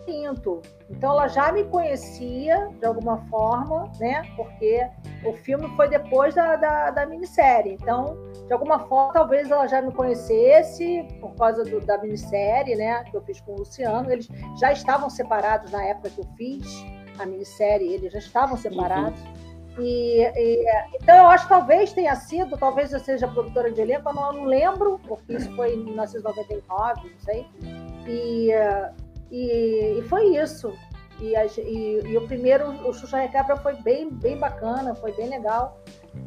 quinto. 0.06 0.62
Então 0.88 1.12
ela 1.12 1.28
já 1.28 1.52
me 1.52 1.64
conhecia 1.64 2.70
de 2.78 2.86
alguma 2.86 3.18
forma, 3.28 3.92
né? 4.00 4.22
Porque 4.36 4.88
o 5.26 5.34
filme 5.34 5.68
foi 5.76 5.86
depois 5.88 6.34
da, 6.34 6.56
da, 6.56 6.90
da 6.92 7.04
minissérie. 7.04 7.74
Então, 7.74 8.16
de 8.46 8.52
alguma 8.54 8.78
forma, 8.86 9.12
talvez 9.12 9.50
ela 9.50 9.66
já 9.66 9.82
me 9.82 9.92
conhecesse 9.92 11.06
por 11.20 11.34
causa 11.34 11.62
do, 11.62 11.80
da 11.80 11.98
minissérie, 11.98 12.74
né? 12.74 13.04
Que 13.04 13.18
eu 13.18 13.22
fiz 13.22 13.38
com 13.42 13.52
o 13.52 13.56
Luciano. 13.58 14.10
Eles 14.10 14.28
já 14.58 14.72
estavam 14.72 15.10
separados 15.10 15.70
na 15.70 15.84
época 15.84 16.08
que 16.08 16.20
eu 16.20 16.26
fiz 16.38 16.66
a 17.18 17.26
minissérie, 17.26 17.92
eles 17.92 18.14
já 18.14 18.18
estavam 18.18 18.56
separados. 18.56 19.20
Uhum. 19.20 19.45
E, 19.78 20.22
e, 20.22 20.64
então 21.02 21.16
eu 21.16 21.26
acho 21.26 21.44
que 21.44 21.50
talvez 21.50 21.92
tenha 21.92 22.14
sido, 22.14 22.56
talvez 22.56 22.92
eu 22.92 23.00
seja 23.00 23.28
produtora 23.28 23.70
de 23.70 23.80
elenco, 23.80 24.08
eu 24.08 24.14
não, 24.14 24.26
eu 24.28 24.32
não 24.32 24.44
lembro, 24.44 24.98
porque 25.06 25.34
isso 25.34 25.54
foi 25.54 25.74
em 25.74 25.84
1999, 25.84 27.10
não 27.10 27.20
sei. 27.20 27.46
E, 28.06 28.50
e, 29.30 29.98
e 29.98 30.02
foi 30.08 30.36
isso. 30.36 30.72
E, 31.20 31.34
e, 31.60 32.00
e, 32.04 32.16
o 32.16 32.26
primeiro, 32.26 32.68
o 32.86 32.92
Xuxa 32.92 33.18
Recapra, 33.18 33.56
foi 33.56 33.74
bem, 33.76 34.10
bem 34.10 34.38
bacana, 34.38 34.94
foi 34.94 35.12
bem 35.12 35.28
legal. 35.28 35.80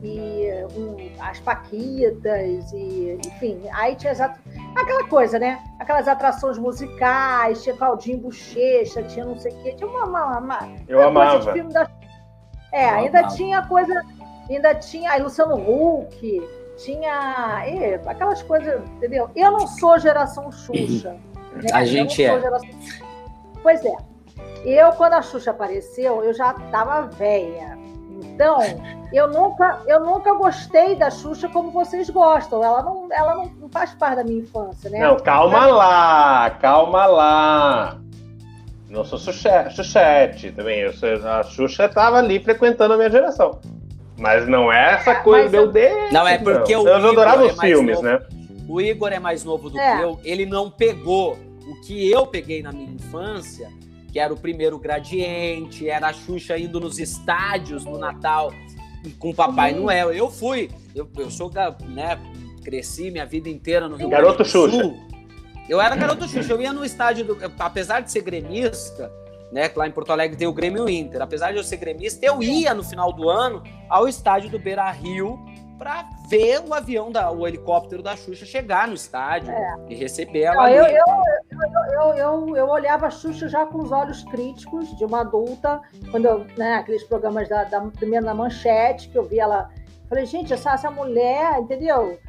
E 0.04 0.47
um, 0.76 0.95
as 1.20 1.39
paquitas, 1.39 2.72
e 2.74 3.20
enfim, 3.26 3.62
aí 3.74 3.95
tinha 3.95 4.12
exato, 4.12 4.39
aquela 4.76 5.08
coisa, 5.08 5.39
né? 5.39 5.64
Aquelas 5.80 6.08
atrações 6.08 6.58
musicais, 6.58 7.64
tinha 7.64 7.76
Claudinho 7.76 8.20
Bochecha, 8.20 9.04
tinha 9.04 9.26
não 9.26 9.38
sei 9.38 9.52
o 9.52 9.64
quê, 9.64 9.74
tinha 9.74 9.89
uma. 9.89 10.06
uma, 10.06 10.39
uma 10.39 10.60
Eu 10.88 11.02
amava. 11.02 11.39
de 11.39 11.52
filme 11.52 11.74
da 11.74 11.89
é, 12.72 12.89
ainda 12.89 13.28
tinha 13.28 13.65
coisa, 13.65 14.01
ainda 14.49 14.76
tinha 14.76 15.11
aí 15.11 15.22
Luciano 15.22 15.55
Huck, 15.55 16.41
tinha 16.78 17.63
e, 17.67 17.95
aquelas 18.07 18.41
coisas, 18.43 18.82
entendeu? 18.97 19.30
Eu 19.36 19.51
não 19.51 19.67
sou 19.67 19.99
geração 19.99 20.51
Xuxa. 20.51 21.15
Né? 21.49 21.67
A 21.74 21.84
gente 21.84 22.24
é. 22.24 22.39
Geração... 22.39 22.70
Pois 23.63 23.84
é. 23.84 23.97
Eu, 24.63 24.91
quando 24.91 25.13
a 25.13 25.22
Xuxa 25.24 25.49
apareceu, 25.49 26.24
eu 26.24 26.32
já 26.32 26.51
estava 26.51 27.07
velha. 27.07 27.76
Então, 28.22 28.59
eu 29.11 29.28
nunca, 29.28 29.82
eu 29.88 29.99
nunca 30.01 30.34
gostei 30.36 30.95
da 30.95 31.09
Xuxa 31.09 31.49
como 31.49 31.72
vocês 31.72 32.09
gostam. 32.09 32.63
Ela 32.63 32.84
não, 32.84 33.07
ela 33.11 33.36
não 33.36 33.70
faz 33.70 33.93
parte 33.93 34.17
da 34.17 34.24
minha 34.24 34.41
infância, 34.41 34.89
né? 34.89 34.99
Não, 34.99 35.17
calma 35.17 35.65
lá, 35.65 36.49
calma 36.61 37.05
lá. 37.07 37.99
Não 38.90 39.06
sou 39.06 39.20
Xuxete 39.20 40.52
também. 40.52 40.80
Eu 40.80 40.94
sou, 40.94 41.10
a 41.10 41.44
Xuxa 41.44 41.86
estava 41.86 42.18
ali 42.18 42.40
frequentando 42.40 42.96
a 42.96 42.98
minha 42.98 43.10
geração. 43.10 43.60
Mas 44.18 44.48
não 44.48 44.72
é 44.72 44.94
essa 44.94 45.16
coisa, 45.16 45.44
Mas 45.44 45.52
meu 45.52 45.62
eu... 45.62 45.72
Deus. 45.72 46.12
Não, 46.12 46.28
é 46.28 46.38
porque 46.38 46.74
não. 46.74 46.84
o. 46.84 46.88
Eu 46.88 46.96
adorava 46.96 47.44
é 47.44 47.52
os 47.52 47.60
filmes, 47.60 48.02
novo. 48.02 48.08
né? 48.08 48.20
O 48.68 48.82
Igor 48.82 49.12
é 49.14 49.20
mais 49.20 49.44
novo 49.44 49.70
do 49.70 49.80
é. 49.80 49.98
que 49.98 50.04
eu. 50.04 50.20
Ele 50.24 50.46
não 50.46 50.70
pegou 50.70 51.38
o 51.68 51.82
que 51.82 52.10
eu 52.10 52.26
peguei 52.28 52.62
na 52.62 52.72
minha 52.72 52.92
infância, 52.92 53.72
que 54.12 54.20
era 54.20 54.34
o 54.34 54.38
primeiro 54.38 54.78
gradiente, 54.80 55.88
era 55.88 56.08
a 56.08 56.14
Xuxa 56.14 56.58
indo 56.58 56.80
nos 56.80 57.00
estádios 57.00 57.86
no 57.86 57.98
Natal 57.98 58.52
com 59.18 59.30
o 59.30 59.34
Papai 59.34 59.74
uhum. 59.74 59.84
Noel. 59.84 60.12
Eu 60.12 60.30
fui, 60.30 60.70
eu, 60.94 61.08
eu 61.18 61.32
sou, 61.32 61.52
né, 61.88 62.20
cresci 62.64 63.10
minha 63.12 63.26
vida 63.26 63.48
inteira 63.50 63.88
no 63.88 63.96
Rio 63.96 64.10
Garoto 64.10 64.44
Grande 64.44 64.52
do 64.52 64.72
Sul. 64.72 65.09
Eu 65.70 65.80
era 65.80 65.95
garoto 65.95 66.28
Xuxa, 66.28 66.51
eu 66.51 66.59
ia 66.59 66.74
no 66.74 66.84
estádio, 66.84 67.24
do, 67.24 67.38
apesar 67.59 67.99
de 67.99 68.11
ser 68.11 68.22
gremista, 68.22 69.11
né? 69.51 69.72
Lá 69.76 69.88
em 69.88 69.91
Porto 69.91 70.11
Alegre 70.11 70.36
tem 70.36 70.47
o 70.47 70.53
Grêmio 70.53 70.89
Inter. 70.89 71.22
Apesar 71.22 71.51
de 71.51 71.57
eu 71.57 71.63
ser 71.63 71.78
gremista, 71.78 72.26
eu 72.26 72.41
ia 72.41 72.74
no 72.74 72.84
final 72.84 73.13
do 73.13 73.30
ano 73.30 73.61
ao 73.88 74.07
estádio 74.07 74.49
do 74.49 74.57
Beira 74.57 74.89
Rio 74.89 75.39
para 75.78 76.09
ver 76.28 76.59
o 76.67 76.74
avião, 76.74 77.11
da, 77.11 77.32
o 77.32 77.47
helicóptero 77.47 78.03
da 78.03 78.15
Xuxa 78.15 78.45
chegar 78.45 78.88
no 78.88 78.95
estádio 78.95 79.51
é. 79.51 79.76
e 79.88 79.95
receber 79.95 80.41
ela. 80.41 80.63
Não, 80.63 80.70
eu, 80.70 80.86
eu, 80.86 81.05
eu, 81.93 82.13
eu, 82.15 82.55
eu, 82.57 82.67
olhava 82.67 83.07
a 83.07 83.11
Xuxa 83.11 83.47
já 83.47 83.65
com 83.65 83.78
os 83.82 83.91
olhos 83.91 84.24
críticos 84.26 84.95
de 84.97 85.05
uma 85.05 85.22
adulta, 85.22 85.80
quando 86.11 86.26
eu, 86.26 86.45
né, 86.57 86.76
aqueles 86.76 87.03
programas 87.03 87.47
da, 87.47 87.63
da 87.63 87.80
primeiro 87.82 88.26
na 88.26 88.34
manchete, 88.34 89.07
que 89.07 89.17
eu 89.17 89.24
vi 89.24 89.39
ela. 89.39 89.70
Falei, 90.09 90.26
gente, 90.26 90.51
essa, 90.51 90.74
essa 90.74 90.89
mulher, 90.89 91.59
entendeu? 91.59 92.20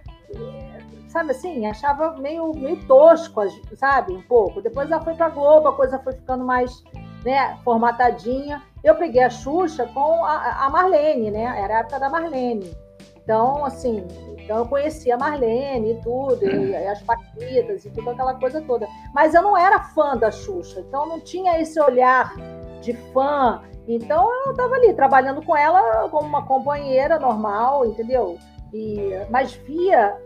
Sabe 1.11 1.33
assim, 1.33 1.67
achava 1.67 2.17
meio, 2.19 2.53
meio 2.55 2.87
tosco, 2.87 3.43
sabe, 3.75 4.13
um 4.15 4.23
pouco. 4.23 4.63
Depois 4.63 4.91
ela 4.91 5.03
foi 5.03 5.15
pra 5.15 5.29
Globo, 5.29 5.69
a 5.69 5.77
coisa 5.77 5.99
foi 5.99 6.13
ficando 6.13 6.45
mais, 6.45 6.83
né, 7.25 7.59
formatadinha. 7.65 8.63
Eu 8.83 8.95
peguei 8.95 9.23
a 9.23 9.29
Xuxa 9.31 9.87
com 9.93 10.25
a, 10.25 10.67
a 10.67 10.71
Marlene, 10.71 11.31
né, 11.31 11.61
era 11.61 11.77
a 11.77 11.81
época 11.81 11.99
da 11.99 12.09
Marlene. 12.09 12.73
Então, 13.17 13.65
assim, 13.65 14.07
então 14.39 14.59
eu 14.59 14.67
conhecia 14.67 15.17
a 15.17 15.19
Marlene 15.19 15.93
e 15.93 16.01
tudo, 16.01 16.45
e, 16.45 16.71
e 16.71 16.87
as 16.87 17.03
Paquitas 17.03 17.85
e 17.85 17.91
toda 17.91 18.13
aquela 18.13 18.35
coisa 18.35 18.63
toda. 18.63 18.87
Mas 19.13 19.35
eu 19.35 19.43
não 19.43 19.59
era 19.59 19.81
fã 19.81 20.17
da 20.17 20.31
Xuxa, 20.31 20.81
então 20.81 21.07
não 21.07 21.21
tinha 21.21 21.61
esse 21.61 21.81
olhar 21.81 22.33
de 22.81 22.93
fã. 23.13 23.63
Então 23.89 24.31
eu 24.47 24.53
estava 24.53 24.77
ali 24.77 24.93
trabalhando 24.95 25.45
com 25.45 25.57
ela 25.57 26.09
como 26.09 26.27
uma 26.29 26.47
companheira 26.47 27.19
normal, 27.19 27.85
entendeu? 27.85 28.39
E, 28.73 29.11
mas 29.29 29.55
via 29.55 30.17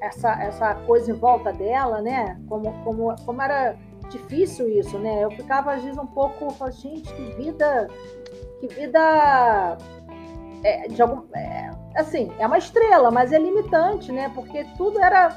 essa, 0.00 0.32
essa 0.42 0.74
coisa 0.74 1.10
em 1.10 1.14
volta 1.14 1.52
dela, 1.52 2.00
né? 2.00 2.40
Como, 2.48 2.72
como, 2.84 3.14
como 3.24 3.42
era 3.42 3.76
difícil 4.10 4.68
isso, 4.68 4.98
né? 4.98 5.24
Eu 5.24 5.30
ficava 5.30 5.74
às 5.74 5.82
vezes 5.82 5.98
um 5.98 6.06
pouco, 6.06 6.54
gente, 6.70 7.12
que 7.12 7.22
vida, 7.34 7.88
que 8.60 8.68
vida 8.68 9.78
é, 10.64 10.88
de 10.88 11.00
algum, 11.00 11.22
é, 11.34 11.70
assim, 11.94 12.32
é 12.38 12.46
uma 12.46 12.58
estrela, 12.58 13.10
mas 13.10 13.32
é 13.32 13.38
limitante, 13.38 14.10
né? 14.12 14.30
Porque 14.34 14.64
tudo 14.76 15.00
era. 15.00 15.28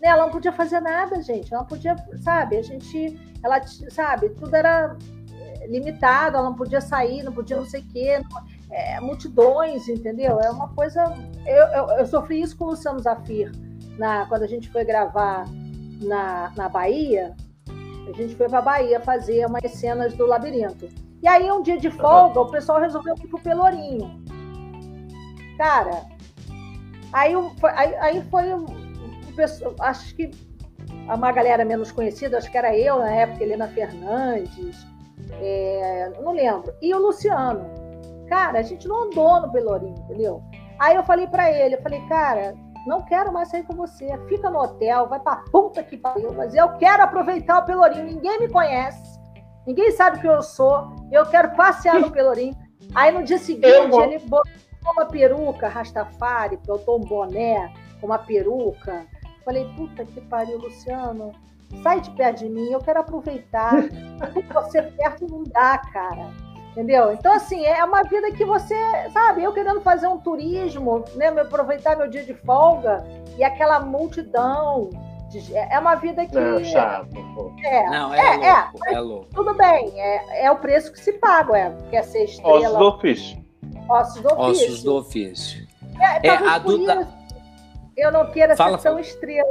Né, 0.00 0.08
ela 0.08 0.24
não 0.24 0.30
podia 0.30 0.52
fazer 0.52 0.80
nada, 0.80 1.20
gente. 1.22 1.52
Ela 1.52 1.62
não 1.62 1.68
podia, 1.68 1.96
sabe? 2.18 2.56
A 2.56 2.62
gente, 2.62 3.18
ela, 3.42 3.60
sabe? 3.90 4.28
Tudo 4.30 4.54
era 4.54 4.96
é, 5.32 5.66
limitado, 5.66 6.36
ela 6.36 6.50
não 6.50 6.56
podia 6.56 6.80
sair, 6.80 7.22
não 7.22 7.32
podia 7.32 7.56
não 7.56 7.66
sei 7.66 7.80
o 7.80 7.88
quê. 7.88 8.22
É, 8.70 9.00
multidões, 9.00 9.88
entendeu? 9.88 10.38
É 10.40 10.50
uma 10.50 10.68
coisa. 10.68 11.02
Eu, 11.46 11.66
eu, 11.68 11.98
eu, 11.98 12.06
sofri 12.06 12.40
isso 12.40 12.56
com 12.56 12.66
o 12.66 12.70
Luciano 12.70 12.98
Zafir, 13.00 13.50
na, 13.98 14.26
quando 14.26 14.44
a 14.44 14.46
gente 14.46 14.70
foi 14.70 14.84
gravar 14.84 15.44
na, 16.00 16.52
na 16.56 16.68
Bahia. 16.68 17.34
A 18.08 18.12
gente 18.12 18.34
foi 18.36 18.48
para 18.48 18.62
Bahia 18.62 19.00
fazer 19.00 19.46
umas 19.46 19.70
cenas 19.72 20.14
do 20.14 20.24
labirinto. 20.24 20.88
E 21.22 21.28
aí, 21.28 21.50
um 21.50 21.62
dia 21.62 21.78
de 21.78 21.90
folga, 21.90 22.40
o 22.40 22.50
pessoal 22.50 22.80
resolveu 22.80 23.14
ir 23.16 23.28
pro 23.28 23.40
Pelourinho. 23.40 24.22
Cara, 25.58 26.06
aí, 27.12 27.34
aí, 27.74 27.94
aí 27.96 28.22
foi 28.30 28.54
um, 28.54 28.64
um, 28.64 29.74
acho 29.80 30.14
que 30.14 30.30
uma 31.06 31.32
galera 31.32 31.64
menos 31.64 31.90
conhecida, 31.90 32.38
acho 32.38 32.50
que 32.50 32.56
era 32.56 32.76
eu 32.76 32.98
na 32.98 33.10
época, 33.10 33.42
Helena 33.42 33.66
Fernandes, 33.68 34.86
é, 35.40 36.12
não 36.22 36.32
lembro, 36.32 36.72
e 36.80 36.94
o 36.94 36.98
Luciano. 36.98 37.66
Cara, 38.28 38.60
a 38.60 38.62
gente 38.62 38.86
não 38.86 39.04
andou 39.04 39.40
no 39.40 39.50
Pelourinho, 39.50 39.98
entendeu? 39.98 40.42
Aí 40.78 40.94
eu 40.94 41.02
falei 41.02 41.26
para 41.26 41.50
ele, 41.50 41.74
eu 41.74 41.82
falei, 41.82 42.00
cara, 42.08 42.54
não 42.88 43.02
quero 43.02 43.30
mais 43.30 43.50
sair 43.50 43.64
com 43.64 43.74
você, 43.74 44.06
fica 44.26 44.48
no 44.48 44.60
hotel, 44.60 45.06
vai 45.06 45.20
pra 45.20 45.44
puta 45.52 45.82
que 45.82 45.96
pariu, 45.96 46.32
mas 46.32 46.54
eu 46.54 46.70
quero 46.78 47.02
aproveitar 47.02 47.58
o 47.58 47.64
Pelourinho, 47.66 48.06
ninguém 48.06 48.40
me 48.40 48.48
conhece, 48.48 49.20
ninguém 49.66 49.92
sabe 49.92 50.20
quem 50.20 50.30
eu 50.30 50.42
sou, 50.42 50.90
eu 51.12 51.26
quero 51.26 51.54
passear 51.54 52.00
no 52.00 52.10
Pelourinho. 52.10 52.56
Aí 52.94 53.12
no 53.12 53.22
dia 53.22 53.38
seguinte 53.38 53.94
ele 53.96 54.18
botou 54.20 54.50
uma 54.90 55.04
peruca 55.04 55.68
Rastafari, 55.68 56.58
botou 56.66 56.96
um 56.96 57.04
boné 57.04 57.70
com 58.00 58.06
uma 58.06 58.18
peruca. 58.18 59.06
Falei, 59.44 59.70
puta 59.76 60.04
que 60.06 60.20
pariu, 60.22 60.58
Luciano. 60.58 61.32
Sai 61.82 62.00
de 62.00 62.10
perto 62.12 62.38
de 62.38 62.48
mim, 62.48 62.70
eu 62.70 62.80
quero 62.80 63.00
aproveitar. 63.00 63.74
você 64.54 64.82
perto 64.82 65.26
não 65.28 65.44
dá, 65.44 65.76
cara. 65.92 66.32
Entendeu? 66.78 67.12
Então, 67.12 67.32
assim, 67.32 67.64
é 67.66 67.84
uma 67.84 68.04
vida 68.04 68.30
que 68.30 68.44
você, 68.44 68.76
sabe, 69.12 69.42
eu 69.42 69.52
querendo 69.52 69.80
fazer 69.80 70.06
um 70.06 70.16
turismo, 70.16 71.04
né? 71.16 71.26
Aproveitar 71.26 71.96
meu 71.96 72.08
dia 72.08 72.22
de 72.22 72.34
folga 72.34 73.04
e 73.36 73.42
aquela 73.42 73.80
multidão. 73.80 74.88
De, 75.28 75.56
é, 75.56 75.74
é 75.74 75.78
uma 75.80 75.96
vida 75.96 76.24
que. 76.24 76.38
Não, 76.38 76.62
chato. 76.62 77.18
É, 77.64 77.90
não, 77.90 78.14
é, 78.14 78.20
é, 78.20 78.60
louco, 78.62 78.86
é, 78.86 78.94
é 78.94 79.00
louco. 79.00 79.26
Tudo 79.34 79.54
bem, 79.54 79.92
é, 80.00 80.44
é 80.44 80.50
o 80.52 80.56
preço 80.56 80.92
que 80.92 81.00
se 81.00 81.14
paga, 81.14 81.58
é, 81.58 81.76
quer 81.90 82.04
ser 82.04 82.22
estrela. 82.22 82.58
Ossos 82.58 82.78
do 82.78 82.84
ofício. 82.84 83.44
Ossos 83.88 84.22
do 84.22 84.28
ofício. 84.28 84.66
Ossos 84.66 84.82
do 84.84 84.94
ofício. 84.94 85.68
É, 86.00 86.28
é 86.28 86.36
a 86.36 86.58
Duda... 86.58 87.08
Eu 87.96 88.12
não 88.12 88.30
quero 88.30 88.52
ser 88.52 88.62
tão 88.62 88.78
fala. 88.78 89.00
estrela. 89.00 89.48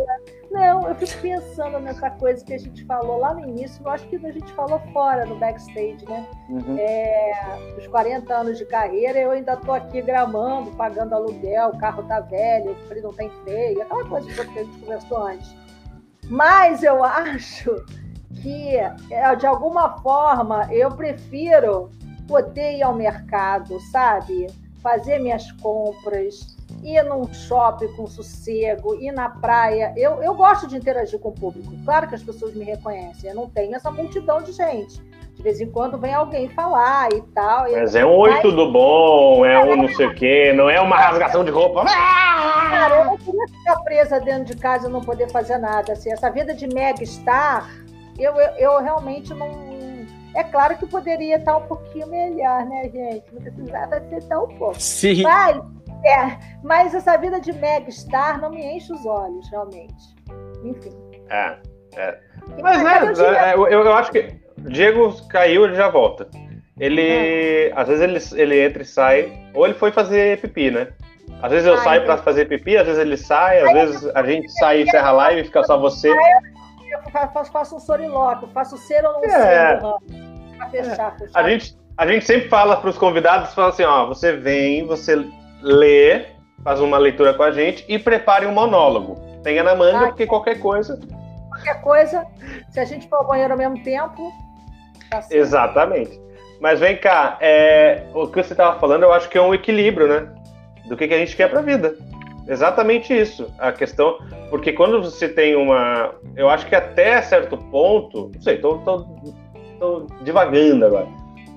Não, 0.49 0.87
eu 0.87 0.95
fico 0.95 1.21
pensando 1.21 1.79
nessa 1.79 2.09
coisa 2.09 2.43
que 2.43 2.53
a 2.53 2.57
gente 2.57 2.85
falou 2.85 3.17
lá 3.17 3.33
no 3.33 3.41
início, 3.41 3.81
eu 3.83 3.91
acho 3.91 4.07
que 4.07 4.15
a 4.15 4.31
gente 4.31 4.51
falou 4.53 4.79
fora 4.93 5.25
no 5.25 5.37
backstage, 5.37 6.05
né? 6.07 6.25
Uhum. 6.49 6.77
É, 6.79 7.75
os 7.77 7.87
40 7.87 8.33
anos 8.33 8.57
de 8.57 8.65
carreira, 8.65 9.19
eu 9.19 9.31
ainda 9.31 9.53
estou 9.53 9.73
aqui 9.73 10.01
gramando, 10.01 10.71
pagando 10.71 11.13
aluguel, 11.13 11.69
o 11.69 11.77
carro 11.77 12.03
tá 12.03 12.21
velho, 12.21 12.71
o 12.71 12.75
frio 12.87 13.03
não 13.03 13.13
tem 13.13 13.29
freio, 13.43 13.81
aquela 13.81 14.05
coisa 14.07 14.27
que 14.27 14.59
a 14.59 14.63
gente 14.63 14.79
conversou 14.79 15.17
antes. 15.17 15.55
Mas 16.29 16.83
eu 16.83 17.03
acho 17.03 17.85
que, 18.41 18.77
é, 18.77 19.35
de 19.35 19.45
alguma 19.45 19.97
forma, 20.01 20.67
eu 20.73 20.91
prefiro 20.91 21.89
poder 22.27 22.77
ir 22.77 22.83
ao 22.83 22.93
mercado, 22.93 23.79
sabe? 23.91 24.47
Fazer 24.81 25.19
minhas 25.19 25.51
compras, 25.53 26.56
ir 26.83 27.03
num 27.03 27.31
shopping 27.33 27.87
com 27.93 28.07
sossego, 28.07 28.95
ir 28.95 29.11
na 29.11 29.29
praia. 29.29 29.93
Eu, 29.95 30.21
eu 30.21 30.33
gosto 30.33 30.67
de 30.67 30.75
interagir 30.75 31.19
com 31.19 31.29
o 31.29 31.33
público. 31.33 31.71
Claro 31.83 32.07
que 32.07 32.15
as 32.15 32.23
pessoas 32.23 32.53
me 32.53 32.63
reconhecem. 32.63 33.29
Eu 33.29 33.35
não 33.35 33.49
tenho 33.49 33.75
essa 33.75 33.91
multidão 33.91 34.41
de 34.41 34.51
gente. 34.51 35.01
De 35.35 35.43
vez 35.43 35.61
em 35.61 35.69
quando 35.69 35.99
vem 35.99 36.13
alguém 36.13 36.49
falar 36.49 37.13
e 37.13 37.21
tal. 37.33 37.71
Mas 37.71 37.93
é 37.93 38.03
um 38.03 38.15
oi, 38.15 38.31
Mas... 38.31 38.41
tudo 38.41 38.71
bom, 38.71 39.45
é 39.45 39.63
um 39.63 39.75
não 39.75 39.87
sei 39.89 40.07
o 40.07 40.15
quê, 40.15 40.51
não 40.51 40.67
é 40.67 40.81
uma 40.81 40.97
rasgação 40.97 41.45
de 41.45 41.51
roupa. 41.51 41.85
Cara, 41.85 43.01
eu 43.01 43.05
não 43.05 43.17
queria 43.17 43.47
ficar 43.47 43.75
presa 43.83 44.19
dentro 44.19 44.45
de 44.45 44.55
casa 44.55 44.87
e 44.87 44.91
não 44.91 45.01
poder 45.01 45.29
fazer 45.29 45.59
nada. 45.59 45.93
Assim, 45.93 46.11
essa 46.11 46.31
vida 46.31 46.55
de 46.55 46.67
mega 46.67 47.05
star, 47.05 47.69
eu, 48.17 48.33
eu, 48.33 48.49
eu 48.55 48.81
realmente 48.81 49.31
não, 49.31 49.47
é 50.37 50.43
claro 50.43 50.77
que 50.77 50.85
poderia 50.85 51.37
estar 51.37 51.57
um 51.57 51.67
pouquinho 51.67 52.05
melhor, 52.07 52.63
né, 52.65 52.83
gente? 52.93 53.25
Não 53.33 53.41
precisava 53.41 53.99
ser 54.07 54.23
tão 54.25 54.47
pouco. 54.47 54.79
Sim. 54.79 55.23
Mas, 55.23 55.57
é, 56.05 56.37
mas 56.63 56.93
essa 56.93 57.17
vida 57.17 57.39
de 57.39 57.53
mega 57.53 57.89
star 57.91 58.39
não 58.39 58.49
me 58.49 58.63
enche 58.63 58.93
os 58.93 59.05
olhos, 59.05 59.49
realmente. 59.49 60.15
Enfim. 60.63 60.91
É, 61.29 61.57
é. 61.95 62.19
Mas, 62.61 62.83
né, 62.83 63.13
é, 63.49 63.53
eu, 63.53 63.67
eu, 63.67 63.93
acho 63.93 64.11
que 64.11 64.39
Diego 64.57 65.15
caiu, 65.27 65.65
ele 65.65 65.75
já 65.75 65.89
volta. 65.89 66.27
Ele, 66.79 67.71
às 67.75 67.87
vezes 67.87 68.31
ele, 68.31 68.41
ele 68.41 68.65
entra 68.65 68.83
e 68.83 68.85
sai, 68.85 69.49
ou 69.53 69.65
ele 69.65 69.73
foi 69.73 69.91
fazer 69.91 70.39
pipi, 70.39 70.71
né? 70.71 70.87
Às 71.41 71.51
vezes 71.51 71.67
eu 71.67 71.75
Ai, 71.75 71.83
saio 71.83 72.05
para 72.05 72.17
fazer 72.17 72.45
pipi, 72.45 72.77
às 72.77 72.85
vezes 72.85 73.01
ele 73.01 73.17
sai, 73.17 73.61
às 73.61 73.73
vezes 73.73 74.15
a 74.15 74.23
gente 74.23 74.49
sai 74.53 74.79
e 74.79 74.83
encerra 74.83 75.09
a 75.09 75.13
live 75.13 75.41
e 75.41 75.43
fica 75.45 75.63
só 75.63 75.77
você. 75.77 76.09
Eu 76.09 77.11
faço, 77.51 77.75
um 77.75 77.79
sorilóquio, 77.79 78.47
faço 78.53 78.77
ser 78.77 79.03
ou 79.05 79.13
não 79.13 79.23
é. 79.23 79.29
ser 79.29 79.79
fechar, 80.71 81.17
fechar. 81.17 81.39
A 81.39 81.49
gente, 81.49 81.77
a 81.97 82.07
gente 82.07 82.25
sempre 82.25 82.47
fala 82.49 82.77
para 82.77 82.89
os 82.89 82.97
convidados, 82.97 83.53
fala 83.53 83.69
assim, 83.69 83.83
ó, 83.83 84.05
você 84.07 84.33
vem, 84.33 84.85
você 84.85 85.15
lê, 85.67 86.25
faz 86.63 86.79
uma 86.79 86.97
leitura 86.97 87.33
com 87.33 87.43
a 87.43 87.51
gente 87.51 87.85
e 87.87 87.99
prepare 87.99 88.45
um 88.45 88.51
monólogo. 88.51 89.15
Tenha 89.43 89.63
na 89.63 89.75
manga, 89.75 90.05
ah, 90.05 90.07
porque 90.07 90.25
qualquer 90.25 90.59
coisa... 90.59 90.99
Qualquer 91.49 91.81
coisa, 91.81 92.25
se 92.69 92.79
a 92.79 92.85
gente 92.85 93.07
for 93.07 93.17
ao 93.17 93.27
banheiro 93.27 93.53
ao 93.53 93.57
mesmo 93.57 93.81
tempo... 93.83 94.31
Tá 95.09 95.21
Exatamente. 95.31 96.19
Mas 96.59 96.79
vem 96.79 96.97
cá, 96.97 97.37
é, 97.39 98.03
o 98.13 98.27
que 98.27 98.43
você 98.43 98.53
estava 98.53 98.79
falando, 98.79 99.03
eu 99.03 99.13
acho 99.13 99.29
que 99.29 99.37
é 99.37 99.41
um 99.41 99.53
equilíbrio, 99.53 100.07
né? 100.07 100.27
Do 100.87 100.97
que, 100.97 101.07
que 101.07 101.13
a 101.13 101.17
gente 101.17 101.35
quer 101.35 101.49
para 101.49 101.59
a 101.59 101.63
vida. 101.63 101.95
Exatamente 102.47 103.17
isso. 103.17 103.51
A 103.59 103.71
questão. 103.71 104.17
Porque 104.49 104.73
quando 104.73 105.01
você 105.03 105.29
tem 105.29 105.55
uma. 105.55 106.13
Eu 106.35 106.49
acho 106.49 106.65
que 106.65 106.75
até 106.75 107.21
certo 107.21 107.57
ponto. 107.57 108.31
Não 108.33 108.41
sei, 108.41 108.57
tô, 108.57 108.77
tô 108.79 109.05
tô 109.79 110.07
divagando 110.21 110.85
agora. 110.85 111.07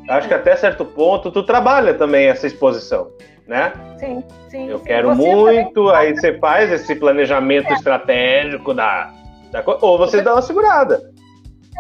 Acho 0.08 0.28
que 0.28 0.34
até 0.34 0.56
certo 0.56 0.84
ponto 0.84 1.30
tu 1.30 1.42
trabalha 1.42 1.94
também 1.94 2.26
essa 2.26 2.46
exposição, 2.46 3.10
né? 3.50 3.72
Sim, 3.98 4.22
sim. 4.48 4.68
Eu 4.68 4.78
sim. 4.78 4.84
quero 4.84 5.08
você 5.08 5.34
muito, 5.34 5.86
também... 5.86 5.96
aí 5.96 6.14
você 6.14 6.38
faz 6.38 6.70
esse 6.70 6.94
planejamento 6.94 7.68
é. 7.68 7.72
estratégico 7.74 8.72
da, 8.72 9.12
da 9.50 9.64
ou 9.82 9.98
você, 9.98 10.18
você, 10.18 10.22
dá 10.22 10.34
uma 10.34 10.42
segurada. 10.42 11.12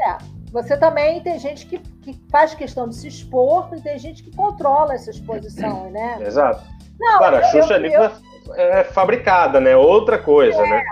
É, 0.04 0.18
você 0.50 0.76
também 0.76 1.22
tem 1.22 1.38
gente 1.38 1.66
que, 1.66 1.78
que 1.78 2.20
faz 2.28 2.54
questão 2.54 2.88
de 2.88 2.96
se 2.96 3.06
expor 3.06 3.70
e 3.72 3.80
tem 3.80 3.96
gente 4.00 4.24
que 4.24 4.34
controla 4.34 4.94
essa 4.94 5.10
exposição, 5.10 5.88
né? 5.90 6.18
Exato. 6.26 6.60
Não, 6.98 7.18
claro, 7.18 7.36
a 7.36 7.44
Xuxa 7.44 7.78
eu, 7.78 7.86
eu, 7.86 8.54
é 8.56 8.82
fabricada, 8.82 9.60
né? 9.60 9.76
Outra 9.76 10.18
coisa, 10.18 10.60
é, 10.60 10.70
né? 10.70 10.82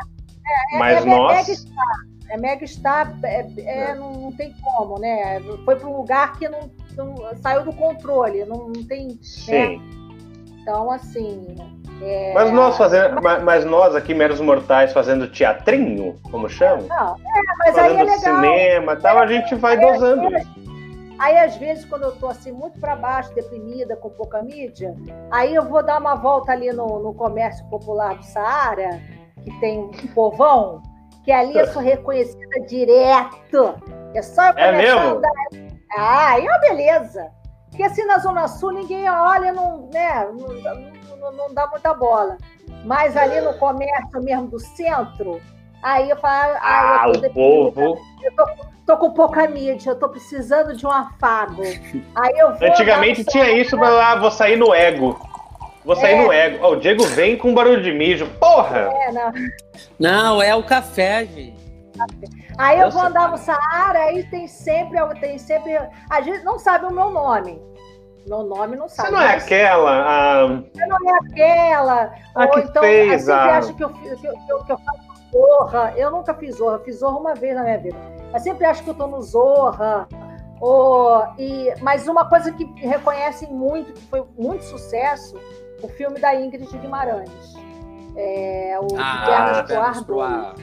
É, 0.47 0.77
é 0.77 0.79
Mas 0.79 1.05
é, 1.05 1.09
nós. 1.09 1.49
É 1.49 1.69
é 2.31 2.37
mega 2.37 2.67
star, 2.67 3.19
é, 3.25 3.41
é, 3.57 3.91
é, 3.91 3.95
não, 3.95 4.13
não, 4.13 4.33
tem 4.33 4.55
como, 4.63 4.99
né? 4.99 5.41
Foi 5.65 5.77
para 5.77 5.89
um 5.89 5.97
lugar 5.97 6.39
que 6.39 6.47
não, 6.47 6.71
não, 6.95 7.17
saiu 7.41 7.65
do 7.65 7.73
controle, 7.73 8.45
não, 8.45 8.69
não 8.69 8.85
tem. 8.85 9.09
Né? 9.09 9.19
Sim. 9.23 9.79
Né? 9.79 9.98
Então, 10.69 10.91
assim. 10.91 11.57
É... 12.03 12.35
Mas 12.35 12.53
nós 12.53 12.77
fazendo, 12.77 13.23
mas, 13.23 13.43
mas, 13.43 13.65
nós 13.65 13.97
aqui, 13.97 14.13
meros 14.13 14.39
mortais, 14.39 14.93
fazendo 14.93 15.27
teatrinho, 15.27 16.17
como 16.31 16.47
chama? 16.47 16.83
Não, 16.83 17.15
é, 17.15 17.43
mas 17.59 17.75
fazendo 17.75 17.93
aí 17.93 17.97
é 17.97 18.03
legal. 18.03 18.19
cinema 18.19 18.97
tal, 18.97 19.19
a 19.19 19.27
gente 19.27 19.55
vai 19.55 19.77
aí, 19.77 19.81
dosando 19.81 20.37
aí, 20.37 20.47
Aí, 21.19 21.37
às 21.39 21.57
vezes, 21.57 21.87
quando 21.87 22.03
eu 22.03 22.13
tô 22.13 22.29
assim, 22.29 22.53
muito 22.53 22.79
para 22.79 22.95
baixo, 22.95 23.35
deprimida, 23.35 23.97
com 23.97 24.11
pouca 24.11 24.43
mídia, 24.43 24.95
aí 25.33 25.55
eu 25.55 25.65
vou 25.65 25.83
dar 25.83 25.99
uma 25.99 26.15
volta 26.15 26.53
ali 26.53 26.71
no, 26.71 27.01
no 27.01 27.15
comércio 27.15 27.65
popular 27.71 28.15
do 28.15 28.25
Saara, 28.25 29.01
que 29.43 29.51
tem 29.59 29.79
um 29.81 29.91
povão, 30.15 30.83
que 31.25 31.33
ali 31.33 31.57
eu 31.57 31.67
sou 31.69 31.81
reconhecida 31.81 32.61
direto. 32.69 33.75
É 34.15 34.23
só 34.23 34.51
eu 34.51 34.59
é 34.59 34.73
mesmo? 34.73 35.21
Dar... 35.21 35.33
Ah, 35.97 36.39
é 36.39 36.43
uma 36.43 36.59
beleza. 36.59 37.38
Porque 37.69 37.83
assim 37.83 38.05
na 38.05 38.19
Zona 38.19 38.49
Sul 38.49 38.73
ninguém 38.73 39.09
olha, 39.09 39.53
não, 39.53 39.89
né, 39.93 40.27
não, 40.33 41.17
não, 41.19 41.33
não 41.33 41.55
dá 41.55 41.67
muita 41.67 41.95
bola. 41.95 42.37
Mas 42.85 43.17
ali 43.17 43.41
no 43.41 43.55
comércio 43.55 44.23
mesmo 44.23 44.49
do 44.49 44.59
centro, 44.59 45.41
aí 45.83 46.11
eu 46.11 46.17
falo. 46.17 46.57
Ah, 46.61 47.05
eu 47.07 47.21
o 47.21 47.33
povo. 47.33 47.99
Eu 48.23 48.33
tô, 48.35 48.47
tô, 48.87 48.97
com 48.97 49.11
pouca 49.13 49.47
mídia, 49.49 49.91
eu 49.91 49.97
tô 49.97 50.09
precisando 50.09 50.77
de 50.77 50.87
um 50.87 50.91
afago. 50.91 51.63
Aí 52.15 52.35
eu 52.37 52.55
vou 52.57 52.69
Antigamente 52.69 53.25
tinha 53.25 53.51
isso, 53.53 53.77
mas 53.77 53.93
lá, 53.93 54.17
vou 54.17 54.31
sair 54.31 54.57
no 54.57 54.75
ego. 54.75 55.19
Vou 55.85 55.97
sair 55.97 56.15
é. 56.15 56.23
no 56.23 56.33
ego. 56.33 56.59
Ó, 56.63 56.73
o 56.73 56.77
Diego 56.77 57.05
vem 57.07 57.37
com 57.37 57.55
barulho 57.55 57.83
de 57.83 57.93
mijo. 57.93 58.27
Porra! 58.39 58.91
É, 58.93 59.13
não. 59.13 59.33
não, 59.99 60.43
é 60.43 60.55
o 60.55 60.63
café, 60.63 61.25
gente. 61.25 61.58
Aí 62.59 62.81
eu 62.81 62.91
vou 62.91 63.03
andar 63.03 63.31
no 63.31 63.37
Saara, 63.37 63.99
aí 64.01 64.25
tem 64.25 64.47
sempre, 64.47 64.99
tem 65.21 65.39
sempre. 65.39 65.79
A 66.11 66.21
gente 66.21 66.45
não 66.45 66.59
sabe 66.59 66.87
o 66.87 66.93
meu 66.93 67.11
nome. 67.11 67.61
Meu 68.27 68.43
nome 68.43 68.77
não 68.77 68.89
sabe. 68.89 69.09
Você 69.09 69.15
não 69.15 69.23
é 69.23 69.37
aquela. 69.37 69.91
A... 69.91 70.47
Você 70.47 70.87
não 70.87 70.97
é 70.97 71.19
aquela. 71.27 72.15
A 72.35 72.45
ou 72.45 72.51
que 72.51 72.61
então, 72.61 72.83
fez, 72.83 73.23
sempre 73.23 73.33
a... 73.33 73.59
acha 73.59 73.73
que 73.73 73.85
eu, 73.85 73.89
que, 73.91 74.09
eu, 74.09 74.65
que 74.65 74.73
eu 74.73 74.79
faço 74.79 75.09
Zorra. 75.33 75.95
Eu 75.97 76.11
nunca 76.11 76.35
fiz 76.35 76.57
Zorra, 76.57 76.79
fiz 76.81 76.99
Zorra 76.99 77.19
uma 77.19 77.35
vez 77.35 77.55
na 77.55 77.63
minha 77.63 77.79
vida. 77.79 77.97
Mas 78.33 78.43
sempre 78.43 78.67
acho 78.67 78.83
que 78.83 78.91
eu 78.91 78.95
tô 78.95 79.07
no 79.07 79.23
Zorra. 79.23 80.09
Ou, 80.61 81.25
e, 81.39 81.73
mas 81.81 82.09
uma 82.09 82.29
coisa 82.29 82.53
que 82.53 82.65
reconhecem 82.77 83.49
muito, 83.49 83.93
que 83.93 84.03
foi 84.07 84.25
muito 84.37 84.65
sucesso, 84.65 85.37
o 85.83 85.89
filme 85.89 86.19
da 86.19 86.35
Ingrid 86.35 86.77
Guimarães. 86.79 87.55
É, 88.17 88.77
o 88.81 88.89
ah, 88.99 89.65
Pernas 89.67 90.03
pro 90.03 90.21
Ar. 90.21 90.55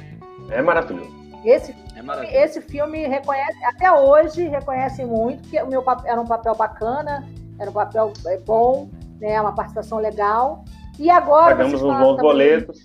É 0.49 0.61
maravilhoso. 0.61 1.24
Esse, 1.45 1.75
é 1.95 2.43
esse 2.43 2.59
filme 2.59 3.05
reconhece, 3.07 3.63
até 3.65 3.91
hoje, 3.91 4.47
reconhece 4.47 5.05
muito, 5.05 5.47
que 5.47 5.61
o 5.61 5.67
meu 5.67 5.83
era 6.03 6.19
um 6.19 6.25
papel 6.25 6.55
bacana, 6.55 7.23
era 7.59 7.69
um 7.69 7.73
papel 7.73 8.11
é, 8.25 8.37
bom, 8.39 8.89
né, 9.21 9.39
uma 9.39 9.53
participação 9.53 9.99
legal. 9.99 10.65
E 10.97 11.07
agora. 11.07 11.55
Pagamos 11.55 11.83
uns 11.83 11.97
bons 11.99 12.17
boletos. 12.17 12.83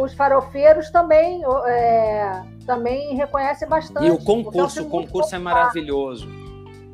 Os 0.00 0.14
farofeiros 0.14 0.88
também, 0.90 1.42
é, 1.66 2.42
também 2.64 3.16
reconhecem 3.16 3.68
bastante. 3.68 4.06
E 4.06 4.10
o 4.12 4.18
concurso, 4.18 4.82
o 4.82 4.88
concurso 4.88 5.34
é 5.34 5.38
maravilhoso. 5.38 6.28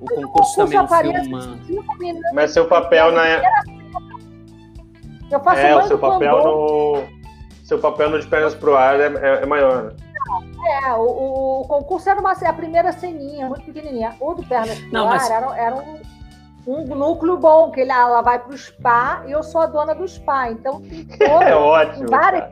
O 0.01 0.07
concurso, 0.07 0.63
o 0.63 0.65
concurso 0.65 0.89
também 0.89 1.15
é 1.15 1.21
um 1.21 1.97
filme. 1.97 2.21
Mas 2.33 2.53
seu 2.53 2.67
papel 2.67 3.13
na. 3.13 3.43
Eu 5.31 5.41
faço 5.41 5.61
é, 5.61 5.77
o 5.77 5.83
seu 5.83 5.99
papel 5.99 6.43
no. 6.43 7.21
Seu 7.63 7.79
papel 7.79 8.09
no 8.09 8.19
de 8.19 8.27
pernas 8.27 8.55
pro 8.55 8.75
ar 8.75 8.99
é, 8.99 9.07
é, 9.07 9.43
é 9.43 9.47
maior, 9.47 9.85
né? 9.85 10.10
É, 10.85 10.93
o, 10.95 11.61
o, 11.63 11.65
concurso 11.67 12.09
era 12.09 12.21
uma, 12.21 12.33
a 12.33 12.53
primeira 12.53 12.93
ceninha, 12.93 13.49
muito 13.49 13.65
pequenininha. 13.65 14.15
O 14.21 14.35
do 14.35 14.43
Pernas 14.45 14.81
Não, 14.93 15.07
mas... 15.07 15.29
era, 15.31 15.57
era 15.59 15.77
um, 15.77 16.01
um 16.67 16.85
núcleo 16.95 17.37
bom, 17.37 17.71
que 17.71 17.81
ele, 17.81 17.91
ela 17.91 18.23
vai 18.23 18.39
pro 18.39 18.57
spa 18.57 19.23
e 19.27 19.33
eu 19.33 19.43
sou 19.43 19.61
a 19.61 19.67
dona 19.67 19.95
do 19.95 20.07
spa. 20.07 20.51
Então 20.51 20.81
tem 20.83 21.05
todo, 21.19 21.43
é 21.43 21.55
ótimo. 21.55 22.09
Várias, 22.09 22.51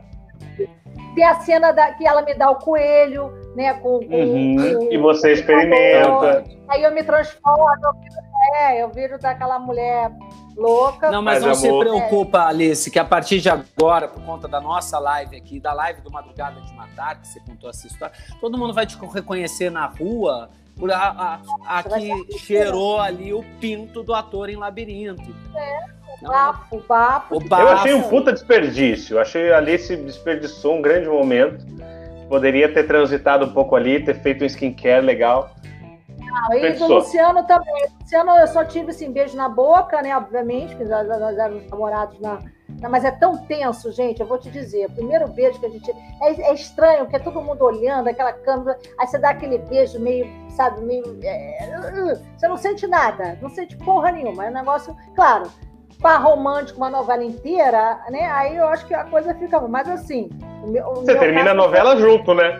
tem 1.14 1.24
a 1.24 1.34
cena 1.40 1.72
da, 1.72 1.92
que 1.92 2.06
ela 2.06 2.22
me 2.22 2.34
dá 2.34 2.50
o 2.50 2.56
coelho, 2.56 3.32
né? 3.54 3.74
Com, 3.74 4.00
com, 4.00 4.14
uhum. 4.14 4.56
com 4.56 4.92
e 4.92 4.98
você 4.98 5.32
experimenta. 5.32 6.44
Aí 6.68 6.82
eu 6.82 6.92
me 6.92 7.02
transformo, 7.02 7.64
eu 7.82 7.90
é, 8.56 8.82
eu 8.82 8.88
viro 8.90 9.18
daquela 9.18 9.58
mulher 9.58 10.10
louca. 10.56 11.10
Não, 11.10 11.22
mas, 11.22 11.42
mas 11.42 11.62
não 11.62 11.70
amor. 11.70 11.84
se 11.84 11.90
preocupa, 11.90 12.46
Alice, 12.46 12.90
que 12.90 12.98
a 12.98 13.04
partir 13.04 13.40
de 13.40 13.48
agora, 13.48 14.08
por 14.08 14.22
conta 14.22 14.48
da 14.48 14.60
nossa 14.60 14.98
live 14.98 15.36
aqui, 15.36 15.60
da 15.60 15.72
live 15.72 16.00
do 16.00 16.10
Madrugada 16.10 16.60
de 16.60 16.74
Matar, 16.74 17.20
que 17.20 17.28
você 17.28 17.40
contou 17.40 17.70
essa 17.70 17.86
história, 17.86 18.14
todo 18.40 18.58
mundo 18.58 18.74
vai 18.74 18.86
te 18.86 18.96
reconhecer 18.96 19.70
na 19.70 19.86
rua 19.86 20.50
por 20.76 20.92
a, 20.92 21.40
a, 21.66 21.78
a 21.78 21.82
que 21.82 22.38
cheirou 22.38 23.00
ali 23.00 23.32
o 23.32 23.44
pinto 23.60 24.02
do 24.02 24.14
ator 24.14 24.48
em 24.48 24.56
Labirinto. 24.56 25.34
É. 25.56 25.98
Bafo, 26.22 26.82
bafo. 26.88 27.36
O 27.36 27.40
bafo. 27.40 27.62
Eu 27.62 27.68
achei 27.68 27.94
um 27.94 28.02
puta 28.02 28.32
desperdício. 28.32 29.20
Achei 29.20 29.52
a 29.52 29.58
Alice 29.58 29.94
desperdiçou 29.96 30.76
um 30.76 30.82
grande 30.82 31.08
momento. 31.08 31.64
Poderia 32.28 32.72
ter 32.72 32.84
transitado 32.86 33.46
um 33.46 33.52
pouco 33.52 33.74
ali, 33.76 34.04
ter 34.04 34.14
feito 34.20 34.42
um 34.42 34.46
skincare 34.46 35.04
legal. 35.04 35.54
Não, 36.42 36.54
e 36.54 36.72
do 36.72 36.86
Luciano 36.86 37.44
também. 37.46 37.86
Luciano, 38.00 38.30
eu 38.32 38.46
só 38.46 38.64
tive 38.64 38.90
assim, 38.90 39.10
beijo 39.10 39.36
na 39.36 39.48
boca, 39.48 40.00
né? 40.02 40.16
Obviamente, 40.16 40.74
porque 40.74 40.90
nós, 40.90 41.06
nós 41.08 41.38
éramos 41.38 41.70
namorados 41.70 42.20
na. 42.20 42.38
Mas 42.88 43.04
é 43.04 43.10
tão 43.10 43.36
tenso, 43.46 43.90
gente, 43.90 44.20
eu 44.20 44.26
vou 44.26 44.38
te 44.38 44.50
dizer. 44.50 44.86
O 44.86 44.92
primeiro 44.92 45.26
beijo 45.28 45.58
que 45.58 45.66
a 45.66 45.70
gente. 45.70 45.90
É, 46.22 46.50
é 46.50 46.54
estranho, 46.54 47.00
porque 47.00 47.16
é 47.16 47.18
todo 47.18 47.40
mundo 47.40 47.64
olhando, 47.64 48.08
aquela 48.08 48.32
câmera. 48.32 48.78
Aí 48.98 49.06
você 49.06 49.18
dá 49.18 49.30
aquele 49.30 49.58
beijo 49.58 49.98
meio, 49.98 50.26
sabe, 50.50 50.80
meio. 50.82 51.18
É, 51.22 52.12
você 52.36 52.46
não 52.46 52.56
sente 52.56 52.86
nada, 52.86 53.38
não 53.40 53.48
sente 53.48 53.76
porra 53.78 54.12
nenhuma. 54.12 54.46
É 54.46 54.50
um 54.50 54.54
negócio. 54.54 54.94
Claro, 55.14 55.50
par 56.00 56.22
romântico, 56.22 56.78
uma 56.78 56.90
novela 56.90 57.24
inteira, 57.24 58.00
né? 58.10 58.30
Aí 58.30 58.56
eu 58.56 58.68
acho 58.68 58.86
que 58.86 58.94
a 58.94 59.04
coisa 59.04 59.34
fica. 59.34 59.60
Mas 59.60 59.88
assim. 59.88 60.28
Meu, 60.66 60.94
você 60.94 61.16
termina 61.16 61.52
a 61.52 61.54
novela 61.54 61.96
junto, 61.96 62.34
né? 62.34 62.58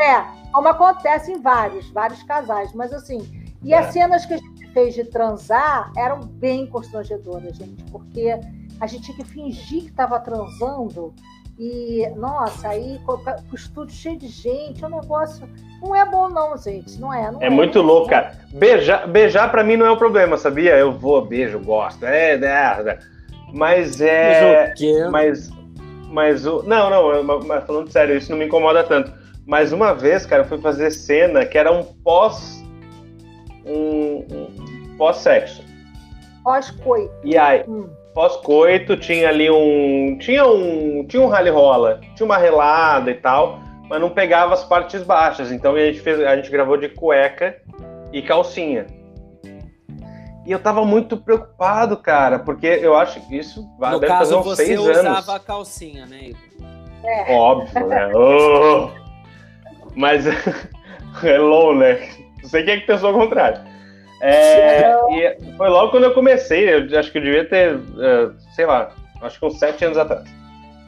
É, 0.00 0.41
como 0.52 0.68
acontece 0.68 1.32
em 1.32 1.40
vários, 1.40 1.90
vários 1.90 2.22
casais. 2.22 2.72
Mas 2.74 2.92
assim, 2.92 3.20
e 3.62 3.72
é. 3.72 3.78
as 3.78 3.92
cenas 3.92 4.26
que 4.26 4.34
a 4.34 4.36
gente 4.36 4.66
fez 4.72 4.94
de 4.94 5.04
transar 5.04 5.92
eram 5.96 6.20
bem 6.20 6.66
constrangedoras, 6.66 7.56
gente, 7.56 7.82
porque 7.90 8.38
a 8.80 8.86
gente 8.86 9.04
tinha 9.04 9.16
que 9.16 9.24
fingir 9.24 9.82
que 9.82 9.90
estava 9.90 10.18
transando 10.20 11.14
e, 11.58 12.08
nossa, 12.16 12.68
aí 12.68 12.98
com 13.04 13.12
o 13.12 13.54
estúdio 13.54 13.94
cheio 13.94 14.18
de 14.18 14.26
gente, 14.26 14.84
o 14.84 14.88
negócio 14.88 15.48
não 15.80 15.94
é 15.94 16.04
bom, 16.04 16.28
não, 16.28 16.56
gente. 16.56 16.98
Não 16.98 17.12
é. 17.12 17.30
Não 17.30 17.42
é, 17.42 17.46
é 17.46 17.50
muito 17.50 17.80
louco, 17.82 18.08
cara. 18.08 18.32
Beijar, 18.52 19.06
beijar 19.06 19.50
para 19.50 19.62
mim 19.62 19.76
não 19.76 19.86
é 19.86 19.90
o 19.90 19.94
um 19.94 19.98
problema, 19.98 20.36
sabia? 20.36 20.76
Eu 20.76 20.92
vou, 20.92 21.24
beijo, 21.24 21.60
gosto. 21.60 22.04
É, 22.04 22.34
é, 22.34 22.44
é. 22.44 22.98
Mas 23.52 24.00
é. 24.00 24.64
Mas 24.64 24.70
o 24.70 24.74
quê? 24.74 25.08
Mas, 25.10 25.50
mas 26.08 26.46
o. 26.46 26.62
Não, 26.62 26.88
não, 26.88 27.42
mas 27.44 27.64
falando 27.64 27.90
sério, 27.90 28.16
isso 28.16 28.30
não 28.30 28.38
me 28.38 28.46
incomoda 28.46 28.82
tanto. 28.82 29.12
Mas 29.46 29.72
uma 29.72 29.92
vez, 29.92 30.24
cara, 30.24 30.42
eu 30.42 30.48
fui 30.48 30.58
fazer 30.58 30.90
cena 30.90 31.44
que 31.44 31.58
era 31.58 31.72
um 31.72 31.82
pós. 31.82 32.62
Um, 33.64 34.24
um 34.30 34.96
pós-sexo. 34.96 35.64
Pós-coito. 36.42 37.12
E 37.24 37.36
aí, 37.36 37.64
hum. 37.68 37.88
pós-coito, 38.14 38.96
tinha 38.96 39.28
ali 39.28 39.50
um. 39.50 40.16
Tinha 40.18 40.46
um. 40.46 41.04
Tinha 41.06 41.22
um 41.22 41.28
rally 41.28 41.50
rola, 41.50 42.00
tinha 42.14 42.24
uma 42.24 42.38
relada 42.38 43.10
e 43.10 43.14
tal, 43.14 43.60
mas 43.88 44.00
não 44.00 44.10
pegava 44.10 44.54
as 44.54 44.64
partes 44.64 45.02
baixas. 45.02 45.52
Então 45.52 45.74
a 45.74 45.78
gente, 45.78 46.00
fez, 46.00 46.20
a 46.20 46.36
gente 46.36 46.50
gravou 46.50 46.76
de 46.76 46.88
cueca 46.88 47.56
e 48.12 48.22
calcinha. 48.22 48.86
E 50.44 50.50
eu 50.50 50.58
tava 50.58 50.84
muito 50.84 51.16
preocupado, 51.16 51.96
cara, 51.96 52.40
porque 52.40 52.66
eu 52.66 52.96
acho 52.96 53.20
que 53.28 53.38
isso 53.38 53.64
vai 53.78 53.92
no 53.92 54.00
deve 54.00 54.12
caso, 54.12 54.34
fazer 54.34 54.40
uns 54.40 54.44
você 54.44 54.66
seis 54.66 54.80
usava 54.80 55.08
anos. 55.08 55.28
a 55.28 55.38
calcinha, 55.38 56.06
né, 56.06 56.18
Igor? 56.24 56.40
É. 57.04 57.32
Óbvio, 57.32 57.86
né? 57.86 58.10
Oh! 58.12 59.01
Mas 59.94 60.24
hello, 61.22 61.74
né? 61.74 62.08
Não 62.42 62.48
sei 62.48 62.64
quem 62.64 62.74
é 62.74 62.80
que 62.80 62.86
pensou 62.86 63.10
ao 63.10 63.18
contrário. 63.18 63.60
É, 64.20 64.94
e 65.10 65.56
foi 65.56 65.68
logo 65.68 65.90
quando 65.90 66.04
eu 66.04 66.14
comecei, 66.14 66.72
eu 66.72 66.98
acho 66.98 67.10
que 67.10 67.18
eu 67.18 67.22
devia 67.22 67.44
ter, 67.44 67.74
uh, 67.74 68.32
sei 68.54 68.66
lá, 68.66 68.92
acho 69.20 69.38
que 69.38 69.44
uns 69.44 69.58
sete 69.58 69.84
anos 69.84 69.98
atrás. 69.98 70.22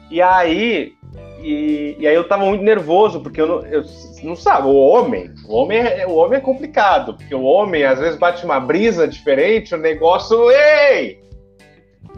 E 0.09 0.21
aí, 0.21 0.93
e, 1.41 1.97
e 1.99 2.07
aí 2.07 2.15
eu 2.15 2.27
tava 2.27 2.45
muito 2.45 2.63
nervoso, 2.63 3.19
porque 3.19 3.41
eu 3.41 3.47
não, 3.47 3.65
eu 3.67 3.83
não 4.23 4.37
sabe, 4.37 4.67
o 4.67 4.75
homem, 4.75 5.33
o 5.49 5.55
homem, 5.55 5.79
é, 5.79 6.07
o 6.07 6.15
homem 6.15 6.37
é 6.37 6.41
complicado, 6.41 7.13
porque 7.13 7.35
o 7.35 7.43
homem 7.43 7.83
às 7.83 7.99
vezes 7.99 8.17
bate 8.17 8.45
uma 8.45 8.59
brisa 8.59 9.05
diferente, 9.05 9.75
o 9.75 9.77
negócio, 9.77 10.49
ei! 10.49 11.19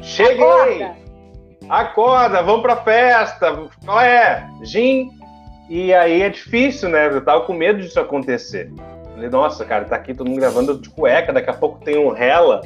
Cheguei! 0.01 0.38
Acorda, 0.38 0.95
Acorda 1.68 2.43
vamos 2.43 2.61
pra 2.61 2.76
festa, 2.76 3.68
qual 3.84 3.99
é? 3.99 4.47
Gin, 4.61 5.09
e 5.69 5.94
aí 5.94 6.22
é 6.22 6.30
difícil, 6.30 6.89
né? 6.89 7.07
Eu 7.07 7.23
tava 7.23 7.41
com 7.41 7.53
medo 7.53 7.80
disso 7.80 7.99
acontecer. 7.99 8.72
Falei, 9.14 9.30
nossa, 9.30 9.65
cara, 9.65 9.85
tá 9.85 9.95
aqui 9.95 10.14
todo 10.14 10.27
mundo 10.30 10.39
gravando 10.39 10.77
de 10.77 10.89
cueca, 10.89 11.34
daqui 11.34 11.49
a 11.49 11.53
pouco 11.53 11.84
tem 11.84 11.98
um 11.98 12.11
rela. 12.11 12.61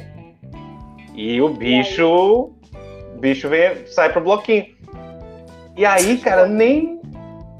E 1.14 1.40
o 1.40 1.48
bicho. 1.48 2.06
O 2.06 3.18
bicho 3.18 3.48
vem, 3.48 3.86
sai 3.86 4.12
pro 4.12 4.20
bloquinho. 4.20 4.66
E 5.76 5.84
aí, 5.84 6.18
cara, 6.18 6.46
nem. 6.46 7.00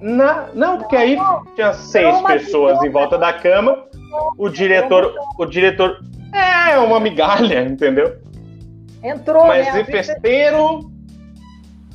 Na, 0.01 0.49
não, 0.53 0.79
porque 0.79 0.97
aí 0.97 1.17
tinha 1.55 1.73
seis 1.73 2.21
pessoas 2.23 2.83
em 2.83 2.91
volta 2.91 3.17
da 3.17 3.33
cama. 3.33 3.85
O 4.37 4.49
diretor. 4.49 5.15
O 5.39 5.47
diretor. 5.47 6.01
É 6.35 6.79
uma 6.79 7.01
migalha, 7.01 7.63
entendeu? 7.65 8.17
Entrou, 9.03 9.47
Mas 9.47 9.73
né? 9.75 9.85
festeiro, 9.85 10.91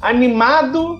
animado, 0.01 0.97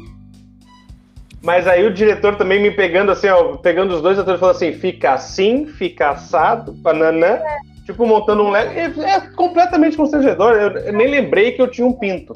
mas 1.47 1.65
aí 1.65 1.85
o 1.85 1.93
diretor 1.93 2.35
também 2.35 2.61
me 2.61 2.69
pegando 2.69 3.09
assim, 3.09 3.29
ó, 3.29 3.55
pegando 3.55 3.95
os 3.95 4.01
dois 4.01 4.19
atores, 4.19 4.37
falando 4.37 4.57
assim: 4.57 4.73
fica 4.73 5.13
assim, 5.13 5.65
fica 5.65 6.09
assado, 6.09 6.73
bananã, 6.73 7.35
é. 7.35 7.57
tipo 7.85 8.05
montando 8.05 8.43
um 8.43 8.49
leve. 8.49 9.01
É, 9.01 9.11
é 9.11 9.21
completamente 9.21 9.95
constrangedor. 9.95 10.55
Eu, 10.55 10.71
eu, 10.71 10.91
nem 10.91 11.07
lembrei 11.07 11.53
que 11.53 11.61
eu 11.61 11.71
tinha 11.71 11.87
um 11.87 11.93
pinto. 11.93 12.33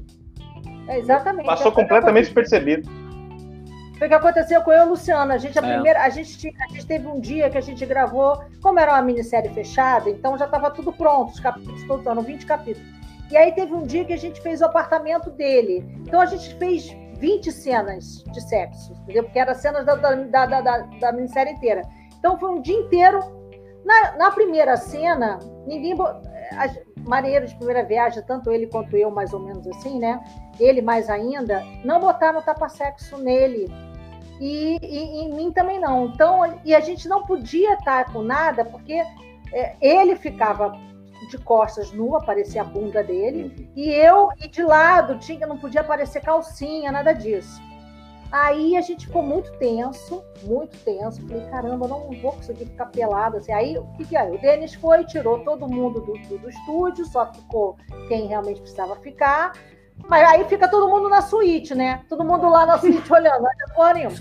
É, 0.88 0.98
exatamente. 0.98 1.46
Passou 1.46 1.74
completamente 1.74 2.24
despercebido. 2.24 2.90
Foi 3.98 4.08
o 4.08 4.10
que 4.10 4.16
aconteceu 4.16 4.62
com 4.62 4.72
eu 4.72 4.84
e 4.84 4.86
o 4.86 4.90
Luciano. 4.92 5.34
A 5.34 5.38
gente, 5.38 5.60
a 5.60 5.62
é. 5.62 5.74
primeira, 5.74 6.04
a 6.04 6.10
gente, 6.10 6.38
tinha, 6.38 6.54
a 6.70 6.72
gente 6.72 6.86
teve 6.86 7.06
um 7.06 7.20
dia 7.20 7.50
que 7.50 7.58
a 7.58 7.62
gente 7.62 7.86
gravou, 7.86 8.42
como 8.62 8.80
era 8.80 8.94
uma 8.94 9.02
minissérie 9.02 9.54
fechada, 9.54 10.10
então 10.10 10.38
já 10.38 10.46
estava 10.46 10.72
tudo 10.72 10.94
pronto, 10.94 11.34
os 11.34 11.40
capítulos 11.42 11.84
todos, 11.84 12.08
eram 12.08 12.22
20 12.22 12.46
capítulos. 12.46 12.88
E 13.30 13.36
aí 13.36 13.52
teve 13.52 13.74
um 13.74 13.86
dia 13.86 14.06
que 14.06 14.14
a 14.14 14.18
gente 14.18 14.40
fez 14.40 14.62
o 14.62 14.66
apartamento 14.66 15.30
dele. 15.30 15.86
Então 16.08 16.22
a 16.22 16.26
gente 16.26 16.56
fez 16.56 16.96
20 17.22 17.52
cenas 17.52 18.24
de 18.34 18.42
sexo, 18.42 18.92
entendeu? 19.04 19.24
Porque 19.24 19.40
eram 19.40 19.54
cenas 19.54 19.86
da, 19.86 19.96
da, 19.96 20.16
da, 20.16 20.62
da, 20.62 20.78
da 20.80 21.12
minissérie 21.14 21.54
inteira. 21.54 21.84
Então 22.18 22.38
foi 22.38 22.50
um 22.50 22.62
dia 22.62 22.76
inteiro. 22.76 23.20
Na, 23.86 24.18
na 24.18 24.32
primeira 24.32 24.76
cena, 24.76 25.40
ninguém. 25.66 25.96
As, 26.58 26.78
marinheiro 27.06 27.48
de 27.48 27.56
primeira 27.56 27.84
viagem, 27.84 28.24
tanto 28.24 28.52
ele 28.52 28.68
quanto 28.68 28.96
eu, 28.96 29.10
mais 29.10 29.34
ou 29.34 29.40
menos 29.40 29.66
assim, 29.68 30.00
né? 30.00 30.20
Ele 30.60 30.82
mais 30.82 31.10
ainda, 31.10 31.64
não 31.84 32.00
botaram 32.00 32.42
tapa-sexo 32.42 33.18
nele. 33.18 33.68
E, 34.40 34.78
e, 34.82 35.24
em 35.24 35.34
mim 35.34 35.52
também 35.52 35.80
não. 35.80 36.08
Então, 36.08 36.60
e 36.66 36.74
a 36.74 36.80
gente 36.80 37.08
não 37.08 37.24
podia 37.24 37.74
estar 37.74 38.12
com 38.12 38.22
nada, 38.22 38.66
porque 38.66 39.02
é, 39.54 39.76
ele 39.82 40.16
ficava 40.16 40.76
de 41.28 41.38
costas 41.38 41.92
nu, 41.92 42.16
aparecia 42.16 42.62
a 42.62 42.66
bunda 42.66 43.04
dele, 43.04 43.70
e 43.76 43.90
eu, 43.90 44.30
e 44.40 44.48
de 44.48 44.64
lado, 44.64 45.20
tinha, 45.20 45.46
não 45.48 45.58
podia 45.58 45.82
aparecer 45.82 46.22
calcinha, 46.22 46.92
nada 46.92 47.14
disso. 47.14 47.62
Aí 48.32 48.78
a 48.78 48.82
gente 48.82 49.08
ficou 49.08 49.22
muito 49.22 49.52
tenso, 49.58 50.24
muito 50.44 50.78
tenso. 50.86 51.22
Falei, 51.28 51.46
caramba, 51.50 51.86
não 51.86 52.10
vou 52.22 52.32
conseguir 52.32 52.66
ficar 52.66 52.86
pelado. 52.86 53.38
Assim. 53.38 53.52
Aí 53.52 53.78
o 53.78 53.84
que, 53.98 54.06
que 54.06 54.16
é? 54.16 54.24
O 54.24 54.40
Denis 54.40 54.74
foi, 54.74 55.04
tirou 55.04 55.40
todo 55.40 55.68
mundo 55.68 56.00
do, 56.00 56.14
do, 56.14 56.38
do, 56.38 56.50
estúdio, 56.50 57.06
só 57.06 57.26
ficou 57.26 57.76
quem 58.08 58.28
realmente 58.28 58.62
precisava 58.62 58.96
ficar. 58.96 59.52
Mas 60.08 60.30
aí 60.30 60.46
fica 60.46 60.70
todo 60.70 60.88
mundo 60.88 61.10
na 61.10 61.22
suíte, 61.22 61.76
né? 61.76 62.06
Todo 62.08 62.24
mundo 62.24 62.50
lá 62.50 62.66
na 62.66 62.78
suíte 62.78 63.04
olhando, 63.12 63.42
não 63.42 63.76
porra 63.76 63.94
nenhuma. 63.96 64.18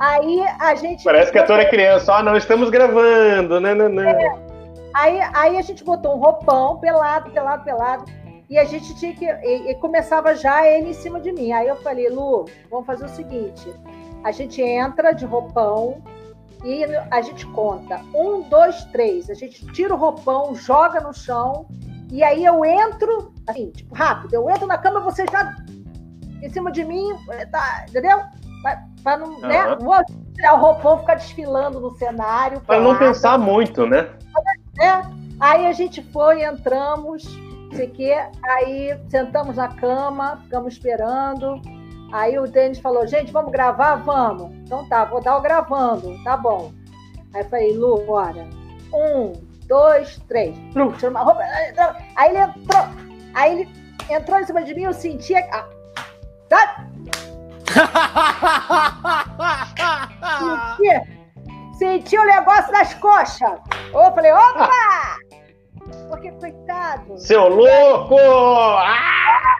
Aí 0.00 0.44
a 0.58 0.74
gente. 0.74 1.04
Parece 1.04 1.30
que 1.30 1.38
a 1.38 1.46
Tora 1.46 1.62
é 1.62 1.70
criança, 1.70 2.16
ah, 2.16 2.22
não 2.22 2.36
estamos 2.36 2.68
gravando, 2.68 3.60
né? 3.60 3.74
né, 3.74 3.88
né. 3.88 4.24
É. 4.24 4.51
Aí, 4.94 5.20
aí 5.34 5.58
a 5.58 5.62
gente 5.62 5.82
botou 5.84 6.14
um 6.14 6.18
roupão, 6.18 6.78
pelado, 6.78 7.30
pelado, 7.30 7.64
pelado. 7.64 8.04
E 8.48 8.58
a 8.58 8.64
gente 8.64 8.94
tinha 8.96 9.14
que. 9.14 9.24
E, 9.24 9.70
e, 9.70 9.74
começava 9.76 10.34
já 10.34 10.66
ele 10.66 10.90
em 10.90 10.94
cima 10.94 11.20
de 11.20 11.32
mim. 11.32 11.52
Aí 11.52 11.68
eu 11.68 11.76
falei, 11.76 12.08
Lu, 12.08 12.44
vamos 12.70 12.86
fazer 12.86 13.06
o 13.06 13.08
seguinte: 13.08 13.72
a 14.22 14.30
gente 14.30 14.60
entra 14.60 15.12
de 15.12 15.24
roupão 15.24 16.02
e 16.64 16.84
a 17.10 17.20
gente 17.22 17.46
conta. 17.46 18.00
Um, 18.14 18.42
dois, 18.42 18.84
três. 18.86 19.30
A 19.30 19.34
gente 19.34 19.64
tira 19.72 19.94
o 19.94 19.96
roupão, 19.96 20.54
joga 20.54 21.00
no 21.00 21.14
chão. 21.14 21.66
E 22.10 22.22
aí 22.22 22.44
eu 22.44 22.62
entro, 22.62 23.32
assim, 23.48 23.70
tipo, 23.70 23.94
rápido. 23.94 24.34
Eu 24.34 24.50
entro 24.50 24.66
na 24.66 24.76
cama, 24.76 25.00
você 25.00 25.24
já 25.32 25.56
em 26.42 26.50
cima 26.50 26.70
de 26.70 26.84
mim, 26.84 27.08
tá, 27.50 27.86
entendeu? 27.88 28.20
Para 29.02 29.16
não, 29.16 29.28
uhum. 29.28 29.40
né? 29.40 29.76
Vou 29.80 29.96
tirar 30.34 30.54
o 30.54 30.58
roupão, 30.58 30.98
ficar 30.98 31.14
desfilando 31.14 31.80
no 31.80 31.96
cenário. 31.96 32.60
Para 32.60 32.80
não 32.80 32.98
pensar 32.98 33.38
muito, 33.38 33.86
né? 33.86 34.10
É. 34.80 35.22
Aí 35.40 35.66
a 35.66 35.72
gente 35.72 36.02
foi, 36.02 36.44
entramos 36.44 37.26
sei 37.74 37.88
que. 37.88 38.12
Aí 38.12 38.98
sentamos 39.08 39.56
na 39.56 39.68
cama, 39.68 40.38
ficamos 40.42 40.74
esperando. 40.74 41.60
Aí 42.12 42.38
o 42.38 42.46
Denis 42.46 42.78
falou, 42.78 43.06
gente, 43.06 43.32
vamos 43.32 43.52
gravar? 43.52 43.96
Vamos. 43.96 44.52
Então 44.56 44.86
tá, 44.88 45.04
vou 45.04 45.22
dar 45.22 45.36
o 45.38 45.40
gravando, 45.40 46.22
tá 46.24 46.36
bom. 46.36 46.72
Aí 47.34 47.42
eu 47.42 47.48
falei, 47.48 47.72
Lu, 47.76 48.04
bora. 48.04 48.46
Um, 48.92 49.32
dois, 49.66 50.18
três. 50.28 50.54
Aí 52.16 52.30
ele 52.30 52.38
entrou. 52.38 52.82
Aí 53.34 53.60
ele 53.60 53.68
entrou 54.10 54.38
em 54.38 54.46
cima 54.46 54.62
de 54.62 54.74
mim, 54.74 54.82
eu 54.82 54.92
sentia. 54.92 55.48
Ah, 55.50 55.66
tá? 56.48 56.88
Senti 61.82 62.16
o 62.16 62.24
negócio 62.24 62.70
das 62.70 62.94
coxas. 62.94 63.58
Eu 63.92 64.14
falei, 64.14 64.32
opa! 64.32 65.16
Porque, 66.08 66.30
coitado. 66.32 67.18
Seu 67.18 67.48
louco! 67.48 68.16
Ah! 68.18 69.58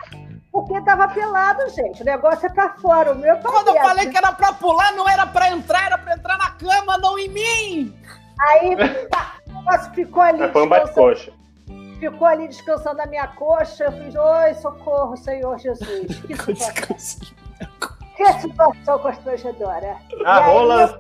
Porque 0.53 0.81
tava 0.83 1.09
pelado, 1.09 1.69
gente. 1.71 2.03
O 2.03 2.05
negócio 2.05 2.47
é 2.47 2.51
pra 2.51 2.75
fora. 2.75 3.13
O 3.13 3.17
meu 3.17 3.37
tá 3.41 3.51
Quando 3.51 3.69
eu 3.69 3.75
falei 3.75 4.09
que 4.09 4.17
era 4.17 4.33
pra 4.33 4.53
pular, 4.53 4.93
não 4.93 5.09
era 5.09 5.27
pra 5.27 5.51
entrar, 5.51 5.87
era 5.87 5.99
pra 5.99 6.15
entrar 6.15 6.39
na 6.39 6.51
cama, 6.53 6.99
não 6.99 7.19
em 7.19 7.29
mim! 7.29 7.97
Aí 8.39 8.77
tá, 9.09 9.35
o 9.49 9.53
negócio 9.55 9.93
ficou 9.93 10.23
ali. 10.23 10.49
Foi 10.53 10.63
um 10.63 10.69
bate-coxa. 10.69 11.33
Ficou 11.99 12.27
ali 12.27 12.49
descansando 12.49 13.01
a 13.01 13.07
minha 13.07 13.27
coxa. 13.29 13.85
Eu 13.85 13.93
fiz, 13.93 14.15
oi, 14.15 14.55
socorro, 14.55 15.17
Senhor 15.17 15.59
Jesus. 15.59 16.23
Que 16.29 16.37
situação, 16.37 17.33
que 18.17 18.33
situação 18.41 18.99
constrangedora. 18.99 19.97
Ah, 20.25 20.41
rolas, 20.41 20.95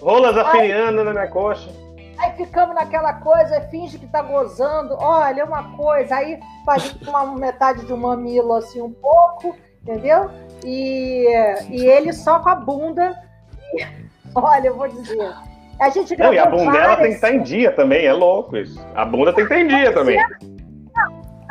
rolas 0.00 0.36
afiliando 0.36 1.04
na 1.04 1.12
minha 1.12 1.28
coxa. 1.28 1.70
Aí 2.18 2.32
ficamos 2.32 2.74
naquela 2.74 3.12
coisa, 3.14 3.60
finge 3.70 3.98
que 3.98 4.06
tá 4.06 4.22
gozando, 4.22 4.96
olha, 4.98 5.44
uma 5.44 5.76
coisa, 5.76 6.16
aí 6.16 6.40
faz 6.64 6.96
uma 7.06 7.24
metade 7.36 7.86
de 7.86 7.92
um 7.92 7.96
mamilo 7.96 8.54
assim 8.54 8.82
um 8.82 8.92
pouco, 8.92 9.56
entendeu? 9.82 10.28
E, 10.64 11.26
e 11.70 11.86
ele 11.86 12.12
só 12.12 12.40
com 12.40 12.48
a 12.48 12.56
bunda. 12.56 13.16
E, 13.72 13.86
olha, 14.34 14.68
eu 14.68 14.76
vou 14.76 14.88
dizer. 14.88 15.32
A 15.80 15.90
gente 15.90 16.16
Não, 16.18 16.34
e 16.34 16.38
a 16.40 16.46
bunda 16.46 16.72
dela 16.72 16.96
tem 16.96 17.10
que 17.10 17.14
estar 17.14 17.30
em 17.30 17.40
dia 17.40 17.70
também, 17.70 18.04
é 18.04 18.12
louco 18.12 18.56
isso. 18.56 18.84
A 18.96 19.04
bunda 19.04 19.32
tem 19.32 19.46
que 19.46 19.54
estar 19.54 19.60
em 19.60 19.68
dia 19.68 19.92
também. 19.92 20.18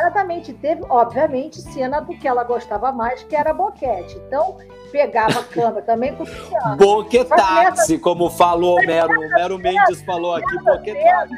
Exatamente, 0.07 0.53
teve, 0.53 0.83
obviamente, 0.89 1.61
cena 1.61 1.99
do 1.99 2.17
que 2.17 2.25
ela 2.25 2.41
gostava 2.45 2.93
mais, 2.93 3.23
que 3.23 3.35
era 3.35 3.53
boquete. 3.53 4.15
Então, 4.25 4.55
pegava 4.89 5.39
a 5.39 5.43
cama 5.43 5.81
também 5.81 6.15
com 6.15 6.23
o 6.23 6.75
Boquetaxi, 6.77 7.99
como 7.99 8.29
falou 8.29 8.77
Homero, 8.77 9.11
Homero 9.11 9.59
Mendes 9.59 10.01
falou 10.03 10.35
aqui, 10.35 10.57
boquetaxi. 10.63 11.35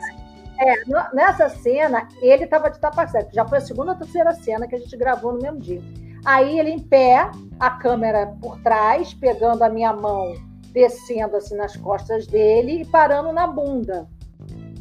É, 0.60 0.76
nessa 1.16 1.50
cena, 1.50 2.08
ele 2.22 2.44
estava 2.44 2.70
de 2.70 2.80
tapa 2.80 3.08
certo. 3.08 3.34
Já 3.34 3.44
foi 3.44 3.58
a 3.58 3.62
segunda 3.62 3.94
ou 3.94 3.98
terceira 3.98 4.34
cena 4.36 4.68
que 4.68 4.76
a 4.76 4.80
gente 4.80 4.96
gravou 4.96 5.34
no 5.34 5.42
mesmo 5.42 5.58
dia. 5.58 5.82
Aí 6.24 6.60
ele 6.60 6.70
em 6.70 6.80
pé, 6.80 7.32
a 7.60 7.72
câmera 7.72 8.36
por 8.40 8.60
trás, 8.62 9.16
pegando 9.16 9.64
a 9.64 9.70
minha 9.70 9.94
mão, 9.94 10.36
descendo 10.72 11.38
assim 11.38 11.56
nas 11.56 11.76
costas 11.76 12.28
dele 12.28 12.82
e 12.82 12.86
parando 12.86 13.32
na 13.32 13.48
bunda. 13.48 14.08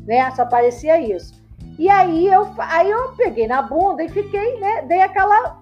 Né? 0.05 0.31
Só 0.33 0.45
parecia 0.45 1.01
isso. 1.01 1.39
E 1.79 1.89
aí 1.89 2.27
eu, 2.27 2.53
aí 2.59 2.91
eu 2.91 3.13
peguei 3.13 3.47
na 3.47 3.63
bunda 3.63 4.03
e 4.03 4.09
fiquei, 4.09 4.59
né? 4.59 4.83
Dei 4.83 5.01
aquela. 5.01 5.61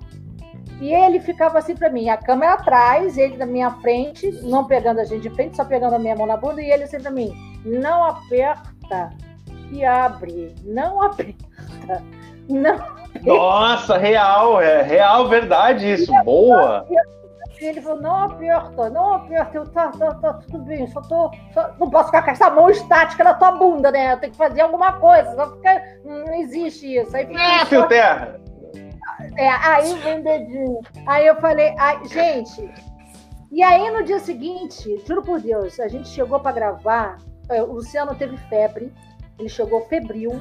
E 0.80 0.92
ele 0.92 1.20
ficava 1.20 1.58
assim 1.58 1.74
para 1.74 1.90
mim, 1.90 2.08
a 2.08 2.16
câmera 2.16 2.54
atrás, 2.54 3.16
ele 3.16 3.36
na 3.36 3.46
minha 3.46 3.70
frente, 3.80 4.30
não 4.42 4.64
pegando 4.64 5.00
a 5.00 5.04
gente 5.04 5.22
de 5.22 5.30
frente, 5.30 5.56
só 5.56 5.64
pegando 5.64 5.94
a 5.94 5.98
minha 5.98 6.14
mão 6.14 6.26
na 6.26 6.36
bunda, 6.36 6.60
e 6.60 6.70
ele 6.70 6.84
assim 6.84 7.00
para 7.00 7.10
mim, 7.10 7.32
não 7.64 8.04
aperta 8.04 9.10
e 9.72 9.84
abre, 9.84 10.54
não 10.64 11.02
aperta, 11.02 12.02
não. 12.48 12.74
Aperta. 12.74 13.06
Nossa, 13.24 13.96
real, 13.96 14.60
é 14.60 14.82
real, 14.82 15.28
verdade 15.28 15.92
isso, 15.92 16.12
boa. 16.24 16.86
Ele 17.60 17.80
falou, 17.80 18.02
não 18.02 18.16
aperta, 18.24 18.90
não 18.90 19.14
aperta, 19.14 19.56
eu 19.56 19.66
tá, 19.68 19.88
tá, 19.90 20.14
tá 20.14 20.34
tudo 20.34 20.64
bem, 20.64 20.86
só 20.88 21.00
tô. 21.00 21.30
Só, 21.54 21.74
não 21.78 21.88
posso 21.88 22.06
ficar 22.06 22.22
com 22.22 22.30
essa 22.30 22.50
mão 22.50 22.68
estática 22.68 23.24
na 23.24 23.34
tua 23.34 23.52
bunda, 23.52 23.90
né? 23.90 24.12
Eu 24.12 24.20
tenho 24.20 24.32
que 24.32 24.38
fazer 24.38 24.60
alguma 24.60 24.92
coisa. 24.94 25.34
Não, 25.34 25.52
fica, 25.52 25.82
não 26.04 26.34
existe 26.34 26.96
isso. 26.96 27.16
Aí 27.16 27.26
ah, 27.34 27.64
fio 27.64 27.88
terra! 27.88 28.38
É, 29.36 29.48
aí 29.48 29.94
vem 30.00 30.22
dedinho. 30.22 30.80
Aí 31.06 31.26
eu 31.26 31.36
falei, 31.36 31.74
ai, 31.78 32.04
gente. 32.06 32.70
E 33.50 33.62
aí 33.62 33.90
no 33.90 34.04
dia 34.04 34.18
seguinte, 34.18 35.02
juro 35.06 35.22
por 35.22 35.40
Deus, 35.40 35.80
a 35.80 35.88
gente 35.88 36.08
chegou 36.08 36.38
para 36.40 36.52
gravar. 36.52 37.16
É, 37.48 37.62
o 37.62 37.72
Luciano 37.72 38.14
teve 38.14 38.36
febre, 38.48 38.92
ele 39.38 39.48
chegou 39.48 39.86
febril, 39.86 40.32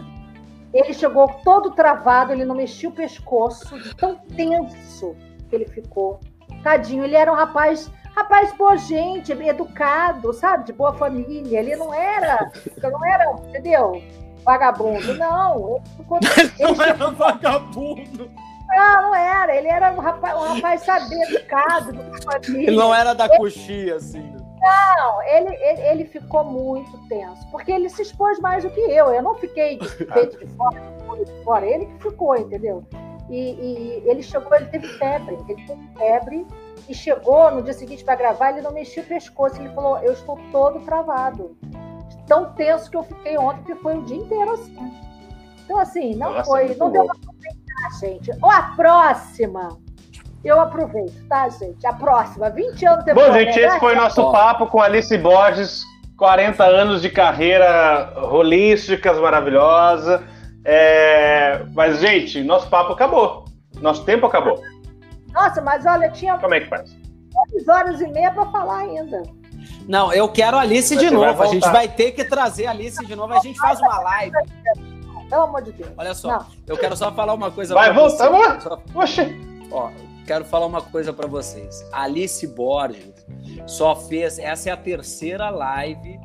ele 0.73 0.93
chegou 0.93 1.27
todo 1.43 1.71
travado, 1.71 2.33
ele 2.33 2.43
não 2.43 2.55
mexia 2.55 2.89
o 2.89 2.91
pescoço, 2.91 3.79
de 3.79 3.95
tão 3.95 4.15
tenso 4.35 5.15
que 5.47 5.55
ele 5.55 5.65
ficou. 5.65 6.19
Tadinho, 6.63 7.03
ele 7.03 7.15
era 7.15 7.31
um 7.31 7.35
rapaz, 7.35 7.91
rapaz 8.15 8.51
boa 8.53 8.75
gente, 8.77 9.31
educado, 9.31 10.33
sabe? 10.33 10.65
De 10.65 10.73
boa 10.73 10.93
família. 10.93 11.59
Ele 11.59 11.75
não 11.75 11.93
era, 11.93 12.51
não 12.81 13.05
era, 13.05 13.31
entendeu? 13.47 14.01
Vagabundo, 14.43 15.15
não. 15.15 15.81
Ele, 16.59 16.73
não 16.75 16.83
era 16.83 17.09
vagabundo. 17.09 18.31
Não, 18.67 19.01
não 19.01 19.15
era. 19.15 19.55
Ele 19.55 19.67
era 19.67 19.91
um 19.91 19.99
rapaz, 19.99 20.35
um 20.35 20.53
rapaz 20.55 20.81
sabe, 20.81 21.15
educado, 21.15 21.93
de 21.93 22.23
família. 22.23 22.67
Ele 22.67 22.77
não 22.77 22.93
era 22.93 23.13
da 23.13 23.25
ele, 23.25 23.37
coxia, 23.37 23.95
assim. 23.95 24.35
Não, 24.59 25.23
ele, 25.23 25.55
ele, 25.55 25.81
ele, 25.81 26.05
ficou 26.05 26.43
muito 26.43 26.97
tenso, 27.07 27.47
porque 27.51 27.71
ele 27.71 27.89
se 27.89 28.01
expôs 28.01 28.39
mais 28.39 28.63
do 28.63 28.69
que 28.69 28.79
eu. 28.79 29.07
Eu 29.07 29.21
não 29.21 29.35
fiquei 29.35 29.77
de 29.77 29.87
peito 30.05 30.37
de 30.37 30.47
fora, 30.55 30.81
de 31.23 31.43
fora. 31.43 31.65
Ele 31.65 31.85
que 31.85 32.03
ficou, 32.03 32.35
entendeu? 32.35 32.83
E, 33.29 33.35
e, 33.35 34.03
ele 34.05 34.21
chegou, 34.21 34.55
ele 34.55 34.67
teve 34.67 34.87
febre, 34.87 35.35
ele 35.35 35.43
teve 35.43 35.89
febre 35.97 36.47
e 36.87 36.93
chegou 36.93 37.51
no 37.51 37.63
dia 37.63 37.73
seguinte 37.73 38.03
para 38.03 38.15
gravar, 38.15 38.51
ele 38.51 38.61
não 38.61 38.71
mexia 38.71 39.01
o 39.01 39.05
pescoço, 39.05 39.59
ele 39.59 39.69
falou, 39.69 39.97
eu 39.99 40.13
estou 40.13 40.39
todo 40.51 40.79
travado. 40.81 41.57
Tão 42.27 42.53
tenso 42.53 42.89
que 42.89 42.97
eu 42.97 43.03
fiquei 43.03 43.37
ontem, 43.37 43.63
que 43.63 43.75
foi 43.75 43.97
o 43.97 44.03
dia 44.03 44.17
inteiro 44.17 44.51
assim. 44.51 45.05
Então, 45.63 45.79
assim, 45.79 46.15
não 46.15 46.33
Nossa, 46.33 46.43
foi, 46.43 46.75
não 46.75 46.91
deu 46.91 47.05
para 47.05 47.15
aproveitar, 47.15 47.99
gente. 47.99 48.31
Ou 48.41 48.51
a 48.51 48.61
próxima, 48.75 49.77
eu 50.43 50.59
aproveito, 50.59 51.27
tá, 51.27 51.49
gente? 51.49 51.85
A 51.85 51.93
próxima, 51.93 52.49
20 52.51 52.85
anos 52.85 53.05
depois. 53.05 53.27
Bom, 53.27 53.33
gente, 53.33 53.59
né? 53.59 53.67
esse 53.67 53.79
foi 53.79 53.95
nosso 53.95 54.31
papo 54.31 54.67
com 54.67 54.79
Alice 54.79 55.17
Borges, 55.17 55.83
40 56.17 56.63
anos 56.63 57.01
de 57.01 57.09
carreira 57.09 58.13
holísticas, 58.31 59.17
maravilhosa. 59.19 60.23
É... 60.65 61.63
Mas, 61.73 61.99
gente, 61.99 62.43
nosso 62.43 62.67
papo 62.69 62.93
acabou. 62.93 63.45
Nosso 63.79 64.03
tempo 64.03 64.25
acabou. 64.25 64.59
Nossa, 65.31 65.61
mas 65.61 65.85
olha, 65.85 66.09
tinha 66.09 66.37
Como 66.37 66.53
é 66.55 66.61
que 66.61 66.67
faz? 66.69 66.95
duas 67.51 67.67
horas 67.67 68.01
e 68.01 68.07
meia 68.07 68.31
para 68.31 68.45
falar 68.47 68.79
ainda. 68.79 69.21
Não, 69.87 70.11
eu 70.13 70.27
quero 70.29 70.57
a 70.57 70.61
Alice 70.61 70.95
de 70.95 71.09
você 71.09 71.15
vai 71.15 71.27
novo. 71.27 71.43
A 71.43 71.47
gente 71.47 71.69
vai 71.69 71.87
ter 71.87 72.11
que 72.13 72.23
trazer 72.23 72.65
a 72.65 72.71
Alice 72.71 73.05
de 73.05 73.15
novo. 73.15 73.33
A 73.33 73.39
gente 73.39 73.59
faz 73.59 73.79
uma 73.79 73.99
live. 73.99 74.35
Pelo 75.29 75.43
amor 75.43 75.61
de 75.63 75.71
Deus. 75.73 75.91
Olha 75.97 76.13
só, 76.13 76.27
Não. 76.29 76.45
eu 76.67 76.77
quero 76.77 76.95
só 76.95 77.11
falar 77.11 77.33
uma 77.33 77.51
coisa 77.51 77.73
Vai 77.73 77.91
pra 77.91 78.01
voltar, 78.01 78.29
vocês. 78.29 78.63
vai. 78.93 79.07
Só- 79.07 79.25
Ó, 79.71 79.89
quero 80.25 80.45
falar 80.45 80.65
uma 80.67 80.81
coisa 80.81 81.11
pra 81.11 81.27
vocês. 81.27 81.83
A 81.91 82.03
Alice 82.03 82.45
Borges 82.47 83.13
só 83.67 83.95
fez. 83.95 84.39
Essa 84.39 84.69
é 84.69 84.73
a 84.73 84.77
terceira 84.77 85.49
live. 85.49 86.19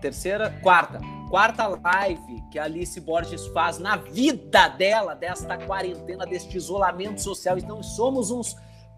Terceira? 0.00 0.54
Quarta. 0.62 1.00
Quarta 1.28 1.66
live 1.66 2.42
que 2.50 2.58
a 2.58 2.64
Alice 2.64 2.98
Borges 3.00 3.46
faz 3.48 3.78
na 3.78 3.96
vida 3.96 4.68
dela, 4.68 5.14
desta 5.14 5.58
quarentena, 5.58 6.24
deste 6.24 6.56
isolamento 6.56 7.20
social. 7.20 7.58
Então, 7.58 7.82
somos 7.82 8.30
uns 8.30 8.56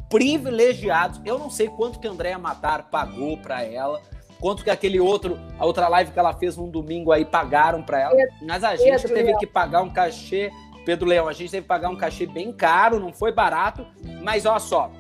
privilegiados. 0.09 1.21
Eu 1.25 1.39
não 1.39 1.51
sei 1.51 1.69
quanto 1.69 1.99
que 1.99 2.07
a 2.07 2.11
Andréa 2.11 2.39
Matar 2.39 2.91
pagou 2.91 3.37
pra 3.39 3.65
ela. 3.65 4.01
Quanto 4.41 4.65
que 4.65 4.71
aquele 4.71 4.99
outro, 4.99 5.39
a 5.59 5.67
outra 5.67 5.89
live 5.89 6.13
que 6.13 6.19
ela 6.19 6.33
fez 6.33 6.57
num 6.57 6.71
domingo 6.71 7.13
aí 7.13 7.25
pagaram 7.25 7.83
pra 7.83 8.01
ela. 8.01 8.17
Mas 8.43 8.65
a 8.65 8.75
gente 8.77 9.03
Pedro 9.03 9.09
teve 9.09 9.29
Leão. 9.29 9.39
que 9.39 9.47
pagar 9.47 9.83
um 9.83 9.91
cachê 9.91 10.51
Pedro 10.85 11.07
Leão, 11.07 11.29
a 11.29 11.33
gente 11.33 11.51
teve 11.51 11.63
que 11.63 11.69
pagar 11.69 11.91
um 11.91 11.97
cachê 11.97 12.27
bem 12.27 12.53
caro, 12.53 12.99
não 12.99 13.13
foi 13.13 13.33
barato, 13.33 13.87
mas 14.23 14.47
olha 14.47 14.59
só, 14.59 14.91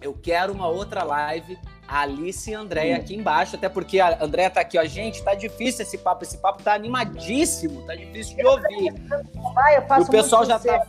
eu 0.00 0.14
quero 0.14 0.52
uma 0.52 0.68
outra 0.68 1.02
live, 1.02 1.58
Alice 1.90 2.50
e 2.50 2.54
Andréia 2.54 2.96
aqui 2.96 3.16
embaixo, 3.16 3.56
até 3.56 3.68
porque 3.68 3.98
a 3.98 4.22
Andréia 4.22 4.48
tá 4.50 4.60
aqui, 4.60 4.78
ó, 4.78 4.84
gente, 4.84 5.22
tá 5.22 5.34
difícil 5.34 5.82
esse 5.82 5.98
papo, 5.98 6.22
esse 6.24 6.38
papo 6.38 6.62
tá 6.62 6.72
animadíssimo, 6.74 7.82
tá 7.86 7.94
difícil 7.94 8.36
de 8.36 8.46
ouvir. 8.46 8.94
O 10.00 10.06
pessoal 10.10 10.44
já 10.44 10.58
tá, 10.58 10.86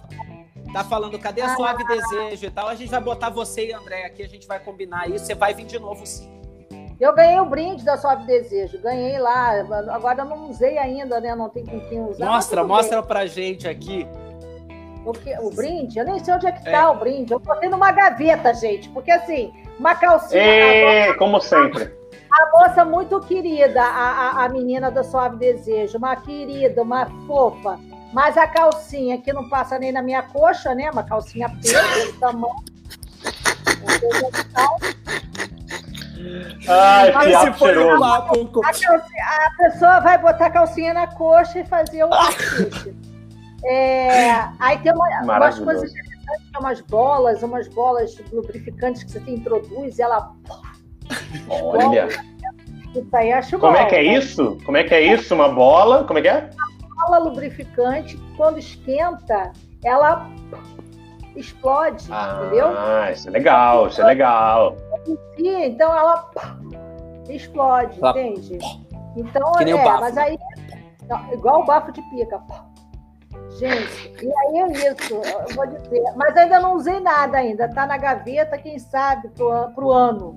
tá 0.72 0.84
falando, 0.84 1.18
cadê 1.18 1.41
a 1.41 1.53
Ah. 1.53 1.56
suave 1.56 1.84
desejo 1.86 2.45
e 2.45 2.52
tal, 2.52 2.68
a 2.68 2.76
gente 2.76 2.90
vai 2.91 3.02
botar 3.02 3.30
você 3.30 3.68
e 3.68 3.73
Andréia 3.73 4.06
aqui, 4.07 4.22
a 4.22 4.28
gente 4.30 4.48
vai 4.48 4.60
combinar 4.60 5.10
isso, 5.10 5.26
você 5.26 5.34
vai 5.36 5.53
vir 5.53 5.65
de 5.65 5.80
novo 5.80 6.06
sim. 6.06 6.30
Eu 6.99 7.15
ganhei 7.15 7.40
o 7.40 7.45
brinde 7.45 7.84
da 7.84 7.98
Suave 7.98 8.28
Desejo. 8.28 8.80
Ganhei 8.80 9.18
lá. 9.18 9.53
Agora 9.90 10.22
eu 10.22 10.26
não 10.26 10.52
usei 10.52 10.78
ainda, 10.78 11.19
né? 11.19 11.34
Não 11.34 11.49
tem 11.49 11.65
com 11.65 11.80
quem 11.90 11.99
usar. 11.99 12.28
Mostra, 12.28 12.64
mostra 12.64 13.02
pra 13.02 13.26
gente 13.26 13.68
aqui. 13.68 14.07
Bem. 15.02 15.10
O, 15.10 15.11
que- 15.14 15.38
o 15.40 15.49
brinde? 15.49 15.99
Eu 15.99 16.06
nem 16.06 16.23
sei 16.23 16.34
onde 16.34 16.48
é 16.48 16.52
que 16.52 16.64
tá 16.64 16.91
o 16.91 16.95
brinde. 16.95 17.34
Eu 17.34 17.40
botei 17.40 17.69
numa 17.69 17.91
gaveta, 17.91 18.53
gente. 18.53 18.90
Porque 18.90 19.11
assim, 19.11 19.52
uma 19.80 19.95
calcinha. 19.95 20.41
e, 21.10 21.14
como 21.15 21.40
sempre. 21.41 21.94
A 22.32 22.57
moça 22.57 22.86
muito 22.86 23.19
querida, 23.22 23.82
a, 23.82 24.11
a, 24.41 24.45
a 24.45 24.49
menina 24.49 24.90
da 24.90 25.03
Suave 25.03 25.36
Desejo. 25.38 25.98
Uma 25.98 26.15
querida, 26.15 26.82
uma 26.82 27.06
fofa. 27.28 27.78
Mas 28.14 28.38
a 28.38 28.45
calcinha 28.48 29.18
que 29.22 29.32
não 29.34 29.48
passa 29.49 29.78
nem 29.80 29.91
na 29.91 30.02
minha 30.02 30.22
coxa, 30.22 30.73
né? 30.76 30.90
Uma 30.91 31.03
calcinha 31.03 31.48
preta, 31.49 31.82
desse 31.95 32.14
tamanho. 32.19 32.56
Ai, 36.68 37.11
Mas 37.11 37.32
papo. 37.99 38.34
A, 38.61 38.64
calcinha- 38.64 39.26
a 39.26 39.57
pessoa 39.57 39.99
vai 40.02 40.18
botar 40.18 40.45
a 40.45 40.49
calcinha 40.52 40.94
na 40.94 41.07
coxa 41.07 41.60
e 41.60 41.65
fazer 41.65 42.03
o 42.03 42.10
exercício. 42.49 42.95
É, 43.66 44.32
aí 44.60 44.78
tem 44.80 44.92
uma- 44.94 45.08
umas 45.24 45.60
coisas 45.60 45.92
interessantes, 45.92 46.50
que 46.50 46.56
é 46.56 46.60
umas 46.60 46.82
bolas, 46.82 47.44
umas 47.44 47.68
bolas 47.68 48.18
lubrificantes 48.32 49.04
que 49.04 49.12
você 49.12 49.20
introduz 49.32 50.00
e 50.00 50.02
ela. 50.02 50.34
Olha. 51.50 52.08
Isso 52.96 53.08
aí 53.16 53.32
acho 53.32 53.58
Como 53.60 53.74
bom. 53.74 53.78
é 53.80 53.86
que 53.86 53.96
é 53.96 54.04
isso? 54.04 54.58
Como 54.66 54.78
é 54.78 54.84
que 54.84 54.94
é 54.94 55.02
isso? 55.02 55.34
Uma 55.34 55.50
bola? 55.50 56.04
Como 56.04 56.20
é 56.20 56.22
que 56.22 56.28
é? 56.28 56.50
Bola 57.06 57.18
lubrificante, 57.20 58.18
quando 58.38 58.60
esquenta, 58.60 59.52
ela 59.84 60.28
explode, 61.36 62.04
entendeu? 62.12 62.68
Ah, 62.78 63.12
isso 63.12 63.28
é 63.30 63.32
legal, 63.32 63.88
isso 63.88 64.02
é 64.02 64.06
legal. 64.06 64.76
E, 65.38 65.66
então 65.66 65.96
ela 65.98 66.30
explode, 67.30 67.98
Ela- 68.00 68.12
entende? 68.12 68.60
Então, 69.16 69.52
Que 69.54 69.66
nem 69.66 69.74
o 69.74 69.78
é, 69.78 69.84
bafo, 69.84 70.02
mas 70.02 70.16
né? 70.16 70.22
aí. 70.24 70.40
igual 71.34 71.62
o 71.62 71.66
bafo 71.66 71.92
de 71.92 72.02
pica. 72.10 72.40
Gente, 73.57 74.14
e 74.23 74.28
aí 74.28 74.57
é 74.60 74.91
isso, 74.91 75.14
eu 75.14 75.56
vou 75.56 75.68
dizer. 75.68 76.03
Mas 76.15 76.36
ainda 76.36 76.60
não 76.60 76.76
usei 76.76 76.99
nada 76.99 77.38
ainda, 77.38 77.69
tá 77.69 77.86
na 77.86 77.98
gaveta, 77.98 78.57
quem 78.57 78.80
sabe, 78.80 79.30
pro, 79.30 79.69
pro 79.76 79.91
ano. 79.91 80.34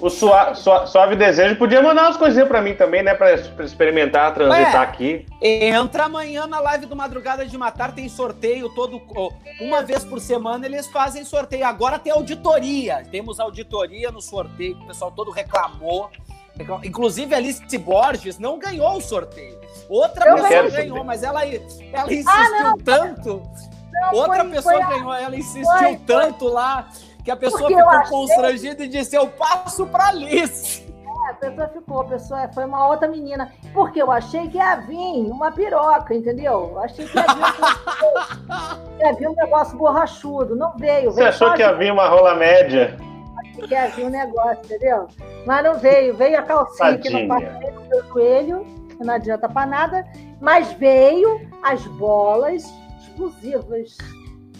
O 0.00 0.10
sua, 0.10 0.54
sua- 0.54 0.86
Suave 0.86 1.14
Desejo 1.14 1.56
podia 1.56 1.80
mandar 1.80 2.02
umas 2.06 2.16
coisinhas 2.16 2.48
pra 2.48 2.60
mim 2.60 2.74
também, 2.74 3.02
né? 3.02 3.14
Pra, 3.14 3.38
pra 3.38 3.64
experimentar, 3.64 4.34
transitar 4.34 4.74
Ué. 4.74 4.82
aqui. 4.82 5.26
Entra 5.40 6.04
amanhã 6.06 6.46
na 6.48 6.58
live 6.58 6.86
do 6.86 6.96
Madrugada 6.96 7.46
de 7.46 7.56
Matar, 7.56 7.94
tem 7.94 8.08
sorteio 8.08 8.68
todo. 8.74 9.00
Uma 9.60 9.82
vez 9.82 10.04
por 10.04 10.20
semana 10.20 10.66
eles 10.66 10.88
fazem 10.88 11.24
sorteio. 11.24 11.64
Agora 11.64 11.96
tem 11.98 12.12
auditoria. 12.12 13.04
Temos 13.10 13.38
auditoria 13.38 14.10
no 14.10 14.20
sorteio, 14.20 14.76
o 14.78 14.86
pessoal 14.86 15.12
todo 15.12 15.30
reclamou. 15.30 16.10
Reclam- 16.58 16.80
Inclusive, 16.84 17.32
a 17.34 17.38
Alice 17.38 17.78
Borges 17.78 18.36
não 18.38 18.58
ganhou 18.58 18.96
o 18.96 19.00
sorteio. 19.00 19.63
Outra 19.88 20.28
Eu 20.28 20.36
pessoa 20.36 20.70
ganhou, 20.70 21.04
mas 21.04 21.22
ela, 21.22 21.44
ela 21.44 22.12
insistiu 22.12 22.78
tanto. 22.84 23.42
Não, 23.92 24.14
Outra 24.14 24.36
foi- 24.44 24.50
pessoa 24.50 24.74
foi 24.74 24.82
a- 24.82 24.88
ganhou, 24.88 25.14
ela 25.14 25.36
insistiu 25.36 25.64
foi- 25.78 25.86
foi- 25.88 25.96
tanto 26.06 26.46
lá 26.48 26.88
que 27.24 27.30
a 27.30 27.36
pessoa 27.36 27.60
Porque 27.62 27.74
ficou 27.76 27.90
achei- 27.90 28.10
constrangida 28.10 28.84
e 28.84 28.88
disse: 28.88 29.14
Eu 29.16 29.28
passo 29.28 29.86
pra 29.86 30.08
Alice. 30.08 30.84
A 31.30 31.34
pessoa 31.34 31.68
ficou, 31.68 32.00
a 32.00 32.04
pessoa 32.04 32.50
foi 32.52 32.64
uma 32.66 32.86
outra 32.88 33.08
menina. 33.08 33.50
Porque 33.72 34.00
eu 34.02 34.10
achei 34.10 34.46
que 34.48 34.58
ia 34.58 34.76
vir 34.76 35.30
uma 35.30 35.50
piroca, 35.52 36.14
entendeu? 36.14 36.70
Eu 36.72 36.78
achei 36.80 37.06
que 37.06 37.16
ia 37.16 37.24
vir, 37.26 37.44
um- 38.04 38.98
ia 39.00 39.12
vir 39.14 39.28
um 39.28 39.34
negócio 39.34 39.76
borrachudo. 39.78 40.54
Não 40.54 40.76
veio. 40.76 41.10
Você 41.10 41.16
veio 41.20 41.28
achou 41.28 41.52
que 41.54 41.60
ia 41.60 41.72
vir 41.72 41.90
uma 41.92 42.08
rola 42.08 42.34
média? 42.34 42.96
que 43.54 43.72
ia 43.72 43.86
vir 43.88 44.04
um 44.06 44.10
negócio, 44.10 44.58
entendeu? 44.64 45.06
Mas 45.46 45.64
não 45.64 45.78
veio. 45.78 46.14
Veio 46.16 46.38
a 46.38 46.42
calcinha 46.42 46.98
que 46.98 47.08
não 47.08 47.28
Tadinha. 47.28 47.58
nem 47.60 47.70
no 47.72 47.80
meu 47.88 48.04
joelho, 48.08 48.66
não 49.00 49.14
adianta 49.14 49.48
pra 49.48 49.66
nada. 49.66 50.04
Mas 50.40 50.72
veio 50.74 51.40
as 51.62 51.84
bolas 51.86 52.64
explosivas. 53.00 53.96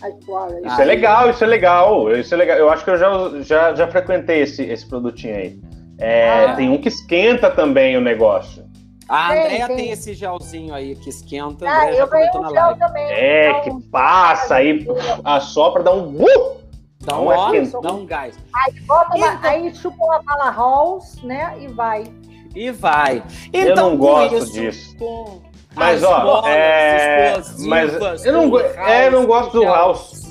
As 0.03 0.15
bolas. 0.25 0.63
Isso 0.65 0.81
é 0.81 0.85
legal, 0.85 1.31
isso 1.31 1.45
é 1.45 1.47
legal. 1.47 2.13
Isso 2.13 2.35
é 2.35 2.37
legal. 2.37 2.57
Eu 2.59 2.71
acho 2.71 2.85
que 2.85 2.91
eu 2.91 2.97
já, 2.99 3.11
já, 3.43 3.75
já 3.75 3.89
frequentei 3.89 4.41
esse, 4.43 4.63
esse 4.65 4.87
produtinho 4.87 5.37
aí. 5.37 5.61
É, 5.99 6.45
Ah. 6.47 6.55
Tem 6.57 6.69
um 6.69 6.79
que 6.81 6.89
esquenta 6.89 7.51
também 7.51 7.97
o 7.97 8.01
negócio. 8.01 8.65
A 9.09 9.29
Tem, 9.33 9.43
Andrea 9.45 9.67
tem. 9.69 9.77
tem. 9.77 9.91
esse 9.91 10.15
gelzinho 10.15 10.75
aí 10.75 10.97
que 10.97 11.11
esquenta. 11.11 11.67
Ah, 11.69 11.93
eu 11.93 12.07
ganhei 12.09 12.29
um 12.35 12.41
na 12.41 12.49
gel 12.49 12.55
live. 12.63 12.79
também. 12.81 13.05
É, 13.13 13.51
Então, 13.61 13.81
que 13.81 13.89
passa 13.89 14.55
aí, 14.57 14.87
assopra, 15.23 15.83
dá 15.83 15.93
um. 15.93 16.23
Uh! 16.23 16.65
Dá 17.01 17.19
um, 17.19 17.51
quente. 17.51 17.71
dá 17.83 17.93
um 17.93 18.07
gás. 18.07 18.35
Bota 18.87 19.15
uma, 19.15 19.35
Então- 19.35 19.51
Aí 19.51 19.75
chupa 19.75 20.03
uma 20.03 20.23
bala 20.23 20.49
Halls, 20.51 21.23
né? 21.23 21.55
E 21.61 21.69
vai. 21.69 22.05
E 22.55 22.71
vai. 22.71 23.23
Eu 23.53 23.73
Então, 23.73 23.91
não 23.91 23.99
com 23.99 24.05
gosto 24.07 24.37
isso, 24.37 24.53
disso. 24.53 24.97
com 24.97 25.43
Mas, 25.75 26.03
as 26.05 26.11
ó, 26.11 26.21
bolas 26.21 26.47
é, 26.47 27.35
mas 27.67 28.25
eu 28.25 28.33
não 28.33 28.59
é, 28.61 29.07
eu 29.07 29.11
não 29.13 29.27
gosto 29.27 29.53
do 29.53 29.65
house. 29.65 30.25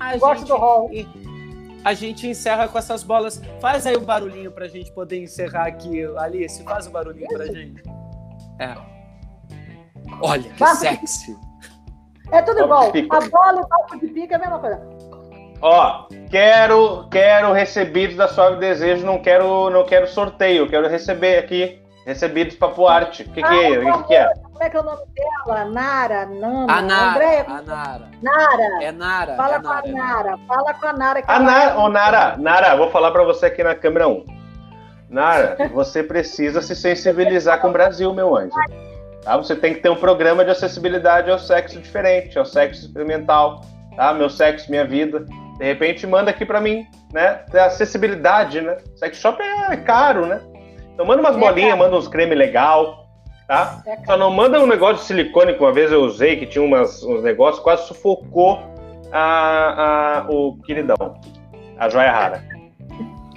A 0.00 0.16
Gosto 0.16 0.38
gente, 0.40 0.48
do 0.48 0.56
Hall. 0.56 0.90
A 1.84 1.94
gente 1.94 2.26
encerra 2.26 2.68
com 2.68 2.78
essas 2.78 3.02
bolas. 3.02 3.40
Faz 3.60 3.86
aí 3.86 3.96
o 3.96 4.00
barulhinho 4.00 4.50
pra 4.52 4.68
gente 4.68 4.92
poder 4.92 5.22
encerrar 5.22 5.66
aqui. 5.66 6.04
Alice, 6.18 6.62
faz 6.64 6.86
o 6.86 6.90
barulhinho 6.90 7.28
pra 7.28 7.46
gente. 7.46 7.82
É. 8.58 8.74
Olha 10.20 10.42
que 10.50 10.66
sexy. 10.76 11.36
É 12.30 12.42
tudo 12.42 12.60
igual. 12.60 12.92
A 13.10 13.20
bola 13.28 13.60
e 13.60 13.64
o 13.64 13.68
papo 13.68 14.00
de 14.00 14.08
pica 14.08 14.34
é 14.34 14.36
a 14.36 14.40
mesma 14.40 14.58
coisa. 14.58 14.95
Ó, 15.60 16.06
quero, 16.30 17.08
quero 17.10 17.52
recebidos 17.52 18.16
da 18.16 18.28
Suave 18.28 18.56
Desejo, 18.58 19.06
não 19.06 19.18
quero, 19.18 19.70
não 19.70 19.84
quero 19.84 20.06
sorteio, 20.06 20.68
quero 20.68 20.88
receber 20.88 21.38
aqui 21.38 21.80
recebidos 22.06 22.54
para 22.54 22.72
arte. 22.88 23.24
O 23.24 23.32
que, 23.32 23.42
que, 23.42 23.54
é? 23.54 23.78
O 23.78 23.98
que, 23.98 24.08
que 24.08 24.14
é? 24.14 24.32
Como 24.44 24.62
é 24.62 24.70
que 24.70 24.76
é 24.76 24.80
o 24.80 24.82
nome 24.84 25.02
dela? 25.14 25.64
Nara, 25.66 26.26
Nana, 26.26 26.72
A 26.72 26.82
Nara. 26.82 27.10
Andréia. 27.10 27.44
A 27.48 27.62
Nara. 27.62 28.08
Nara. 28.22 28.84
É 28.84 28.92
Nara. 28.92 29.36
Fala 29.36 29.56
é 29.56 29.60
com 29.60 29.68
a 29.68 29.74
Nara, 29.74 29.88
é 29.88 29.92
Nara. 29.92 30.38
Fala 30.46 30.74
com 30.74 30.86
a 30.86 30.92
Nara. 30.92 31.22
Que 31.22 31.30
A 31.30 31.38
Nara, 31.40 31.70
é- 31.72 31.76
ô 31.76 31.88
Nara, 31.88 32.36
Nara, 32.38 32.76
vou 32.76 32.90
falar 32.90 33.10
para 33.10 33.24
você 33.24 33.46
aqui 33.46 33.62
na 33.64 33.74
câmera 33.74 34.06
1. 34.06 34.24
Nara, 35.10 35.56
você 35.74 36.02
precisa 36.02 36.62
se 36.62 36.76
sensibilizar 36.76 37.60
com 37.60 37.68
o 37.68 37.72
Brasil, 37.72 38.14
meu 38.14 38.36
anjo. 38.36 38.54
Tá? 39.22 39.36
Você 39.36 39.56
tem 39.56 39.74
que 39.74 39.80
ter 39.80 39.90
um 39.90 39.96
programa 39.96 40.44
de 40.44 40.52
acessibilidade 40.52 41.30
ao 41.30 41.38
sexo 41.38 41.80
diferente, 41.80 42.38
ao 42.38 42.44
sexo 42.44 42.86
experimental, 42.86 43.62
tá? 43.96 44.14
Meu 44.14 44.30
sexo, 44.30 44.70
minha 44.70 44.84
vida. 44.84 45.26
De 45.58 45.64
repente, 45.64 46.06
manda 46.06 46.30
aqui 46.30 46.44
para 46.44 46.60
mim, 46.60 46.86
né? 47.12 47.40
Ter 47.50 47.60
acessibilidade, 47.60 48.60
né? 48.60 48.76
Sex 48.96 49.16
shop 49.18 49.40
é 49.42 49.76
caro, 49.76 50.26
né? 50.26 50.40
Então 50.92 51.04
manda 51.06 51.20
umas 51.20 51.36
É 51.36 51.38
bolinhas, 51.38 51.70
caro. 51.70 51.82
manda 51.82 51.96
uns 51.96 52.08
creme 52.08 52.34
legal, 52.34 53.06
tá? 53.48 53.82
É. 53.86 53.96
Só 54.04 54.16
não 54.16 54.30
manda 54.30 54.60
um 54.60 54.66
negócio 54.66 54.96
de 54.96 55.04
silicone 55.04 55.54
que 55.54 55.60
uma 55.60 55.72
vez 55.72 55.90
eu 55.92 56.02
usei, 56.02 56.36
que 56.36 56.46
tinha 56.46 56.62
umas, 56.64 57.02
uns 57.02 57.22
negócios, 57.22 57.62
quase 57.62 57.86
sufocou 57.86 58.60
a, 59.12 60.20
a- 60.24 60.26
o 60.30 60.58
queridão, 60.66 60.96
a 61.78 61.88
joia 61.88 62.10
rara. 62.12 62.44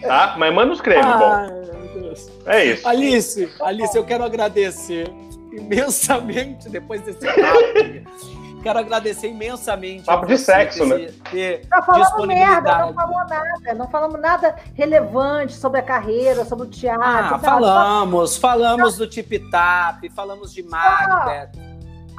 Tá? 0.02 0.36
Mas 0.38 0.54
manda 0.54 0.72
os 0.74 0.80
cremes, 0.82 1.06
bom. 1.06 1.32
Ai, 1.32 1.48
meu 1.52 2.02
Deus. 2.04 2.32
É 2.46 2.64
isso. 2.66 2.88
Alice, 2.88 3.54
Alice, 3.62 3.98
eu 3.98 4.04
quero 4.06 4.24
agradecer 4.24 5.10
imensamente 5.52 6.70
depois 6.70 7.02
desse 7.02 7.20
papo. 7.20 8.39
Quero 8.62 8.80
agradecer 8.80 9.30
imensamente. 9.30 10.04
Papo 10.04 10.26
de 10.26 10.38
sexo, 10.38 10.86
né? 10.86 11.10
Ter 11.32 11.66
tá 11.68 11.82
falando 11.82 12.28
merda, 12.28 12.78
não 12.80 12.94
falou 12.94 13.26
nada. 13.28 13.74
Não 13.74 13.90
falamos 13.90 14.22
nada 14.22 14.56
relevante 14.74 15.54
sobre 15.54 15.80
a 15.80 15.84
carreira, 15.84 16.44
sobre 16.44 16.68
o 16.68 16.70
teatro. 16.70 17.36
Ah, 17.36 17.40
falamos. 17.40 18.32
Só... 18.32 18.42
Falamos 18.42 18.98
do 18.98 19.08
tip-tap, 19.08 20.10
falamos 20.10 20.54
de 20.54 20.64
Macbeth. 20.64 21.52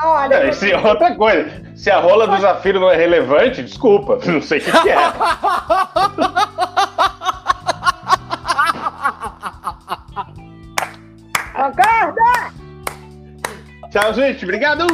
Olha, 0.03 0.35
é, 0.37 0.53
se, 0.53 0.73
outra 0.73 1.15
coisa, 1.15 1.63
se 1.77 1.91
a 1.91 2.01
rola 2.01 2.27
do 2.27 2.41
Zafiro 2.41 2.81
não 2.81 2.91
é 2.91 2.97
relevante, 2.97 3.63
desculpa, 3.63 4.19
não 4.25 4.41
sei 4.41 4.59
o 4.59 4.65
que, 4.65 4.71
que 4.71 4.89
é. 4.89 4.97
Concorda? 11.53 12.53
Tchau, 13.91 14.15
gente. 14.15 14.45
Obrigado. 14.45 14.87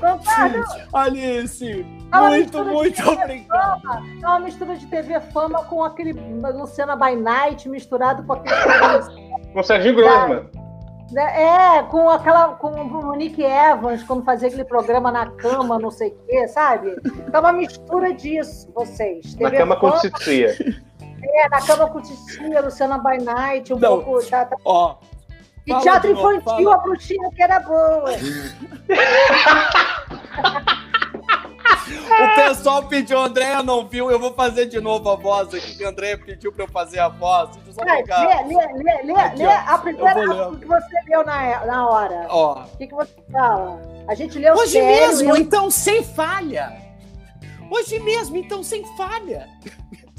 Concordo. 0.00 0.64
Alice, 0.92 1.86
é 2.12 2.18
muito, 2.20 2.64
muito 2.64 3.10
obrigado. 3.10 3.82
É 4.22 4.26
uma 4.26 4.40
mistura 4.40 4.76
de 4.76 4.86
TV 4.86 5.20
Fama 5.32 5.64
com 5.64 5.82
aquele 5.82 6.12
Luciana 6.12 6.96
by 6.96 7.16
Night 7.16 7.68
misturado 7.68 8.22
com 8.22 8.34
aquele. 8.34 8.54
com 9.52 9.60
o 9.60 9.62
Serginho 9.62 9.96
Grossman. 9.96 10.48
É, 11.16 11.82
com 11.84 12.08
aquela. 12.10 12.54
com 12.54 12.68
o 12.68 12.84
Monique 12.84 13.42
Evans, 13.42 14.02
quando 14.02 14.24
fazia 14.24 14.48
aquele 14.48 14.64
programa 14.64 15.10
na 15.10 15.30
cama, 15.30 15.78
não 15.78 15.90
sei 15.90 16.08
o 16.08 16.26
quê, 16.26 16.48
sabe? 16.48 16.96
É 17.32 17.38
uma 17.38 17.52
mistura 17.52 18.12
disso, 18.12 18.70
vocês. 18.74 19.34
TV 19.34 19.44
na 19.44 19.58
cama 19.58 19.76
Fama, 19.76 19.92
com 19.92 20.00
titia. 20.00 20.56
É, 21.22 21.48
na 21.48 21.60
cama 21.60 21.88
com 21.88 22.00
titia, 22.00 22.60
Luciana 22.60 22.98
by 22.98 23.22
Night, 23.22 23.72
um 23.72 23.78
não, 23.78 24.02
pouco. 24.02 24.26
Tá, 24.28 24.46
tá... 24.46 24.56
Ó, 24.64 24.96
e 25.66 25.70
fala 25.70 25.82
teatro 25.82 26.12
infantil, 26.12 26.64
novo, 26.64 26.70
a 26.70 26.78
bruxinha 26.78 27.30
que 27.34 27.42
era 27.42 27.58
boa. 27.58 28.10
o 32.22 32.34
pessoal 32.36 32.84
pediu, 32.84 33.18
Andréia 33.18 33.62
não 33.64 33.86
viu, 33.88 34.08
eu 34.10 34.18
vou 34.18 34.32
fazer 34.32 34.66
de 34.66 34.80
novo 34.80 35.10
a 35.10 35.16
voz 35.16 35.52
aqui, 35.52 35.76
que 35.76 35.84
a 35.84 35.88
Andréia 35.88 36.16
pediu 36.16 36.52
pra 36.52 36.64
eu 36.64 36.68
fazer 36.68 37.00
a 37.00 37.08
voz. 37.08 37.50
Deixa 37.56 37.70
eu 37.70 37.74
só 37.74 37.84
pegar. 37.84 38.44
Lê, 38.46 38.54
lê, 38.54 38.54
lê, 38.74 39.02
lê, 39.02 39.20
aqui, 39.20 39.38
lê 39.38 39.52
a 39.52 39.78
primeira 39.78 40.20
que 40.56 40.66
você 40.66 41.00
leu 41.08 41.24
na, 41.24 41.66
na 41.66 41.88
hora. 41.88 42.26
Ó. 42.30 42.62
O 42.62 42.76
que, 42.76 42.86
que 42.86 42.94
você 42.94 43.14
fala? 43.32 43.82
A 44.06 44.14
gente 44.14 44.38
leu 44.38 44.54
Hoje 44.54 44.72
sério, 44.72 44.86
mesmo, 44.86 45.30
eu... 45.30 45.36
então, 45.36 45.68
sem 45.68 46.04
falha. 46.04 46.72
Hoje 47.68 47.98
mesmo, 47.98 48.36
então, 48.36 48.62
sem 48.62 48.84
falha. 48.96 49.48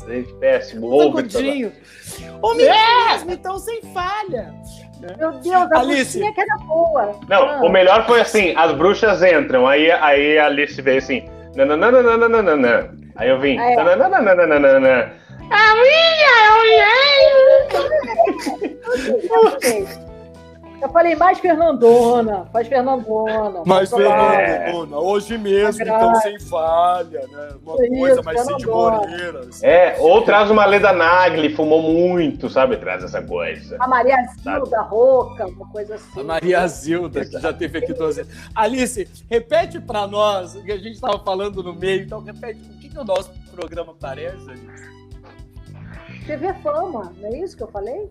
Gente, 0.06 0.34
péssimo. 0.34 0.88
Ouve, 0.88 1.24
Hoje 1.24 2.68
é! 2.68 3.11
mesmo, 3.11 3.32
então, 3.32 3.57
sem 3.57 3.82
falha. 3.94 4.53
Meu 5.18 5.32
Deus, 5.34 5.72
a 5.72 5.80
Alice. 5.80 6.19
que 6.19 6.41
era 6.41 6.57
boa. 6.65 7.15
Não, 7.28 7.49
ah. 7.49 7.61
o 7.64 7.69
melhor 7.69 8.06
foi 8.06 8.22
assim: 8.22 8.53
as 8.56 8.72
bruxas 8.74 9.24
entram, 9.24 9.68
aí, 9.68 9.91
aí 9.91 10.38
a 10.38 10.45
Alice 10.48 10.82
veio 10.82 10.98
assim. 10.98 11.24
Nananana. 11.56 12.91
Aí 13.15 13.30
eu 13.30 13.40
vim. 13.40 13.56
Nananana. 13.56 15.14
A 15.49 15.76
minha, 15.76 16.49
eu 16.49 16.57
falei, 20.89 21.15
mais 21.15 21.39
Fernandona, 21.39 22.45
faz 22.51 22.67
Fernandona. 22.67 23.63
Mais 23.65 23.89
Fernandona, 23.89 24.97
hoje 24.97 25.37
mesmo, 25.37 25.81
então 25.81 26.15
sem 26.15 26.39
falha, 26.39 27.21
né? 27.31 27.49
Uma 27.63 27.83
é 27.83 27.87
coisa 27.87 28.21
mais 28.21 28.41
Cid 28.41 28.67
Moreira. 28.67 29.39
Assim. 29.39 29.65
É, 29.65 29.97
ou 29.99 30.21
traz 30.21 30.51
uma 30.51 30.65
Leda 30.65 30.93
Nagli, 30.93 31.55
fumou 31.55 31.81
muito, 31.81 32.49
sabe? 32.49 32.77
Traz 32.77 33.03
essa 33.03 33.21
coisa. 33.21 33.77
A 33.79 33.87
Maria 33.87 34.17
Zilda 34.39 34.81
Roca, 34.81 35.47
uma 35.47 35.67
coisa 35.69 35.95
assim. 35.95 36.19
A 36.19 36.23
Maria 36.23 36.67
Zilda, 36.67 37.25
que 37.25 37.39
já 37.39 37.51
teve 37.51 37.79
aqui 37.79 37.93
duas 37.93 38.17
vezes. 38.17 38.31
Alice, 38.55 39.07
repete 39.29 39.79
pra 39.79 40.05
nós, 40.05 40.55
o 40.55 40.63
que 40.63 40.71
a 40.71 40.77
gente 40.77 40.93
estava 40.93 41.19
falando 41.19 41.63
no 41.63 41.73
meio, 41.73 42.03
então 42.03 42.21
repete, 42.21 42.61
o 42.69 42.77
que, 42.77 42.89
que 42.89 42.99
o 42.99 43.03
nosso 43.03 43.31
programa 43.55 43.93
parece, 43.99 44.49
Alice? 44.49 44.87
TV 46.27 46.53
Fama, 46.55 47.13
não 47.17 47.29
é 47.29 47.37
isso 47.37 47.55
que 47.55 47.63
eu 47.63 47.67
falei? 47.67 48.09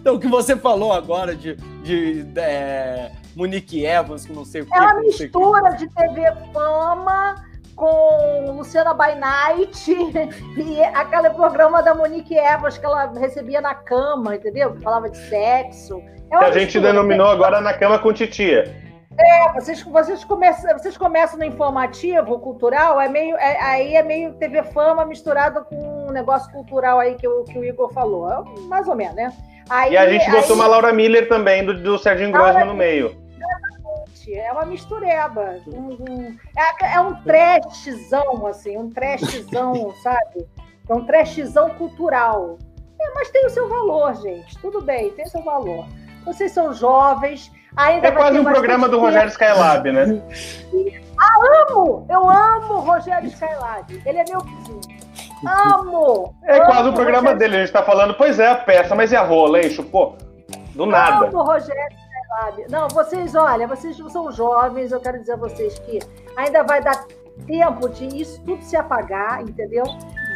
Então, 0.00 0.14
o 0.14 0.18
que 0.18 0.28
você 0.28 0.56
falou 0.56 0.92
agora 0.92 1.34
de, 1.34 1.54
de, 1.82 2.22
de 2.22 2.40
é, 2.40 3.10
Monique 3.36 3.84
Evans, 3.84 4.24
que 4.24 4.32
não 4.32 4.44
sei 4.44 4.62
o 4.62 4.66
que. 4.66 4.74
É 4.74 4.80
uma 4.80 5.00
mistura 5.00 5.70
de 5.76 5.88
TV 5.88 6.32
Fama 6.52 7.34
com 7.74 8.52
Luciana 8.56 8.94
by 8.94 9.14
Night 9.18 9.90
e 10.56 10.82
aquele 10.82 11.30
programa 11.30 11.82
da 11.82 11.94
Monique 11.94 12.36
Evans 12.36 12.78
que 12.78 12.86
ela 12.86 13.12
recebia 13.18 13.60
na 13.60 13.74
cama, 13.74 14.36
entendeu? 14.36 14.74
Que 14.74 14.82
falava 14.82 15.10
de 15.10 15.18
sexo. 15.28 16.00
É 16.30 16.38
que 16.38 16.44
a 16.44 16.52
gente 16.52 16.80
denominou 16.80 17.26
agora 17.26 17.60
na 17.60 17.74
cama 17.74 17.98
com 17.98 18.12
titia. 18.12 18.84
É, 19.16 19.52
vocês, 19.52 19.80
vocês, 19.82 20.24
começam, 20.24 20.72
vocês 20.72 20.96
começam 20.96 21.38
no 21.38 21.44
informativo 21.44 22.38
cultural, 22.40 23.00
é 23.00 23.08
meio, 23.08 23.36
é, 23.36 23.62
aí 23.62 23.94
é 23.94 24.02
meio 24.02 24.34
TV 24.34 24.62
Fama 24.64 25.04
misturado 25.04 25.64
com 25.64 26.08
um 26.08 26.10
negócio 26.10 26.50
cultural 26.50 26.98
aí 26.98 27.14
que 27.14 27.28
o, 27.28 27.44
que 27.44 27.56
o 27.56 27.64
Igor 27.64 27.92
falou. 27.92 28.28
É 28.28 28.60
mais 28.68 28.88
ou 28.88 28.96
menos, 28.96 29.14
né? 29.14 29.32
Aí, 29.68 29.92
e 29.92 29.96
a 29.96 30.08
gente 30.08 30.30
botou 30.30 30.54
aí... 30.54 30.60
uma 30.60 30.66
Laura 30.66 30.92
Miller 30.92 31.28
também, 31.28 31.64
do, 31.64 31.74
do 31.74 31.98
Serginho 31.98 32.32
Grossman 32.32 32.66
no 32.66 32.74
meio. 32.74 33.24
É 34.32 34.52
uma 34.52 34.64
mistureba. 34.64 35.56
Um, 35.66 35.92
um, 35.92 36.36
é, 36.56 36.94
é, 36.94 37.00
um 37.00 37.14
trashzão, 37.22 38.46
assim, 38.46 38.76
um 38.76 38.90
trashzão, 38.90 39.92
sabe? 40.02 40.46
É 40.88 40.94
um 40.94 41.04
trashzão 41.04 41.70
cultural. 41.70 42.58
É, 43.00 43.14
mas 43.14 43.30
tem 43.30 43.46
o 43.46 43.50
seu 43.50 43.68
valor, 43.68 44.14
gente. 44.22 44.58
Tudo 44.58 44.80
bem, 44.80 45.10
tem 45.10 45.24
o 45.24 45.28
seu 45.28 45.42
valor. 45.42 45.86
Vocês 46.24 46.52
são 46.52 46.72
jovens, 46.72 47.52
ainda 47.76 48.08
É 48.08 48.12
quase 48.12 48.38
um 48.38 48.44
programa 48.44 48.88
do 48.88 48.98
Rogério 48.98 49.28
Skylab, 49.28 49.92
né? 49.92 50.22
Ah, 51.16 51.68
amo! 51.70 52.04
Eu 52.10 52.28
amo 52.28 52.74
o 52.74 52.80
Rogério 52.80 53.28
Skylab. 53.28 54.02
Ele 54.04 54.18
é 54.18 54.24
meu 54.28 54.40
vizinho. 54.40 54.93
Amo! 55.46 56.34
É 56.44 56.56
amo 56.56 56.66
quase 56.66 56.88
o 56.88 56.92
programa 56.92 57.32
Rogério. 57.32 57.38
dele. 57.38 57.56
A 57.56 57.60
gente 57.60 57.72
tá 57.72 57.82
falando, 57.82 58.14
pois 58.14 58.38
é, 58.38 58.48
a 58.48 58.56
peça, 58.56 58.94
mas 58.94 59.12
e 59.12 59.16
a 59.16 59.22
rola, 59.22 59.60
hein? 59.60 59.74
Pô, 59.90 60.14
do 60.74 60.86
nada. 60.86 61.26
Amo 61.26 61.42
Rogério 61.42 61.82
Não, 62.68 62.88
vocês, 62.88 63.34
olha, 63.34 63.66
vocês 63.66 63.96
são 64.10 64.30
jovens, 64.32 64.92
eu 64.92 65.00
quero 65.00 65.18
dizer 65.18 65.32
a 65.32 65.36
vocês 65.36 65.78
que 65.80 65.98
ainda 66.36 66.62
vai 66.62 66.82
dar 66.82 67.04
tempo 67.46 67.88
de 67.88 68.06
isso 68.20 68.40
tudo 68.44 68.62
se 68.62 68.76
apagar, 68.76 69.42
entendeu? 69.42 69.84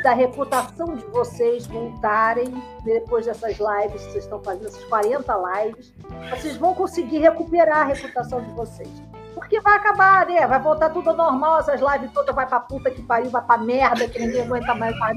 Da 0.03 0.13
reputação 0.13 0.95
de 0.95 1.05
vocês 1.07 1.67
voltarem 1.67 2.63
depois 2.85 3.27
dessas 3.27 3.57
lives 3.59 4.05
que 4.05 4.13
vocês 4.13 4.25
estão 4.25 4.41
fazendo, 4.43 4.69
essas 4.69 4.85
40 4.85 5.35
lives, 5.37 5.93
vocês 6.31 6.57
vão 6.57 6.75
conseguir 6.75 7.19
recuperar 7.19 7.79
a 7.79 7.85
reputação 7.85 8.41
de 8.41 8.51
vocês. 8.53 8.89
Porque 9.39 9.61
vai 9.61 9.77
acabar, 9.77 10.27
né? 10.27 10.47
Vai 10.47 10.61
voltar 10.61 10.91
tudo 10.91 11.11
ao 11.11 11.17
normal, 11.17 11.61
essas 11.61 11.81
lives 11.81 12.11
todas 12.13 12.35
vai 12.35 12.47
pra 12.47 12.61
puta 12.61 12.91
que 12.91 13.03
pariu, 13.03 13.31
vai 13.31 13.43
pra 13.43 13.57
merda, 13.57 14.09
que 14.09 14.19
ninguém 14.19 14.43
aguenta 14.43 14.75
mais 14.75 14.97
pra. 14.99 15.15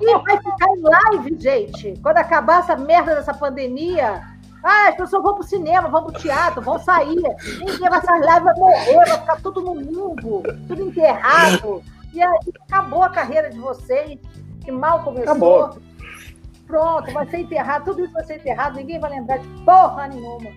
E 0.00 0.18
vai 0.18 0.36
ficar 0.38 0.68
em 0.68 0.80
live, 0.80 1.36
gente. 1.38 1.94
Quando 2.02 2.16
acabar 2.16 2.60
essa 2.60 2.76
merda 2.76 3.14
dessa 3.14 3.34
pandemia, 3.34 4.22
ah, 4.64 4.88
as 4.88 4.96
pessoas 4.96 5.22
vão 5.22 5.34
pro 5.34 5.44
cinema, 5.44 5.88
vão 5.88 6.04
pro 6.04 6.18
teatro, 6.18 6.62
vão 6.62 6.78
sair. 6.78 7.22
Ninguém 7.58 7.88
vai 7.88 7.98
essas 7.98 8.20
lives, 8.20 8.42
vai 8.42 8.54
morrer, 8.56 8.96
vai 8.96 9.18
ficar 9.18 9.36
tudo 9.42 9.60
no 9.60 9.74
limbo, 9.76 10.42
tudo 10.66 10.82
enterrado. 10.82 11.82
E 12.12 12.22
aí 12.22 12.38
acabou 12.68 13.02
a 13.02 13.10
carreira 13.10 13.50
de 13.50 13.58
vocês, 13.58 14.18
que 14.64 14.72
mal 14.72 15.02
começou. 15.02 15.24
Acabou. 15.30 15.76
Pronto, 16.66 17.12
vai 17.12 17.26
ser 17.26 17.38
enterrado, 17.38 17.84
tudo 17.84 18.04
isso 18.04 18.12
vai 18.12 18.24
ser 18.24 18.36
enterrado, 18.36 18.76
ninguém 18.76 18.98
vai 18.98 19.10
lembrar 19.10 19.38
de 19.38 19.48
porra 19.64 20.08
nenhuma. 20.08 20.50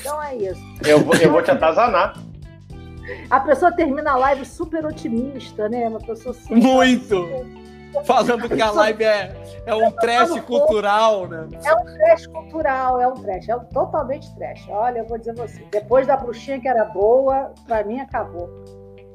Então 0.00 0.22
é 0.22 0.36
isso. 0.36 0.62
Eu 0.86 1.00
vou, 1.00 1.14
eu 1.16 1.30
vou 1.30 1.42
te 1.42 1.50
atazanar. 1.50 2.14
A 3.30 3.40
pessoa 3.40 3.72
termina 3.72 4.12
a 4.12 4.16
live 4.16 4.44
super 4.44 4.84
otimista, 4.84 5.68
né? 5.68 5.88
Uma 5.88 6.00
pessoa 6.00 6.34
super 6.34 6.56
Muito! 6.56 7.26
Falando 8.04 8.48
que 8.48 8.60
a 8.60 8.70
live 8.70 9.04
é, 9.04 9.34
é 9.64 9.74
um 9.74 9.90
trash 9.90 10.40
cultural, 10.40 11.26
né? 11.26 11.48
É 11.64 11.74
um 11.74 11.84
trash 11.84 12.26
cultural, 12.26 13.00
é 13.00 13.08
um 13.08 13.14
trash, 13.14 13.48
é 13.48 13.56
um 13.56 13.64
totalmente 13.64 14.34
trash. 14.36 14.66
Olha, 14.68 14.98
eu 14.98 15.06
vou 15.06 15.18
dizer 15.18 15.34
você, 15.34 15.64
depois 15.70 16.06
da 16.06 16.16
bruxinha 16.16 16.60
que 16.60 16.68
era 16.68 16.84
boa, 16.84 17.52
pra 17.66 17.82
mim 17.84 18.00
acabou. 18.00 18.50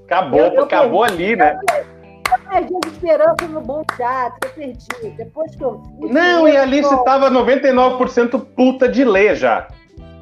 Acabou, 0.06 0.40
eu, 0.40 0.54
eu 0.54 0.64
acabou 0.64 1.06
perdi, 1.06 1.24
ali, 1.24 1.36
né? 1.36 1.60
Eu 1.62 2.01
perdi 2.40 2.74
a 2.74 2.88
esperança 2.88 3.48
no 3.48 3.62
bom 3.62 3.84
teatro, 3.96 4.38
eu 4.44 4.50
perdi. 4.50 5.16
Depois 5.18 5.56
que 5.56 5.64
eu 5.64 5.82
vi. 6.00 6.12
Não, 6.12 6.48
e 6.48 6.56
a 6.56 6.64
Alice 6.64 6.94
estava 6.94 7.30
99% 7.30 8.46
puta 8.56 8.88
de 8.88 9.04
ler 9.04 9.36
já. 9.36 9.68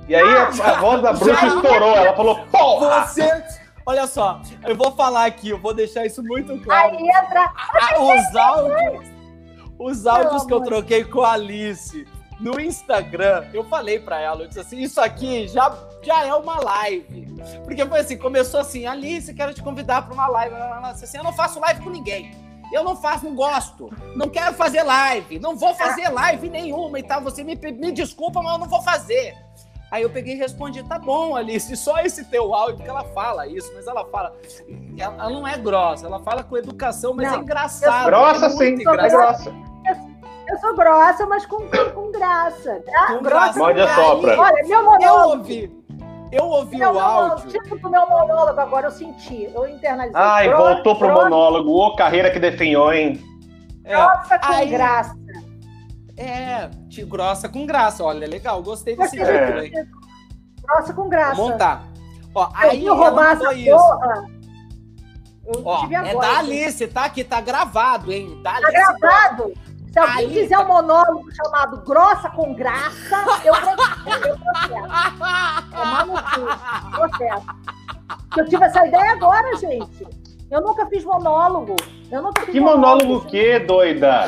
E 0.08 0.16
aí 0.16 0.24
ah, 0.24 0.50
a, 0.64 0.72
a, 0.72 0.80
voz 0.80 1.02
da 1.02 1.14
bruxa 1.14 1.48
estourou. 1.48 1.96
Ela 1.96 2.16
falou: 2.16 2.40
Porra! 2.52 3.06
Você. 3.06 3.44
Olha 3.86 4.06
só, 4.06 4.42
eu 4.68 4.76
vou 4.76 4.92
falar 4.92 5.26
aqui, 5.26 5.50
eu 5.50 5.58
vou 5.58 5.74
deixar 5.74 6.06
isso 6.06 6.22
muito 6.24 6.60
claro. 6.60 6.96
Aí 6.96 7.10
entra. 7.10 7.52
os 8.00 8.36
áudios, 8.36 9.08
os 9.80 10.06
áudios 10.06 10.46
que 10.46 10.54
eu 10.54 10.62
troquei 10.62 11.04
com 11.04 11.22
a 11.22 11.34
Alice 11.34 12.06
no 12.40 12.60
Instagram, 12.60 13.46
eu 13.54 13.64
falei 13.66 14.00
para 14.00 14.20
ela, 14.20 14.44
eu 14.44 14.48
disse 14.48 14.60
assim, 14.60 14.80
isso 14.80 15.02
aqui 15.02 15.48
já, 15.48 15.76
já 16.02 16.26
é 16.26 16.34
uma 16.34 16.60
live. 16.60 17.28
Porque 17.64 17.86
foi 17.86 18.00
assim, 18.00 18.18
começou 18.18 18.60
assim, 18.60 18.86
Alice, 18.86 19.34
quero 19.34 19.54
te 19.54 19.62
convidar 19.62 20.04
para 20.04 20.14
uma 20.14 20.28
live. 20.28 20.56
Ela 20.56 20.92
disse 20.94 21.06
assim, 21.06 21.18
eu 21.18 21.24
não 21.24 21.34
faço 21.34 21.60
live 21.60 21.82
com 21.82 21.90
ninguém. 21.90 22.32
Eu 22.72 22.84
não 22.84 22.96
faço, 22.96 23.26
não 23.26 23.36
gosto. 23.36 23.90
Não 24.16 24.30
quero 24.30 24.54
fazer 24.54 24.84
live. 24.84 25.40
Não 25.40 25.56
vou 25.56 25.74
fazer 25.74 26.08
live 26.10 26.50
nenhuma 26.50 27.00
e 27.00 27.04
tal. 27.04 27.22
Você 27.22 27.44
me, 27.44 27.56
me 27.56 27.92
desculpa, 27.92 28.42
mas 28.42 28.54
eu 28.54 28.60
não 28.60 28.68
vou 28.68 28.82
fazer. 28.82 29.36
Aí 29.92 30.04
eu 30.04 30.10
peguei 30.10 30.36
e 30.36 30.38
respondi, 30.38 30.84
tá 30.84 31.00
bom, 31.00 31.36
Alice, 31.36 31.76
só 31.76 31.98
esse 32.00 32.24
teu 32.26 32.54
áudio 32.54 32.84
que 32.84 32.88
ela 32.88 33.04
fala 33.06 33.48
isso, 33.48 33.72
mas 33.74 33.88
ela 33.88 34.06
fala, 34.06 34.36
ela 34.96 35.30
não 35.32 35.48
é 35.48 35.58
grossa, 35.58 36.06
ela 36.06 36.20
fala 36.20 36.44
com 36.44 36.56
educação, 36.56 37.16
mas 37.16 37.26
não, 37.26 37.40
é 37.40 37.42
engraçado. 37.42 38.06
Grossa 38.06 38.46
é 38.46 38.50
sim, 38.50 38.74
é 38.76 39.10
grossa. 39.10 39.52
Eu 40.50 40.58
sou 40.58 40.76
grossa, 40.76 41.26
mas 41.28 41.46
com, 41.46 41.60
com 41.94 42.12
graça. 42.12 42.82
Com 43.08 43.22
graça. 43.22 43.60
Morde 43.60 43.82
a 43.82 43.96
sopra. 43.96 44.40
Olha, 44.40 44.68
meu 44.68 44.84
monólogo. 44.84 45.04
Eu 45.04 45.30
ouvi. 45.38 45.80
Eu 46.32 46.46
ouvi 46.46 46.78
meu 46.78 46.94
o 46.94 47.00
áudio. 47.00 47.52
Tipo 47.52 47.78
do 47.78 47.90
meu 47.90 48.08
monólogo 48.08 48.60
agora, 48.60 48.88
eu 48.88 48.92
senti. 48.92 49.46
Eu 49.54 49.68
internalizei. 49.68 50.20
Ai, 50.20 50.48
grossa, 50.48 50.74
voltou 50.74 50.96
pro 50.96 51.08
grossa. 51.08 51.24
monólogo. 51.24 51.72
Ô, 51.72 51.96
carreira 51.96 52.32
que 52.32 52.40
definhou, 52.40 52.92
hein? 52.94 53.24
É. 53.84 53.96
Grossa 53.96 54.40
com 54.40 54.54
Aí, 54.54 54.70
graça. 54.70 55.16
É, 56.18 56.70
grossa 57.06 57.50
com 57.50 57.66
graça. 57.66 58.04
Olha, 58.04 58.28
legal. 58.28 58.62
Gostei 58.62 58.96
desse 58.96 59.18
jeito, 59.18 59.32
é. 59.32 59.86
Grossa 60.64 60.94
com 60.94 61.10
graça. 61.10 61.36
Vou 61.36 61.50
montar. 61.50 61.84
Ó, 62.34 62.50
aí 62.54 62.86
eu 62.86 62.96
roubar 62.96 63.34
essa 63.34 63.54
isso. 63.54 63.76
porra. 63.76 64.26
Eu 65.46 65.62
Ó, 65.66 65.88
é 65.92 66.16
da 66.16 66.38
Alice, 66.38 66.88
tá? 66.88 67.06
Aqui 67.06 67.24
tá 67.24 67.42
gravado, 67.42 68.12
hein? 68.12 68.40
Da 68.44 68.52
tá 68.52 68.58
Alice, 68.58 69.00
gravado? 69.00 69.54
Se 69.92 69.98
alguém 69.98 70.28
Aí, 70.28 70.34
fizer 70.34 70.58
um 70.60 70.68
monólogo 70.68 71.30
chamado 71.32 71.82
Grossa 71.82 72.30
com 72.30 72.54
Graça, 72.54 73.24
eu 73.44 73.54
processo. 73.54 74.40
Tomar 75.72 76.06
no 76.06 76.14
cu. 76.14 76.92
Processo. 76.96 77.46
Eu 78.38 78.46
tive 78.46 78.64
essa 78.64 78.86
ideia 78.86 79.12
agora, 79.12 79.56
gente. 79.58 80.08
Eu 80.52 80.62
nunca 80.62 80.86
fiz 80.88 81.04
monólogo. 81.04 81.76
Eu 82.12 82.22
nunca 82.22 82.42
fiz 82.42 82.52
que 82.52 82.60
monólogo 82.60 83.18
o 83.18 83.26
quê, 83.26 83.60
doida? 83.60 84.26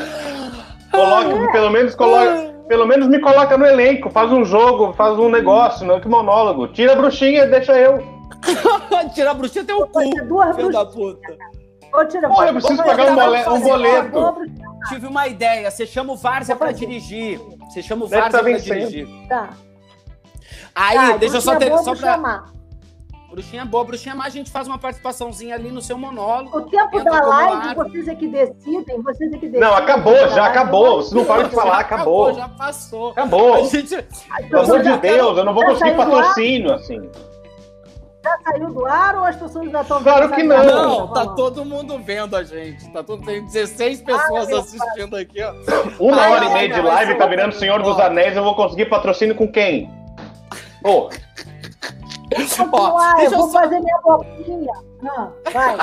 Coloca, 0.90 1.28
é. 1.28 1.52
pelo 1.52 1.70
menos 1.70 1.94
coloca. 1.94 2.52
Pelo 2.68 2.86
menos 2.86 3.08
me 3.08 3.18
coloca 3.18 3.58
no 3.58 3.66
elenco, 3.66 4.08
faz 4.08 4.32
um 4.32 4.44
jogo, 4.44 4.94
faz 4.94 5.18
um 5.18 5.28
negócio, 5.28 5.86
não 5.86 6.00
que 6.00 6.08
monólogo. 6.08 6.68
Tira 6.68 6.92
a 6.92 6.96
bruxinha, 6.96 7.46
deixa 7.46 7.72
eu. 7.78 7.98
Tira 9.14 9.32
a 9.32 9.34
bruxinha 9.34 9.64
tem 9.64 9.74
o 9.74 9.86
cu, 9.86 10.00
filho 10.00 10.72
da 10.72 10.86
puta. 10.86 11.36
Porra, 11.92 12.46
eu 12.46 12.54
preciso 12.54 12.82
pagar 12.82 13.12
um, 13.12 13.14
bole 13.14 13.48
um 13.48 13.60
boleto. 13.60 14.34
Tive 14.88 15.06
uma 15.06 15.28
ideia. 15.28 15.70
Você 15.70 15.86
chama 15.86 16.14
o 16.14 16.16
Várzea 16.16 16.56
pra 16.56 16.72
dirigir. 16.72 17.38
Você 17.68 17.82
chama 17.82 18.06
o 18.06 18.08
Várzea 18.08 18.30
tá 18.30 18.42
pra 18.42 18.58
dirigir. 18.58 19.06
Tá. 19.28 19.50
Aí, 20.74 20.96
tá, 20.96 21.16
deixa 21.18 21.36
eu 21.36 21.40
só 21.40 21.56
ter. 21.56 21.70
Só 21.78 21.94
pra... 21.94 22.14
chamar. 22.14 22.52
Bruxinha 23.32 23.64
boa, 23.64 23.82
bruxinha 23.82 24.14
má, 24.14 24.26
a 24.26 24.28
gente 24.28 24.50
faz 24.50 24.68
uma 24.68 24.78
participaçãoção 24.78 25.50
ali 25.50 25.70
no 25.70 25.80
seu 25.80 25.96
monólogo. 25.96 26.54
O 26.54 26.68
tempo 26.68 27.02
da 27.02 27.18
live, 27.24 27.74
vocês 27.74 28.06
é 28.06 28.14
que 28.14 28.28
decidem, 28.28 29.00
vocês 29.00 29.32
é 29.32 29.38
que 29.38 29.46
decidem. 29.46 29.60
Não, 29.60 29.74
acabou, 29.74 30.28
já 30.28 30.48
acabou. 30.48 30.96
Vocês 30.96 31.12
não 31.14 31.24
param 31.24 31.48
de 31.48 31.54
falar, 31.54 31.78
acabou. 31.78 32.26
acabou. 32.26 32.34
Já 32.34 32.48
passou. 32.48 33.10
Acabou. 33.12 33.54
A 33.54 33.62
gente... 33.62 34.02
Pelo 34.50 34.62
amor 34.62 34.82
de 34.82 34.98
Deus, 34.98 35.38
eu 35.38 35.44
não 35.46 35.54
vou 35.54 35.64
conseguir 35.64 35.96
patrocínio, 35.96 36.74
assim. 36.74 37.10
Já 38.22 38.38
saiu 38.44 38.70
do 38.72 38.86
ar 38.86 39.16
ou 39.16 39.24
as 39.24 39.34
pessoas 39.34 39.66
ainda 39.66 39.80
estão 39.80 39.98
vendo? 39.98 40.04
Claro 40.04 40.30
que 40.32 40.42
não. 40.44 40.64
Não, 40.64 41.08
tá 41.08 41.26
todo 41.26 41.64
mundo 41.64 41.98
vendo 41.98 42.36
a 42.36 42.44
gente. 42.44 42.88
Tá 42.90 43.02
todo, 43.02 43.24
tem 43.24 43.44
16 43.44 44.02
pessoas 44.02 44.48
Ai, 44.48 44.54
assistindo 44.54 45.16
aqui, 45.16 45.42
ó. 45.42 45.52
Uma 45.98 46.22
Ai, 46.22 46.32
hora 46.32 46.44
e 46.44 46.52
meia 46.52 46.68
de 46.68 46.80
live, 46.80 47.14
tá 47.16 47.26
virando 47.26 47.54
Senhor 47.54 47.82
dos 47.82 47.98
Anéis, 47.98 48.36
eu 48.36 48.44
vou 48.44 48.54
conseguir 48.54 48.86
patrocínio 48.86 49.34
com 49.34 49.50
quem? 49.50 49.90
Pô. 50.82 51.10
Ó, 52.72 53.20
eu 53.20 53.30
vou 53.30 53.48
só... 53.48 53.60
fazer 53.60 53.80
minha 53.80 53.98
boquinha. 54.02 54.72
Ah, 55.04 55.28
vai. 55.52 55.76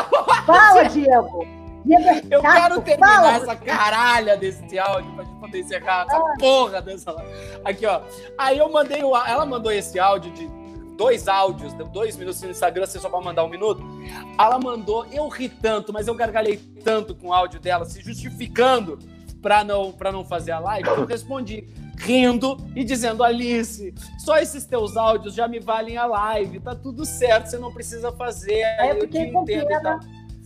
Fala, 0.46 0.84
Diego. 0.84 1.46
Diego 1.86 2.28
eu 2.32 2.42
quero 2.42 2.82
terminar 2.82 3.16
Fala. 3.16 3.36
essa 3.36 3.56
caralha 3.56 4.38
desse 4.38 4.80
áudio 4.80 5.12
pra 5.14 5.24
gente 5.26 5.40
poder 5.40 5.60
encerrar 5.60 6.06
essa 6.08 6.18
ah. 6.18 6.34
porra 6.40 6.82
dessa. 6.82 7.16
Aqui, 7.66 7.86
ó. 7.86 8.02
Aí 8.38 8.58
eu 8.58 8.70
mandei 8.70 9.04
o. 9.04 9.16
Ela 9.16 9.46
mandou 9.46 9.72
esse 9.72 10.00
áudio 10.00 10.32
de 10.32 10.59
dois 11.00 11.30
áudios, 11.30 11.74
dois 11.94 12.18
minutos 12.18 12.42
no 12.42 12.50
Instagram, 12.50 12.86
você 12.86 13.00
só 13.00 13.08
vai 13.08 13.24
mandar 13.24 13.46
um 13.46 13.50
minuto. 13.50 13.82
Ela 14.38 14.60
mandou, 14.60 15.06
eu 15.06 15.30
ri 15.30 15.48
tanto, 15.48 15.94
mas 15.94 16.10
eu 16.10 16.14
gargalhei 16.14 16.58
tanto 16.84 17.16
com 17.16 17.30
o 17.30 17.34
áudio 17.34 17.58
dela, 17.58 17.86
se 17.86 18.02
justificando 18.02 19.00
para 19.42 19.64
não, 19.64 19.94
pra 19.94 20.12
não 20.12 20.26
fazer 20.26 20.52
a 20.52 20.60
live. 20.60 20.90
Eu 20.90 21.06
respondi 21.06 21.66
rindo 21.98 22.58
e 22.76 22.84
dizendo: 22.84 23.24
Alice, 23.24 23.94
só 24.20 24.38
esses 24.40 24.66
teus 24.66 24.98
áudios 24.98 25.34
já 25.34 25.48
me 25.48 25.62
valem 25.62 25.96
a 25.96 26.06
live, 26.06 26.60
tá 26.60 26.76
tudo 26.76 27.06
certo, 27.06 27.46
você 27.46 27.58
não 27.58 27.72
precisa 27.72 28.12
fazer. 28.12 28.62
Aí 28.82 28.90
eu, 28.90 28.98
eu 28.98 29.08
te 29.08 29.20
entendo 29.20 29.72
e 29.72 29.82
tal. 29.82 30.00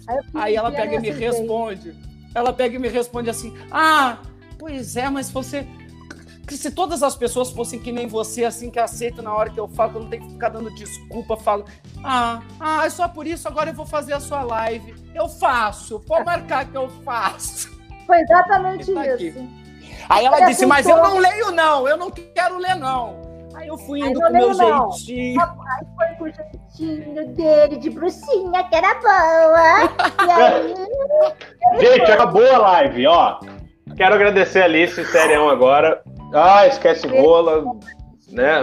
Aí, 0.06 0.20
Aí 0.36 0.56
ela 0.56 0.72
pega 0.72 0.96
e 0.98 1.00
me 1.00 1.10
responde. 1.10 1.96
Ela 2.36 2.54
pega 2.54 2.76
e 2.76 2.80
me 2.80 2.90
responde 2.90 3.28
assim: 3.28 3.56
Ah, 3.72 4.20
pois 4.60 4.96
é, 4.98 5.10
mas 5.10 5.32
você 5.32 5.66
que 6.54 6.58
se 6.58 6.70
todas 6.70 7.02
as 7.02 7.16
pessoas 7.16 7.50
fossem 7.50 7.80
que 7.80 7.92
nem 7.92 8.06
você, 8.06 8.46
assim, 8.46 8.70
que 8.70 8.78
aceita 8.78 9.24
na 9.24 9.34
hora 9.34 9.50
que 9.50 9.60
eu 9.60 9.68
falo, 9.68 9.90
que 9.90 9.98
eu 9.98 10.02
não 10.04 10.10
tenho 10.10 10.24
que 10.24 10.34
ficar 10.34 10.50
dando 10.50 10.70
desculpa, 10.76 11.36
falo, 11.36 11.66
ah, 12.04 12.44
ah, 12.60 12.86
é 12.86 12.90
só 12.92 13.08
por 13.08 13.26
isso, 13.26 13.48
agora 13.48 13.72
eu 13.72 13.74
vou 13.74 13.88
fazer 13.88 14.14
a 14.14 14.20
sua 14.20 14.44
live. 14.44 14.94
Eu 15.16 15.28
faço, 15.28 16.00
pode 16.02 16.26
marcar 16.26 16.66
que 16.66 16.78
eu 16.78 16.88
faço. 17.04 17.72
Foi 18.06 18.20
exatamente 18.20 18.94
tá 18.94 19.16
isso. 19.16 19.48
Aí 20.08 20.26
ela 20.26 20.42
disse, 20.42 20.66
mas 20.68 20.88
eu 20.88 20.98
não 20.98 21.18
leio 21.18 21.50
não, 21.52 21.88
eu 21.88 21.98
não 21.98 22.12
quero 22.12 22.60
ler 22.60 22.76
não. 22.76 23.20
Aí 23.56 23.68
eu 23.68 23.78
fui 23.78 24.02
indo 24.02 24.20
com 24.20 24.28
o 24.28 24.32
meu 24.32 24.54
não. 24.54 24.92
jeitinho. 24.92 25.42
Aí 25.42 25.86
foi 25.96 26.08
com 26.18 26.24
o 26.26 26.32
jeitinho 26.32 27.34
dele 27.34 27.78
de 27.78 27.90
bruxinha, 27.90 28.64
que 28.66 28.76
era 28.76 28.94
boa. 28.96 29.84
E 30.28 30.32
aí... 30.32 30.74
Gente, 31.98 32.12
acabou 32.12 32.46
a 32.48 32.58
live, 32.60 33.08
ó. 33.08 33.40
Quero 33.96 34.16
agradecer 34.16 34.62
a 34.62 34.66
Alice, 34.66 35.06
Serião 35.06 35.50
agora. 35.50 36.02
Ah, 36.34 36.65
esquece 36.68 37.07
rola, 37.07 37.64
né? 38.31 38.53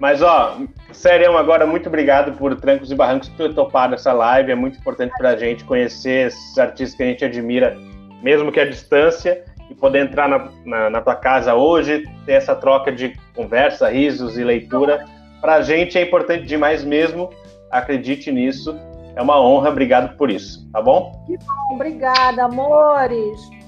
Mas, 0.00 0.22
ó, 0.22 0.56
Serião, 0.92 1.36
agora, 1.36 1.66
muito 1.66 1.88
obrigado 1.88 2.32
por 2.38 2.56
Trancos 2.56 2.90
e 2.90 2.94
Barrancos 2.94 3.28
ter 3.28 3.54
topado 3.54 3.94
essa 3.94 4.14
live. 4.14 4.50
É 4.50 4.54
muito 4.54 4.78
importante 4.78 5.12
pra 5.18 5.36
gente 5.36 5.62
conhecer 5.64 6.28
esses 6.28 6.58
artistas 6.58 6.96
que 6.96 7.02
a 7.02 7.06
gente 7.06 7.24
admira, 7.24 7.76
mesmo 8.22 8.50
que 8.50 8.58
à 8.58 8.64
distância, 8.64 9.44
e 9.68 9.74
poder 9.74 10.06
entrar 10.06 10.26
na, 10.26 10.48
na, 10.64 10.90
na 10.90 11.00
tua 11.02 11.14
casa 11.14 11.54
hoje, 11.54 12.04
ter 12.24 12.32
essa 12.32 12.56
troca 12.56 12.90
de 12.90 13.14
conversa, 13.36 13.90
risos 13.90 14.38
e 14.38 14.42
leitura. 14.42 15.04
Pra 15.40 15.60
gente 15.60 15.98
é 15.98 16.02
importante 16.02 16.46
demais 16.46 16.82
mesmo, 16.82 17.28
acredite 17.70 18.32
nisso. 18.32 18.74
É 19.14 19.20
uma 19.20 19.38
honra, 19.38 19.68
obrigado 19.68 20.16
por 20.16 20.30
isso, 20.30 20.66
tá 20.72 20.80
bom? 20.80 21.12
Que 21.26 21.36
bom, 21.36 21.74
obrigada, 21.74 22.44
amores. 22.44 23.59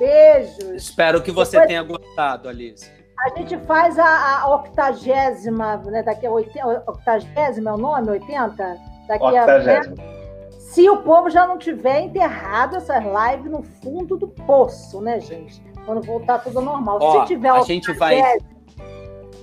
Beijos. 0.00 0.70
Espero 0.74 1.22
que 1.22 1.30
você 1.30 1.60
Depois, 1.60 1.68
tenha 1.68 1.82
gostado, 1.82 2.48
Alice. 2.48 2.90
A 3.18 3.38
gente 3.38 3.58
faz 3.66 3.98
a, 3.98 4.48
octagésima, 4.48 5.76
né? 5.76 6.02
Daqui 6.02 6.26
a 6.26 6.30
80, 6.30 6.84
octagésima 6.86 7.70
é 7.70 7.74
o 7.74 7.76
nome? 7.76 8.10
80? 8.10 8.78
Daqui 9.06 9.24
octagésima. 9.24 9.94
a. 9.94 10.02
Né? 10.02 10.20
Se 10.58 10.88
o 10.88 10.98
povo 10.98 11.28
já 11.28 11.46
não 11.46 11.58
tiver 11.58 12.00
enterrado 12.00 12.76
essas 12.76 13.04
lives 13.04 13.50
no 13.50 13.62
fundo 13.62 14.16
do 14.16 14.28
poço, 14.28 15.02
né, 15.02 15.20
gente? 15.20 15.62
Quando 15.84 16.00
voltar 16.00 16.38
tudo 16.38 16.62
normal. 16.62 16.98
Ó, 17.00 17.20
Se 17.20 17.34
tiver 17.34 17.50
a 17.50 17.60
gente 17.62 17.92
vai. 17.92 18.22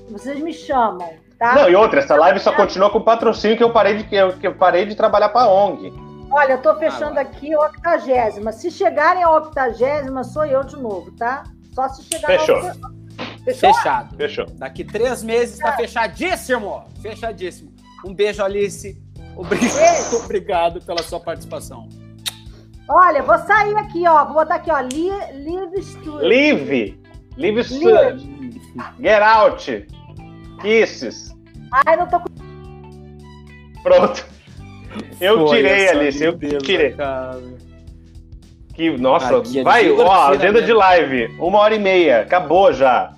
Vocês 0.09 0.39
me 0.39 0.53
chamam, 0.53 1.07
tá? 1.37 1.53
Não, 1.53 1.69
e 1.69 1.75
outra, 1.75 1.99
essa 1.99 2.15
live 2.15 2.39
só 2.39 2.51
continua 2.53 2.89
com 2.89 2.99
o 2.99 3.03
patrocínio 3.03 3.57
que 3.57 3.63
eu 3.63 3.73
parei 3.73 3.97
de, 3.97 4.05
que 4.05 4.15
eu, 4.15 4.31
que 4.37 4.47
eu 4.47 4.55
parei 4.55 4.85
de 4.85 4.95
trabalhar 4.95 5.29
para 5.29 5.41
a 5.41 5.53
ONG. 5.53 6.06
Olha, 6.37 6.51
eu 6.51 6.61
tô 6.61 6.75
fechando 6.75 7.17
ah, 7.17 7.23
aqui 7.23 7.51
a 7.51 7.59
octagésima. 7.61 8.51
Se 8.51 8.69
chegarem 8.69 9.23
a 9.23 9.37
octagésima, 9.37 10.23
sou 10.23 10.45
eu 10.45 10.63
de 10.63 10.75
novo, 10.75 11.11
tá? 11.13 11.43
Só 11.73 11.89
se 11.89 12.03
chegar 12.03 12.27
Fechou. 12.27 12.61
Fechou. 13.43 13.73
Fechado. 13.73 14.15
Fechou. 14.15 14.45
Daqui 14.51 14.83
três 14.83 15.23
meses 15.23 15.57
tá 15.57 15.73
fechadíssimo. 15.73 16.83
Fechadíssimo. 17.01 17.73
Um 18.05 18.13
beijo, 18.13 18.43
Alice. 18.43 19.01
Obrigado, 19.35 20.13
obrigado 20.23 20.81
pela 20.81 21.01
sua 21.01 21.19
participação. 21.19 21.89
Olha, 22.87 23.23
vou 23.23 23.39
sair 23.39 23.75
aqui, 23.75 24.07
ó. 24.07 24.23
Vou 24.25 24.35
botar 24.35 24.55
aqui, 24.55 24.69
ó. 24.69 24.79
Live 24.79 25.81
Studio. 25.81 26.17
Live. 26.17 27.01
Live 27.35 27.63
Studio. 27.63 28.59
Get 29.01 29.23
out. 29.23 29.87
Kisses. 30.61 31.35
Ai, 31.71 31.97
não 31.97 32.07
tô 32.07 32.19
com. 32.19 32.27
Pronto. 33.81 34.36
Eu 35.19 35.45
tirei, 35.45 35.89
Alice, 35.89 36.23
eu 36.23 36.37
tirei. 36.37 36.91
Cara. 36.91 37.39
Que, 38.73 38.95
nossa, 38.95 39.37
Aqui, 39.37 39.63
vai, 39.63 39.89
ó, 39.91 40.29
agenda 40.29 40.61
de 40.61 40.71
live, 40.71 41.35
uma 41.39 41.57
hora 41.59 41.75
e 41.75 41.79
meia, 41.79 42.21
acabou 42.21 42.71
já. 42.71 43.11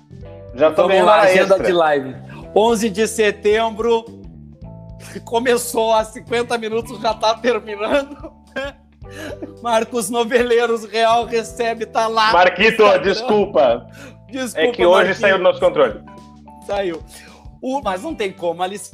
Já 0.54 0.70
tô 0.70 0.88
ganhando 0.88 1.06
lá, 1.06 1.20
agenda 1.20 1.56
extra. 1.56 1.66
de 1.66 1.72
live. 1.72 2.16
11 2.56 2.88
de 2.88 3.06
setembro, 3.06 4.04
começou 5.24 5.92
há 5.92 6.02
50 6.02 6.56
minutos, 6.56 6.98
já 7.00 7.12
tá 7.12 7.34
terminando. 7.34 8.32
Marcos 9.62 10.08
Noveleiros 10.08 10.84
Real 10.84 11.26
recebe, 11.26 11.84
tá 11.84 12.06
lá. 12.06 12.32
Marquito, 12.32 12.82
desculpa. 13.02 13.86
Desculpa. 14.30 14.60
É 14.60 14.72
que 14.72 14.86
hoje 14.86 14.96
Marquito. 15.08 15.20
saiu 15.20 15.36
do 15.36 15.44
nosso 15.44 15.60
controle. 15.60 16.00
Saiu. 16.66 17.02
O, 17.60 17.82
mas 17.82 18.02
não 18.02 18.14
tem 18.14 18.32
como, 18.32 18.62
Alice 18.62 18.92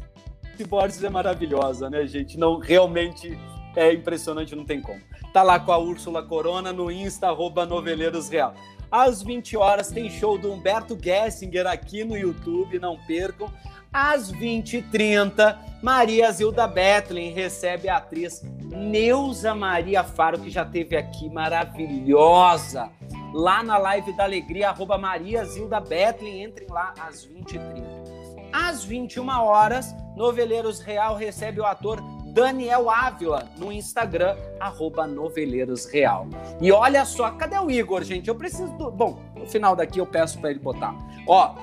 Borges 0.64 1.02
é 1.02 1.10
maravilhosa, 1.10 1.88
né, 1.90 2.06
gente? 2.06 2.38
Não, 2.38 2.58
realmente 2.58 3.38
é 3.74 3.92
impressionante, 3.92 4.54
não 4.56 4.64
tem 4.64 4.80
como. 4.80 5.00
Tá 5.32 5.42
lá 5.42 5.60
com 5.60 5.72
a 5.72 5.78
Úrsula 5.78 6.22
Corona 6.22 6.72
no 6.72 6.90
Insta, 6.90 7.28
arroba 7.28 7.66
Noveleiros 7.66 8.28
Real. 8.28 8.54
Às 8.90 9.22
20 9.22 9.56
horas 9.56 9.88
tem 9.88 10.08
show 10.08 10.38
do 10.38 10.52
Humberto 10.52 10.96
Gessinger 11.00 11.66
aqui 11.66 12.04
no 12.04 12.16
YouTube, 12.16 12.78
não 12.78 12.96
percam. 13.06 13.52
às 13.92 14.32
20h30, 14.32 15.58
Maria 15.82 16.30
Zilda 16.30 16.66
Bethlen 16.66 17.32
recebe 17.32 17.88
a 17.88 17.96
atriz 17.96 18.42
Neuza 18.64 19.54
Maria 19.54 20.04
Faro, 20.04 20.38
que 20.38 20.50
já 20.50 20.64
teve 20.64 20.96
aqui, 20.96 21.30
maravilhosa, 21.30 22.90
lá 23.32 23.62
na 23.62 23.78
live 23.78 24.14
da 24.14 24.24
alegria, 24.24 24.68
arroba 24.68 24.98
Maria 24.98 25.44
Zilda 25.44 25.80
Bethlen, 25.80 26.44
entrem 26.44 26.68
lá 26.68 26.92
às 26.98 27.26
20h30. 27.26 28.05
Às 28.52 28.84
21 28.84 29.28
horas, 29.28 29.94
Noveleiros 30.16 30.80
Real 30.80 31.16
recebe 31.16 31.60
o 31.60 31.64
ator 31.64 32.02
Daniel 32.36 32.90
Ávila 32.90 33.48
no 33.56 33.72
Instagram, 33.72 34.36
arroba 34.60 35.06
Noveleiros 35.06 35.86
Real. 35.86 36.26
E 36.60 36.70
olha 36.70 37.04
só, 37.06 37.30
cadê 37.30 37.58
o 37.58 37.70
Igor, 37.70 38.04
gente? 38.04 38.28
Eu 38.28 38.34
preciso 38.34 38.72
do. 38.76 38.90
Bom, 38.90 39.18
no 39.34 39.46
final 39.46 39.74
daqui 39.74 39.98
eu 39.98 40.06
peço 40.06 40.38
para 40.38 40.50
ele 40.50 40.58
botar. 40.58 40.94
Ó, 41.26 41.54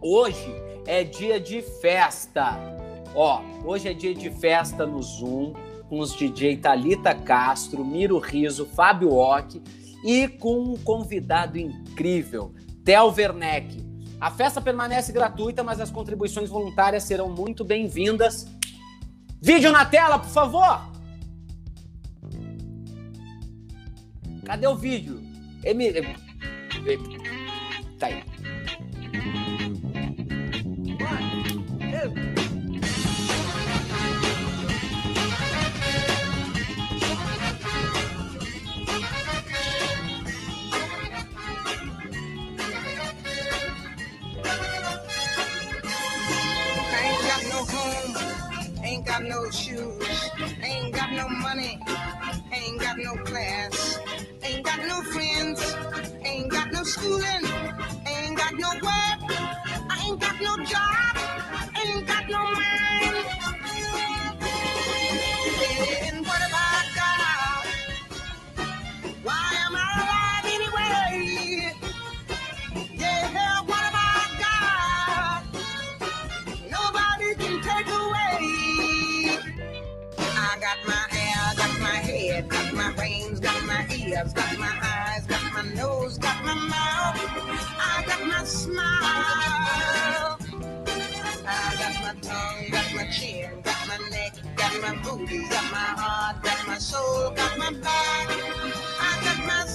hoje 0.00 0.54
é 0.86 1.02
dia 1.02 1.40
de 1.40 1.60
festa. 1.60 2.56
Ó, 3.16 3.40
hoje 3.64 3.88
é 3.88 3.92
dia 3.92 4.14
de 4.14 4.30
festa 4.30 4.86
no 4.86 5.02
Zoom, 5.02 5.54
com 5.88 5.98
os 5.98 6.14
DJ 6.14 6.56
Talita 6.58 7.14
Castro, 7.14 7.84
Miro 7.84 8.18
Riso, 8.18 8.66
Fábio 8.66 9.12
Ock 9.12 9.60
e 10.04 10.28
com 10.28 10.60
um 10.60 10.76
convidado 10.76 11.58
incrível, 11.58 12.52
Tel 12.84 13.12
Werneck. 13.16 13.83
A 14.24 14.30
festa 14.30 14.58
permanece 14.58 15.12
gratuita, 15.12 15.62
mas 15.62 15.82
as 15.82 15.90
contribuições 15.90 16.48
voluntárias 16.48 17.02
serão 17.02 17.28
muito 17.28 17.62
bem-vindas 17.62 18.46
Vídeo 19.38 19.70
na 19.70 19.84
tela, 19.84 20.18
por 20.18 20.30
favor. 20.30 20.90
Cadê 24.46 24.66
o 24.66 24.74
vídeo? 24.74 25.20
Emi... 25.62 25.92
Tá 27.98 28.06
aí. 28.06 28.24
Got 49.18 49.28
no 49.28 49.48
shoes, 49.48 50.30
ain't 50.64 50.92
got 50.92 51.12
no 51.12 51.28
money, 51.28 51.78
ain't 52.52 52.80
got 52.80 52.98
no 52.98 53.14
class, 53.22 54.00
ain't 54.42 54.64
got 54.64 54.80
no 54.88 55.02
friends, 55.02 55.76
ain't 56.24 56.50
got 56.50 56.72
no 56.72 56.82
schooling, 56.82 57.44
ain't 58.08 58.36
got 58.36 58.54
no 58.54 58.70
work, 58.82 59.30
I 59.88 60.04
ain't 60.08 60.20
got 60.20 60.40
no 60.40 60.56
job, 60.64 61.16
ain't 61.80 62.04
got 62.08 62.28
no 62.28 62.42
mind. 62.42 62.93
Ears, 84.14 84.32
got 84.32 84.58
my 84.58 84.70
eyes, 84.82 85.26
got 85.26 85.42
my 85.52 85.62
nose, 85.74 86.18
got 86.18 86.44
my 86.44 86.54
mouth. 86.54 87.16
I 87.78 88.04
got 88.06 88.26
my 88.26 88.44
smile. 88.44 90.38
I 91.46 91.76
got 91.78 91.94
my 92.02 92.14
tongue, 92.20 92.70
got 92.70 92.94
my 92.94 93.06
chin, 93.10 93.50
got 93.62 93.88
my 93.88 93.98
neck, 94.10 94.34
got 94.56 94.72
my 94.80 94.94
booty, 95.02 95.42
got 95.48 95.70
my 95.70 95.90
heart, 96.00 96.42
got 96.42 96.66
my 96.66 96.78
soul, 96.78 97.30
got 97.30 97.58
my 97.58 97.70
back. 97.72 98.28
I 99.00 99.20
got 99.24 99.38
my 99.46 99.66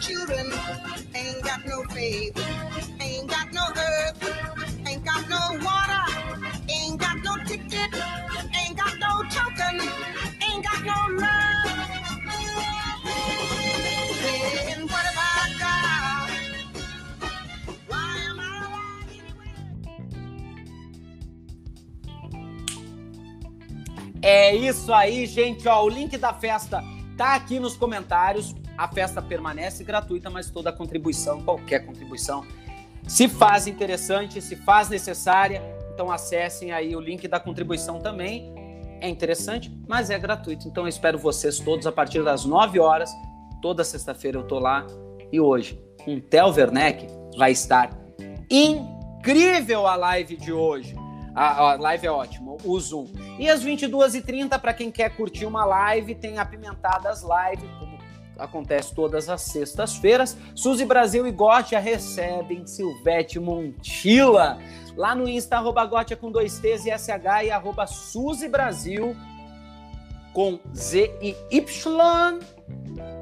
children, 0.00 0.52
ain't 1.14 1.42
got 1.42 1.64
no 1.66 1.82
faith, 1.94 2.36
ain't 3.00 3.28
got 3.28 3.52
no 3.52 3.62
earth, 3.76 4.22
ain't 4.86 5.04
got 5.04 5.28
no 5.28 5.58
water, 5.64 6.04
ain't 6.68 6.98
got 7.00 7.16
no 7.22 7.36
ticket, 7.44 7.94
ain't 8.54 8.76
got 8.76 8.98
no 8.98 9.22
token, 9.30 9.80
ain't 10.42 10.64
got 10.64 10.82
no 10.82 11.08
love. 11.20 11.64
What? 14.86 15.04
Why 17.88 18.18
am 18.28 18.38
I 18.40 18.42
alive 18.66 19.10
anyway? 19.10 19.52
É 24.22 24.54
isso 24.54 24.92
aí, 24.92 25.26
gente. 25.26 25.68
Ó, 25.68 25.84
o 25.84 25.88
link 25.88 26.18
da 26.18 26.34
festa 26.34 26.82
tá 27.16 27.34
aqui 27.34 27.60
nos 27.60 27.76
comentários. 27.76 28.54
A 28.76 28.88
festa 28.88 29.22
permanece 29.22 29.84
gratuita, 29.84 30.28
mas 30.30 30.50
toda 30.50 30.72
contribuição, 30.72 31.40
qualquer 31.42 31.86
contribuição, 31.86 32.44
se 33.06 33.28
faz 33.28 33.66
interessante, 33.66 34.40
se 34.40 34.56
faz 34.56 34.88
necessária. 34.88 35.62
Então 35.92 36.10
acessem 36.10 36.72
aí 36.72 36.96
o 36.96 37.00
link 37.00 37.28
da 37.28 37.38
contribuição 37.38 37.98
também. 38.00 38.52
É 39.00 39.08
interessante, 39.08 39.70
mas 39.86 40.10
é 40.10 40.18
gratuito. 40.18 40.66
Então 40.66 40.84
eu 40.84 40.88
espero 40.88 41.18
vocês 41.18 41.58
todos 41.58 41.86
a 41.86 41.92
partir 41.92 42.22
das 42.24 42.44
9 42.44 42.80
horas. 42.80 43.10
Toda 43.60 43.84
sexta-feira 43.84 44.38
eu 44.38 44.44
tô 44.44 44.58
lá. 44.58 44.86
E 45.30 45.40
hoje, 45.40 45.80
com 46.04 46.20
Tel 46.20 46.48
Werneck, 46.48 47.06
vai 47.36 47.52
estar 47.52 47.90
incrível 48.50 49.86
a 49.86 49.96
live 49.96 50.36
de 50.36 50.52
hoje. 50.52 50.94
A, 51.34 51.72
a 51.72 51.74
live 51.74 52.06
é 52.06 52.10
ótima, 52.10 52.56
o 52.64 52.80
Zoom. 52.80 53.08
E 53.38 53.50
às 53.50 53.64
22h30, 53.64 54.60
para 54.60 54.72
quem 54.72 54.90
quer 54.90 55.16
curtir 55.16 55.44
uma 55.44 55.64
live, 55.64 56.14
tem 56.14 56.38
Apimentadas 56.38 57.22
Live, 57.22 57.66
como 57.80 57.93
acontece 58.38 58.94
todas 58.94 59.28
as 59.28 59.42
sextas-feiras. 59.42 60.36
Suzy 60.54 60.84
Brasil 60.84 61.26
e 61.26 61.30
Gotia 61.30 61.78
recebem 61.78 62.66
Silvete 62.66 63.38
Montila. 63.38 64.58
Lá 64.96 65.14
no 65.14 65.28
Insta, 65.28 65.56
arroba 65.56 65.84
Gotia 65.84 66.16
com 66.16 66.30
dois 66.30 66.58
T's 66.58 66.86
e 66.86 66.90
SH 66.90 67.44
e 67.44 67.50
arroba 67.50 67.86
Suzy 67.86 68.48
Brasil 68.48 69.16
com 70.32 70.58
Z 70.74 71.16
e 71.22 71.36
Y 71.50 72.40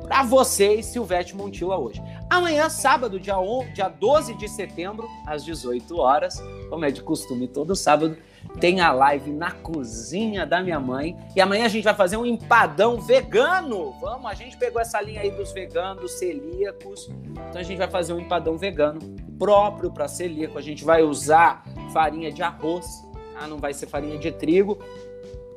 para 0.03 0.23
vocês, 0.25 0.87
Silvete 0.87 1.37
Montila 1.37 1.79
hoje. 1.79 2.03
Amanhã, 2.29 2.69
sábado, 2.69 3.21
dia, 3.21 3.39
11, 3.39 3.73
dia 3.73 3.89
12 3.89 4.35
de 4.35 4.49
setembro, 4.49 5.09
às 5.27 5.45
18 5.45 5.97
horas, 5.97 6.43
como 6.69 6.85
é 6.85 6.91
de 6.91 7.03
costume 7.03 7.47
todo 7.47 7.77
sábado, 7.77 8.17
tem 8.61 8.81
a 8.81 8.93
live 8.93 9.33
na 9.33 9.51
cozinha 9.51 10.47
da 10.47 10.63
minha 10.63 10.79
mãe. 10.79 11.17
E 11.35 11.41
amanhã 11.41 11.67
a 11.67 11.69
gente 11.69 11.85
vai 11.85 11.95
fazer 11.95 12.17
um 12.17 12.27
empadão 12.27 13.01
vegano. 13.01 13.93
Vamos, 14.01 14.31
a 14.31 14.35
gente 14.35 14.57
pegou 14.57 14.81
essa 14.81 15.01
linha 15.01 15.21
aí 15.21 15.31
dos 15.31 15.53
veganos, 15.53 16.13
celíacos. 16.13 17.11
Então 17.49 17.61
a 17.61 17.63
gente 17.63 17.79
vai 17.79 17.89
fazer 17.89 18.13
um 18.13 18.21
empadão 18.21 18.57
vegano 18.57 19.01
próprio 19.39 19.91
para 19.91 20.07
celíaco. 20.09 20.59
A 20.59 20.63
gente 20.63 20.85
vai 20.85 21.03
usar 21.03 21.65
farinha 21.93 22.31
de 22.31 22.43
arroz, 22.43 23.05
ah, 23.39 23.47
não 23.47 23.59
vai 23.59 23.73
ser 23.73 23.87
farinha 23.87 24.19
de 24.19 24.31
trigo 24.31 24.79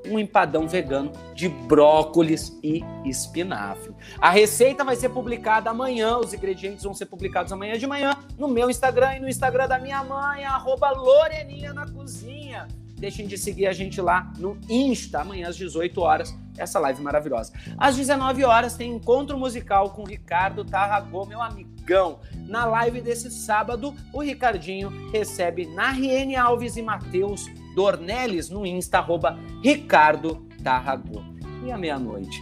um 0.08 0.20
empadão 0.20 0.68
vegano 0.68 1.12
de 1.34 1.50
brócolis 1.50 2.58
e 2.64 2.84
espinafre. 3.04 3.94
A 4.20 4.30
receita 4.30 4.84
vai 4.84 4.96
ser 4.96 5.10
publicada 5.10 5.70
amanhã, 5.70 6.18
os 6.18 6.34
ingredientes 6.34 6.84
vão 6.84 6.94
ser 6.94 7.06
publicados 7.08 7.52
amanhã 7.52 7.78
de 7.78 7.88
manhã 7.88 8.16
no 8.38 8.48
meu 8.48 8.70
Instagram 8.70 9.16
e 9.16 9.20
no 9.20 9.30
Instagram 9.30 9.68
da 9.68 9.80
minha 9.80 10.04
mãe, 10.04 10.46
arroba 10.46 10.92
Loreninha 10.92 11.74
na 11.74 11.88
Cozinha. 11.88 12.68
Deixem 12.96 13.28
de 13.28 13.38
seguir 13.38 13.68
a 13.68 13.74
gente 13.74 14.00
lá 14.00 14.32
no 14.38 14.58
Insta, 14.70 15.22
amanhã 15.22 15.50
às 15.50 15.58
18 15.58 16.00
horas, 16.02 16.36
essa 16.58 16.80
live 16.80 17.02
maravilhosa. 17.02 17.52
Às 17.78 17.96
19 17.96 18.44
horas 18.46 18.76
tem 18.76 18.94
encontro 18.94 19.38
musical 19.38 19.92
com 19.92 20.04
Ricardo 20.04 20.64
Tarragô, 20.64 21.26
meu 21.26 21.42
amigão. 21.42 22.20
Na 22.48 22.66
live 22.66 23.02
desse 23.02 23.30
sábado, 23.30 23.94
o 24.14 24.22
Ricardinho 24.22 24.90
recebe 25.12 25.66
Nariene 25.66 26.36
Alves 26.36 26.78
e 26.78 26.82
Matheus 26.82 27.46
Dornelles 27.76 28.50
no 28.50 28.66
Insta, 28.66 29.00
arroba 29.00 29.38
Ricardo 29.62 30.48
Tarragô. 30.64 31.22
E 31.66 31.72
à 31.72 31.78
meia-noite, 31.78 32.42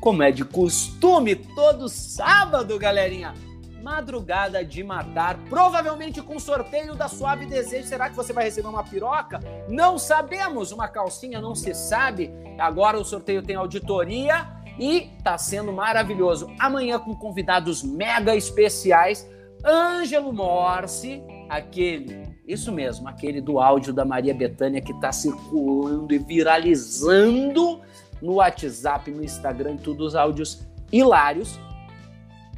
como 0.00 0.22
é 0.22 0.32
de 0.32 0.44
costume, 0.44 1.36
todo 1.36 1.88
sábado, 1.88 2.78
galerinha, 2.78 3.32
madrugada 3.84 4.64
de 4.64 4.82
matar, 4.82 5.36
provavelmente 5.50 6.22
com 6.22 6.38
sorteio 6.38 6.94
da 6.94 7.06
Suave 7.06 7.44
Desejo. 7.44 7.86
Será 7.86 8.08
que 8.08 8.16
você 8.16 8.32
vai 8.32 8.44
receber 8.44 8.66
uma 8.66 8.82
piroca? 8.82 9.40
Não 9.68 9.98
sabemos. 9.98 10.72
Uma 10.72 10.88
calcinha 10.88 11.38
não 11.38 11.54
se 11.54 11.74
sabe. 11.74 12.32
Agora 12.58 12.98
o 12.98 13.04
sorteio 13.04 13.42
tem 13.42 13.56
auditoria 13.56 14.48
e 14.80 15.10
tá 15.22 15.36
sendo 15.36 15.70
maravilhoso. 15.70 16.50
Amanhã 16.58 16.98
com 16.98 17.14
convidados 17.14 17.82
mega 17.82 18.34
especiais, 18.34 19.28
Ângelo 19.62 20.32
Morse, 20.32 21.22
aquele 21.50 22.34
Isso 22.48 22.72
mesmo, 22.72 23.06
aquele 23.06 23.40
do 23.40 23.58
áudio 23.58 23.92
da 23.92 24.04
Maria 24.04 24.34
Bethânia 24.34 24.80
que 24.80 24.92
está 24.92 25.12
circulando 25.12 26.14
e 26.14 26.18
viralizando 26.18 27.82
no 28.22 28.36
WhatsApp, 28.36 29.10
no 29.10 29.22
Instagram, 29.22 29.76
todos 29.76 30.08
os 30.08 30.14
áudios 30.14 30.66
hilários. 30.90 31.58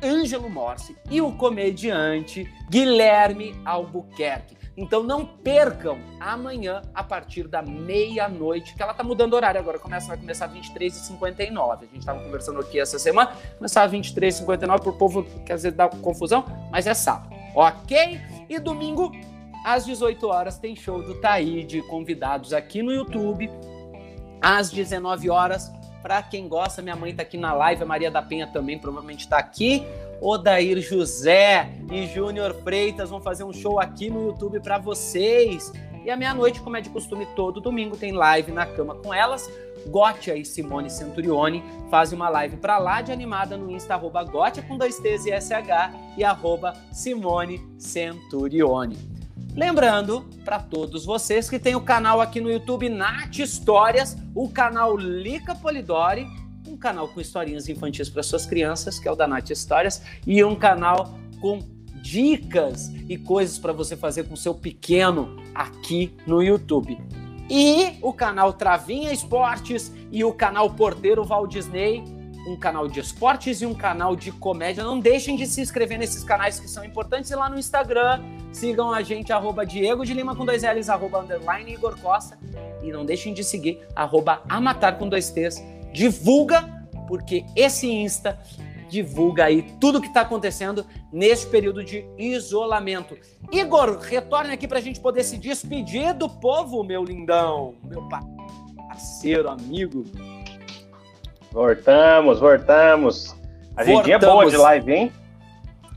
Ângelo 0.02 0.48
Morse 0.48 0.96
e 1.10 1.20
o 1.20 1.32
comediante 1.32 2.44
Guilherme 2.70 3.54
Albuquerque. 3.64 4.56
Então 4.76 5.02
não 5.02 5.24
percam 5.24 5.98
amanhã, 6.20 6.82
a 6.94 7.02
partir 7.02 7.48
da 7.48 7.62
meia-noite, 7.62 8.74
que 8.74 8.82
ela 8.82 8.92
tá 8.92 9.02
mudando 9.02 9.32
horário 9.32 9.58
agora. 9.58 9.78
Começa, 9.78 10.08
vai 10.08 10.18
começar 10.18 10.46
às 10.46 10.52
23h59. 10.52 11.72
A 11.72 11.80
gente 11.86 11.98
estava 11.98 12.22
conversando 12.22 12.60
aqui 12.60 12.78
essa 12.78 12.98
semana, 12.98 13.32
começar 13.56 13.84
às 13.84 13.92
23h59 13.92 14.80
para 14.80 14.90
o 14.90 14.92
povo, 14.92 15.24
quer 15.46 15.54
dizer, 15.54 15.72
dar 15.72 15.88
confusão, 15.88 16.44
mas 16.70 16.86
é 16.86 16.92
sábado, 16.92 17.34
ok? 17.54 18.20
E 18.50 18.58
domingo, 18.58 19.12
às 19.64 19.86
18 19.86 20.26
horas, 20.26 20.58
tem 20.58 20.76
show 20.76 21.02
do 21.02 21.14
Taíde, 21.20 21.80
convidados 21.82 22.52
aqui 22.52 22.82
no 22.82 22.92
YouTube. 22.92 23.50
Às 24.42 24.70
19 24.70 25.30
horas, 25.30 25.72
para 26.06 26.22
quem 26.22 26.46
gosta, 26.46 26.80
minha 26.80 26.94
mãe 26.94 27.12
tá 27.12 27.22
aqui 27.22 27.36
na 27.36 27.52
live, 27.52 27.82
a 27.82 27.84
Maria 27.84 28.12
da 28.12 28.22
Penha 28.22 28.46
também 28.46 28.78
provavelmente 28.78 29.22
está 29.22 29.38
aqui. 29.38 29.84
Odair 30.20 30.80
José 30.80 31.68
e 31.90 32.06
Júnior 32.06 32.54
Freitas 32.62 33.10
vão 33.10 33.20
fazer 33.20 33.42
um 33.42 33.52
show 33.52 33.80
aqui 33.80 34.08
no 34.08 34.26
YouTube 34.26 34.60
para 34.60 34.78
vocês. 34.78 35.72
E 36.04 36.08
à 36.08 36.16
meia-noite, 36.16 36.60
como 36.60 36.76
é 36.76 36.80
de 36.80 36.90
costume, 36.90 37.26
todo 37.34 37.60
domingo 37.60 37.96
tem 37.96 38.12
live 38.12 38.52
na 38.52 38.64
cama 38.64 38.94
com 38.94 39.12
elas. 39.12 39.50
Gotia 39.88 40.36
e 40.36 40.44
Simone 40.44 40.90
Centurione 40.90 41.60
fazem 41.90 42.14
uma 42.14 42.28
live 42.28 42.56
para 42.58 42.78
lá 42.78 43.02
de 43.02 43.10
animada 43.10 43.56
no 43.56 43.68
Insta, 43.68 43.94
arroba 43.94 44.22
Gotia 44.22 44.62
com 44.62 44.78
dois 44.78 45.00
T's 45.00 45.26
e 45.26 45.32
SH 45.32 45.92
e 46.16 46.22
arroba 46.22 46.72
Simone 46.92 47.60
Centurione. 47.80 49.15
Lembrando 49.56 50.28
para 50.44 50.60
todos 50.60 51.04
vocês 51.04 51.48
que 51.48 51.58
tem 51.58 51.74
o 51.74 51.80
canal 51.80 52.20
aqui 52.20 52.40
no 52.40 52.50
YouTube 52.50 52.88
Nath 52.88 53.38
Histórias, 53.38 54.16
o 54.34 54.48
canal 54.48 54.96
Lica 54.96 55.54
Polidori 55.54 56.26
um 56.68 56.76
canal 56.76 57.08
com 57.08 57.20
historinhas 57.20 57.68
infantis 57.68 58.08
para 58.08 58.22
suas 58.22 58.44
crianças, 58.44 58.98
que 58.98 59.08
é 59.08 59.12
o 59.12 59.14
da 59.14 59.26
Nath 59.26 59.50
Histórias, 59.50 60.02
e 60.26 60.42
um 60.42 60.54
canal 60.54 61.16
com 61.40 61.60
dicas 62.02 62.88
e 63.08 63.16
coisas 63.16 63.58
para 63.58 63.72
você 63.72 63.96
fazer 63.96 64.24
com 64.24 64.36
seu 64.36 64.54
pequeno 64.54 65.36
aqui 65.54 66.14
no 66.26 66.42
YouTube. 66.42 66.98
E 67.48 67.96
o 68.02 68.12
canal 68.12 68.52
Travinha 68.52 69.12
Esportes 69.12 69.92
e 70.10 70.24
o 70.24 70.32
canal 70.32 70.70
Porteiro 70.70 71.24
Walt 71.24 71.52
Disney, 71.52 72.02
um 72.46 72.56
canal 72.56 72.86
de 72.86 73.00
esportes 73.00 73.60
e 73.60 73.66
um 73.66 73.74
canal 73.74 74.14
de 74.14 74.30
comédia. 74.30 74.84
Não 74.84 74.98
deixem 74.98 75.36
de 75.36 75.46
se 75.46 75.60
inscrever 75.60 75.98
nesses 75.98 76.22
canais 76.22 76.60
que 76.60 76.68
são 76.68 76.84
importantes. 76.84 77.30
E 77.30 77.34
lá 77.34 77.50
no 77.50 77.58
Instagram, 77.58 78.22
sigam 78.52 78.92
a 78.92 79.02
gente, 79.02 79.32
arroba 79.32 79.66
Diego 79.66 80.04
de 80.04 80.14
Lima 80.14 80.36
com 80.36 80.44
dois 80.44 80.62
L's, 80.62 80.88
arroba 80.88 81.20
underline 81.20 81.72
Igor 81.72 81.98
Costa. 82.00 82.38
E 82.82 82.92
não 82.92 83.04
deixem 83.04 83.34
de 83.34 83.42
seguir, 83.42 83.80
arroba 83.94 84.42
Amatar 84.48 84.96
com 84.96 85.08
dois 85.08 85.30
T's 85.30 85.62
divulga, 85.96 86.86
porque 87.08 87.44
esse 87.56 87.90
Insta 87.90 88.38
divulga 88.88 89.46
aí 89.46 89.62
tudo 89.80 90.00
que 90.00 90.08
está 90.08 90.20
acontecendo 90.20 90.86
nesse 91.10 91.46
período 91.46 91.82
de 91.82 92.04
isolamento. 92.18 93.16
Igor, 93.50 93.98
retorne 93.98 94.52
aqui 94.52 94.68
para 94.68 94.78
a 94.78 94.82
gente 94.82 95.00
poder 95.00 95.24
se 95.24 95.38
despedir 95.38 96.12
do 96.12 96.28
povo, 96.28 96.84
meu 96.84 97.02
lindão, 97.02 97.74
meu 97.82 98.06
parceiro, 98.88 99.48
amigo. 99.48 100.04
Voltamos, 101.52 102.40
voltamos. 102.40 103.36
A 103.76 103.82
é 103.84 104.18
boa 104.18 104.50
de 104.50 104.56
live, 104.56 104.92
hein? 104.92 105.12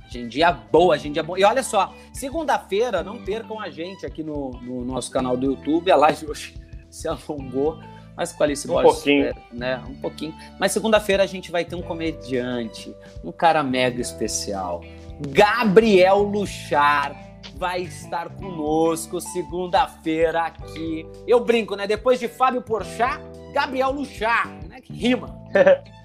Agendinha 0.08 0.52
boa, 0.52 0.96
agendinha 0.96 1.24
boa. 1.24 1.40
E 1.40 1.44
olha 1.44 1.62
só, 1.62 1.94
segunda-feira, 2.12 3.04
não 3.04 3.24
percam 3.24 3.60
a 3.60 3.70
gente 3.70 4.06
aqui 4.06 4.24
no, 4.24 4.52
no 4.62 4.84
nosso 4.84 5.12
canal 5.12 5.38
do 5.38 5.46
YouTube. 5.46 5.92
A 5.92 5.96
live 5.96 6.28
hoje 6.30 6.56
se 6.90 7.08
alongou 7.08 7.80
mas 8.20 8.34
com 8.34 8.44
Alice 8.44 8.68
um 8.68 8.74
Borges, 8.74 8.92
pouquinho. 8.96 9.28
É, 9.28 9.34
né? 9.54 9.82
Um 9.88 9.96
pouquinho. 9.96 10.36
Mas 10.60 10.74
segunda-feira 10.74 11.24
a 11.24 11.26
gente 11.26 11.50
vai 11.50 11.64
ter 11.64 11.76
um 11.76 11.82
comediante, 11.82 12.94
um 13.24 13.32
cara 13.32 13.64
mega 13.64 14.02
especial. 14.02 14.84
Gabriel 15.30 16.18
Luchar 16.24 17.16
vai 17.56 17.84
estar 17.84 18.28
conosco 18.32 19.22
segunda-feira 19.22 20.42
aqui. 20.42 21.08
Eu 21.26 21.40
brinco, 21.40 21.78
né? 21.78 21.88
Depois 21.88 22.20
de 22.20 22.28
Fábio 22.28 22.62
Porchat, 22.62 23.22
Gabriel 23.54 23.92
Luchar, 23.92 24.50
né? 24.68 24.82
Que 24.82 24.92
rima. 24.92 25.39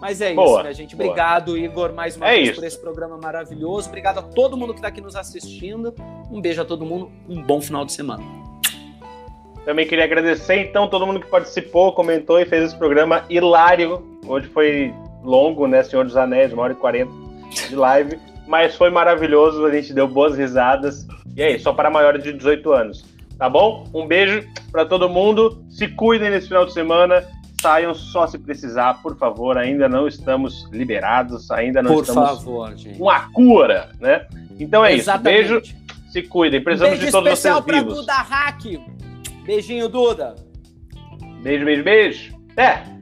Mas 0.00 0.20
é 0.20 0.34
boa, 0.34 0.58
isso, 0.58 0.62
né, 0.64 0.72
gente? 0.74 0.94
Boa. 0.94 1.08
Obrigado, 1.08 1.56
Igor, 1.56 1.92
mais 1.92 2.16
uma 2.16 2.28
é 2.28 2.36
vez 2.36 2.48
isso. 2.50 2.60
por 2.60 2.66
esse 2.66 2.80
programa 2.80 3.16
maravilhoso. 3.16 3.88
Obrigado 3.88 4.18
a 4.18 4.22
todo 4.22 4.56
mundo 4.56 4.72
que 4.72 4.78
está 4.78 4.88
aqui 4.88 5.00
nos 5.00 5.16
assistindo. 5.16 5.94
Um 6.30 6.40
beijo 6.40 6.60
a 6.60 6.64
todo 6.64 6.84
mundo. 6.84 7.10
Um 7.28 7.42
bom 7.42 7.60
final 7.60 7.84
de 7.84 7.92
semana. 7.92 8.22
Também 9.64 9.86
queria 9.86 10.04
agradecer, 10.04 10.60
então, 10.60 10.86
todo 10.86 11.06
mundo 11.06 11.18
que 11.18 11.26
participou, 11.26 11.92
comentou 11.92 12.38
e 12.38 12.46
fez 12.46 12.66
esse 12.66 12.76
programa 12.76 13.24
hilário. 13.28 14.20
Hoje 14.24 14.46
foi 14.48 14.94
longo, 15.24 15.66
né? 15.66 15.82
Senhor 15.82 16.04
dos 16.04 16.16
Anéis, 16.16 16.52
uma 16.52 16.62
hora 16.62 16.72
e 16.72 16.76
quarenta 16.76 17.10
de 17.68 17.74
live. 17.74 18.16
Mas 18.46 18.76
foi 18.76 18.90
maravilhoso, 18.90 19.66
a 19.66 19.72
gente 19.72 19.92
deu 19.92 20.06
boas 20.06 20.36
risadas. 20.36 21.04
E 21.34 21.42
aí, 21.42 21.58
só 21.58 21.72
para 21.72 21.90
maiores 21.90 22.22
de 22.22 22.32
18 22.32 22.72
anos. 22.72 23.04
Tá 23.36 23.50
bom? 23.50 23.84
Um 23.92 24.06
beijo 24.06 24.46
para 24.70 24.86
todo 24.86 25.08
mundo. 25.08 25.64
Se 25.68 25.88
cuidem 25.88 26.30
nesse 26.30 26.46
final 26.46 26.64
de 26.64 26.72
semana. 26.72 27.26
Saiam 27.60 27.94
só 27.94 28.26
se 28.26 28.38
precisar, 28.38 28.94
por 29.02 29.16
favor. 29.16 29.56
Ainda 29.56 29.88
não 29.88 30.06
estamos 30.06 30.68
liberados, 30.70 31.50
ainda 31.50 31.82
não 31.82 31.94
por 31.94 32.02
estamos 32.04 32.30
favor, 32.30 32.76
gente. 32.76 32.98
com 32.98 33.10
a 33.10 33.20
cura, 33.32 33.90
né? 34.00 34.26
Então 34.58 34.84
é 34.84 34.94
Exatamente. 34.94 35.42
isso. 35.42 35.52
Beijo. 35.54 35.76
Se 36.10 36.22
cuidem. 36.22 36.62
Precisamos 36.62 36.98
beijo 36.98 37.06
de 37.06 37.12
todos 37.12 37.30
vocês 37.30 37.64
vivos. 37.64 37.94
Duda 37.96 38.12
Hack. 38.14 38.62
Beijinho, 39.44 39.88
Duda. 39.88 40.34
Beijo, 41.42 41.64
beijo, 41.64 41.84
beijo. 41.84 42.36
É. 42.56 42.95